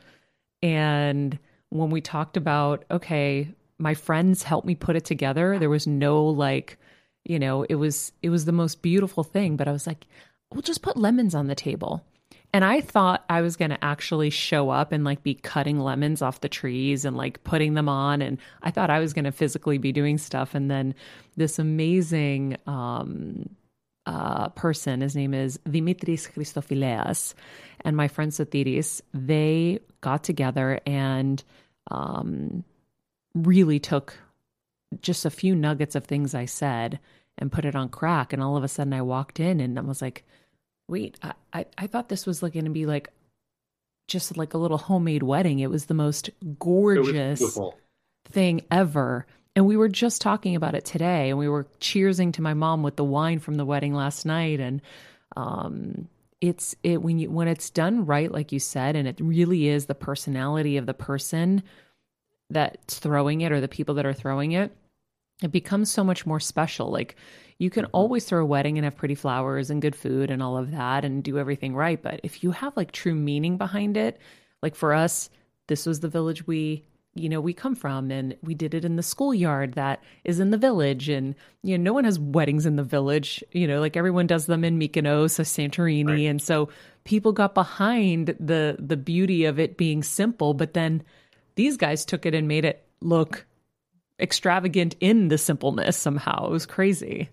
and 0.62 1.38
when 1.70 1.90
we 1.90 2.00
talked 2.00 2.36
about, 2.36 2.84
okay, 2.90 3.48
my 3.78 3.94
friends 3.94 4.42
helped 4.42 4.66
me 4.66 4.74
put 4.74 4.96
it 4.96 5.04
together, 5.04 5.58
there 5.58 5.70
was 5.70 5.86
no 5.86 6.24
like, 6.24 6.78
you 7.24 7.38
know, 7.38 7.64
it 7.64 7.74
was 7.74 8.12
it 8.22 8.30
was 8.30 8.44
the 8.44 8.52
most 8.52 8.82
beautiful 8.82 9.24
thing, 9.24 9.56
but 9.56 9.68
I 9.68 9.72
was 9.72 9.86
like, 9.86 10.06
we'll 10.52 10.62
just 10.62 10.82
put 10.82 10.96
lemons 10.96 11.34
on 11.34 11.46
the 11.46 11.54
table. 11.54 12.04
And 12.52 12.64
I 12.64 12.80
thought 12.80 13.24
I 13.28 13.42
was 13.42 13.56
going 13.56 13.70
to 13.70 13.84
actually 13.84 14.30
show 14.30 14.70
up 14.70 14.92
and 14.92 15.04
like 15.04 15.22
be 15.22 15.34
cutting 15.34 15.78
lemons 15.78 16.22
off 16.22 16.40
the 16.40 16.48
trees 16.48 17.04
and 17.04 17.16
like 17.16 17.44
putting 17.44 17.74
them 17.74 17.88
on 17.88 18.22
and 18.22 18.38
I 18.62 18.70
thought 18.70 18.88
I 18.88 18.98
was 18.98 19.12
going 19.12 19.26
to 19.26 19.32
physically 19.32 19.76
be 19.76 19.92
doing 19.92 20.16
stuff 20.16 20.54
and 20.54 20.70
then 20.70 20.94
this 21.36 21.58
amazing 21.58 22.56
um 22.66 23.50
uh, 24.06 24.48
person. 24.50 25.00
His 25.00 25.16
name 25.16 25.34
is 25.34 25.58
Dimitris 25.68 26.30
Christofileas 26.30 27.34
and 27.80 27.96
my 27.96 28.08
friend 28.08 28.30
Sotiris. 28.32 29.00
They 29.12 29.80
got 30.00 30.24
together 30.24 30.80
and 30.86 31.42
um, 31.90 32.64
really 33.34 33.78
took 33.78 34.18
just 35.02 35.24
a 35.24 35.30
few 35.30 35.54
nuggets 35.54 35.94
of 35.94 36.04
things 36.04 36.34
I 36.34 36.44
said 36.44 37.00
and 37.36 37.52
put 37.52 37.64
it 37.64 37.74
on 37.74 37.88
crack. 37.88 38.32
And 38.32 38.42
all 38.42 38.56
of 38.56 38.64
a 38.64 38.68
sudden, 38.68 38.92
I 38.92 39.02
walked 39.02 39.40
in 39.40 39.60
and 39.60 39.78
I 39.78 39.82
was 39.82 40.00
like, 40.00 40.24
"Wait, 40.88 41.18
I 41.22 41.32
I, 41.52 41.66
I 41.76 41.86
thought 41.86 42.08
this 42.08 42.26
was 42.26 42.42
like 42.42 42.54
going 42.54 42.64
to 42.64 42.70
be 42.70 42.86
like." 42.86 43.10
Just 44.08 44.36
like 44.36 44.54
a 44.54 44.58
little 44.58 44.78
homemade 44.78 45.24
wedding. 45.24 45.58
It 45.58 45.68
was 45.68 45.86
the 45.86 45.92
most 45.94 46.30
gorgeous 46.60 47.58
thing 48.30 48.60
ever. 48.70 49.26
And 49.56 49.66
we 49.66 49.78
were 49.78 49.88
just 49.88 50.20
talking 50.20 50.54
about 50.54 50.74
it 50.74 50.84
today, 50.84 51.30
and 51.30 51.38
we 51.38 51.48
were 51.48 51.66
cheersing 51.80 52.34
to 52.34 52.42
my 52.42 52.52
mom 52.52 52.82
with 52.82 52.96
the 52.96 53.04
wine 53.04 53.38
from 53.38 53.54
the 53.54 53.64
wedding 53.64 53.94
last 53.94 54.26
night. 54.26 54.60
And 54.60 54.82
um, 55.34 56.08
it's 56.42 56.76
it 56.82 57.02
when 57.02 57.18
you 57.18 57.30
when 57.30 57.48
it's 57.48 57.70
done 57.70 58.04
right, 58.04 58.30
like 58.30 58.52
you 58.52 58.60
said, 58.60 58.96
and 58.96 59.08
it 59.08 59.18
really 59.18 59.68
is 59.68 59.86
the 59.86 59.94
personality 59.94 60.76
of 60.76 60.84
the 60.84 60.94
person 60.94 61.62
that's 62.50 62.98
throwing 62.98 63.40
it 63.40 63.50
or 63.50 63.62
the 63.62 63.66
people 63.66 63.94
that 63.94 64.04
are 64.04 64.12
throwing 64.12 64.52
it. 64.52 64.76
It 65.42 65.52
becomes 65.52 65.90
so 65.90 66.04
much 66.04 66.26
more 66.26 66.40
special. 66.40 66.90
Like 66.90 67.16
you 67.58 67.70
can 67.70 67.86
always 67.86 68.26
throw 68.26 68.42
a 68.42 68.46
wedding 68.46 68.76
and 68.76 68.84
have 68.84 68.96
pretty 68.96 69.14
flowers 69.14 69.70
and 69.70 69.80
good 69.80 69.96
food 69.96 70.30
and 70.30 70.42
all 70.42 70.58
of 70.58 70.70
that 70.72 71.04
and 71.04 71.24
do 71.24 71.38
everything 71.38 71.74
right. 71.74 72.00
But 72.00 72.20
if 72.22 72.42
you 72.42 72.50
have 72.50 72.76
like 72.76 72.92
true 72.92 73.14
meaning 73.14 73.56
behind 73.56 73.96
it, 73.96 74.20
like 74.62 74.74
for 74.74 74.92
us, 74.92 75.30
this 75.66 75.86
was 75.86 76.00
the 76.00 76.08
village 76.08 76.46
we 76.46 76.84
you 77.16 77.28
know 77.28 77.40
we 77.40 77.52
come 77.52 77.74
from 77.74 78.10
and 78.10 78.36
we 78.42 78.54
did 78.54 78.74
it 78.74 78.84
in 78.84 78.96
the 78.96 79.02
schoolyard 79.02 79.74
that 79.74 80.02
is 80.24 80.40
in 80.40 80.50
the 80.50 80.58
village 80.58 81.08
and 81.08 81.34
you 81.62 81.76
know 81.76 81.82
no 81.84 81.92
one 81.92 82.04
has 82.04 82.18
weddings 82.18 82.66
in 82.66 82.76
the 82.76 82.82
village 82.84 83.42
you 83.52 83.66
know 83.66 83.80
like 83.80 83.96
everyone 83.96 84.26
does 84.26 84.46
them 84.46 84.64
in 84.64 84.78
Mykonos 84.78 85.38
or 85.38 85.44
Santorini 85.44 86.06
Right. 86.06 86.18
and 86.30 86.40
so 86.42 86.68
people 87.04 87.32
got 87.32 87.54
behind 87.54 88.36
the 88.40 88.76
the 88.78 88.96
beauty 88.96 89.44
of 89.44 89.58
it 89.58 89.76
being 89.76 90.02
simple 90.02 90.54
but 90.54 90.74
then 90.74 91.02
these 91.54 91.76
guys 91.76 92.04
took 92.04 92.26
it 92.26 92.34
and 92.34 92.46
made 92.48 92.64
it 92.64 92.84
look 93.00 93.46
extravagant 94.20 94.94
in 95.00 95.28
the 95.28 95.38
simpleness 95.38 95.96
somehow 95.96 96.46
it 96.46 96.50
was 96.50 96.66
crazy 96.66 97.28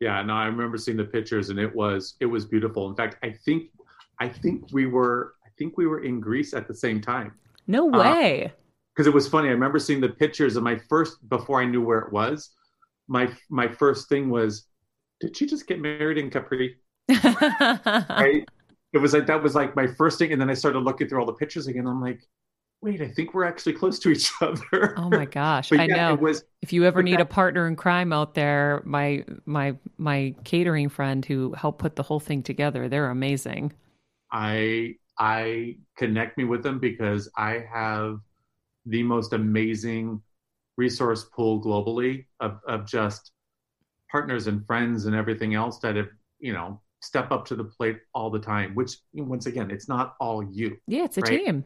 Yeah, 0.00 0.22
no, 0.22 0.34
I 0.34 0.46
remember 0.46 0.76
seeing 0.76 0.96
the 0.98 1.04
pictures 1.04 1.50
and 1.50 1.58
it 1.58 1.74
was 1.74 2.14
it 2.20 2.26
was 2.26 2.44
beautiful. 2.44 2.88
In 2.90 2.96
fact, 2.96 3.16
I 3.22 3.30
think 3.44 3.70
I 4.20 4.28
think 4.28 4.64
we 4.72 4.86
were 4.86 5.34
I 5.46 5.50
think 5.58 5.78
we 5.78 5.86
were 5.86 6.02
in 6.02 6.20
Greece 6.20 6.52
at 6.52 6.66
the 6.66 6.74
same 6.74 7.00
time. 7.00 7.32
no 7.68 7.88
Uh, 7.94 7.98
way 8.00 8.52
Because 8.94 9.06
it 9.08 9.14
was 9.14 9.28
funny. 9.28 9.48
I 9.48 9.52
remember 9.52 9.78
seeing 9.78 10.00
the 10.00 10.08
pictures 10.10 10.56
of 10.56 10.62
my 10.62 10.76
first 10.88 11.28
before 11.28 11.60
I 11.60 11.64
knew 11.64 11.82
where 11.82 11.98
it 12.00 12.12
was, 12.12 12.50
my 13.08 13.28
my 13.50 13.68
first 13.68 14.08
thing 14.08 14.30
was, 14.30 14.66
did 15.20 15.36
she 15.36 15.46
just 15.46 15.66
get 15.66 15.80
married 15.80 16.18
in 16.18 16.30
Capri? 16.30 16.76
Right? 17.08 18.44
it 18.92 18.98
was 18.98 19.12
like 19.12 19.26
that 19.26 19.42
was 19.42 19.54
like 19.56 19.74
my 19.74 19.86
first 19.86 20.18
thing, 20.18 20.32
and 20.32 20.40
then 20.40 20.48
I 20.50 20.54
started 20.54 20.80
looking 20.80 21.08
through 21.08 21.20
all 21.20 21.26
the 21.26 21.32
pictures 21.34 21.66
again. 21.66 21.86
I'm 21.86 22.00
like, 22.00 22.20
wait, 22.80 23.00
I 23.00 23.08
think 23.08 23.34
we're 23.34 23.44
actually 23.44 23.72
close 23.72 23.98
to 24.00 24.10
each 24.10 24.30
other. 24.40 24.94
oh 24.96 25.08
my 25.08 25.24
gosh 25.24 25.72
i 25.72 25.86
know 25.86 26.12
It 26.14 26.20
was 26.20 26.44
If 26.62 26.72
you 26.72 26.84
ever 26.84 27.02
need 27.02 27.14
that- 27.18 27.22
a 27.22 27.26
partner 27.26 27.66
in 27.66 27.74
crime 27.76 28.12
out 28.12 28.34
there, 28.34 28.80
my 28.84 29.24
my 29.46 29.74
my 29.98 30.34
catering 30.44 30.88
friend 30.88 31.24
who 31.24 31.52
helped 31.54 31.80
put 31.80 31.96
the 31.96 32.02
whole 32.04 32.20
thing 32.20 32.42
together, 32.42 32.88
they're 32.88 33.10
amazing. 33.10 33.72
I 34.30 34.94
I 35.18 35.76
connect 35.96 36.38
me 36.38 36.44
with 36.44 36.62
them 36.62 36.78
because 36.78 37.28
I 37.36 37.64
have 37.72 38.18
the 38.86 39.02
most 39.02 39.32
amazing 39.32 40.20
resource 40.76 41.24
pool 41.34 41.62
globally 41.62 42.26
of, 42.40 42.60
of 42.66 42.86
just 42.86 43.32
partners 44.10 44.46
and 44.46 44.66
friends 44.66 45.06
and 45.06 45.14
everything 45.14 45.54
else 45.54 45.78
that 45.80 45.96
have 45.96 46.08
you 46.38 46.52
know 46.52 46.80
step 47.00 47.30
up 47.30 47.44
to 47.46 47.54
the 47.56 47.64
plate 47.64 47.98
all 48.14 48.30
the 48.30 48.38
time 48.38 48.74
which 48.74 48.96
once 49.14 49.46
again 49.46 49.70
it's 49.70 49.88
not 49.88 50.14
all 50.20 50.42
you 50.42 50.76
Yeah, 50.86 51.04
it's 51.04 51.18
a 51.18 51.22
Right. 51.22 51.40
team. 51.40 51.64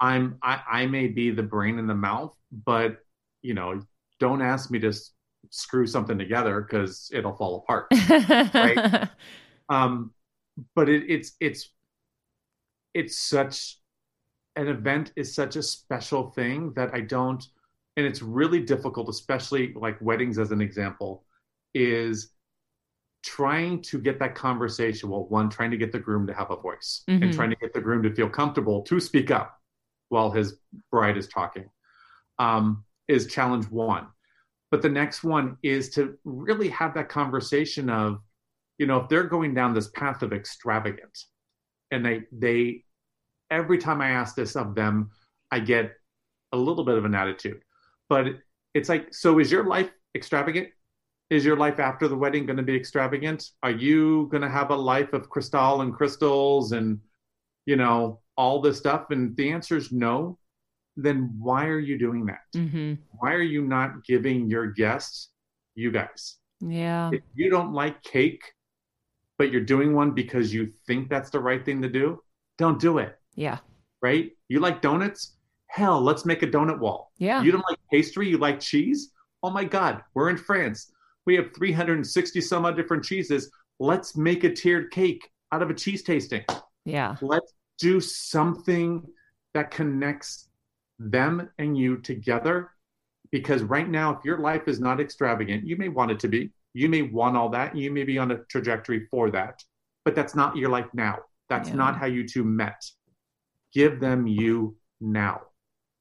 i'm 0.00 0.38
I, 0.42 0.60
I 0.70 0.86
may 0.86 1.08
be 1.08 1.30
the 1.30 1.42
brain 1.42 1.78
in 1.78 1.86
the 1.86 1.94
mouth 1.94 2.34
but 2.64 2.98
you 3.42 3.54
know 3.54 3.80
don't 4.20 4.42
ask 4.42 4.70
me 4.70 4.78
to 4.80 4.88
s- 4.88 5.12
screw 5.50 5.86
something 5.86 6.18
together 6.18 6.60
because 6.60 7.10
it'll 7.12 7.36
fall 7.36 7.56
apart 7.58 7.90
right. 8.54 8.80
um 9.68 10.12
but 10.74 10.88
it, 10.88 11.04
it's 11.08 11.32
it's 11.40 11.70
it's 12.94 13.18
such 13.18 13.78
an 14.56 14.68
event 14.68 15.12
is 15.16 15.34
such 15.34 15.56
a 15.56 15.62
special 15.62 16.30
thing 16.30 16.72
that 16.74 16.94
i 16.94 17.00
don't 17.00 17.44
and 17.96 18.04
it's 18.06 18.22
really 18.22 18.60
difficult 18.60 19.08
especially 19.08 19.72
like 19.74 20.00
weddings 20.00 20.38
as 20.38 20.50
an 20.50 20.60
example 20.60 21.24
is 21.74 22.30
trying 23.22 23.80
to 23.80 23.98
get 23.98 24.18
that 24.18 24.34
conversation 24.34 25.08
well 25.08 25.26
one 25.28 25.48
trying 25.48 25.70
to 25.70 25.76
get 25.78 25.92
the 25.92 25.98
groom 25.98 26.26
to 26.26 26.34
have 26.34 26.50
a 26.50 26.56
voice 26.56 27.02
Mhm. 27.08 27.22
and 27.22 27.32
trying 27.34 27.50
to 27.50 27.56
get 27.56 27.72
the 27.72 27.80
groom 27.80 28.02
to 28.02 28.14
feel 28.14 28.28
comfortable 28.28 28.82
to 28.82 29.00
speak 29.00 29.30
up 29.30 29.60
while 30.10 30.30
his 30.30 30.58
bride 30.90 31.16
is 31.16 31.26
talking 31.28 31.68
um, 32.38 32.84
is 33.08 33.26
challenge 33.26 33.66
one 33.70 34.06
but 34.70 34.82
the 34.82 34.88
next 34.88 35.22
one 35.24 35.56
is 35.62 35.90
to 35.90 36.18
really 36.24 36.68
have 36.68 36.94
that 36.94 37.08
conversation 37.08 37.88
of 37.88 38.20
you 38.78 38.86
know 38.86 38.98
if 38.98 39.08
they're 39.08 39.24
going 39.24 39.54
down 39.54 39.72
this 39.72 39.88
path 39.88 40.22
of 40.22 40.32
extravagant 40.32 41.16
and 41.90 42.04
they 42.04 42.24
they 42.32 42.84
every 43.50 43.78
time 43.78 44.00
i 44.00 44.10
ask 44.10 44.34
this 44.34 44.56
of 44.56 44.74
them 44.74 45.10
i 45.50 45.58
get 45.58 45.92
a 46.54 46.56
little 46.56 46.84
bit 46.84 46.96
of 46.96 47.04
an 47.04 47.14
attitude. 47.14 47.60
But 48.08 48.26
it's 48.72 48.88
like 48.88 49.12
so 49.12 49.38
is 49.38 49.52
your 49.52 49.64
life 49.64 49.90
extravagant? 50.14 50.68
Is 51.30 51.44
your 51.44 51.56
life 51.56 51.80
after 51.80 52.06
the 52.06 52.16
wedding 52.16 52.46
going 52.46 52.58
to 52.58 52.62
be 52.62 52.76
extravagant? 52.76 53.50
Are 53.62 53.70
you 53.70 54.28
going 54.30 54.42
to 54.42 54.48
have 54.48 54.70
a 54.70 54.76
life 54.76 55.12
of 55.12 55.28
crystal 55.28 55.80
and 55.80 55.92
crystals 55.92 56.72
and 56.72 57.00
you 57.66 57.76
know 57.76 58.20
all 58.36 58.60
this 58.60 58.78
stuff? 58.78 59.10
And 59.10 59.36
the 59.36 59.50
answer 59.50 59.76
is 59.76 59.92
no 59.92 60.38
then 60.96 61.34
why 61.40 61.66
are 61.66 61.80
you 61.80 61.98
doing 61.98 62.24
that? 62.26 62.46
Hmm 62.54 62.94
why 63.18 63.32
are 63.32 63.42
you 63.42 63.62
not 63.62 64.04
giving 64.04 64.48
your 64.48 64.66
guests 64.66 65.30
you 65.74 65.90
guys? 65.90 66.36
Yeah. 66.60 67.10
if 67.12 67.20
you 67.34 67.50
don't 67.50 67.72
like 67.72 68.02
cake 68.02 68.42
but 69.38 69.50
you're 69.50 69.60
doing 69.60 69.92
one 69.94 70.12
because 70.12 70.54
you 70.54 70.72
think 70.86 71.10
that's 71.10 71.30
the 71.30 71.40
right 71.40 71.62
thing 71.62 71.82
to 71.82 71.90
do 71.90 72.22
don't 72.56 72.80
do 72.80 72.98
it 72.98 73.18
Yeah. 73.36 73.58
right? 74.02 74.30
You 74.48 74.60
like 74.60 74.82
donuts? 74.82 75.36
Hell 75.68 76.00
let's 76.00 76.24
make 76.24 76.42
a 76.42 76.46
donut 76.46 76.78
wall. 76.78 77.10
Yeah. 77.18 77.42
you 77.42 77.50
don't 77.50 77.64
like 77.68 77.78
pastry? 77.90 78.28
You 78.28 78.38
like 78.38 78.60
cheese? 78.60 79.10
Oh 79.42 79.50
my 79.50 79.64
god 79.64 80.02
we're 80.14 80.30
in 80.30 80.36
france. 80.36 80.92
We 81.26 81.34
have 81.36 81.54
360 81.54 82.40
some 82.40 82.64
odd 82.64 82.76
different 82.76 83.04
cheeses. 83.04 83.50
Let's 83.80 84.16
make 84.16 84.44
a 84.44 84.52
tiered 84.52 84.90
cake 84.90 85.28
out 85.52 85.62
of 85.62 85.70
a 85.70 85.74
cheese 85.74 86.02
tasting. 86.02 86.44
Yeah. 86.84 87.16
let's 87.22 87.52
do 87.78 88.00
something 88.00 89.02
that 89.54 89.70
connects 89.70 90.48
them 90.98 91.48
and 91.58 91.76
you 91.76 91.96
together. 91.98 92.70
Because 93.32 93.62
right 93.62 93.88
now 93.88 94.12
if 94.16 94.24
your 94.24 94.38
life 94.38 94.68
is 94.68 94.78
not 94.80 95.00
extravagant 95.00 95.66
you 95.66 95.76
may 95.76 95.88
want 95.88 96.10
it 96.12 96.20
to 96.20 96.28
be. 96.28 96.50
You 96.72 96.88
may 96.88 97.02
want 97.02 97.36
all 97.36 97.48
that. 97.50 97.76
You 97.76 97.90
may 97.90 98.04
be 98.04 98.18
on 98.18 98.30
a 98.32 98.38
trajectory 98.50 99.06
for 99.10 99.30
that. 99.30 99.62
But 100.04 100.14
that's 100.14 100.34
not 100.34 100.56
your 100.56 100.70
life 100.70 100.86
now. 100.92 101.18
That's 101.48 101.68
Yeah. 101.70 101.76
not 101.76 101.96
how 101.96 102.06
you 102.06 102.26
two 102.28 102.44
met 102.44 102.84
give 103.74 104.00
them 104.00 104.26
you 104.26 104.76
now 105.00 105.40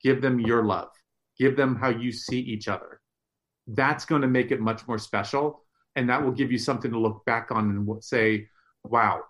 give 0.02 0.22
them 0.22 0.40
your 0.40 0.64
love 0.64 0.90
give 1.38 1.58
them 1.58 1.76
how 1.76 1.90
you 1.90 2.12
see 2.12 2.40
each 2.40 2.68
other 2.68 3.02
that's 3.68 4.06
going 4.06 4.22
to 4.22 4.28
make 4.28 4.52
it 4.52 4.60
much 4.62 4.88
more 4.88 4.98
special 4.98 5.64
and 5.96 6.10
that 6.10 6.24
will 6.24 6.32
give 6.32 6.52
you 6.52 6.58
something 6.58 6.92
to 6.92 7.00
look 7.00 7.26
back 7.26 7.50
on 7.52 7.70
and 7.70 8.04
say 8.04 8.48
wow 8.84 9.22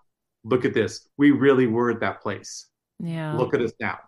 look 0.44 0.64
at 0.64 0.74
this 0.74 1.08
we 1.16 1.30
really 1.30 1.66
were 1.66 1.90
at 1.90 2.00
that 2.00 2.20
place 2.20 2.66
Yeah. 3.00 3.36
look 3.36 3.54
at 3.54 3.60
us 3.60 3.72
now 3.80 3.98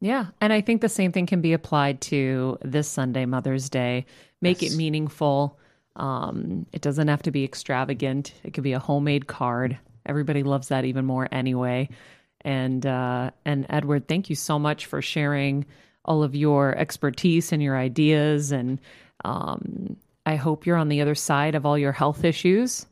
Yeah. 0.00 0.26
And 0.40 0.52
I 0.52 0.60
think 0.60 0.80
the 0.80 0.88
same 0.88 1.10
thing 1.10 1.26
can 1.26 1.40
be 1.40 1.52
applied 1.54 2.00
to 2.02 2.56
this 2.62 2.88
Sunday, 2.88 3.26
Mother's 3.26 3.68
Day. 3.68 4.06
Make 4.40 4.62
Yes. 4.62 4.72
it 4.72 4.76
meaningful. 4.76 5.58
Um, 5.96 6.66
it 6.72 6.82
doesn't 6.82 7.08
have 7.08 7.22
to 7.22 7.32
be 7.32 7.42
extravagant. 7.42 8.32
It 8.44 8.52
could 8.54 8.62
be 8.62 8.74
a 8.74 8.78
homemade 8.78 9.26
card. 9.26 9.76
Everybody 10.06 10.44
loves 10.44 10.68
that 10.68 10.84
even 10.84 11.04
more 11.04 11.26
anyway. 11.32 11.88
And 12.42 12.84
uh, 12.86 13.30
and 13.44 13.66
Edward, 13.68 14.08
thank 14.08 14.30
you 14.30 14.36
so 14.36 14.58
much 14.58 14.86
for 14.86 15.02
sharing 15.02 15.66
all 16.04 16.22
of 16.22 16.34
your 16.34 16.76
expertise 16.76 17.52
and 17.52 17.62
your 17.62 17.76
ideas. 17.76 18.52
And 18.52 18.78
um, 19.24 19.96
I 20.24 20.36
hope 20.36 20.64
you're 20.66 20.76
on 20.76 20.88
the 20.88 21.00
other 21.00 21.14
side 21.14 21.54
of 21.54 21.66
all 21.66 21.76
your 21.76 21.92
health 21.92 22.24
issues. 22.24 22.86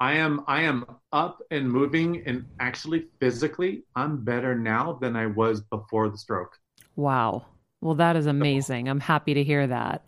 i 0.00 0.12
am 0.14 0.44
i 0.46 0.60
am 0.62 0.84
up 1.12 1.40
and 1.50 1.70
moving 1.70 2.22
and 2.26 2.44
actually 2.60 3.06
physically 3.20 3.82
i'm 3.94 4.22
better 4.24 4.54
now 4.54 4.92
than 5.00 5.16
i 5.16 5.26
was 5.26 5.60
before 5.62 6.08
the 6.10 6.18
stroke 6.18 6.58
Wow. 6.96 7.44
Well, 7.82 7.94
that 7.96 8.16
is 8.16 8.24
amazing. 8.26 8.88
I'm 8.88 9.00
happy 9.00 9.34
to 9.34 9.44
hear 9.44 9.66
that. 9.66 10.02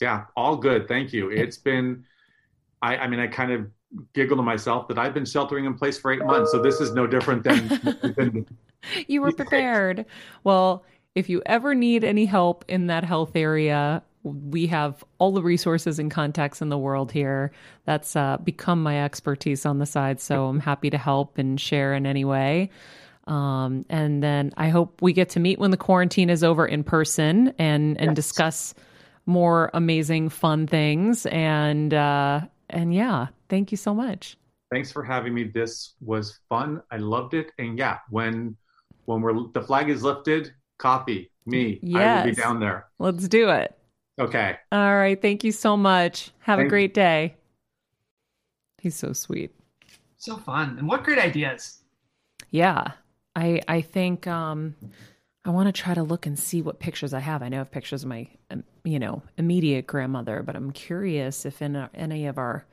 yeah 0.00 0.24
all 0.36 0.56
good 0.56 0.88
thank 0.88 1.12
you 1.12 1.30
it's 1.30 1.56
been 1.58 2.04
i 2.82 2.96
i 2.96 3.06
mean 3.06 3.20
i 3.20 3.26
kind 3.26 3.52
of 3.52 3.70
giggle 4.14 4.36
to 4.36 4.42
myself 4.42 4.88
that 4.88 4.98
i've 4.98 5.14
been 5.14 5.24
sheltering 5.24 5.64
in 5.64 5.74
place 5.74 5.98
for 5.98 6.12
eight 6.12 6.24
months 6.24 6.50
so 6.50 6.60
this 6.62 6.80
is 6.80 6.92
no 6.94 7.06
different 7.06 7.42
than, 7.44 7.68
than 8.16 8.46
you 9.06 9.20
were 9.20 9.32
prepared. 9.36 10.04
Well, 10.44 10.84
if 11.14 11.28
you 11.28 11.42
ever 11.46 11.74
need 11.74 12.04
any 12.04 12.24
help 12.24 12.64
in 12.68 12.86
that 12.86 13.04
health 13.04 13.36
area, 13.36 14.02
we 14.22 14.66
have 14.68 15.04
all 15.18 15.32
the 15.32 15.42
resources 15.42 15.98
and 15.98 16.10
contacts 16.10 16.62
in 16.62 16.68
the 16.68 16.78
world 16.78 17.12
here. 17.12 17.52
That's 17.84 18.16
uh, 18.16 18.38
become 18.38 18.82
my 18.82 19.04
expertise 19.04 19.66
on 19.66 19.78
the 19.78 19.86
side. 19.86 20.20
So 20.20 20.46
I'm 20.46 20.60
happy 20.60 20.90
to 20.90 20.98
help 20.98 21.38
and 21.38 21.60
share 21.60 21.92
in 21.94 22.06
any 22.06 22.24
way. 22.24 22.70
Um, 23.26 23.84
and 23.88 24.22
then 24.22 24.52
I 24.56 24.68
hope 24.68 25.00
we 25.02 25.12
get 25.12 25.28
to 25.30 25.40
meet 25.40 25.58
when 25.58 25.70
the 25.70 25.76
quarantine 25.76 26.30
is 26.30 26.42
over 26.42 26.66
in 26.66 26.82
person 26.82 27.52
and 27.58 27.96
and 28.00 28.10
Yes. 28.10 28.16
discuss 28.16 28.74
more 29.26 29.70
amazing, 29.74 30.30
fun 30.30 30.66
things. 30.66 31.26
And 31.26 31.94
uh, 31.94 32.40
and 32.70 32.94
yeah, 32.94 33.28
thank 33.52 33.70
you 33.70 33.76
so 33.76 33.92
much. 34.04 34.22
thanks 34.72 34.90
for 34.90 35.02
having 35.04 35.32
me 35.38 35.44
this 35.44 35.72
was 36.00 36.40
fun 36.48 36.80
i 36.90 36.96
loved 36.96 37.34
it 37.40 37.48
and 37.58 37.78
yeah 37.78 37.98
when 38.08 38.56
when 39.04 39.20
we're 39.20 39.36
the 39.52 39.60
flag 39.68 39.86
is 39.94 40.02
lifted 40.02 40.42
coffee 40.78 41.30
me 41.44 41.78
i 41.94 42.16
will 42.16 42.24
be 42.30 42.32
down 42.44 42.58
there 42.58 42.78
Let's 42.98 43.28
do 43.28 43.50
it. 43.50 43.70
okay 44.18 44.50
All 44.72 44.94
right. 45.02 45.20
Thank 45.20 45.44
you 45.44 45.52
so 45.52 45.76
much. 45.76 46.30
Have 46.48 46.58
a 46.60 46.68
great 46.74 46.94
day. 46.94 47.34
He's 48.80 48.94
so 48.96 49.12
sweet. 49.12 49.50
So 50.16 50.36
fun. 50.36 50.78
And 50.78 50.88
what 50.88 51.02
great 51.04 51.18
ideas. 51.18 51.82
Yeah. 52.50 52.92
I 53.34 53.60
I 53.68 53.80
think 53.80 54.26
um 54.26 54.74
I 55.44 55.50
want 55.50 55.66
to 55.66 55.72
try 55.82 55.94
to 55.94 56.02
look 56.02 56.26
and 56.26 56.38
see 56.38 56.62
what 56.62 56.78
pictures 56.78 57.12
I 57.12 57.20
have. 57.20 57.42
I 57.42 57.48
know 57.48 57.58
I 57.58 57.64
have 57.66 57.70
pictures 57.78 58.02
of 58.04 58.08
my 58.08 58.28
um, 58.50 58.62
you 58.84 58.98
know, 59.04 59.22
immediate 59.36 59.86
grandmother, 59.92 60.42
but 60.46 60.54
I'm 60.56 60.70
curious 60.72 61.44
if 61.44 61.60
in 61.62 61.74
uh 61.76 61.88
any 61.94 62.26
of 62.26 62.38
our 62.38 62.64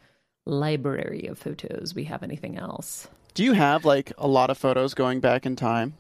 library 0.50 1.26
of 1.28 1.38
photos 1.38 1.94
we 1.96 2.06
have 2.06 2.24
anything 2.24 2.58
else. 2.58 3.08
Do 3.34 3.44
you 3.44 3.54
have 3.54 3.86
like 3.86 4.12
a 4.18 4.28
lot 4.28 4.50
of 4.50 4.58
photos 4.58 4.94
going 4.94 5.20
back 5.20 5.46
in 5.46 5.56
time? 5.56 5.94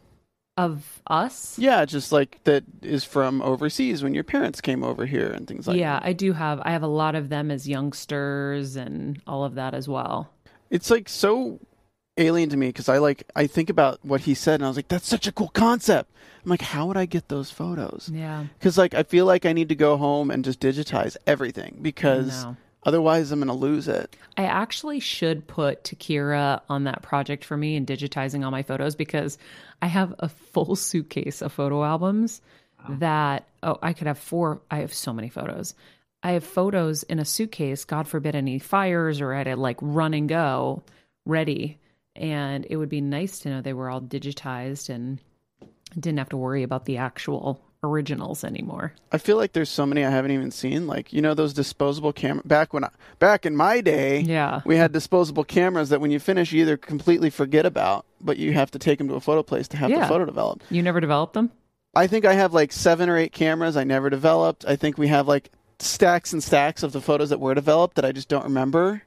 of 0.59 1.01
us. 1.07 1.57
Yeah, 1.57 1.85
just 1.85 2.11
like 2.11 2.43
that 2.43 2.65
is 2.81 3.05
from 3.05 3.41
overseas 3.41 4.03
when 4.03 4.13
your 4.13 4.25
parents 4.25 4.59
came 4.59 4.83
over 4.83 5.05
here 5.05 5.29
and 5.29 5.47
things 5.47 5.67
like 5.67 5.77
yeah, 5.77 5.93
that. 5.93 6.05
I 6.05 6.11
do 6.11 6.33
have. 6.33 6.61
I 6.65 6.71
have 6.71 6.83
a 6.83 6.87
lot 6.87 7.15
of 7.15 7.29
them 7.29 7.49
as 7.49 7.67
youngsters 7.67 8.75
and 8.75 9.21
all 9.25 9.45
of 9.45 9.55
that 9.55 9.73
as 9.73 9.87
well. 9.87 10.29
It's 10.69 10.91
like 10.91 11.07
so 11.07 11.61
alien 12.17 12.49
to 12.49 12.57
me 12.57 12.67
because 12.67 12.89
I 12.89 12.97
like 12.97 13.23
I 13.37 13.47
think 13.47 13.69
about 13.69 13.99
what 14.03 14.21
he 14.21 14.33
said 14.33 14.55
and 14.55 14.65
I 14.65 14.67
was 14.67 14.75
like, 14.75 14.89
that's 14.89 15.07
such 15.07 15.27
a 15.27 15.31
cool 15.31 15.47
concept. 15.47 16.11
I'm 16.43 16.51
like, 16.51 16.61
how 16.61 16.87
would 16.87 16.97
I 16.97 17.05
get 17.05 17.29
those 17.29 17.49
photos? 17.51 18.11
Yeah, 18.13 18.45
Because 18.59 18.77
like 18.77 18.93
I 18.93 19.03
feel 19.03 19.25
like 19.25 19.45
I 19.45 19.53
need 19.53 19.69
to 19.69 19.75
go 19.75 19.95
home 19.95 20.29
and 20.29 20.43
just 20.43 20.59
digitize 20.59 21.15
everything 21.25 21.79
because. 21.81 22.45
Otherwise 22.83 23.31
I'm 23.31 23.39
gonna 23.39 23.53
lose 23.53 23.87
it. 23.87 24.15
I 24.37 24.45
actually 24.45 24.99
should 24.99 25.47
put 25.47 25.83
Takira 25.83 26.61
on 26.69 26.85
that 26.85 27.01
project 27.01 27.43
for 27.43 27.57
me 27.57 27.75
and 27.75 27.85
digitizing 27.85 28.43
all 28.43 28.51
my 28.51 28.63
photos 28.63 28.95
because 28.95 29.37
I 29.81 29.87
have 29.87 30.13
a 30.19 30.29
full 30.29 30.75
suitcase 30.75 31.41
of 31.41 31.53
photo 31.53 31.83
albums 31.83 32.41
that 32.87 33.47
oh 33.61 33.77
I 33.81 33.93
could 33.93 34.07
have 34.07 34.17
four 34.17 34.61
I 34.71 34.77
have 34.77 34.93
so 34.93 35.13
many 35.13 35.29
photos. 35.29 35.75
I 36.21 36.31
have 36.31 36.43
photos 36.43 37.03
in 37.03 37.19
a 37.19 37.25
suitcase, 37.25 37.85
God 37.85 38.07
forbid 38.07 38.35
any 38.35 38.59
fires 38.59 39.21
or 39.21 39.33
I 39.33 39.39
had 39.39 39.43
to 39.45 39.55
like 39.55 39.77
run 39.81 40.13
and 40.13 40.27
go 40.27 40.83
ready. 41.25 41.79
And 42.15 42.65
it 42.69 42.75
would 42.75 42.89
be 42.89 43.01
nice 43.01 43.39
to 43.39 43.49
know 43.49 43.61
they 43.61 43.73
were 43.73 43.89
all 43.89 44.01
digitized 44.01 44.89
and 44.89 45.21
didn't 45.93 46.19
have 46.19 46.29
to 46.29 46.37
worry 46.37 46.63
about 46.63 46.85
the 46.85 46.97
actual 46.97 47.61
originals 47.83 48.43
anymore. 48.43 48.93
I 49.11 49.17
feel 49.17 49.37
like 49.37 49.53
there's 49.53 49.69
so 49.69 49.85
many 49.85 50.03
I 50.03 50.09
haven't 50.09 50.31
even 50.31 50.51
seen. 50.51 50.85
Like 50.87 51.13
you 51.13 51.21
know 51.21 51.33
those 51.33 51.53
disposable 51.53 52.11
camera 52.13 52.43
back 52.45 52.73
when 52.73 52.83
I, 52.83 52.89
back 53.19 53.45
in 53.45 53.55
my 53.55 53.81
day, 53.81 54.19
Yeah. 54.21 54.61
we 54.65 54.75
had 54.75 54.91
disposable 54.91 55.43
cameras 55.43 55.89
that 55.89 56.01
when 56.01 56.11
you 56.11 56.19
finish 56.19 56.51
you 56.51 56.61
either 56.61 56.77
completely 56.77 57.29
forget 57.29 57.65
about, 57.65 58.05
but 58.21 58.37
you 58.37 58.53
have 58.53 58.71
to 58.71 58.79
take 58.79 58.97
them 58.97 59.07
to 59.07 59.15
a 59.15 59.19
photo 59.21 59.43
place 59.43 59.67
to 59.69 59.77
have 59.77 59.89
Yeah. 59.89 60.01
the 60.01 60.07
photo 60.07 60.25
developed. 60.25 60.65
You 60.69 60.83
never 60.83 60.99
developed 60.99 61.33
them? 61.33 61.51
I 61.95 62.07
think 62.07 62.25
I 62.25 62.33
have 62.33 62.53
like 62.53 62.71
seven 62.71 63.09
or 63.09 63.17
eight 63.17 63.31
cameras 63.31 63.75
I 63.77 63.83
never 63.83 64.09
developed. 64.09 64.65
I 64.67 64.75
think 64.75 64.97
we 64.97 65.07
have 65.07 65.27
like 65.27 65.49
stacks 65.79 66.33
and 66.33 66.43
stacks 66.43 66.83
of 66.83 66.91
the 66.91 67.01
photos 67.01 67.29
that 67.29 67.39
were 67.39 67.55
developed 67.55 67.95
that 67.95 68.05
I 68.05 68.11
just 68.11 68.27
don't 68.27 68.43
remember. 68.43 69.03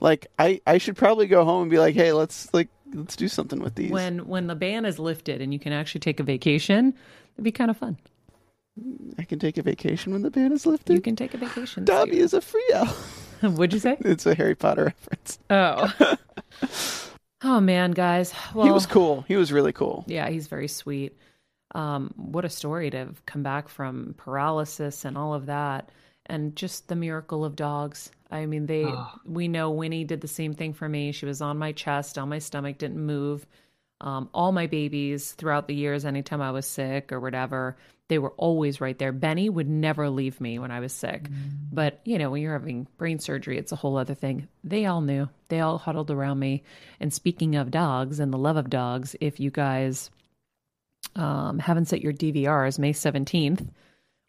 Like 0.00 0.26
I, 0.38 0.60
I 0.66 0.78
should 0.78 0.96
probably 0.96 1.26
go 1.26 1.44
home 1.44 1.62
and 1.62 1.70
be 1.70 1.78
like, 1.78 1.94
hey, 1.94 2.12
let's 2.12 2.52
like 2.52 2.68
let's 2.94 3.16
do 3.16 3.28
something 3.28 3.60
with 3.60 3.74
these. 3.74 3.90
When 3.90 4.26
when 4.26 4.46
the 4.46 4.54
ban 4.54 4.84
is 4.84 4.98
lifted 4.98 5.40
and 5.40 5.52
you 5.52 5.58
can 5.58 5.72
actually 5.72 6.00
take 6.00 6.20
a 6.20 6.22
vacation, 6.22 6.94
it'd 7.34 7.44
be 7.44 7.52
kind 7.52 7.70
of 7.70 7.76
fun. 7.76 7.98
I 9.18 9.24
can 9.24 9.38
take 9.38 9.58
a 9.58 9.62
vacation 9.62 10.12
when 10.12 10.22
the 10.22 10.30
ban 10.30 10.52
is 10.52 10.64
lifted. 10.66 10.94
You 10.94 11.00
can 11.00 11.16
take 11.16 11.34
a 11.34 11.38
vacation. 11.38 11.84
Dobby 11.84 12.18
is 12.18 12.32
a 12.32 12.40
free 12.40 12.68
elf. 12.72 13.24
What'd 13.40 13.72
you 13.72 13.80
say? 13.80 13.96
It's 14.04 14.26
a 14.26 14.34
Harry 14.34 14.54
Potter 14.54 14.84
reference. 14.84 15.38
Oh. 15.50 15.92
oh 17.42 17.60
man, 17.60 17.92
guys. 17.92 18.32
Well, 18.54 18.66
he 18.66 18.72
was 18.72 18.86
cool. 18.86 19.24
He 19.28 19.36
was 19.36 19.52
really 19.52 19.72
cool. 19.72 20.04
yeah, 20.06 20.28
he's 20.28 20.46
very 20.46 20.68
sweet. 20.68 21.16
Um, 21.74 22.12
what 22.16 22.44
a 22.44 22.48
story 22.48 22.90
to 22.90 23.08
come 23.26 23.42
back 23.42 23.68
from 23.68 24.14
paralysis 24.16 25.04
and 25.04 25.18
all 25.18 25.34
of 25.34 25.46
that, 25.46 25.90
and 26.26 26.56
just 26.56 26.88
the 26.88 26.96
miracle 26.96 27.44
of 27.44 27.56
dogs. 27.56 28.10
I 28.30 28.46
mean, 28.46 28.66
they. 28.66 28.86
We 29.24 29.48
know 29.48 29.70
Winnie 29.70 30.04
did 30.04 30.20
the 30.20 30.28
same 30.28 30.54
thing 30.54 30.74
for 30.74 30.88
me. 30.88 31.12
She 31.12 31.26
was 31.26 31.40
on 31.40 31.58
my 31.58 31.72
chest, 31.72 32.18
on 32.18 32.28
my 32.28 32.38
stomach, 32.38 32.78
didn't 32.78 33.04
move. 33.04 33.46
Um, 34.00 34.28
all 34.32 34.52
my 34.52 34.66
babies 34.66 35.32
throughout 35.32 35.66
the 35.66 35.74
years, 35.74 36.04
anytime 36.04 36.40
I 36.40 36.52
was 36.52 36.66
sick 36.66 37.10
or 37.10 37.18
whatever, 37.18 37.76
they 38.08 38.18
were 38.18 38.32
always 38.36 38.80
right 38.80 38.98
there. 38.98 39.12
Benny 39.12 39.48
would 39.48 39.68
never 39.68 40.08
leave 40.08 40.40
me 40.40 40.58
when 40.58 40.70
I 40.70 40.80
was 40.80 40.92
sick. 40.92 41.28
But, 41.72 42.00
you 42.04 42.16
know, 42.18 42.30
when 42.30 42.42
you're 42.42 42.52
having 42.52 42.86
brain 42.96 43.18
surgery, 43.18 43.58
it's 43.58 43.72
a 43.72 43.76
whole 43.76 43.96
other 43.96 44.14
thing. 44.14 44.48
They 44.62 44.86
all 44.86 45.00
knew. 45.00 45.28
They 45.48 45.60
all 45.60 45.78
huddled 45.78 46.10
around 46.10 46.38
me. 46.38 46.62
And 47.00 47.12
speaking 47.12 47.56
of 47.56 47.70
dogs 47.70 48.20
and 48.20 48.32
the 48.32 48.38
love 48.38 48.56
of 48.56 48.70
dogs, 48.70 49.16
if 49.20 49.40
you 49.40 49.50
guys 49.50 50.10
um, 51.16 51.58
haven't 51.58 51.86
set 51.86 52.00
your 52.00 52.12
DVRs, 52.12 52.78
May 52.78 52.92
17th, 52.92 53.68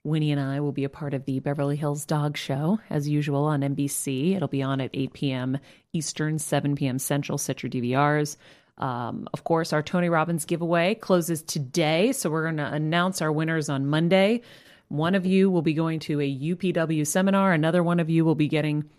Winnie 0.04 0.32
and 0.32 0.40
I 0.40 0.60
will 0.62 0.72
be 0.72 0.86
a 0.86 0.90
part 0.90 1.14
of 1.14 1.26
the 1.26 1.40
Beverly 1.40 1.76
Hills 1.76 2.06
Dog 2.06 2.38
Show, 2.38 2.80
as 2.90 3.10
usual, 3.10 3.44
on 3.44 3.62
NBC. 3.62 4.36
It'll 4.36 4.48
be 4.48 4.64
on 4.64 4.80
at 4.80 4.92
8 4.94 5.14
p.m. 5.14 5.58
Eastern, 5.92 6.40
7 6.40 6.76
p.m. 6.76 7.00
Central. 7.00 7.38
Set 7.38 7.62
your 7.62 7.70
DVRs. 7.70 8.38
Um, 8.78 9.28
of 9.34 9.44
course, 9.44 9.74
our 9.74 9.84
Tony 9.84 10.08
Robbins 10.08 10.46
giveaway 10.46 10.96
closes 10.96 11.44
today, 11.44 12.14
so 12.14 12.30
we're 12.30 12.44
going 12.44 12.58
to 12.58 12.74
announce 12.74 13.22
our 13.22 13.32
winners 13.32 13.68
on 13.68 13.88
Monday. 13.88 14.42
One 14.88 15.16
of 15.16 15.26
you 15.26 15.52
will 15.52 15.62
be 15.62 15.74
going 15.74 16.00
to 16.02 16.22
a 16.22 16.38
UPW 16.38 17.06
seminar, 17.06 17.52
another 17.52 17.84
one 17.84 18.00
of 18.00 18.10
you 18.10 18.24
will 18.24 18.36
be 18.36 18.48
getting 18.48 18.90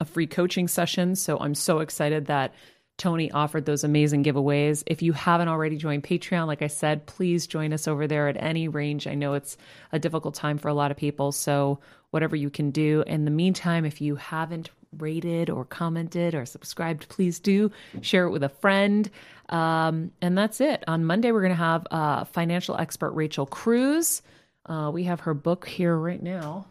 a 0.00 0.04
free 0.04 0.26
coaching 0.26 0.68
session. 0.68 1.16
So 1.16 1.38
I'm 1.38 1.54
so 1.54 1.78
excited 1.78 2.26
that 2.26 2.52
Tony 2.98 3.30
offered 3.32 3.64
those 3.64 3.84
amazing 3.84 4.22
giveaways. 4.22 4.82
If 4.86 5.02
you 5.02 5.12
haven't 5.12 5.48
already 5.48 5.76
joined 5.76 6.04
Patreon, 6.04 6.46
like 6.46 6.62
I 6.62 6.68
said, 6.68 7.06
please 7.06 7.46
join 7.46 7.72
us 7.72 7.88
over 7.88 8.06
there 8.06 8.28
at 8.28 8.36
any 8.40 8.68
range. 8.68 9.06
I 9.06 9.14
know 9.14 9.34
it's 9.34 9.56
a 9.90 9.98
difficult 9.98 10.34
time 10.34 10.58
for 10.58 10.68
a 10.68 10.74
lot 10.74 10.90
of 10.90 10.96
people. 10.96 11.32
So, 11.32 11.80
whatever 12.12 12.36
you 12.36 12.50
can 12.50 12.70
do. 12.70 13.02
In 13.06 13.24
the 13.24 13.30
meantime, 13.30 13.84
if 13.84 14.00
you 14.00 14.16
haven't 14.16 14.70
rated 14.98 15.50
or 15.50 15.64
commented 15.64 16.34
or 16.34 16.44
subscribed, 16.44 17.08
please 17.08 17.40
do 17.40 17.72
share 18.02 18.26
it 18.26 18.30
with 18.30 18.44
a 18.44 18.48
friend. 18.50 19.10
Um, 19.48 20.12
and 20.20 20.36
that's 20.36 20.60
it. 20.60 20.84
On 20.86 21.04
Monday, 21.04 21.32
we're 21.32 21.40
going 21.40 21.52
to 21.52 21.56
have 21.56 21.86
uh, 21.90 22.24
financial 22.24 22.76
expert 22.76 23.12
Rachel 23.12 23.46
Cruz. 23.46 24.22
Uh, 24.66 24.90
we 24.92 25.04
have 25.04 25.20
her 25.20 25.34
book 25.34 25.66
here 25.66 25.96
right 25.96 26.22
now. 26.22 26.66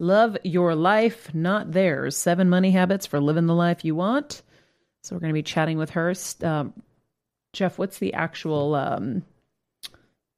Love 0.00 0.38
Your 0.44 0.74
Life, 0.74 1.32
Not 1.34 1.72
Theirs 1.72 2.16
Seven 2.16 2.48
Money 2.48 2.70
Habits 2.70 3.06
for 3.06 3.20
Living 3.20 3.46
the 3.46 3.54
Life 3.54 3.84
You 3.84 3.94
Want. 3.94 4.42
So 5.02 5.14
we're 5.14 5.20
going 5.20 5.28
to 5.28 5.34
be 5.34 5.42
chatting 5.42 5.76
with 5.76 5.90
her. 5.90 6.14
Um, 6.42 6.72
Jeff, 7.52 7.78
what's 7.78 7.98
the 7.98 8.14
actual 8.14 8.74
um, 8.74 9.22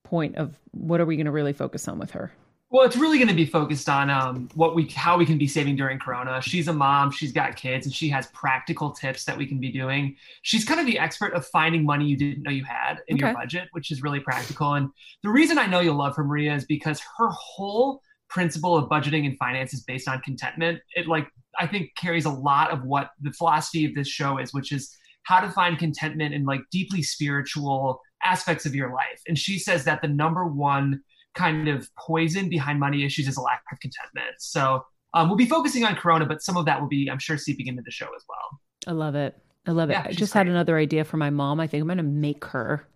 point 0.03 0.37
of 0.37 0.59
what 0.73 1.01
are 1.01 1.07
we 1.07 1.17
going 1.17 1.27
to 1.27 1.33
really 1.33 1.53
focus 1.53 1.87
on 1.87 2.01
with 2.01 2.11
her? 2.11 2.33
Well, 2.71 2.85
it's 2.85 2.97
really 2.97 3.19
going 3.19 3.29
to 3.29 3.35
be 3.35 3.47
focused 3.47 3.89
on 3.89 4.11
um, 4.11 4.49
what 4.55 4.75
we, 4.75 4.89
how 4.89 5.17
we 5.17 5.27
can 5.27 5.39
be 5.39 5.47
saving 5.47 5.77
during 5.77 5.99
Corona. 5.99 6.41
She's 6.43 6.67
a 6.67 6.73
mom, 6.73 7.13
she's 7.13 7.31
got 7.31 7.55
kids, 7.55 7.87
and 7.87 7.95
she 7.95 8.09
has 8.09 8.27
practical 8.29 8.91
tips 8.91 9.27
that 9.27 9.37
we 9.37 9.47
can 9.47 9.61
be 9.61 9.71
doing. 9.71 10.17
She's 10.41 10.65
kind 10.65 10.81
of 10.81 10.87
the 10.87 10.99
expert 10.99 11.35
of 11.35 11.47
finding 11.47 11.85
money 11.85 12.07
you 12.07 12.17
didn't 12.17 12.43
know 12.43 12.51
you 12.51 12.65
had 12.65 13.01
in 13.07 13.19
your 13.19 13.33
budget, 13.35 13.69
which 13.73 13.93
is 13.93 14.03
really 14.03 14.21
practical. 14.21 14.75
And 14.75 14.89
the 15.23 15.29
reason 15.29 15.59
I 15.59 15.67
know 15.67 15.81
you'll 15.81 15.99
love 15.99 16.17
her, 16.17 16.25
Maria, 16.25 16.55
is 16.55 16.65
because 16.65 17.01
her 17.19 17.29
whole 17.29 18.01
principle 18.33 18.77
of 18.77 18.89
budgeting 18.89 19.27
and 19.27 19.37
finance 19.39 19.75
is 19.75 19.83
based 19.85 20.09
on 20.09 20.21
contentment. 20.21 20.81
It 20.97 21.07
like 21.07 21.29
I 21.59 21.67
think 21.67 21.91
carries 21.97 22.25
a 22.25 22.31
lot 22.31 22.71
of 22.71 22.83
what 22.85 23.11
the 23.21 23.33
philosophy 23.33 23.85
of 23.85 23.95
this 23.95 24.09
show 24.09 24.39
is, 24.39 24.55
which 24.55 24.73
is 24.73 24.95
how 25.25 25.41
to 25.41 25.51
find 25.51 25.79
contentment 25.79 26.35
in 26.35 26.45
like 26.45 26.63
deeply 26.71 27.03
spiritual 27.03 28.01
aspects 28.25 28.67
of 28.67 28.75
your 28.75 28.93
life. 28.93 29.21
And 29.29 29.39
she 29.39 29.59
says 29.59 29.85
that 29.85 30.03
the 30.03 30.09
number 30.09 30.47
one 30.47 31.03
kind 31.35 31.69
of 31.69 31.89
poison 31.99 32.49
behind 32.49 32.81
money 32.81 33.05
issues 33.05 33.29
is 33.29 33.37
a 33.37 33.41
lack 33.41 33.63
of 33.71 33.79
contentment. 33.81 34.35
So 34.39 34.85
um, 35.15 35.29
we'll 35.29 35.37
be 35.37 35.47
focusing 35.47 35.85
on 35.85 35.95
Corona, 35.95 36.27
but 36.27 36.43
some 36.43 36.57
of 36.57 36.65
that 36.67 36.81
will 36.81 36.89
be, 36.89 37.09
I'm 37.11 37.19
sure, 37.19 37.37
seeping 37.37 37.67
into 37.67 37.83
the 37.83 37.91
show 37.91 38.09
as 38.17 38.25
well. 38.29 38.61
I 38.87 38.93
love 38.93 39.15
it. 39.15 39.37
I 39.67 39.71
love 39.73 39.91
it. 39.91 39.93
Yeah, 39.93 40.07
I 40.09 40.13
just 40.13 40.33
had 40.33 40.49
another 40.49 40.77
idea 40.77 41.05
for 41.05 41.19
my 41.19 41.31
mom. 41.31 41.61
I 41.61 41.67
think 41.67 41.83
I'm 41.83 41.89
going 41.89 41.99
to 41.99 42.03
make 42.03 42.45
her 42.47 42.87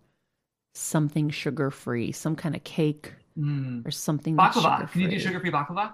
something 0.73 1.29
sugar 1.29 1.71
free, 1.71 2.11
some 2.11 2.35
kind 2.35 2.55
of 2.55 2.63
cake 2.63 3.13
Mm. 3.37 3.85
or 3.85 3.91
something. 3.91 4.35
that's 4.35 4.57
Baklava. 4.57 4.91
Can 4.91 5.01
you 5.01 5.07
do 5.09 5.19
sugar-free. 5.19 5.49
sugar-free 5.49 5.75
baklava? 5.75 5.93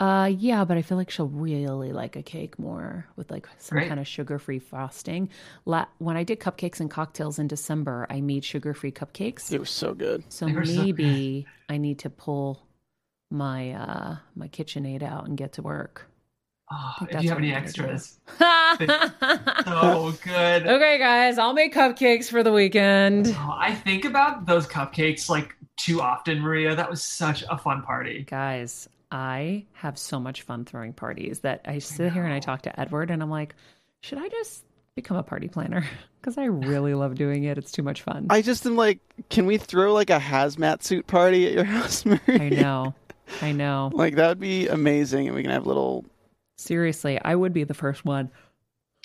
Uh, 0.00 0.26
yeah, 0.26 0.64
but 0.64 0.76
I 0.76 0.82
feel 0.82 0.96
like 0.98 1.08
she'll 1.10 1.28
really 1.28 1.92
like 1.92 2.16
a 2.16 2.22
cake 2.22 2.58
more 2.58 3.06
with 3.16 3.30
like 3.30 3.46
some 3.58 3.76
Great. 3.76 3.88
kind 3.88 4.00
of 4.00 4.08
sugar-free 4.08 4.58
frosting. 4.58 5.28
La- 5.66 5.86
when 5.98 6.16
I 6.16 6.24
did 6.24 6.40
cupcakes 6.40 6.80
and 6.80 6.90
cocktails 6.90 7.38
in 7.38 7.46
December, 7.46 8.06
I 8.10 8.20
made 8.20 8.44
sugar-free 8.44 8.92
cupcakes. 8.92 9.52
It 9.52 9.60
was 9.60 9.70
so 9.70 9.94
good. 9.94 10.24
So 10.32 10.46
They 10.46 10.52
were 10.52 10.64
so 10.66 10.82
maybe 10.82 11.46
I 11.68 11.76
need 11.76 12.00
to 12.00 12.10
pull 12.10 12.66
my 13.30 13.72
uh 13.72 14.16
my 14.34 14.48
KitchenAid 14.48 15.02
out 15.02 15.26
and 15.26 15.36
get 15.36 15.52
to 15.54 15.62
work. 15.62 16.06
Oh, 16.72 16.94
if 17.10 17.22
you 17.22 17.28
have 17.28 17.38
any 17.38 17.54
I'm 17.54 17.62
gonna 17.62 17.72
do. 17.72 17.82
extras, 17.84 18.18
okay, 18.40 18.86
so 19.64 20.12
good. 20.24 20.66
Okay, 20.66 20.98
guys, 20.98 21.38
I'll 21.38 21.52
make 21.52 21.74
cupcakes 21.74 22.28
for 22.30 22.42
the 22.42 22.52
weekend. 22.52 23.28
Oh, 23.38 23.54
I 23.56 23.74
think 23.74 24.04
about 24.04 24.46
those 24.46 24.66
cupcakes 24.66 25.28
like 25.28 25.54
too 25.76 26.00
often, 26.00 26.40
Maria. 26.40 26.74
That 26.74 26.90
was 26.90 27.02
such 27.02 27.44
a 27.50 27.58
fun 27.58 27.82
party. 27.82 28.24
Guys, 28.28 28.88
I 29.10 29.64
have 29.74 29.98
so 29.98 30.18
much 30.20 30.42
fun 30.42 30.64
throwing 30.64 30.92
parties 30.92 31.40
that 31.40 31.62
I 31.66 31.78
sit 31.78 32.12
here 32.12 32.24
and 32.24 32.32
I 32.32 32.40
talk 32.40 32.62
to 32.62 32.80
Edward 32.80 33.10
and 33.10 33.22
I'm 33.22 33.30
like, 33.30 33.54
should 34.02 34.18
I 34.18 34.28
just 34.28 34.64
become 34.96 35.16
a 35.16 35.22
party 35.22 35.48
planner? 35.48 35.84
Because 36.24 36.38
I 36.38 36.46
really 36.46 36.94
love 36.94 37.16
doing 37.16 37.44
it. 37.44 37.58
It's 37.58 37.70
too 37.70 37.82
much 37.82 38.00
fun. 38.00 38.28
I 38.30 38.40
just 38.40 38.64
am 38.64 38.76
like, 38.76 38.98
can 39.28 39.44
we 39.44 39.58
throw 39.58 39.92
like 39.92 40.08
a 40.08 40.18
hazmat 40.18 40.82
suit 40.82 41.06
party 41.06 41.46
at 41.46 41.52
your 41.52 41.64
house, 41.76 42.06
Maria? 42.06 42.20
I 42.28 42.48
know. 42.48 42.94
I 43.42 43.52
know. 43.52 43.90
Like 43.94 44.14
that 44.16 44.28
would 44.30 44.40
be 44.40 44.66
amazing, 44.68 45.26
and 45.26 45.36
we 45.36 45.42
can 45.42 45.50
have 45.50 45.66
little. 45.66 46.06
Seriously, 46.56 47.20
I 47.20 47.34
would 47.34 47.52
be 47.52 47.64
the 47.64 47.74
first 47.74 48.06
one. 48.06 48.30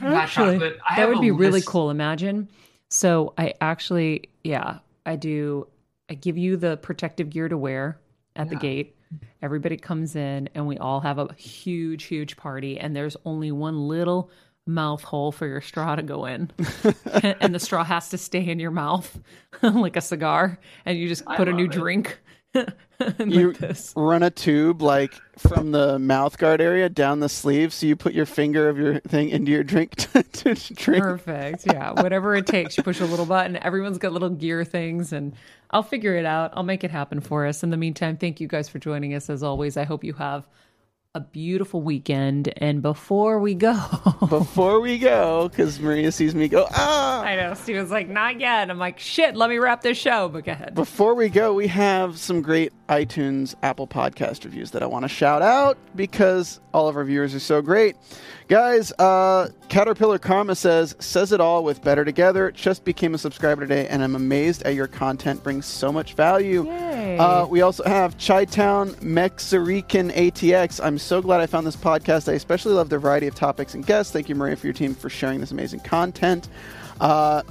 Actually, 0.00 0.58
that 0.58 1.08
would 1.08 1.18
a 1.18 1.20
be 1.20 1.32
really 1.32 1.54
list- 1.54 1.66
cool. 1.66 1.90
Imagine. 1.90 2.48
So 2.88 3.34
I 3.36 3.54
actually, 3.60 4.28
yeah, 4.44 4.78
I 5.06 5.16
do. 5.16 5.66
I 6.14 6.16
give 6.16 6.38
you 6.38 6.56
the 6.56 6.76
protective 6.76 7.28
gear 7.28 7.48
to 7.48 7.58
wear 7.58 7.98
at 8.36 8.48
the 8.48 8.54
gate. 8.54 8.96
Everybody 9.42 9.76
comes 9.76 10.14
in, 10.14 10.48
and 10.54 10.64
we 10.64 10.78
all 10.78 11.00
have 11.00 11.18
a 11.18 11.34
huge, 11.34 12.04
huge 12.04 12.36
party. 12.36 12.78
And 12.78 12.94
there's 12.94 13.16
only 13.24 13.50
one 13.50 13.88
little 13.88 14.30
mouth 14.64 15.02
hole 15.02 15.32
for 15.32 15.48
your 15.48 15.60
straw 15.60 15.96
to 15.96 16.02
go 16.02 16.26
in, 16.26 16.52
and 17.40 17.52
the 17.52 17.58
straw 17.58 17.82
has 17.82 18.10
to 18.10 18.18
stay 18.18 18.48
in 18.48 18.60
your 18.60 18.70
mouth 18.70 19.18
like 19.62 19.96
a 19.96 20.00
cigar, 20.00 20.60
and 20.86 20.96
you 20.96 21.08
just 21.08 21.26
put 21.26 21.48
a 21.48 21.52
new 21.52 21.64
it. 21.64 21.72
drink. 21.72 22.20
like 23.00 23.18
You 23.26 23.52
this. 23.52 23.92
run 23.96 24.22
a 24.22 24.30
tube 24.30 24.82
like 24.82 25.14
from 25.36 25.72
the 25.72 25.98
mouth 25.98 26.38
guard 26.38 26.60
area 26.60 26.88
down 26.88 27.20
the 27.20 27.28
sleeve, 27.28 27.72
so 27.72 27.86
you 27.86 27.96
put 27.96 28.14
your 28.14 28.26
finger 28.26 28.68
of 28.68 28.78
your 28.78 29.00
thing 29.00 29.30
into 29.30 29.50
your 29.50 29.64
drink 29.64 29.94
to, 29.96 30.22
to 30.22 30.54
drink. 30.54 31.02
Perfect. 31.02 31.66
Yeah. 31.66 31.90
Whatever 31.92 32.34
it 32.36 32.46
takes. 32.46 32.76
You 32.76 32.82
push 32.82 33.00
a 33.00 33.06
little 33.06 33.26
button. 33.26 33.56
Everyone's 33.56 33.98
got 33.98 34.12
little 34.12 34.30
gear 34.30 34.64
things, 34.64 35.12
and 35.12 35.34
I'll 35.70 35.82
figure 35.82 36.14
it 36.16 36.24
out. 36.24 36.52
I'll 36.54 36.62
make 36.62 36.84
it 36.84 36.90
happen 36.90 37.20
for 37.20 37.46
us. 37.46 37.62
In 37.62 37.70
the 37.70 37.76
meantime, 37.76 38.16
thank 38.16 38.40
you 38.40 38.46
guys 38.48 38.68
for 38.68 38.78
joining 38.78 39.14
us 39.14 39.28
as 39.28 39.42
always. 39.42 39.76
I 39.76 39.84
hope 39.84 40.04
you 40.04 40.12
have 40.14 40.46
a 41.16 41.20
beautiful 41.20 41.80
weekend. 41.80 42.52
And 42.56 42.82
before 42.82 43.38
we 43.38 43.54
go, 43.54 43.80
Before 44.28 44.80
we 44.80 44.98
go, 44.98 45.48
because 45.48 45.78
Maria 45.78 46.10
sees 46.10 46.34
me 46.34 46.48
go, 46.48 46.66
ah! 46.72 47.22
I 47.22 47.36
know 47.36 47.54
Steven's 47.54 47.92
like, 47.92 48.08
not 48.08 48.40
yet. 48.40 48.68
I'm 48.68 48.78
like, 48.80 48.98
shit, 48.98 49.36
let 49.36 49.48
me 49.48 49.58
wrap 49.58 49.82
this 49.82 49.96
show. 49.96 50.28
But 50.28 50.44
go 50.44 50.52
ahead. 50.52 50.74
Before 50.74 51.14
we 51.14 51.28
go, 51.28 51.54
we 51.54 51.68
have 51.68 52.18
some 52.18 52.42
great 52.42 52.72
iTunes, 52.88 53.54
Apple 53.62 53.86
podcast 53.86 54.44
reviews 54.44 54.72
that 54.72 54.82
I 54.82 54.86
want 54.86 55.04
to 55.04 55.08
shout 55.08 55.40
out 55.40 55.78
because 55.94 56.60
all 56.72 56.88
of 56.88 56.96
our 56.96 57.04
viewers 57.04 57.32
are 57.32 57.40
so 57.40 57.62
great. 57.62 57.94
Guys, 58.46 58.92
uh, 58.98 59.48
Caterpillar 59.70 60.18
Karma 60.18 60.54
says, 60.54 60.94
says 60.98 61.32
it 61.32 61.40
all 61.40 61.64
with 61.64 61.82
Better 61.82 62.04
Together. 62.04 62.50
Just 62.50 62.84
became 62.84 63.14
a 63.14 63.18
subscriber 63.18 63.62
today, 63.62 63.88
and 63.88 64.04
I'm 64.04 64.14
amazed 64.14 64.62
at 64.64 64.74
your 64.74 64.86
content 64.86 65.42
brings 65.42 65.64
so 65.64 65.90
much 65.90 66.12
value. 66.12 66.68
Uh, 66.70 67.46
we 67.48 67.62
also 67.62 67.82
have 67.84 68.18
Chitown 68.18 69.00
Mexican 69.02 70.10
ATX. 70.10 70.84
I'm 70.84 70.98
so 70.98 71.22
glad 71.22 71.40
I 71.40 71.46
found 71.46 71.66
this 71.66 71.76
podcast. 71.76 72.30
I 72.30 72.34
especially 72.34 72.74
love 72.74 72.90
the 72.90 72.98
variety 72.98 73.26
of 73.26 73.34
topics 73.34 73.74
and 73.74 73.84
guests. 73.86 74.12
Thank 74.12 74.28
you, 74.28 74.34
Maria, 74.34 74.56
for 74.56 74.66
your 74.66 74.74
team 74.74 74.94
for 74.94 75.08
sharing 75.08 75.40
this 75.40 75.50
amazing 75.50 75.80
content. 75.80 76.48
Uh, 77.00 77.42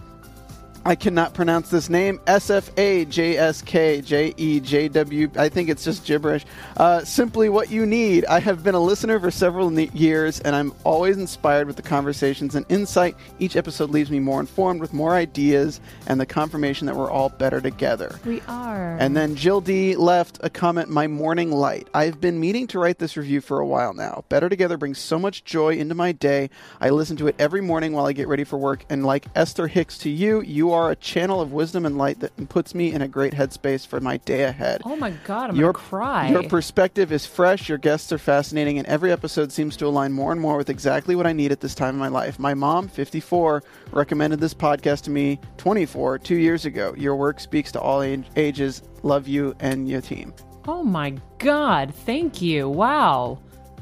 I 0.85 0.95
cannot 0.95 1.34
pronounce 1.34 1.69
this 1.69 1.89
name. 1.89 2.19
S 2.27 2.49
F 2.49 2.69
A 2.77 3.05
J 3.05 3.38
S 3.38 3.61
K 3.61 4.01
J 4.01 4.34
E 4.35 4.60
J 4.60 4.89
W. 4.89 5.30
I 5.38 5.47
think 5.47 5.69
it's 5.69 5.84
just 5.84 6.05
gibberish. 6.05 6.45
Uh, 6.76 7.03
simply 7.05 7.47
what 7.47 7.72
you 7.72 7.85
need. 7.85 8.26
I 8.26 8.39
have 8.41 8.64
been 8.64 8.76
a 8.76 8.80
listener 8.80 9.19
for 9.19 9.31
several 9.31 9.69
ne- 9.69 9.89
years, 9.93 10.41
and 10.41 10.55
I'm 10.55 10.73
always 10.84 11.18
inspired 11.18 11.68
with 11.68 11.77
the 11.77 11.81
conversations 11.81 12.55
and 12.55 12.65
insight. 12.68 13.15
Each 13.39 13.55
episode 13.55 13.91
leaves 13.91 14.11
me 14.11 14.19
more 14.19 14.41
informed 14.41 14.81
with 14.81 14.91
more 14.93 15.15
ideas 15.15 15.80
and 16.07 16.19
the 16.19 16.26
confirmation 16.26 16.85
that 16.88 16.95
we're 16.97 17.10
all 17.10 17.30
better 17.30 17.61
together. 17.61 18.19
we 18.26 18.41
are. 18.49 18.97
And 18.97 19.15
then 19.15 19.35
Jill 19.35 19.61
D 19.61 19.95
left 19.95 20.39
a 20.43 20.49
comment, 20.49 20.89
My 20.89 21.07
morning 21.07 21.51
light. 21.51 21.88
I've 21.93 22.19
been 22.19 22.39
meaning 22.41 22.68
to 22.68 22.80
write 22.80 22.99
this 22.99 23.15
review 23.15 23.39
for 23.39 23.60
a 23.60 23.65
while 23.65 23.93
now. 23.93 24.26
Better 24.27 24.49
Together 24.49 24.77
brings 24.77 24.99
so 24.99 25.18
much 25.18 25.45
joy 25.45 25.76
into 25.76 25.95
my 25.95 26.11
day. 26.11 26.49
I 26.81 26.89
listen 26.89 27.15
to 27.18 27.27
it 27.27 27.35
every 27.39 27.61
morning 27.61 27.93
while 27.93 28.05
I 28.05 28.11
get 28.14 28.27
ready 28.27 28.43
for 28.43 28.57
work. 28.57 28.84
And 28.89 29.05
like 29.05 29.27
Esther 29.34 29.68
Hicks 29.68 29.97
to 29.99 30.10
you, 30.10 30.41
you 30.41 30.72
are 30.73 30.91
a 30.91 30.95
channel 30.95 31.39
of 31.39 31.53
wisdom 31.53 31.85
and 31.85 31.97
light 31.97 32.19
that 32.19 32.49
puts 32.49 32.75
me 32.75 32.91
in 32.91 33.01
a 33.01 33.07
great 33.07 33.33
headspace 33.33 33.87
for 33.87 33.99
my 34.01 34.17
day 34.17 34.43
ahead. 34.43 34.81
oh 34.85 34.95
my 34.95 35.11
God, 35.25 35.49
I'm 35.51 35.55
Your- 35.55 35.71
going 35.73 35.83
to 35.83 35.89
cry. 35.89 36.29
Your 36.29 36.43
perspective 36.43 37.11
is 37.11 37.25
fresh, 37.25 37.69
your 37.69 37.77
guests 37.77 38.11
are 38.11 38.17
fascinating, 38.17 38.77
and 38.77 38.87
every 38.87 39.11
episode 39.11 39.51
seems 39.51 39.77
to 39.77 39.87
align 39.87 40.11
more 40.11 40.31
and 40.31 40.41
more 40.41 40.57
with 40.57 40.69
exactly 40.69 41.15
what 41.15 41.25
I 41.25 41.33
need 41.33 41.51
at 41.51 41.61
this 41.61 41.75
time 41.75 41.95
in 41.95 41.99
my 41.99 42.07
life. 42.09 42.37
My 42.39 42.53
mom, 42.53 42.87
54, 42.87 43.63
recommended 43.91 44.39
this 44.39 44.53
podcast 44.53 45.03
to 45.03 45.11
me 45.11 45.39
24, 45.57 46.19
two 46.19 46.35
years 46.35 46.65
ago. 46.65 46.93
Your 46.97 47.15
work 47.15 47.39
speaks 47.39 47.71
to 47.73 47.79
all 47.79 48.01
age- 48.01 48.25
ages. 48.35 48.81
Love 49.03 49.27
you 49.27 49.55
and 49.59 49.87
your 49.87 50.01
team. 50.01 50.33
Oh 50.67 50.83
my 50.83 51.15
God. 51.39 51.93
Thank 51.93 52.41
you. 52.41 52.69
Wow. 52.69 53.39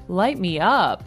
Light 0.07 0.39
me 0.39 0.59
up. 0.59 1.03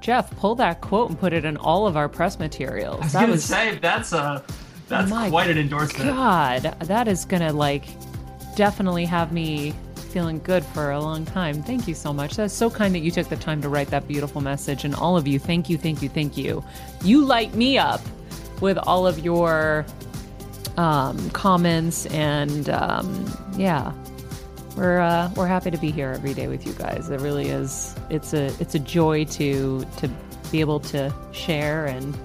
Jeff, 0.00 0.30
pull 0.36 0.54
that 0.56 0.80
quote 0.80 1.08
and 1.10 1.18
put 1.18 1.32
it 1.32 1.44
in 1.44 1.56
all 1.56 1.86
of 1.86 1.96
our 1.96 2.08
press 2.08 2.38
materials. 2.38 3.00
I 3.00 3.02
was 3.02 3.12
that 3.12 3.26
gonna 3.26 3.38
say 3.72 3.78
that's 3.80 4.12
a 4.12 4.44
that's 4.88 5.10
My 5.10 5.28
quite 5.28 5.50
an 5.50 5.58
endorsement. 5.58 6.10
God, 6.10 6.62
that 6.80 7.08
is 7.08 7.24
gonna 7.24 7.52
like 7.52 7.84
definitely 8.56 9.04
have 9.04 9.32
me 9.32 9.74
feeling 10.08 10.40
good 10.40 10.64
for 10.64 10.90
a 10.90 11.00
long 11.00 11.24
time. 11.24 11.62
Thank 11.62 11.86
you 11.86 11.94
so 11.94 12.12
much. 12.12 12.36
That's 12.36 12.54
so 12.54 12.70
kind 12.70 12.94
that 12.94 13.00
you 13.00 13.10
took 13.10 13.28
the 13.28 13.36
time 13.36 13.62
to 13.62 13.68
write 13.68 13.88
that 13.88 14.08
beautiful 14.08 14.40
message. 14.40 14.84
And 14.84 14.94
all 14.94 15.16
of 15.16 15.28
you, 15.28 15.38
thank 15.38 15.68
you, 15.68 15.76
thank 15.76 16.02
you, 16.02 16.08
thank 16.08 16.36
you. 16.36 16.64
You 17.04 17.24
light 17.24 17.54
me 17.54 17.78
up 17.78 18.00
with 18.60 18.78
all 18.78 19.06
of 19.06 19.18
your 19.20 19.86
um, 20.76 21.30
comments 21.30 22.06
and 22.06 22.68
um, 22.70 23.32
yeah. 23.56 23.92
We're 24.76 25.00
uh, 25.00 25.30
we're 25.34 25.48
happy 25.48 25.72
to 25.72 25.78
be 25.78 25.90
here 25.90 26.10
every 26.10 26.34
day 26.34 26.46
with 26.46 26.64
you 26.64 26.72
guys. 26.74 27.10
It 27.10 27.20
really 27.20 27.48
is. 27.48 27.96
It's 28.10 28.32
a 28.32 28.46
it's 28.60 28.76
a 28.76 28.78
joy 28.78 29.24
to 29.24 29.84
to 29.96 30.08
be 30.52 30.60
able 30.60 30.78
to 30.80 31.12
share 31.32 31.86
and 31.86 32.16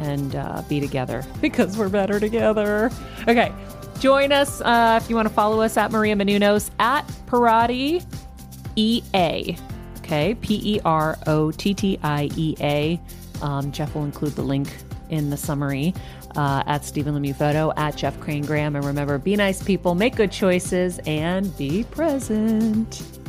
and 0.00 0.34
uh, 0.34 0.62
be 0.68 0.80
together 0.80 1.24
because 1.40 1.76
we're 1.76 1.88
better 1.88 2.18
together. 2.18 2.90
Okay, 3.28 3.52
join 3.98 4.32
us 4.32 4.60
uh, 4.62 4.98
if 5.00 5.08
you 5.08 5.16
want 5.16 5.28
to 5.28 5.34
follow 5.34 5.60
us 5.60 5.76
at 5.76 5.92
Maria 5.92 6.16
Menounos 6.16 6.70
at 6.78 7.06
Perotti 7.26 8.04
EA. 8.76 9.56
Okay, 9.98 10.34
P 10.40 10.76
E 10.76 10.80
R 10.84 11.16
O 11.26 11.50
T 11.52 11.74
T 11.74 11.98
I 12.02 12.28
E 12.36 12.56
A. 12.60 13.00
Um, 13.42 13.70
Jeff 13.72 13.94
will 13.94 14.04
include 14.04 14.32
the 14.32 14.42
link 14.42 14.68
in 15.08 15.30
the 15.30 15.36
summary. 15.36 15.94
Uh, 16.36 16.62
at 16.66 16.84
Stephen 16.84 17.12
Lemieux 17.12 17.34
Photo, 17.34 17.72
at 17.76 17.96
Jeff 17.96 18.18
Crane 18.20 18.44
Graham. 18.44 18.76
And 18.76 18.84
remember, 18.84 19.18
be 19.18 19.34
nice 19.34 19.60
people, 19.60 19.96
make 19.96 20.14
good 20.14 20.30
choices, 20.30 21.00
and 21.04 21.56
be 21.58 21.82
present. 21.82 23.19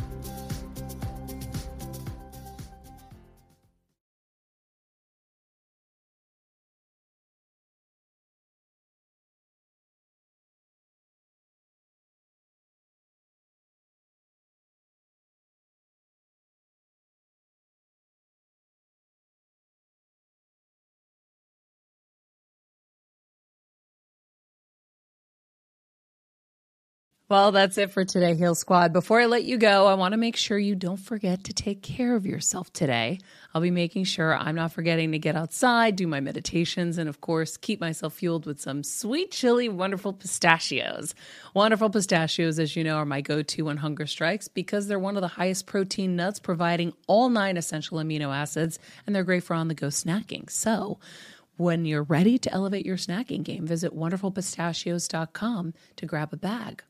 Well, 27.32 27.50
that's 27.50 27.78
it 27.78 27.92
for 27.92 28.04
today, 28.04 28.34
Heal 28.34 28.54
Squad. 28.54 28.92
Before 28.92 29.18
I 29.18 29.24
let 29.24 29.44
you 29.44 29.56
go, 29.56 29.86
I 29.86 29.94
want 29.94 30.12
to 30.12 30.18
make 30.18 30.36
sure 30.36 30.58
you 30.58 30.74
don't 30.74 30.98
forget 30.98 31.44
to 31.44 31.54
take 31.54 31.80
care 31.80 32.14
of 32.14 32.26
yourself 32.26 32.70
today. 32.74 33.20
I'll 33.54 33.62
be 33.62 33.70
making 33.70 34.04
sure 34.04 34.36
I'm 34.36 34.54
not 34.54 34.72
forgetting 34.72 35.12
to 35.12 35.18
get 35.18 35.34
outside, 35.34 35.96
do 35.96 36.06
my 36.06 36.20
meditations, 36.20 36.98
and 36.98 37.08
of 37.08 37.22
course, 37.22 37.56
keep 37.56 37.80
myself 37.80 38.12
fueled 38.12 38.44
with 38.44 38.60
some 38.60 38.84
sweet, 38.84 39.30
chili, 39.30 39.70
wonderful 39.70 40.12
pistachios. 40.12 41.14
Wonderful 41.54 41.88
pistachios, 41.88 42.58
as 42.58 42.76
you 42.76 42.84
know, 42.84 42.96
are 42.96 43.06
my 43.06 43.22
go 43.22 43.40
to 43.40 43.62
when 43.62 43.78
hunger 43.78 44.06
strikes 44.06 44.48
because 44.48 44.86
they're 44.86 44.98
one 44.98 45.16
of 45.16 45.22
the 45.22 45.28
highest 45.28 45.64
protein 45.64 46.14
nuts, 46.14 46.38
providing 46.38 46.92
all 47.06 47.30
nine 47.30 47.56
essential 47.56 47.96
amino 47.96 48.28
acids, 48.28 48.78
and 49.06 49.16
they're 49.16 49.24
great 49.24 49.42
for 49.42 49.54
on 49.54 49.68
the 49.68 49.74
go 49.74 49.86
snacking. 49.86 50.50
So, 50.50 50.98
when 51.56 51.86
you're 51.86 52.02
ready 52.02 52.36
to 52.40 52.52
elevate 52.52 52.84
your 52.84 52.98
snacking 52.98 53.42
game, 53.42 53.66
visit 53.66 53.96
wonderfulpistachios.com 53.96 55.72
to 55.96 56.04
grab 56.04 56.34
a 56.34 56.36
bag. 56.36 56.82